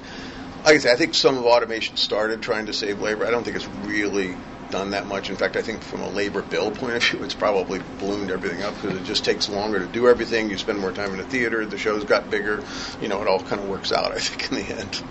like 0.65 0.75
I 0.75 0.77
say 0.77 0.91
I 0.91 0.95
think 0.95 1.15
some 1.15 1.37
of 1.37 1.45
automation 1.45 1.97
started 1.97 2.41
trying 2.41 2.67
to 2.67 2.73
save 2.73 3.01
labor. 3.01 3.25
I 3.25 3.31
don't 3.31 3.43
think 3.43 3.55
it's 3.55 3.67
really 3.85 4.35
done 4.71 4.91
that 4.91 5.05
much. 5.05 5.29
In 5.29 5.35
fact, 5.35 5.55
I 5.55 5.61
think 5.61 5.81
from 5.81 6.01
a 6.01 6.09
labor 6.09 6.41
bill 6.41 6.71
point 6.71 6.95
of 6.95 7.03
view, 7.03 7.23
it's 7.23 7.33
probably 7.33 7.81
ballooned 7.99 8.31
everything 8.31 8.63
up 8.63 8.73
because 8.75 8.97
it 8.97 9.03
just 9.03 9.23
takes 9.23 9.49
longer 9.49 9.79
to 9.79 9.87
do 9.87 10.07
everything. 10.07 10.49
You 10.49 10.57
spend 10.57 10.79
more 10.79 10.91
time 10.91 11.11
in 11.11 11.17
the 11.17 11.23
theater. 11.23 11.65
The 11.65 11.77
shows 11.77 12.03
got 12.03 12.29
bigger. 12.29 12.63
You 13.01 13.07
know, 13.07 13.21
it 13.21 13.27
all 13.27 13.41
kind 13.41 13.61
of 13.61 13.67
works 13.67 13.91
out. 13.91 14.11
I 14.11 14.19
think 14.19 14.51
in 14.51 14.65
the 14.65 14.81
end. 14.81 15.03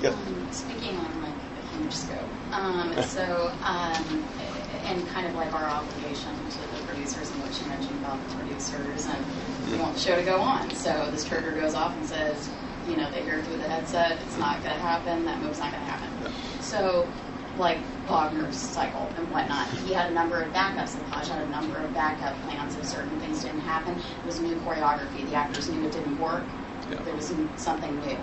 Yeah. 0.00 0.10
Um, 0.10 0.48
speaking 0.52 0.96
on 0.96 1.22
like 1.22 1.32
a 1.32 1.76
huge 1.76 1.92
scope, 1.92 2.18
um, 2.52 3.02
so 3.02 3.52
um, 3.64 4.24
and 4.84 5.06
kind 5.08 5.26
of 5.26 5.34
like 5.34 5.52
our 5.52 5.64
obligation 5.64 6.32
to 6.50 6.58
the 6.60 6.86
producers 6.86 7.30
and 7.30 7.42
what 7.42 7.60
you 7.60 7.66
mentioned 7.66 7.98
about 7.98 8.18
the 8.28 8.36
producers 8.36 9.06
and 9.06 9.24
we 9.70 9.78
want 9.78 9.94
the 9.94 10.00
show 10.00 10.16
to 10.16 10.22
go 10.22 10.40
on. 10.40 10.70
So 10.70 11.10
this 11.10 11.24
trigger 11.24 11.52
goes 11.52 11.74
off 11.74 11.96
and 11.96 12.06
says, 12.06 12.48
you 12.88 12.96
know, 12.96 13.10
they 13.10 13.22
hear 13.22 13.42
through 13.42 13.58
the 13.58 13.68
headset, 13.68 14.18
it's 14.22 14.38
not 14.38 14.62
going 14.62 14.74
to 14.74 14.80
happen, 14.80 15.24
that 15.26 15.40
move's 15.42 15.58
not 15.58 15.72
going 15.72 15.84
to 15.84 15.90
happen. 15.90 16.32
So, 16.60 17.08
like 17.58 17.78
Wagner's 18.08 18.56
cycle 18.56 19.12
and 19.16 19.30
whatnot, 19.30 19.68
he 19.84 19.92
had 19.92 20.10
a 20.10 20.14
number 20.14 20.40
of 20.40 20.52
backups. 20.52 20.96
The 20.96 21.04
Hodge 21.04 21.28
had 21.28 21.42
a 21.42 21.48
number 21.50 21.76
of 21.78 21.92
backup 21.92 22.40
plans 22.42 22.76
if 22.76 22.84
certain 22.84 23.18
things 23.20 23.42
didn't 23.42 23.60
happen. 23.60 23.94
It 23.96 24.26
was 24.26 24.40
new 24.40 24.54
choreography. 24.56 25.28
The 25.28 25.34
actors 25.34 25.68
knew 25.68 25.84
it 25.84 25.92
didn't 25.92 26.18
work. 26.18 26.44
Yeah. 26.90 27.02
There 27.02 27.14
was 27.14 27.32
something 27.56 28.00
new. 28.00 28.16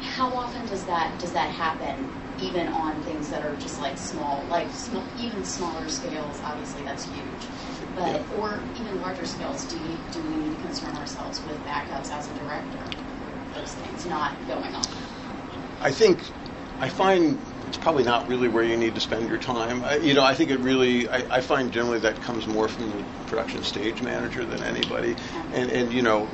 How 0.00 0.34
often 0.34 0.66
does 0.66 0.84
that 0.86 1.16
does 1.20 1.32
that 1.32 1.50
happen? 1.50 2.10
Even 2.40 2.66
on 2.68 3.00
things 3.02 3.28
that 3.30 3.44
are 3.44 3.54
just 3.56 3.80
like 3.80 3.96
small, 3.96 4.42
like 4.48 4.68
small, 4.70 5.04
even 5.18 5.44
smaller 5.44 5.88
scales. 5.88 6.40
Obviously, 6.42 6.82
that's 6.82 7.04
huge. 7.04 7.46
But 7.94 8.22
or 8.36 8.58
even 8.80 9.00
larger 9.00 9.26
scales. 9.26 9.64
Do 9.66 9.78
we 9.78 9.96
do 10.10 10.20
we 10.22 10.36
need 10.36 10.56
to 10.56 10.62
concern 10.62 10.96
ourselves 10.96 11.40
with 11.46 11.58
backups 11.64 12.10
as 12.10 12.28
a 12.28 12.34
director? 12.34 12.80
Those 13.62 13.74
things 13.74 14.06
not 14.06 14.32
going 14.48 14.74
on. 14.74 14.82
I 15.80 15.92
think 15.92 16.20
I 16.80 16.88
find 16.88 17.40
it's 17.68 17.76
probably 17.76 18.02
not 18.02 18.26
really 18.26 18.48
where 18.48 18.64
you 18.64 18.76
need 18.76 18.96
to 18.96 19.00
spend 19.00 19.28
your 19.28 19.38
time. 19.38 19.84
I, 19.84 19.98
you 19.98 20.14
know, 20.14 20.24
I 20.24 20.34
think 20.34 20.50
it 20.50 20.58
really. 20.58 21.08
I, 21.08 21.22
I 21.30 21.40
find 21.40 21.70
generally 21.70 22.00
that 22.00 22.20
comes 22.20 22.48
more 22.48 22.66
from 22.66 22.90
the 22.90 23.04
production 23.26 23.62
stage 23.62 24.02
manager 24.02 24.44
than 24.44 24.64
anybody, 24.64 25.14
and 25.52 25.70
and 25.70 25.92
you 25.92 26.02
know. 26.02 26.28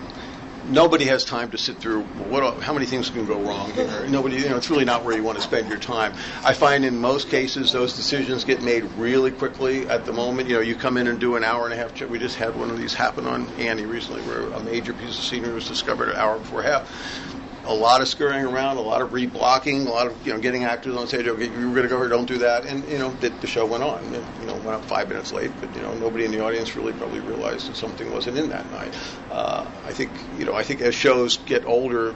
Nobody 0.68 1.06
has 1.06 1.24
time 1.24 1.50
to 1.52 1.58
sit 1.58 1.78
through 1.78 2.02
what, 2.02 2.62
how 2.62 2.74
many 2.74 2.84
things 2.84 3.08
can 3.08 3.24
go 3.24 3.40
wrong 3.40 3.72
here. 3.72 3.86
Mm-hmm. 3.86 4.12
Nobody, 4.12 4.36
you 4.36 4.48
know, 4.50 4.56
it's 4.56 4.68
really 4.68 4.84
not 4.84 5.02
where 5.02 5.16
you 5.16 5.22
want 5.22 5.38
to 5.38 5.42
spend 5.42 5.68
your 5.68 5.78
time. 5.78 6.12
I 6.44 6.52
find 6.52 6.84
in 6.84 6.98
most 6.98 7.30
cases 7.30 7.72
those 7.72 7.94
decisions 7.94 8.44
get 8.44 8.62
made 8.62 8.84
really 8.96 9.30
quickly 9.30 9.88
at 9.88 10.04
the 10.04 10.12
moment. 10.12 10.48
You 10.48 10.56
know, 10.56 10.60
you 10.60 10.74
come 10.74 10.98
in 10.98 11.06
and 11.06 11.18
do 11.18 11.36
an 11.36 11.44
hour 11.44 11.64
and 11.64 11.72
a 11.72 11.76
half. 11.76 11.98
We 12.02 12.18
just 12.18 12.36
had 12.36 12.54
one 12.54 12.70
of 12.70 12.78
these 12.78 12.92
happen 12.92 13.26
on 13.26 13.48
Annie 13.58 13.86
recently, 13.86 14.20
where 14.22 14.42
a 14.52 14.60
major 14.60 14.92
piece 14.92 15.18
of 15.18 15.24
scenery 15.24 15.54
was 15.54 15.66
discovered 15.66 16.10
an 16.10 16.16
hour 16.16 16.38
before 16.38 16.62
half 16.62 17.37
a 17.68 17.74
lot 17.74 18.00
of 18.00 18.08
scurrying 18.08 18.46
around, 18.46 18.78
a 18.78 18.80
lot 18.80 19.02
of 19.02 19.10
reblocking, 19.10 19.86
a 19.86 19.90
lot 19.90 20.06
of 20.06 20.26
you 20.26 20.32
know 20.32 20.40
getting 20.40 20.64
actors 20.64 20.96
on 20.96 21.06
stage. 21.06 21.26
Okay, 21.26 21.48
you're 21.48 21.70
going 21.70 21.82
to 21.82 21.88
go 21.88 21.98
here, 21.98 22.08
don't 22.08 22.26
do 22.26 22.38
that, 22.38 22.64
and 22.64 22.86
you 22.88 22.98
know 22.98 23.10
the, 23.20 23.28
the 23.28 23.46
show 23.46 23.66
went 23.66 23.84
on. 23.84 24.02
It, 24.14 24.24
you 24.40 24.46
know, 24.46 24.54
went 24.54 24.68
up 24.68 24.84
five 24.86 25.08
minutes 25.08 25.32
late, 25.32 25.52
but 25.60 25.74
you 25.76 25.82
know 25.82 25.94
nobody 25.94 26.24
in 26.24 26.32
the 26.32 26.42
audience 26.42 26.74
really 26.74 26.94
probably 26.94 27.20
realized 27.20 27.68
that 27.68 27.76
something 27.76 28.10
wasn't 28.12 28.38
in 28.38 28.48
that 28.48 28.68
night. 28.72 28.92
Uh, 29.30 29.66
I 29.86 29.92
think 29.92 30.10
you 30.38 30.46
know 30.46 30.54
I 30.54 30.62
think 30.62 30.80
as 30.80 30.94
shows 30.94 31.36
get 31.36 31.64
older. 31.66 32.14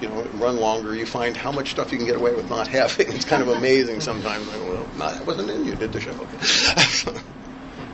You 0.00 0.08
know, 0.08 0.22
run 0.34 0.56
longer. 0.56 0.96
You 0.96 1.06
find 1.06 1.36
how 1.36 1.52
much 1.52 1.70
stuff 1.70 1.92
you 1.92 1.98
can 1.98 2.08
get 2.08 2.16
away 2.16 2.34
with 2.34 2.50
not 2.50 2.66
having. 2.78 3.12
It's 3.12 3.24
kind 3.24 3.40
of 3.40 3.48
amazing 3.48 4.00
sometimes. 4.00 4.48
Like, 4.48 4.60
well, 4.62 4.88
not, 4.98 5.20
it 5.20 5.24
wasn't 5.24 5.50
in. 5.50 5.64
You 5.64 5.76
did 5.76 5.92
the 5.92 6.00
show. 6.00 6.10
Okay. 6.10 7.20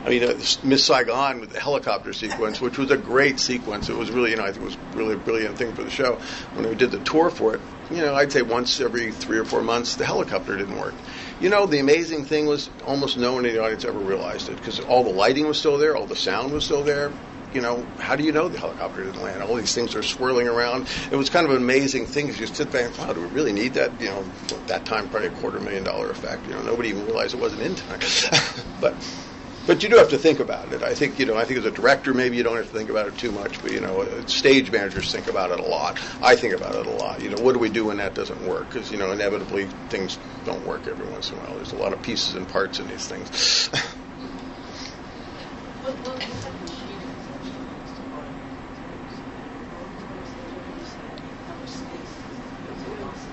I 0.05 0.09
mean, 0.09 0.23
uh, 0.23 0.39
Miss 0.63 0.85
Saigon 0.85 1.41
with 1.41 1.51
the 1.51 1.59
helicopter 1.59 2.13
sequence, 2.13 2.61
which 2.61 2.77
was 2.77 2.89
a 2.89 2.97
great 2.97 3.39
sequence. 3.39 3.89
It 3.89 3.97
was 3.97 4.11
really, 4.11 4.31
you 4.31 4.37
know, 4.37 4.43
I 4.43 4.51
think 4.51 4.63
it 4.63 4.65
was 4.65 4.77
really 4.95 5.13
a 5.15 5.17
brilliant 5.17 5.57
thing 5.57 5.73
for 5.73 5.83
the 5.83 5.89
show. 5.89 6.19
When 6.53 6.67
we 6.67 6.75
did 6.75 6.91
the 6.91 6.99
tour 6.99 7.29
for 7.29 7.55
it, 7.55 7.61
you 7.91 7.97
know, 7.97 8.15
I'd 8.15 8.31
say 8.31 8.41
once 8.41 8.79
every 8.79 9.11
three 9.11 9.37
or 9.37 9.45
four 9.45 9.61
months, 9.61 9.95
the 9.95 10.05
helicopter 10.05 10.55
didn't 10.55 10.79
work. 10.79 10.93
You 11.41 11.49
know, 11.49 11.65
the 11.65 11.79
amazing 11.79 12.25
thing 12.25 12.45
was 12.45 12.69
almost 12.85 13.17
no 13.17 13.33
one 13.33 13.45
in 13.45 13.53
the 13.53 13.61
audience 13.61 13.83
ever 13.83 13.99
realized 13.99 14.49
it 14.49 14.57
because 14.57 14.79
all 14.79 15.03
the 15.03 15.09
lighting 15.09 15.47
was 15.47 15.59
still 15.59 15.77
there, 15.77 15.95
all 15.95 16.05
the 16.05 16.15
sound 16.15 16.53
was 16.53 16.63
still 16.63 16.83
there. 16.83 17.11
You 17.53 17.61
know, 17.61 17.83
how 17.97 18.15
do 18.15 18.23
you 18.23 18.31
know 18.31 18.47
the 18.47 18.59
helicopter 18.59 19.03
didn't 19.03 19.23
land? 19.23 19.41
All 19.41 19.55
these 19.55 19.73
things 19.73 19.95
are 19.95 20.03
swirling 20.03 20.47
around. 20.47 20.87
It 21.11 21.15
was 21.15 21.31
kind 21.31 21.45
of 21.45 21.51
an 21.51 21.57
amazing 21.57 22.05
thing 22.05 22.27
because 22.27 22.39
you 22.39 22.45
sit 22.45 22.71
back 22.71 22.85
and 22.85 22.97
wow, 22.97 23.11
do 23.11 23.21
we 23.21 23.27
really 23.27 23.53
need 23.53 23.73
that? 23.73 23.99
You 23.99 24.09
know, 24.09 24.23
at 24.51 24.67
that 24.67 24.85
time, 24.85 25.09
probably 25.09 25.29
a 25.29 25.31
quarter 25.31 25.59
million 25.59 25.83
dollar 25.83 26.11
effect. 26.11 26.45
You 26.45 26.53
know, 26.53 26.61
nobody 26.61 26.89
even 26.89 27.05
realized 27.07 27.33
it 27.33 27.39
wasn't 27.39 27.63
in 27.63 27.73
time. 27.73 27.99
but 28.81 28.93
but 29.69 29.83
you 29.83 29.89
do 29.89 29.97
have 29.97 30.09
to 30.09 30.17
think 30.17 30.39
about 30.39 30.73
it. 30.73 30.81
I 30.81 30.95
think 30.95 31.19
you 31.19 31.27
know. 31.27 31.37
I 31.37 31.45
think 31.45 31.59
as 31.59 31.65
a 31.65 31.69
director, 31.69 32.11
maybe 32.11 32.35
you 32.35 32.41
don't 32.41 32.55
have 32.55 32.65
to 32.65 32.75
think 32.75 32.89
about 32.89 33.05
it 33.05 33.15
too 33.19 33.31
much. 33.31 33.61
But 33.61 33.71
you 33.71 33.79
know, 33.79 34.01
uh, 34.01 34.25
stage 34.25 34.71
managers 34.71 35.11
think 35.11 35.27
about 35.27 35.51
it 35.51 35.59
a 35.59 35.63
lot. 35.63 35.99
I 36.23 36.35
think 36.35 36.55
about 36.55 36.73
it 36.73 36.87
a 36.87 36.89
lot. 36.89 37.21
You 37.21 37.29
know, 37.29 37.43
what 37.43 37.53
do 37.53 37.59
we 37.59 37.69
do 37.69 37.85
when 37.85 37.97
that 37.97 38.15
doesn't 38.15 38.41
work? 38.47 38.69
Because 38.69 38.91
you 38.91 38.97
know, 38.97 39.11
inevitably 39.11 39.67
things 39.89 40.17
don't 40.43 40.65
work 40.65 40.87
every 40.87 41.05
once 41.05 41.31
in 41.31 41.37
a 41.37 41.41
while. 41.41 41.53
There's 41.53 41.71
a 41.71 41.75
lot 41.75 41.93
of 41.93 42.01
pieces 42.01 42.33
and 42.33 42.47
parts 42.47 42.79
in 42.79 42.87
these 42.87 43.05
things. 43.05 43.29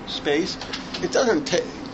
Space. 0.05 0.55
It 1.01 1.11
doesn't 1.11 1.45
take. 1.45 1.86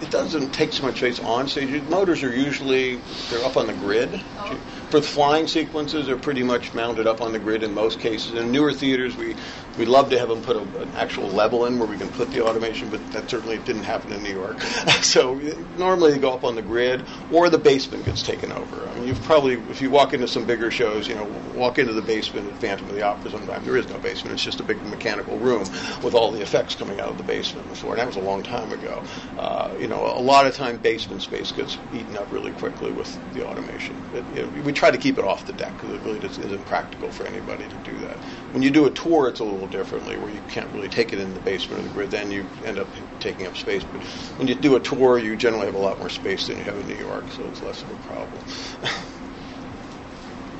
It 0.00 0.10
doesn't 0.10 0.50
take 0.50 0.72
so 0.72 0.82
much 0.82 0.98
space 0.98 1.20
on 1.20 1.48
stage. 1.48 1.82
Motors 1.84 2.22
are 2.22 2.34
usually 2.34 3.00
they're 3.30 3.44
up 3.44 3.56
on 3.56 3.66
the 3.66 3.72
grid. 3.74 4.20
Oh. 4.38 4.58
For 4.90 5.00
flying 5.00 5.48
sequences, 5.48 6.06
they're 6.06 6.16
pretty 6.16 6.42
much 6.42 6.72
mounted 6.74 7.06
up 7.06 7.20
on 7.20 7.32
the 7.32 7.38
grid 7.38 7.62
in 7.62 7.74
most 7.74 8.00
cases. 8.00 8.34
In 8.34 8.52
newer 8.52 8.72
theaters, 8.72 9.16
we 9.16 9.34
we'd 9.78 9.88
love 9.88 10.10
to 10.10 10.18
have 10.18 10.28
them 10.28 10.42
put 10.42 10.56
a, 10.56 10.82
an 10.82 10.88
actual 10.96 11.28
level 11.28 11.66
in 11.66 11.78
where 11.78 11.88
we 11.88 11.96
can 11.96 12.08
put 12.10 12.30
the 12.30 12.44
automation, 12.44 12.88
but 12.90 13.04
that 13.12 13.28
certainly 13.28 13.58
didn't 13.58 13.84
happen 13.84 14.12
in 14.12 14.22
New 14.22 14.32
York. 14.32 14.60
so 15.02 15.34
normally 15.78 16.12
they 16.12 16.18
go 16.18 16.32
up 16.32 16.44
on 16.44 16.54
the 16.54 16.62
grid, 16.62 17.04
or 17.32 17.50
the 17.50 17.58
basement 17.58 18.04
gets 18.04 18.22
taken 18.22 18.52
over. 18.52 18.88
I 18.88 18.94
mean, 18.94 19.08
you've 19.08 19.22
probably 19.22 19.54
if 19.70 19.80
you 19.80 19.90
walk 19.90 20.14
into 20.14 20.28
some 20.28 20.44
bigger 20.44 20.70
shows, 20.70 21.08
you 21.08 21.14
know, 21.14 21.24
walk 21.54 21.78
into 21.78 21.92
the 21.92 22.02
basement 22.02 22.48
at 22.48 22.58
Phantom 22.58 22.88
of 22.88 22.94
the 22.94 23.02
Opera. 23.02 23.30
Sometimes 23.30 23.64
there 23.64 23.76
is 23.76 23.88
no 23.88 23.98
basement; 23.98 24.34
it's 24.34 24.44
just 24.44 24.60
a 24.60 24.64
big 24.64 24.82
mechanical 24.86 25.38
room 25.38 25.60
with 26.02 26.14
all 26.14 26.30
the 26.30 26.42
effects 26.42 26.74
coming 26.74 27.00
out 27.00 27.08
of 27.08 27.18
the 27.18 27.24
basement 27.24 27.68
before. 27.68 27.92
And 27.92 28.00
that 28.00 28.06
was 28.06 28.16
a 28.16 28.20
long 28.20 28.42
time 28.42 28.72
ago. 28.72 29.02
Uh, 29.38 29.74
you 29.78 29.88
know, 29.88 30.06
a 30.06 30.20
lot 30.20 30.46
of 30.46 30.54
time 30.54 30.78
basement 30.78 31.22
space 31.22 31.52
gets 31.52 31.76
eaten 31.92 32.16
up 32.16 32.30
really 32.30 32.52
quickly 32.52 32.92
with 32.92 33.18
the 33.34 33.44
automation. 33.44 33.96
It, 34.12 34.64
we 34.64 34.72
try 34.72 34.90
to 34.90 34.98
keep 34.98 35.18
it 35.18 35.24
off 35.24 35.46
the 35.46 35.52
deck 35.52 35.76
because 35.76 35.94
it 35.94 36.00
really 36.02 36.20
just 36.20 36.38
isn't 36.38 36.66
practical 36.66 37.10
for 37.10 37.26
anybody 37.26 37.66
to 37.66 37.76
do 37.90 37.96
that. 37.98 38.16
When 38.52 38.62
you 38.62 38.70
do 38.70 38.86
a 38.86 38.90
tour, 38.90 39.28
it's 39.28 39.40
a 39.40 39.44
little 39.44 39.63
differently 39.66 40.16
where 40.16 40.30
you 40.30 40.40
can't 40.48 40.70
really 40.72 40.88
take 40.88 41.12
it 41.12 41.18
in 41.18 41.34
the 41.34 41.40
basement 41.40 41.80
of 41.82 41.88
the 41.88 41.94
grid. 41.94 42.10
Then 42.10 42.30
you 42.30 42.46
end 42.64 42.78
up 42.78 42.88
taking 43.20 43.46
up 43.46 43.56
space. 43.56 43.84
But 43.84 44.02
when 44.38 44.48
you 44.48 44.54
do 44.54 44.76
a 44.76 44.80
tour, 44.80 45.18
you 45.18 45.36
generally 45.36 45.66
have 45.66 45.74
a 45.74 45.78
lot 45.78 45.98
more 45.98 46.08
space 46.08 46.46
than 46.46 46.58
you 46.58 46.64
have 46.64 46.78
in 46.78 46.86
New 46.88 46.94
York, 46.94 47.24
so 47.36 47.44
it's 47.44 47.62
less 47.62 47.82
of 47.82 47.90
a 47.90 47.96
problem. 48.06 48.42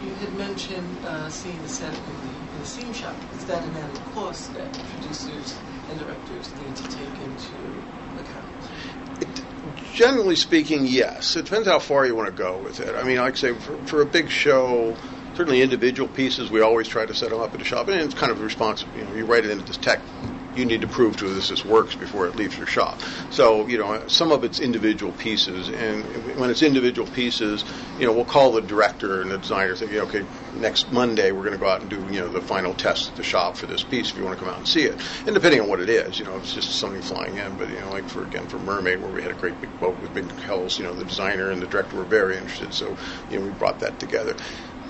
You 0.05 0.15
had 0.17 0.35
mentioned 0.35 0.99
uh, 1.07 1.31
seeing 1.31 1.61
the 1.63 1.69
set 1.69 1.89
in 1.89 1.95
the, 1.95 2.59
the 2.59 2.67
scene 2.67 2.93
shop. 2.93 3.17
Is 3.39 3.47
that 3.47 3.65
an 3.65 3.75
added 3.75 4.03
cost 4.13 4.53
that 4.53 4.71
producers 4.73 5.57
and 5.89 5.99
directors 5.99 6.53
need 6.61 6.77
to 6.77 6.83
take 6.89 7.21
into 7.23 7.57
account? 8.19 8.53
It, 9.23 9.43
generally 9.95 10.37
speaking, 10.37 10.85
yes. 10.85 11.37
It 11.37 11.47
depends 11.47 11.69
how 11.69 11.79
far 11.79 12.05
you 12.05 12.15
want 12.15 12.29
to 12.29 12.35
go 12.35 12.59
with 12.59 12.81
it. 12.81 12.95
I 12.95 13.03
mean, 13.03 13.17
like 13.17 13.33
I 13.33 13.37
say, 13.37 13.55
for, 13.55 13.79
for 13.87 14.03
a 14.03 14.07
big 14.07 14.29
show, 14.29 14.95
certainly 15.35 15.63
individual 15.63 16.09
pieces, 16.09 16.51
we 16.51 16.61
always 16.61 16.89
try 16.89 17.07
to 17.07 17.15
set 17.15 17.31
them 17.31 17.41
up 17.41 17.53
at 17.53 17.59
the 17.59 17.65
shop, 17.65 17.89
and 17.89 18.01
it's 18.01 18.15
kind 18.15 18.33
of 18.33 18.41
responsible. 18.41 18.97
You 18.97 19.05
know, 19.05 19.15
you 19.15 19.25
write 19.25 19.45
it 19.45 19.51
into 19.51 19.65
this 19.65 19.77
tech 19.77 20.01
you 20.57 20.65
need 20.65 20.81
to 20.81 20.87
prove 20.87 21.17
to 21.17 21.37
us 21.37 21.49
this 21.49 21.65
works 21.65 21.95
before 21.95 22.27
it 22.27 22.37
leaves 22.37 22.57
your 22.57 22.67
shop. 22.67 23.01
So, 23.31 23.67
you 23.67 23.79
know, 23.79 24.07
some 24.07 24.33
of 24.33 24.45
it's 24.45 24.61
individual 24.61 25.13
pieces, 25.13 25.69
and 25.69 26.05
when 26.37 26.51
it's 26.51 26.63
individual 26.63 27.09
pieces, 27.09 27.65
you 27.99 28.07
know, 28.07 28.13
we'll 28.13 28.25
call 28.25 28.53
the 28.53 28.63
director 28.63 29.21
and 29.21 29.31
the 29.31 29.39
designer, 29.39 29.75
say, 29.77 29.99
okay, 29.99 30.25
next 30.57 30.93
Monday 30.93 31.33
we're 31.33 31.43
going 31.43 31.53
to 31.53 31.59
go 31.59 31.69
out 31.69 31.81
and 31.81 31.91
do, 31.91 31.97
you 32.13 32.21
know, 32.21 32.29
the 32.29 32.41
final 32.41 32.75
test 32.75 33.11
at 33.11 33.17
the 33.17 33.23
shop 33.23 33.57
for 33.57 33.67
this 33.67 33.83
piece 33.83 34.11
if 34.11 34.17
you 34.17 34.25
want 34.25 34.39
to 34.39 34.45
come 34.45 34.53
out 34.53 34.59
and 34.59 34.69
see 34.69 34.83
it. 34.83 35.01
And 35.27 35.35
depending 35.35 35.61
on 35.61 35.69
what 35.69 35.81
it 35.81 35.89
is, 35.89 36.19
you 36.19 36.25
know, 36.25 36.37
it's 36.37 36.55
just 36.55 36.79
something 36.79 37.03
flying 37.03 37.37
in, 37.37 37.57
but, 37.57 37.69
you 37.69 37.81
know, 37.81 37.91
like 37.91 38.09
for, 38.09 38.23
again, 38.23 38.47
for 38.47 38.59
Mermaid, 38.59 39.01
where 39.01 39.11
we 39.11 39.23
had 39.23 39.33
a 39.33 39.35
great 39.35 39.61
big 39.61 39.81
boat 39.81 39.99
with 40.01 40.15
big 40.15 40.31
hulls, 40.43 40.79
you 40.79 40.85
know, 40.85 40.95
the 40.95 41.05
designer 41.05 41.51
and 41.51 41.61
the 41.61 41.67
director 41.67 41.97
were 41.97 42.05
very 42.05 42.37
interested, 42.37 42.73
so, 42.73 42.97
you 43.31 43.39
know, 43.39 43.47
we 43.47 43.53
brought 43.53 43.81
that 43.81 43.99
together 43.99 44.37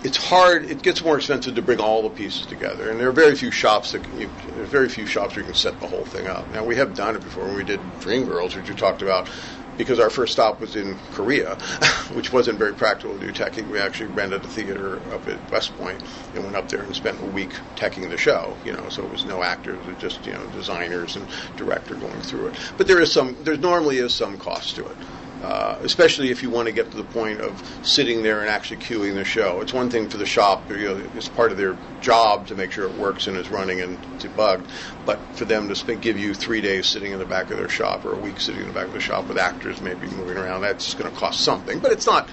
it's 0.05 0.19
hard. 0.19 0.67
It 0.71 0.83
gets 0.83 1.03
more 1.03 1.17
expensive 1.17 1.55
to 1.55 1.63
bring 1.63 1.81
all 1.81 2.03
the 2.03 2.11
pieces 2.11 2.47
together, 2.47 2.91
and 2.91 3.01
there 3.01 3.09
are 3.09 3.13
very 3.13 3.35
few 3.35 3.51
shops 3.51 3.93
that 3.93 4.05
can, 4.05 4.21
you, 4.21 4.31
there's 4.55 4.69
very 4.69 4.89
few 4.89 5.07
shops 5.07 5.35
where 5.35 5.41
you 5.43 5.47
can 5.47 5.55
set 5.55 5.81
the 5.81 5.89
whole 5.89 6.05
thing 6.05 6.27
up. 6.29 6.49
Now 6.53 6.63
we 6.63 6.77
have 6.77 6.95
done 6.95 7.17
it 7.17 7.23
before 7.23 7.47
when 7.47 7.57
we 7.57 7.65
did 7.65 7.81
Dreamgirls, 8.01 8.55
which 8.55 8.69
you 8.69 8.75
talked 8.75 9.01
about, 9.01 9.31
because 9.79 9.99
our 9.99 10.11
first 10.11 10.35
stop 10.35 10.61
was 10.61 10.77
in 10.77 10.97
Korea, 11.13 11.57
which 12.13 12.35
wasn't 12.35 12.59
very 12.59 12.75
practical 12.75 13.19
to 13.19 13.27
do 13.27 13.33
teching. 13.33 13.71
We 13.71 13.81
actually 13.81 14.11
rented 14.11 14.45
a 14.45 14.49
theater 14.49 15.01
up 15.13 15.27
at 15.27 15.51
West 15.51 15.75
Point 15.79 16.03
and 16.35 16.45
went 16.45 16.55
up 16.55 16.69
there 16.69 16.83
and 16.83 16.95
spent 16.95 17.19
a 17.23 17.27
week 17.27 17.55
teching 17.77 18.11
the 18.11 18.19
show. 18.19 18.55
You 18.63 18.73
know, 18.73 18.91
so 18.91 19.03
it 19.05 19.11
was 19.11 19.25
no 19.25 19.43
actors, 19.43 19.79
it 19.87 19.95
was 19.95 20.03
just 20.03 20.27
you 20.27 20.35
know 20.35 20.47
designers 20.49 21.17
and 21.17 21.27
director 21.57 21.95
going 21.95 22.21
through 22.21 22.49
it. 22.49 22.57
But 22.77 22.89
there 22.89 23.01
is 23.01 23.11
some, 23.11 23.37
there 23.43 23.57
normally 23.57 23.97
is 23.97 24.15
some 24.15 24.37
cost 24.37 24.77
to 24.77 24.85
it. 24.85 24.97
Uh, 25.45 25.79
especially 25.83 26.31
if 26.31 26.43
you 26.43 26.49
want 26.49 26.67
to 26.67 26.73
get 26.73 26.91
to 26.91 26.97
the 26.97 27.05
point 27.05 27.39
of 27.39 27.63
sitting 27.83 28.23
there 28.23 28.41
and 28.41 28.49
actually 28.49 28.79
cueing 28.79 29.13
the 29.13 29.27
show. 29.27 29.61
It's 29.61 29.75
one 29.75 29.91
thing 29.91 30.09
for 30.09 30.17
the 30.17 30.25
shop; 30.25 30.71
you 30.71 30.89
know, 30.89 31.03
it's 31.15 31.29
part 31.29 31.53
of 31.53 31.59
their 31.59 31.77
job 32.01 32.47
to 32.47 32.55
make 32.55 32.73
sure 32.73 32.89
it 32.89 32.97
works 32.97 33.27
and 33.27 33.37
is 33.37 33.51
running 33.51 33.83
and 33.83 33.99
debugged. 34.19 34.65
But 35.05 35.21
for 35.35 35.45
them 35.45 35.69
to 35.69 35.77
spend, 35.77 36.01
give 36.01 36.19
you 36.19 36.33
three 36.33 36.63
days 36.63 36.87
sitting 36.87 37.13
in 37.13 37.19
the 37.19 37.27
back 37.27 37.51
of 37.51 37.59
their 37.59 37.69
shop 37.69 38.07
or 38.07 38.15
a 38.15 38.19
week 38.19 38.41
sitting 38.41 38.63
in 38.63 38.69
the 38.69 38.73
back 38.73 38.87
of 38.87 38.95
the 38.95 39.01
shop 39.01 39.29
with 39.29 39.37
actors 39.37 39.83
maybe 39.83 40.07
moving 40.07 40.39
around, 40.39 40.63
that's 40.63 40.95
going 40.95 41.13
to 41.13 41.17
cost 41.19 41.43
something. 41.43 41.79
But 41.79 41.93
it's 41.93 42.07
not, 42.07 42.27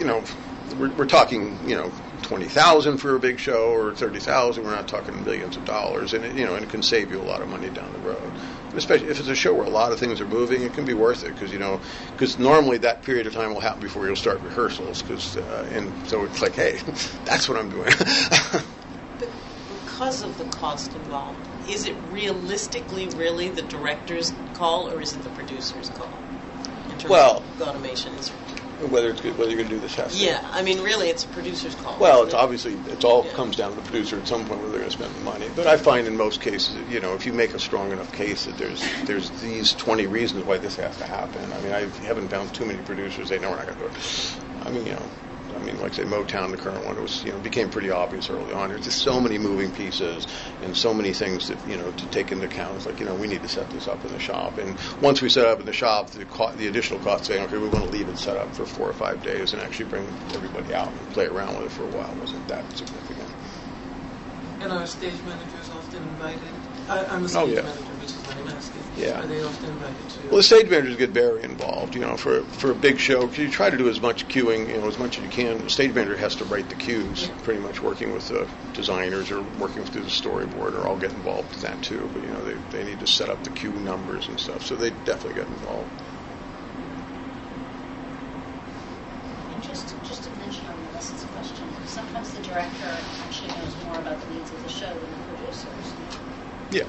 you 0.00 0.04
know, 0.04 0.24
we're, 0.80 0.90
we're 0.94 1.06
talking, 1.06 1.56
you 1.68 1.76
know, 1.76 1.92
twenty 2.22 2.48
thousand 2.48 2.98
for 2.98 3.14
a 3.14 3.20
big 3.20 3.38
show 3.38 3.70
or 3.70 3.94
thirty 3.94 4.18
thousand. 4.18 4.64
We're 4.64 4.74
not 4.74 4.88
talking 4.88 5.22
millions 5.22 5.56
of 5.56 5.64
dollars, 5.64 6.12
and 6.12 6.24
it, 6.24 6.34
you 6.34 6.44
know, 6.44 6.56
and 6.56 6.64
it 6.64 6.70
can 6.70 6.82
save 6.82 7.12
you 7.12 7.20
a 7.20 7.22
lot 7.22 7.40
of 7.40 7.48
money 7.48 7.70
down 7.70 7.92
the 7.92 8.00
road 8.00 8.32
especially 8.74 9.08
if 9.08 9.18
it's 9.18 9.28
a 9.28 9.34
show 9.34 9.54
where 9.54 9.64
a 9.64 9.70
lot 9.70 9.92
of 9.92 9.98
things 9.98 10.20
are 10.20 10.26
moving, 10.26 10.62
it 10.62 10.72
can 10.72 10.84
be 10.84 10.94
worth 10.94 11.24
it 11.24 11.28
because 11.28 11.52
you 11.52 11.58
know, 11.58 11.80
because 12.12 12.38
normally 12.38 12.78
that 12.78 13.02
period 13.02 13.26
of 13.26 13.34
time 13.34 13.52
will 13.52 13.60
happen 13.60 13.80
before 13.80 14.06
you'll 14.06 14.16
start 14.16 14.40
rehearsals. 14.42 15.02
Because 15.02 15.36
uh, 15.36 15.68
and 15.72 15.92
so 16.06 16.24
it's 16.24 16.40
like, 16.42 16.54
hey, 16.54 16.78
that's 17.24 17.48
what 17.48 17.58
I'm 17.58 17.68
doing. 17.68 17.90
because 19.68 20.22
of 20.22 20.38
the 20.38 20.44
cost 20.44 20.94
involved, 20.94 21.38
is 21.68 21.86
it 21.86 21.96
realistically 22.10 23.08
really 23.08 23.48
the 23.48 23.62
director's 23.62 24.32
call 24.52 24.88
or 24.88 25.00
is 25.00 25.14
it 25.14 25.22
the 25.22 25.30
producer's 25.30 25.90
call? 25.90 26.18
In 26.90 26.98
terms 26.98 27.10
well, 27.10 27.44
of 27.58 27.62
automation 27.62 28.12
is 28.14 28.32
whether 28.90 29.10
it's 29.10 29.20
good, 29.20 29.36
whether 29.38 29.50
you're 29.50 29.58
going 29.58 29.68
to 29.68 29.74
do 29.74 29.80
this 29.80 29.94
testing. 29.94 30.26
Yeah, 30.26 30.46
I 30.52 30.62
mean, 30.62 30.80
really, 30.80 31.08
it's 31.08 31.24
a 31.24 31.28
producer's 31.28 31.74
call. 31.76 31.98
Well, 31.98 32.24
it's 32.24 32.34
it? 32.34 32.36
obviously 32.36 32.74
it 32.74 33.04
all 33.04 33.24
yeah. 33.24 33.32
comes 33.32 33.56
down 33.56 33.70
to 33.70 33.76
the 33.76 33.82
producer 33.82 34.18
at 34.18 34.26
some 34.26 34.44
point 34.46 34.60
whether 34.60 34.72
they're 34.72 34.80
going 34.80 34.90
to 34.90 34.96
spend 34.96 35.14
the 35.14 35.20
money. 35.20 35.48
But 35.54 35.66
I 35.66 35.76
find 35.76 36.06
in 36.06 36.16
most 36.16 36.40
cases, 36.40 36.76
you 36.90 37.00
know, 37.00 37.14
if 37.14 37.26
you 37.26 37.32
make 37.32 37.54
a 37.54 37.58
strong 37.58 37.92
enough 37.92 38.12
case 38.12 38.46
that 38.46 38.58
there's 38.58 38.82
there's 39.04 39.30
these 39.40 39.74
20 39.74 40.06
reasons 40.06 40.44
why 40.44 40.58
this 40.58 40.76
has 40.76 40.96
to 40.98 41.04
happen. 41.04 41.52
I 41.52 41.60
mean, 41.60 41.72
I 41.72 41.80
haven't 42.04 42.28
found 42.28 42.54
too 42.54 42.64
many 42.64 42.82
producers 42.82 43.28
they 43.28 43.38
know 43.38 43.50
we're 43.50 43.56
not 43.56 43.66
going 43.66 43.78
to 43.78 43.84
do 43.84 43.90
it. 43.90 44.36
I 44.64 44.70
mean, 44.70 44.86
you 44.86 44.92
know, 44.92 45.02
I 45.54 45.58
mean, 45.58 45.78
like 45.78 45.92
I 45.92 45.96
say, 45.96 46.04
Motown, 46.04 46.50
the 46.50 46.56
current 46.56 46.84
one, 46.86 46.96
it 46.96 47.02
was 47.02 47.24
you 47.24 47.32
know 47.32 47.38
became 47.38 47.68
pretty 47.68 47.90
obvious 47.90 48.30
early 48.30 48.52
on. 48.52 48.70
There's 48.70 48.84
just 48.84 49.02
so 49.02 49.20
many 49.20 49.38
moving 49.38 49.70
pieces 49.72 50.26
and 50.60 50.76
so 50.76 50.94
many 50.94 51.12
things 51.12 51.48
that 51.48 51.64
you 51.66 51.76
know 51.76 51.90
to 51.92 52.06
take 52.06 52.32
into 52.32 52.46
account. 52.46 52.76
It's 52.76 52.86
like 52.86 53.00
you 53.00 53.06
know 53.06 53.14
we 53.14 53.26
need 53.26 53.42
to 53.42 53.48
set 53.48 53.70
this 53.70 53.88
up 53.88 54.04
in 54.04 54.12
the 54.12 54.18
shop, 54.18 54.58
and 54.58 54.78
once 55.00 55.20
we 55.20 55.28
set 55.28 55.46
up 55.46 55.60
in 55.60 55.66
the 55.66 55.72
shop, 55.72 56.10
the 56.10 56.24
co- 56.24 56.52
the 56.52 56.66
additional 56.66 57.00
cost 57.00 57.26
saying 57.26 57.44
okay 57.44 57.58
we 57.58 57.68
want 57.68 57.84
to 57.84 57.90
leave 57.90 58.08
it 58.08 58.18
set 58.18 58.36
up 58.36 58.54
for 58.54 58.64
four 58.66 58.88
or 58.88 58.94
five 58.94 59.22
days 59.22 59.52
and 59.52 59.62
actually 59.62 59.86
bring 59.86 60.06
everybody 60.34 60.74
out 60.74 60.92
and 60.92 61.10
play 61.10 61.26
around 61.26 61.56
with 61.56 61.66
it 61.66 61.70
for 61.72 61.84
a 61.84 61.88
while 61.88 62.14
wasn't 62.22 62.46
that 62.48 62.64
significant. 62.76 63.28
And 64.60 64.72
our 64.72 64.86
stage 64.86 65.20
managers 65.26 65.70
often 65.70 66.02
invited. 66.04 66.54
I, 66.88 67.04
I'm 67.06 67.22
a 67.22 67.24
oh, 67.24 67.26
stage 67.26 67.42
oh, 67.42 67.46
yeah. 67.46 67.62
manager, 67.62 67.92
which 67.98 68.10
is 68.10 68.16
why 68.18 68.40
I'm 68.40 68.48
asking. 68.48 68.81
Yeah. 68.94 69.20
Are 69.22 69.26
they 69.26 69.42
often 69.42 69.70
invited 69.70 70.08
to? 70.08 70.28
Well, 70.28 70.36
the 70.36 70.42
stage 70.42 70.68
managers 70.68 70.96
get 70.96 71.10
very 71.10 71.42
involved. 71.42 71.94
You 71.94 72.02
know, 72.02 72.16
for 72.16 72.42
for 72.44 72.70
a 72.70 72.74
big 72.74 72.98
show, 72.98 73.26
Cause 73.26 73.38
you 73.38 73.50
try 73.50 73.70
to 73.70 73.76
do 73.76 73.88
as 73.88 74.00
much 74.00 74.28
cueing, 74.28 74.68
you 74.68 74.78
know, 74.80 74.86
as 74.86 74.98
much 74.98 75.18
as 75.18 75.24
you 75.24 75.30
can. 75.30 75.58
The 75.58 75.70
stage 75.70 75.94
manager 75.94 76.16
has 76.16 76.36
to 76.36 76.44
write 76.44 76.68
the 76.68 76.76
cues, 76.76 77.30
pretty 77.42 77.60
much 77.60 77.80
working 77.82 78.12
with 78.12 78.28
the 78.28 78.48
designers 78.72 79.30
or 79.30 79.42
working 79.42 79.84
through 79.84 80.02
the 80.02 80.10
storyboard, 80.10 80.74
or 80.74 80.86
all 80.86 80.96
get 80.96 81.12
involved 81.12 81.50
with 81.50 81.60
that 81.62 81.80
too. 81.82 82.10
But 82.12 82.22
you 82.22 82.30
know, 82.30 82.42
they 82.44 82.56
they 82.70 82.84
need 82.84 83.00
to 83.00 83.06
set 83.06 83.30
up 83.30 83.42
the 83.44 83.50
cue 83.50 83.72
numbers 83.72 84.28
and 84.28 84.38
stuff, 84.38 84.62
so 84.62 84.76
they 84.76 84.90
definitely 84.90 85.34
get 85.40 85.48
involved. 85.48 86.02
And 89.52 89.62
just 89.62 89.94
just 90.02 90.24
to 90.24 90.38
mention 90.38 90.66
on 90.66 90.76
Melissa's 90.82 91.24
question, 91.24 91.66
sometimes 91.86 92.32
the 92.32 92.40
director 92.42 92.88
actually 93.24 93.48
knows 93.48 93.76
more 93.84 93.96
about 93.96 94.20
the 94.20 94.34
needs 94.34 94.50
of 94.50 94.62
the 94.62 94.68
show 94.68 94.92
than 94.98 95.10
the 95.10 95.18
producers. 95.36 95.94
Yeah. 96.70 96.84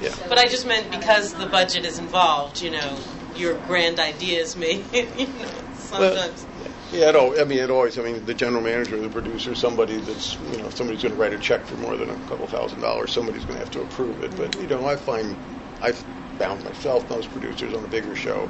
Yeah. 0.00 0.14
But 0.28 0.38
I 0.38 0.48
just 0.48 0.66
meant 0.66 0.90
because 0.90 1.34
the 1.34 1.46
budget 1.46 1.84
is 1.84 1.98
involved, 1.98 2.60
you 2.60 2.70
know, 2.70 2.98
your 3.36 3.54
grand 3.66 3.98
ideas 3.98 4.56
may, 4.56 4.82
you 4.92 5.26
know, 5.26 5.48
sometimes. 5.74 6.46
Yeah, 6.92 7.10
it 7.10 7.14
al- 7.14 7.40
I 7.40 7.44
mean, 7.44 7.58
it 7.58 7.70
always. 7.70 7.98
I 7.98 8.02
mean, 8.02 8.24
the 8.24 8.34
general 8.34 8.62
manager, 8.62 8.96
the 8.98 9.08
producer, 9.08 9.54
somebody 9.54 9.98
that's 9.98 10.36
you 10.50 10.58
know, 10.58 10.70
somebody's 10.70 11.02
going 11.02 11.14
to 11.14 11.20
write 11.20 11.32
a 11.32 11.38
check 11.38 11.64
for 11.64 11.76
more 11.76 11.96
than 11.96 12.10
a 12.10 12.14
couple 12.28 12.46
thousand 12.48 12.80
dollars. 12.80 13.12
Somebody's 13.12 13.44
going 13.44 13.58
to 13.58 13.64
have 13.64 13.70
to 13.72 13.82
approve 13.82 14.22
it. 14.24 14.36
But 14.36 14.58
you 14.60 14.66
know, 14.66 14.86
I 14.86 14.96
find 14.96 15.36
I've 15.80 16.04
found 16.38 16.64
myself 16.64 17.08
most 17.10 17.30
producers 17.30 17.74
on 17.74 17.84
a 17.84 17.88
bigger 17.88 18.16
show, 18.16 18.48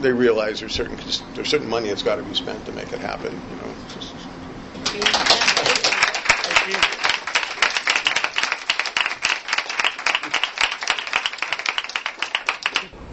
they 0.00 0.12
realize 0.12 0.60
there's 0.60 0.74
certain 0.74 0.98
there's 1.34 1.48
certain 1.48 1.68
money 1.68 1.88
that's 1.88 2.02
got 2.02 2.16
to 2.16 2.22
be 2.22 2.34
spent 2.34 2.66
to 2.66 2.72
make 2.72 2.92
it 2.92 3.00
happen. 3.00 3.32
You 3.32 3.56
know. 3.56 3.72
Just, 3.94 4.14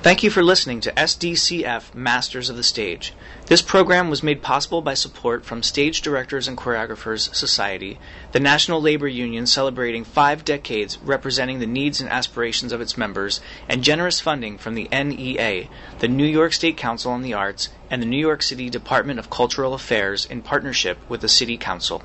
Thank 0.08 0.24
you 0.24 0.30
for 0.30 0.42
listening 0.42 0.80
to 0.80 0.94
SDCF 0.94 1.94
Masters 1.94 2.50
of 2.50 2.56
the 2.56 2.64
Stage. 2.64 3.14
This 3.48 3.62
program 3.62 4.10
was 4.10 4.24
made 4.24 4.42
possible 4.42 4.82
by 4.82 4.94
support 4.94 5.44
from 5.44 5.62
Stage 5.62 6.02
Directors 6.02 6.48
and 6.48 6.58
Choreographers 6.58 7.36
Society, 7.36 8.00
the 8.32 8.40
National 8.40 8.82
Labor 8.82 9.10
Union 9.10 9.46
celebrating 9.46 10.06
five 10.06 10.46
decades 10.46 10.98
representing 11.00 11.60
the 11.60 11.68
needs 11.68 12.00
and 12.00 12.10
aspirations 12.10 12.72
of 12.72 12.80
its 12.80 12.98
members, 12.98 13.42
and 13.68 13.84
generous 13.84 14.22
funding 14.22 14.58
from 14.58 14.76
the 14.76 14.88
NEA, 14.94 15.68
the 16.00 16.08
New 16.08 16.24
York 16.24 16.54
State 16.54 16.78
Council 16.78 17.12
on 17.12 17.22
the 17.22 17.34
Arts, 17.34 17.68
and 17.90 18.02
the 18.02 18.06
New 18.08 18.16
York 18.16 18.42
City 18.42 18.70
Department 18.70 19.20
of 19.20 19.30
Cultural 19.30 19.74
Affairs 19.74 20.26
in 20.26 20.42
partnership 20.42 21.00
with 21.10 21.20
the 21.20 21.28
City 21.28 21.58
Council. 21.58 22.02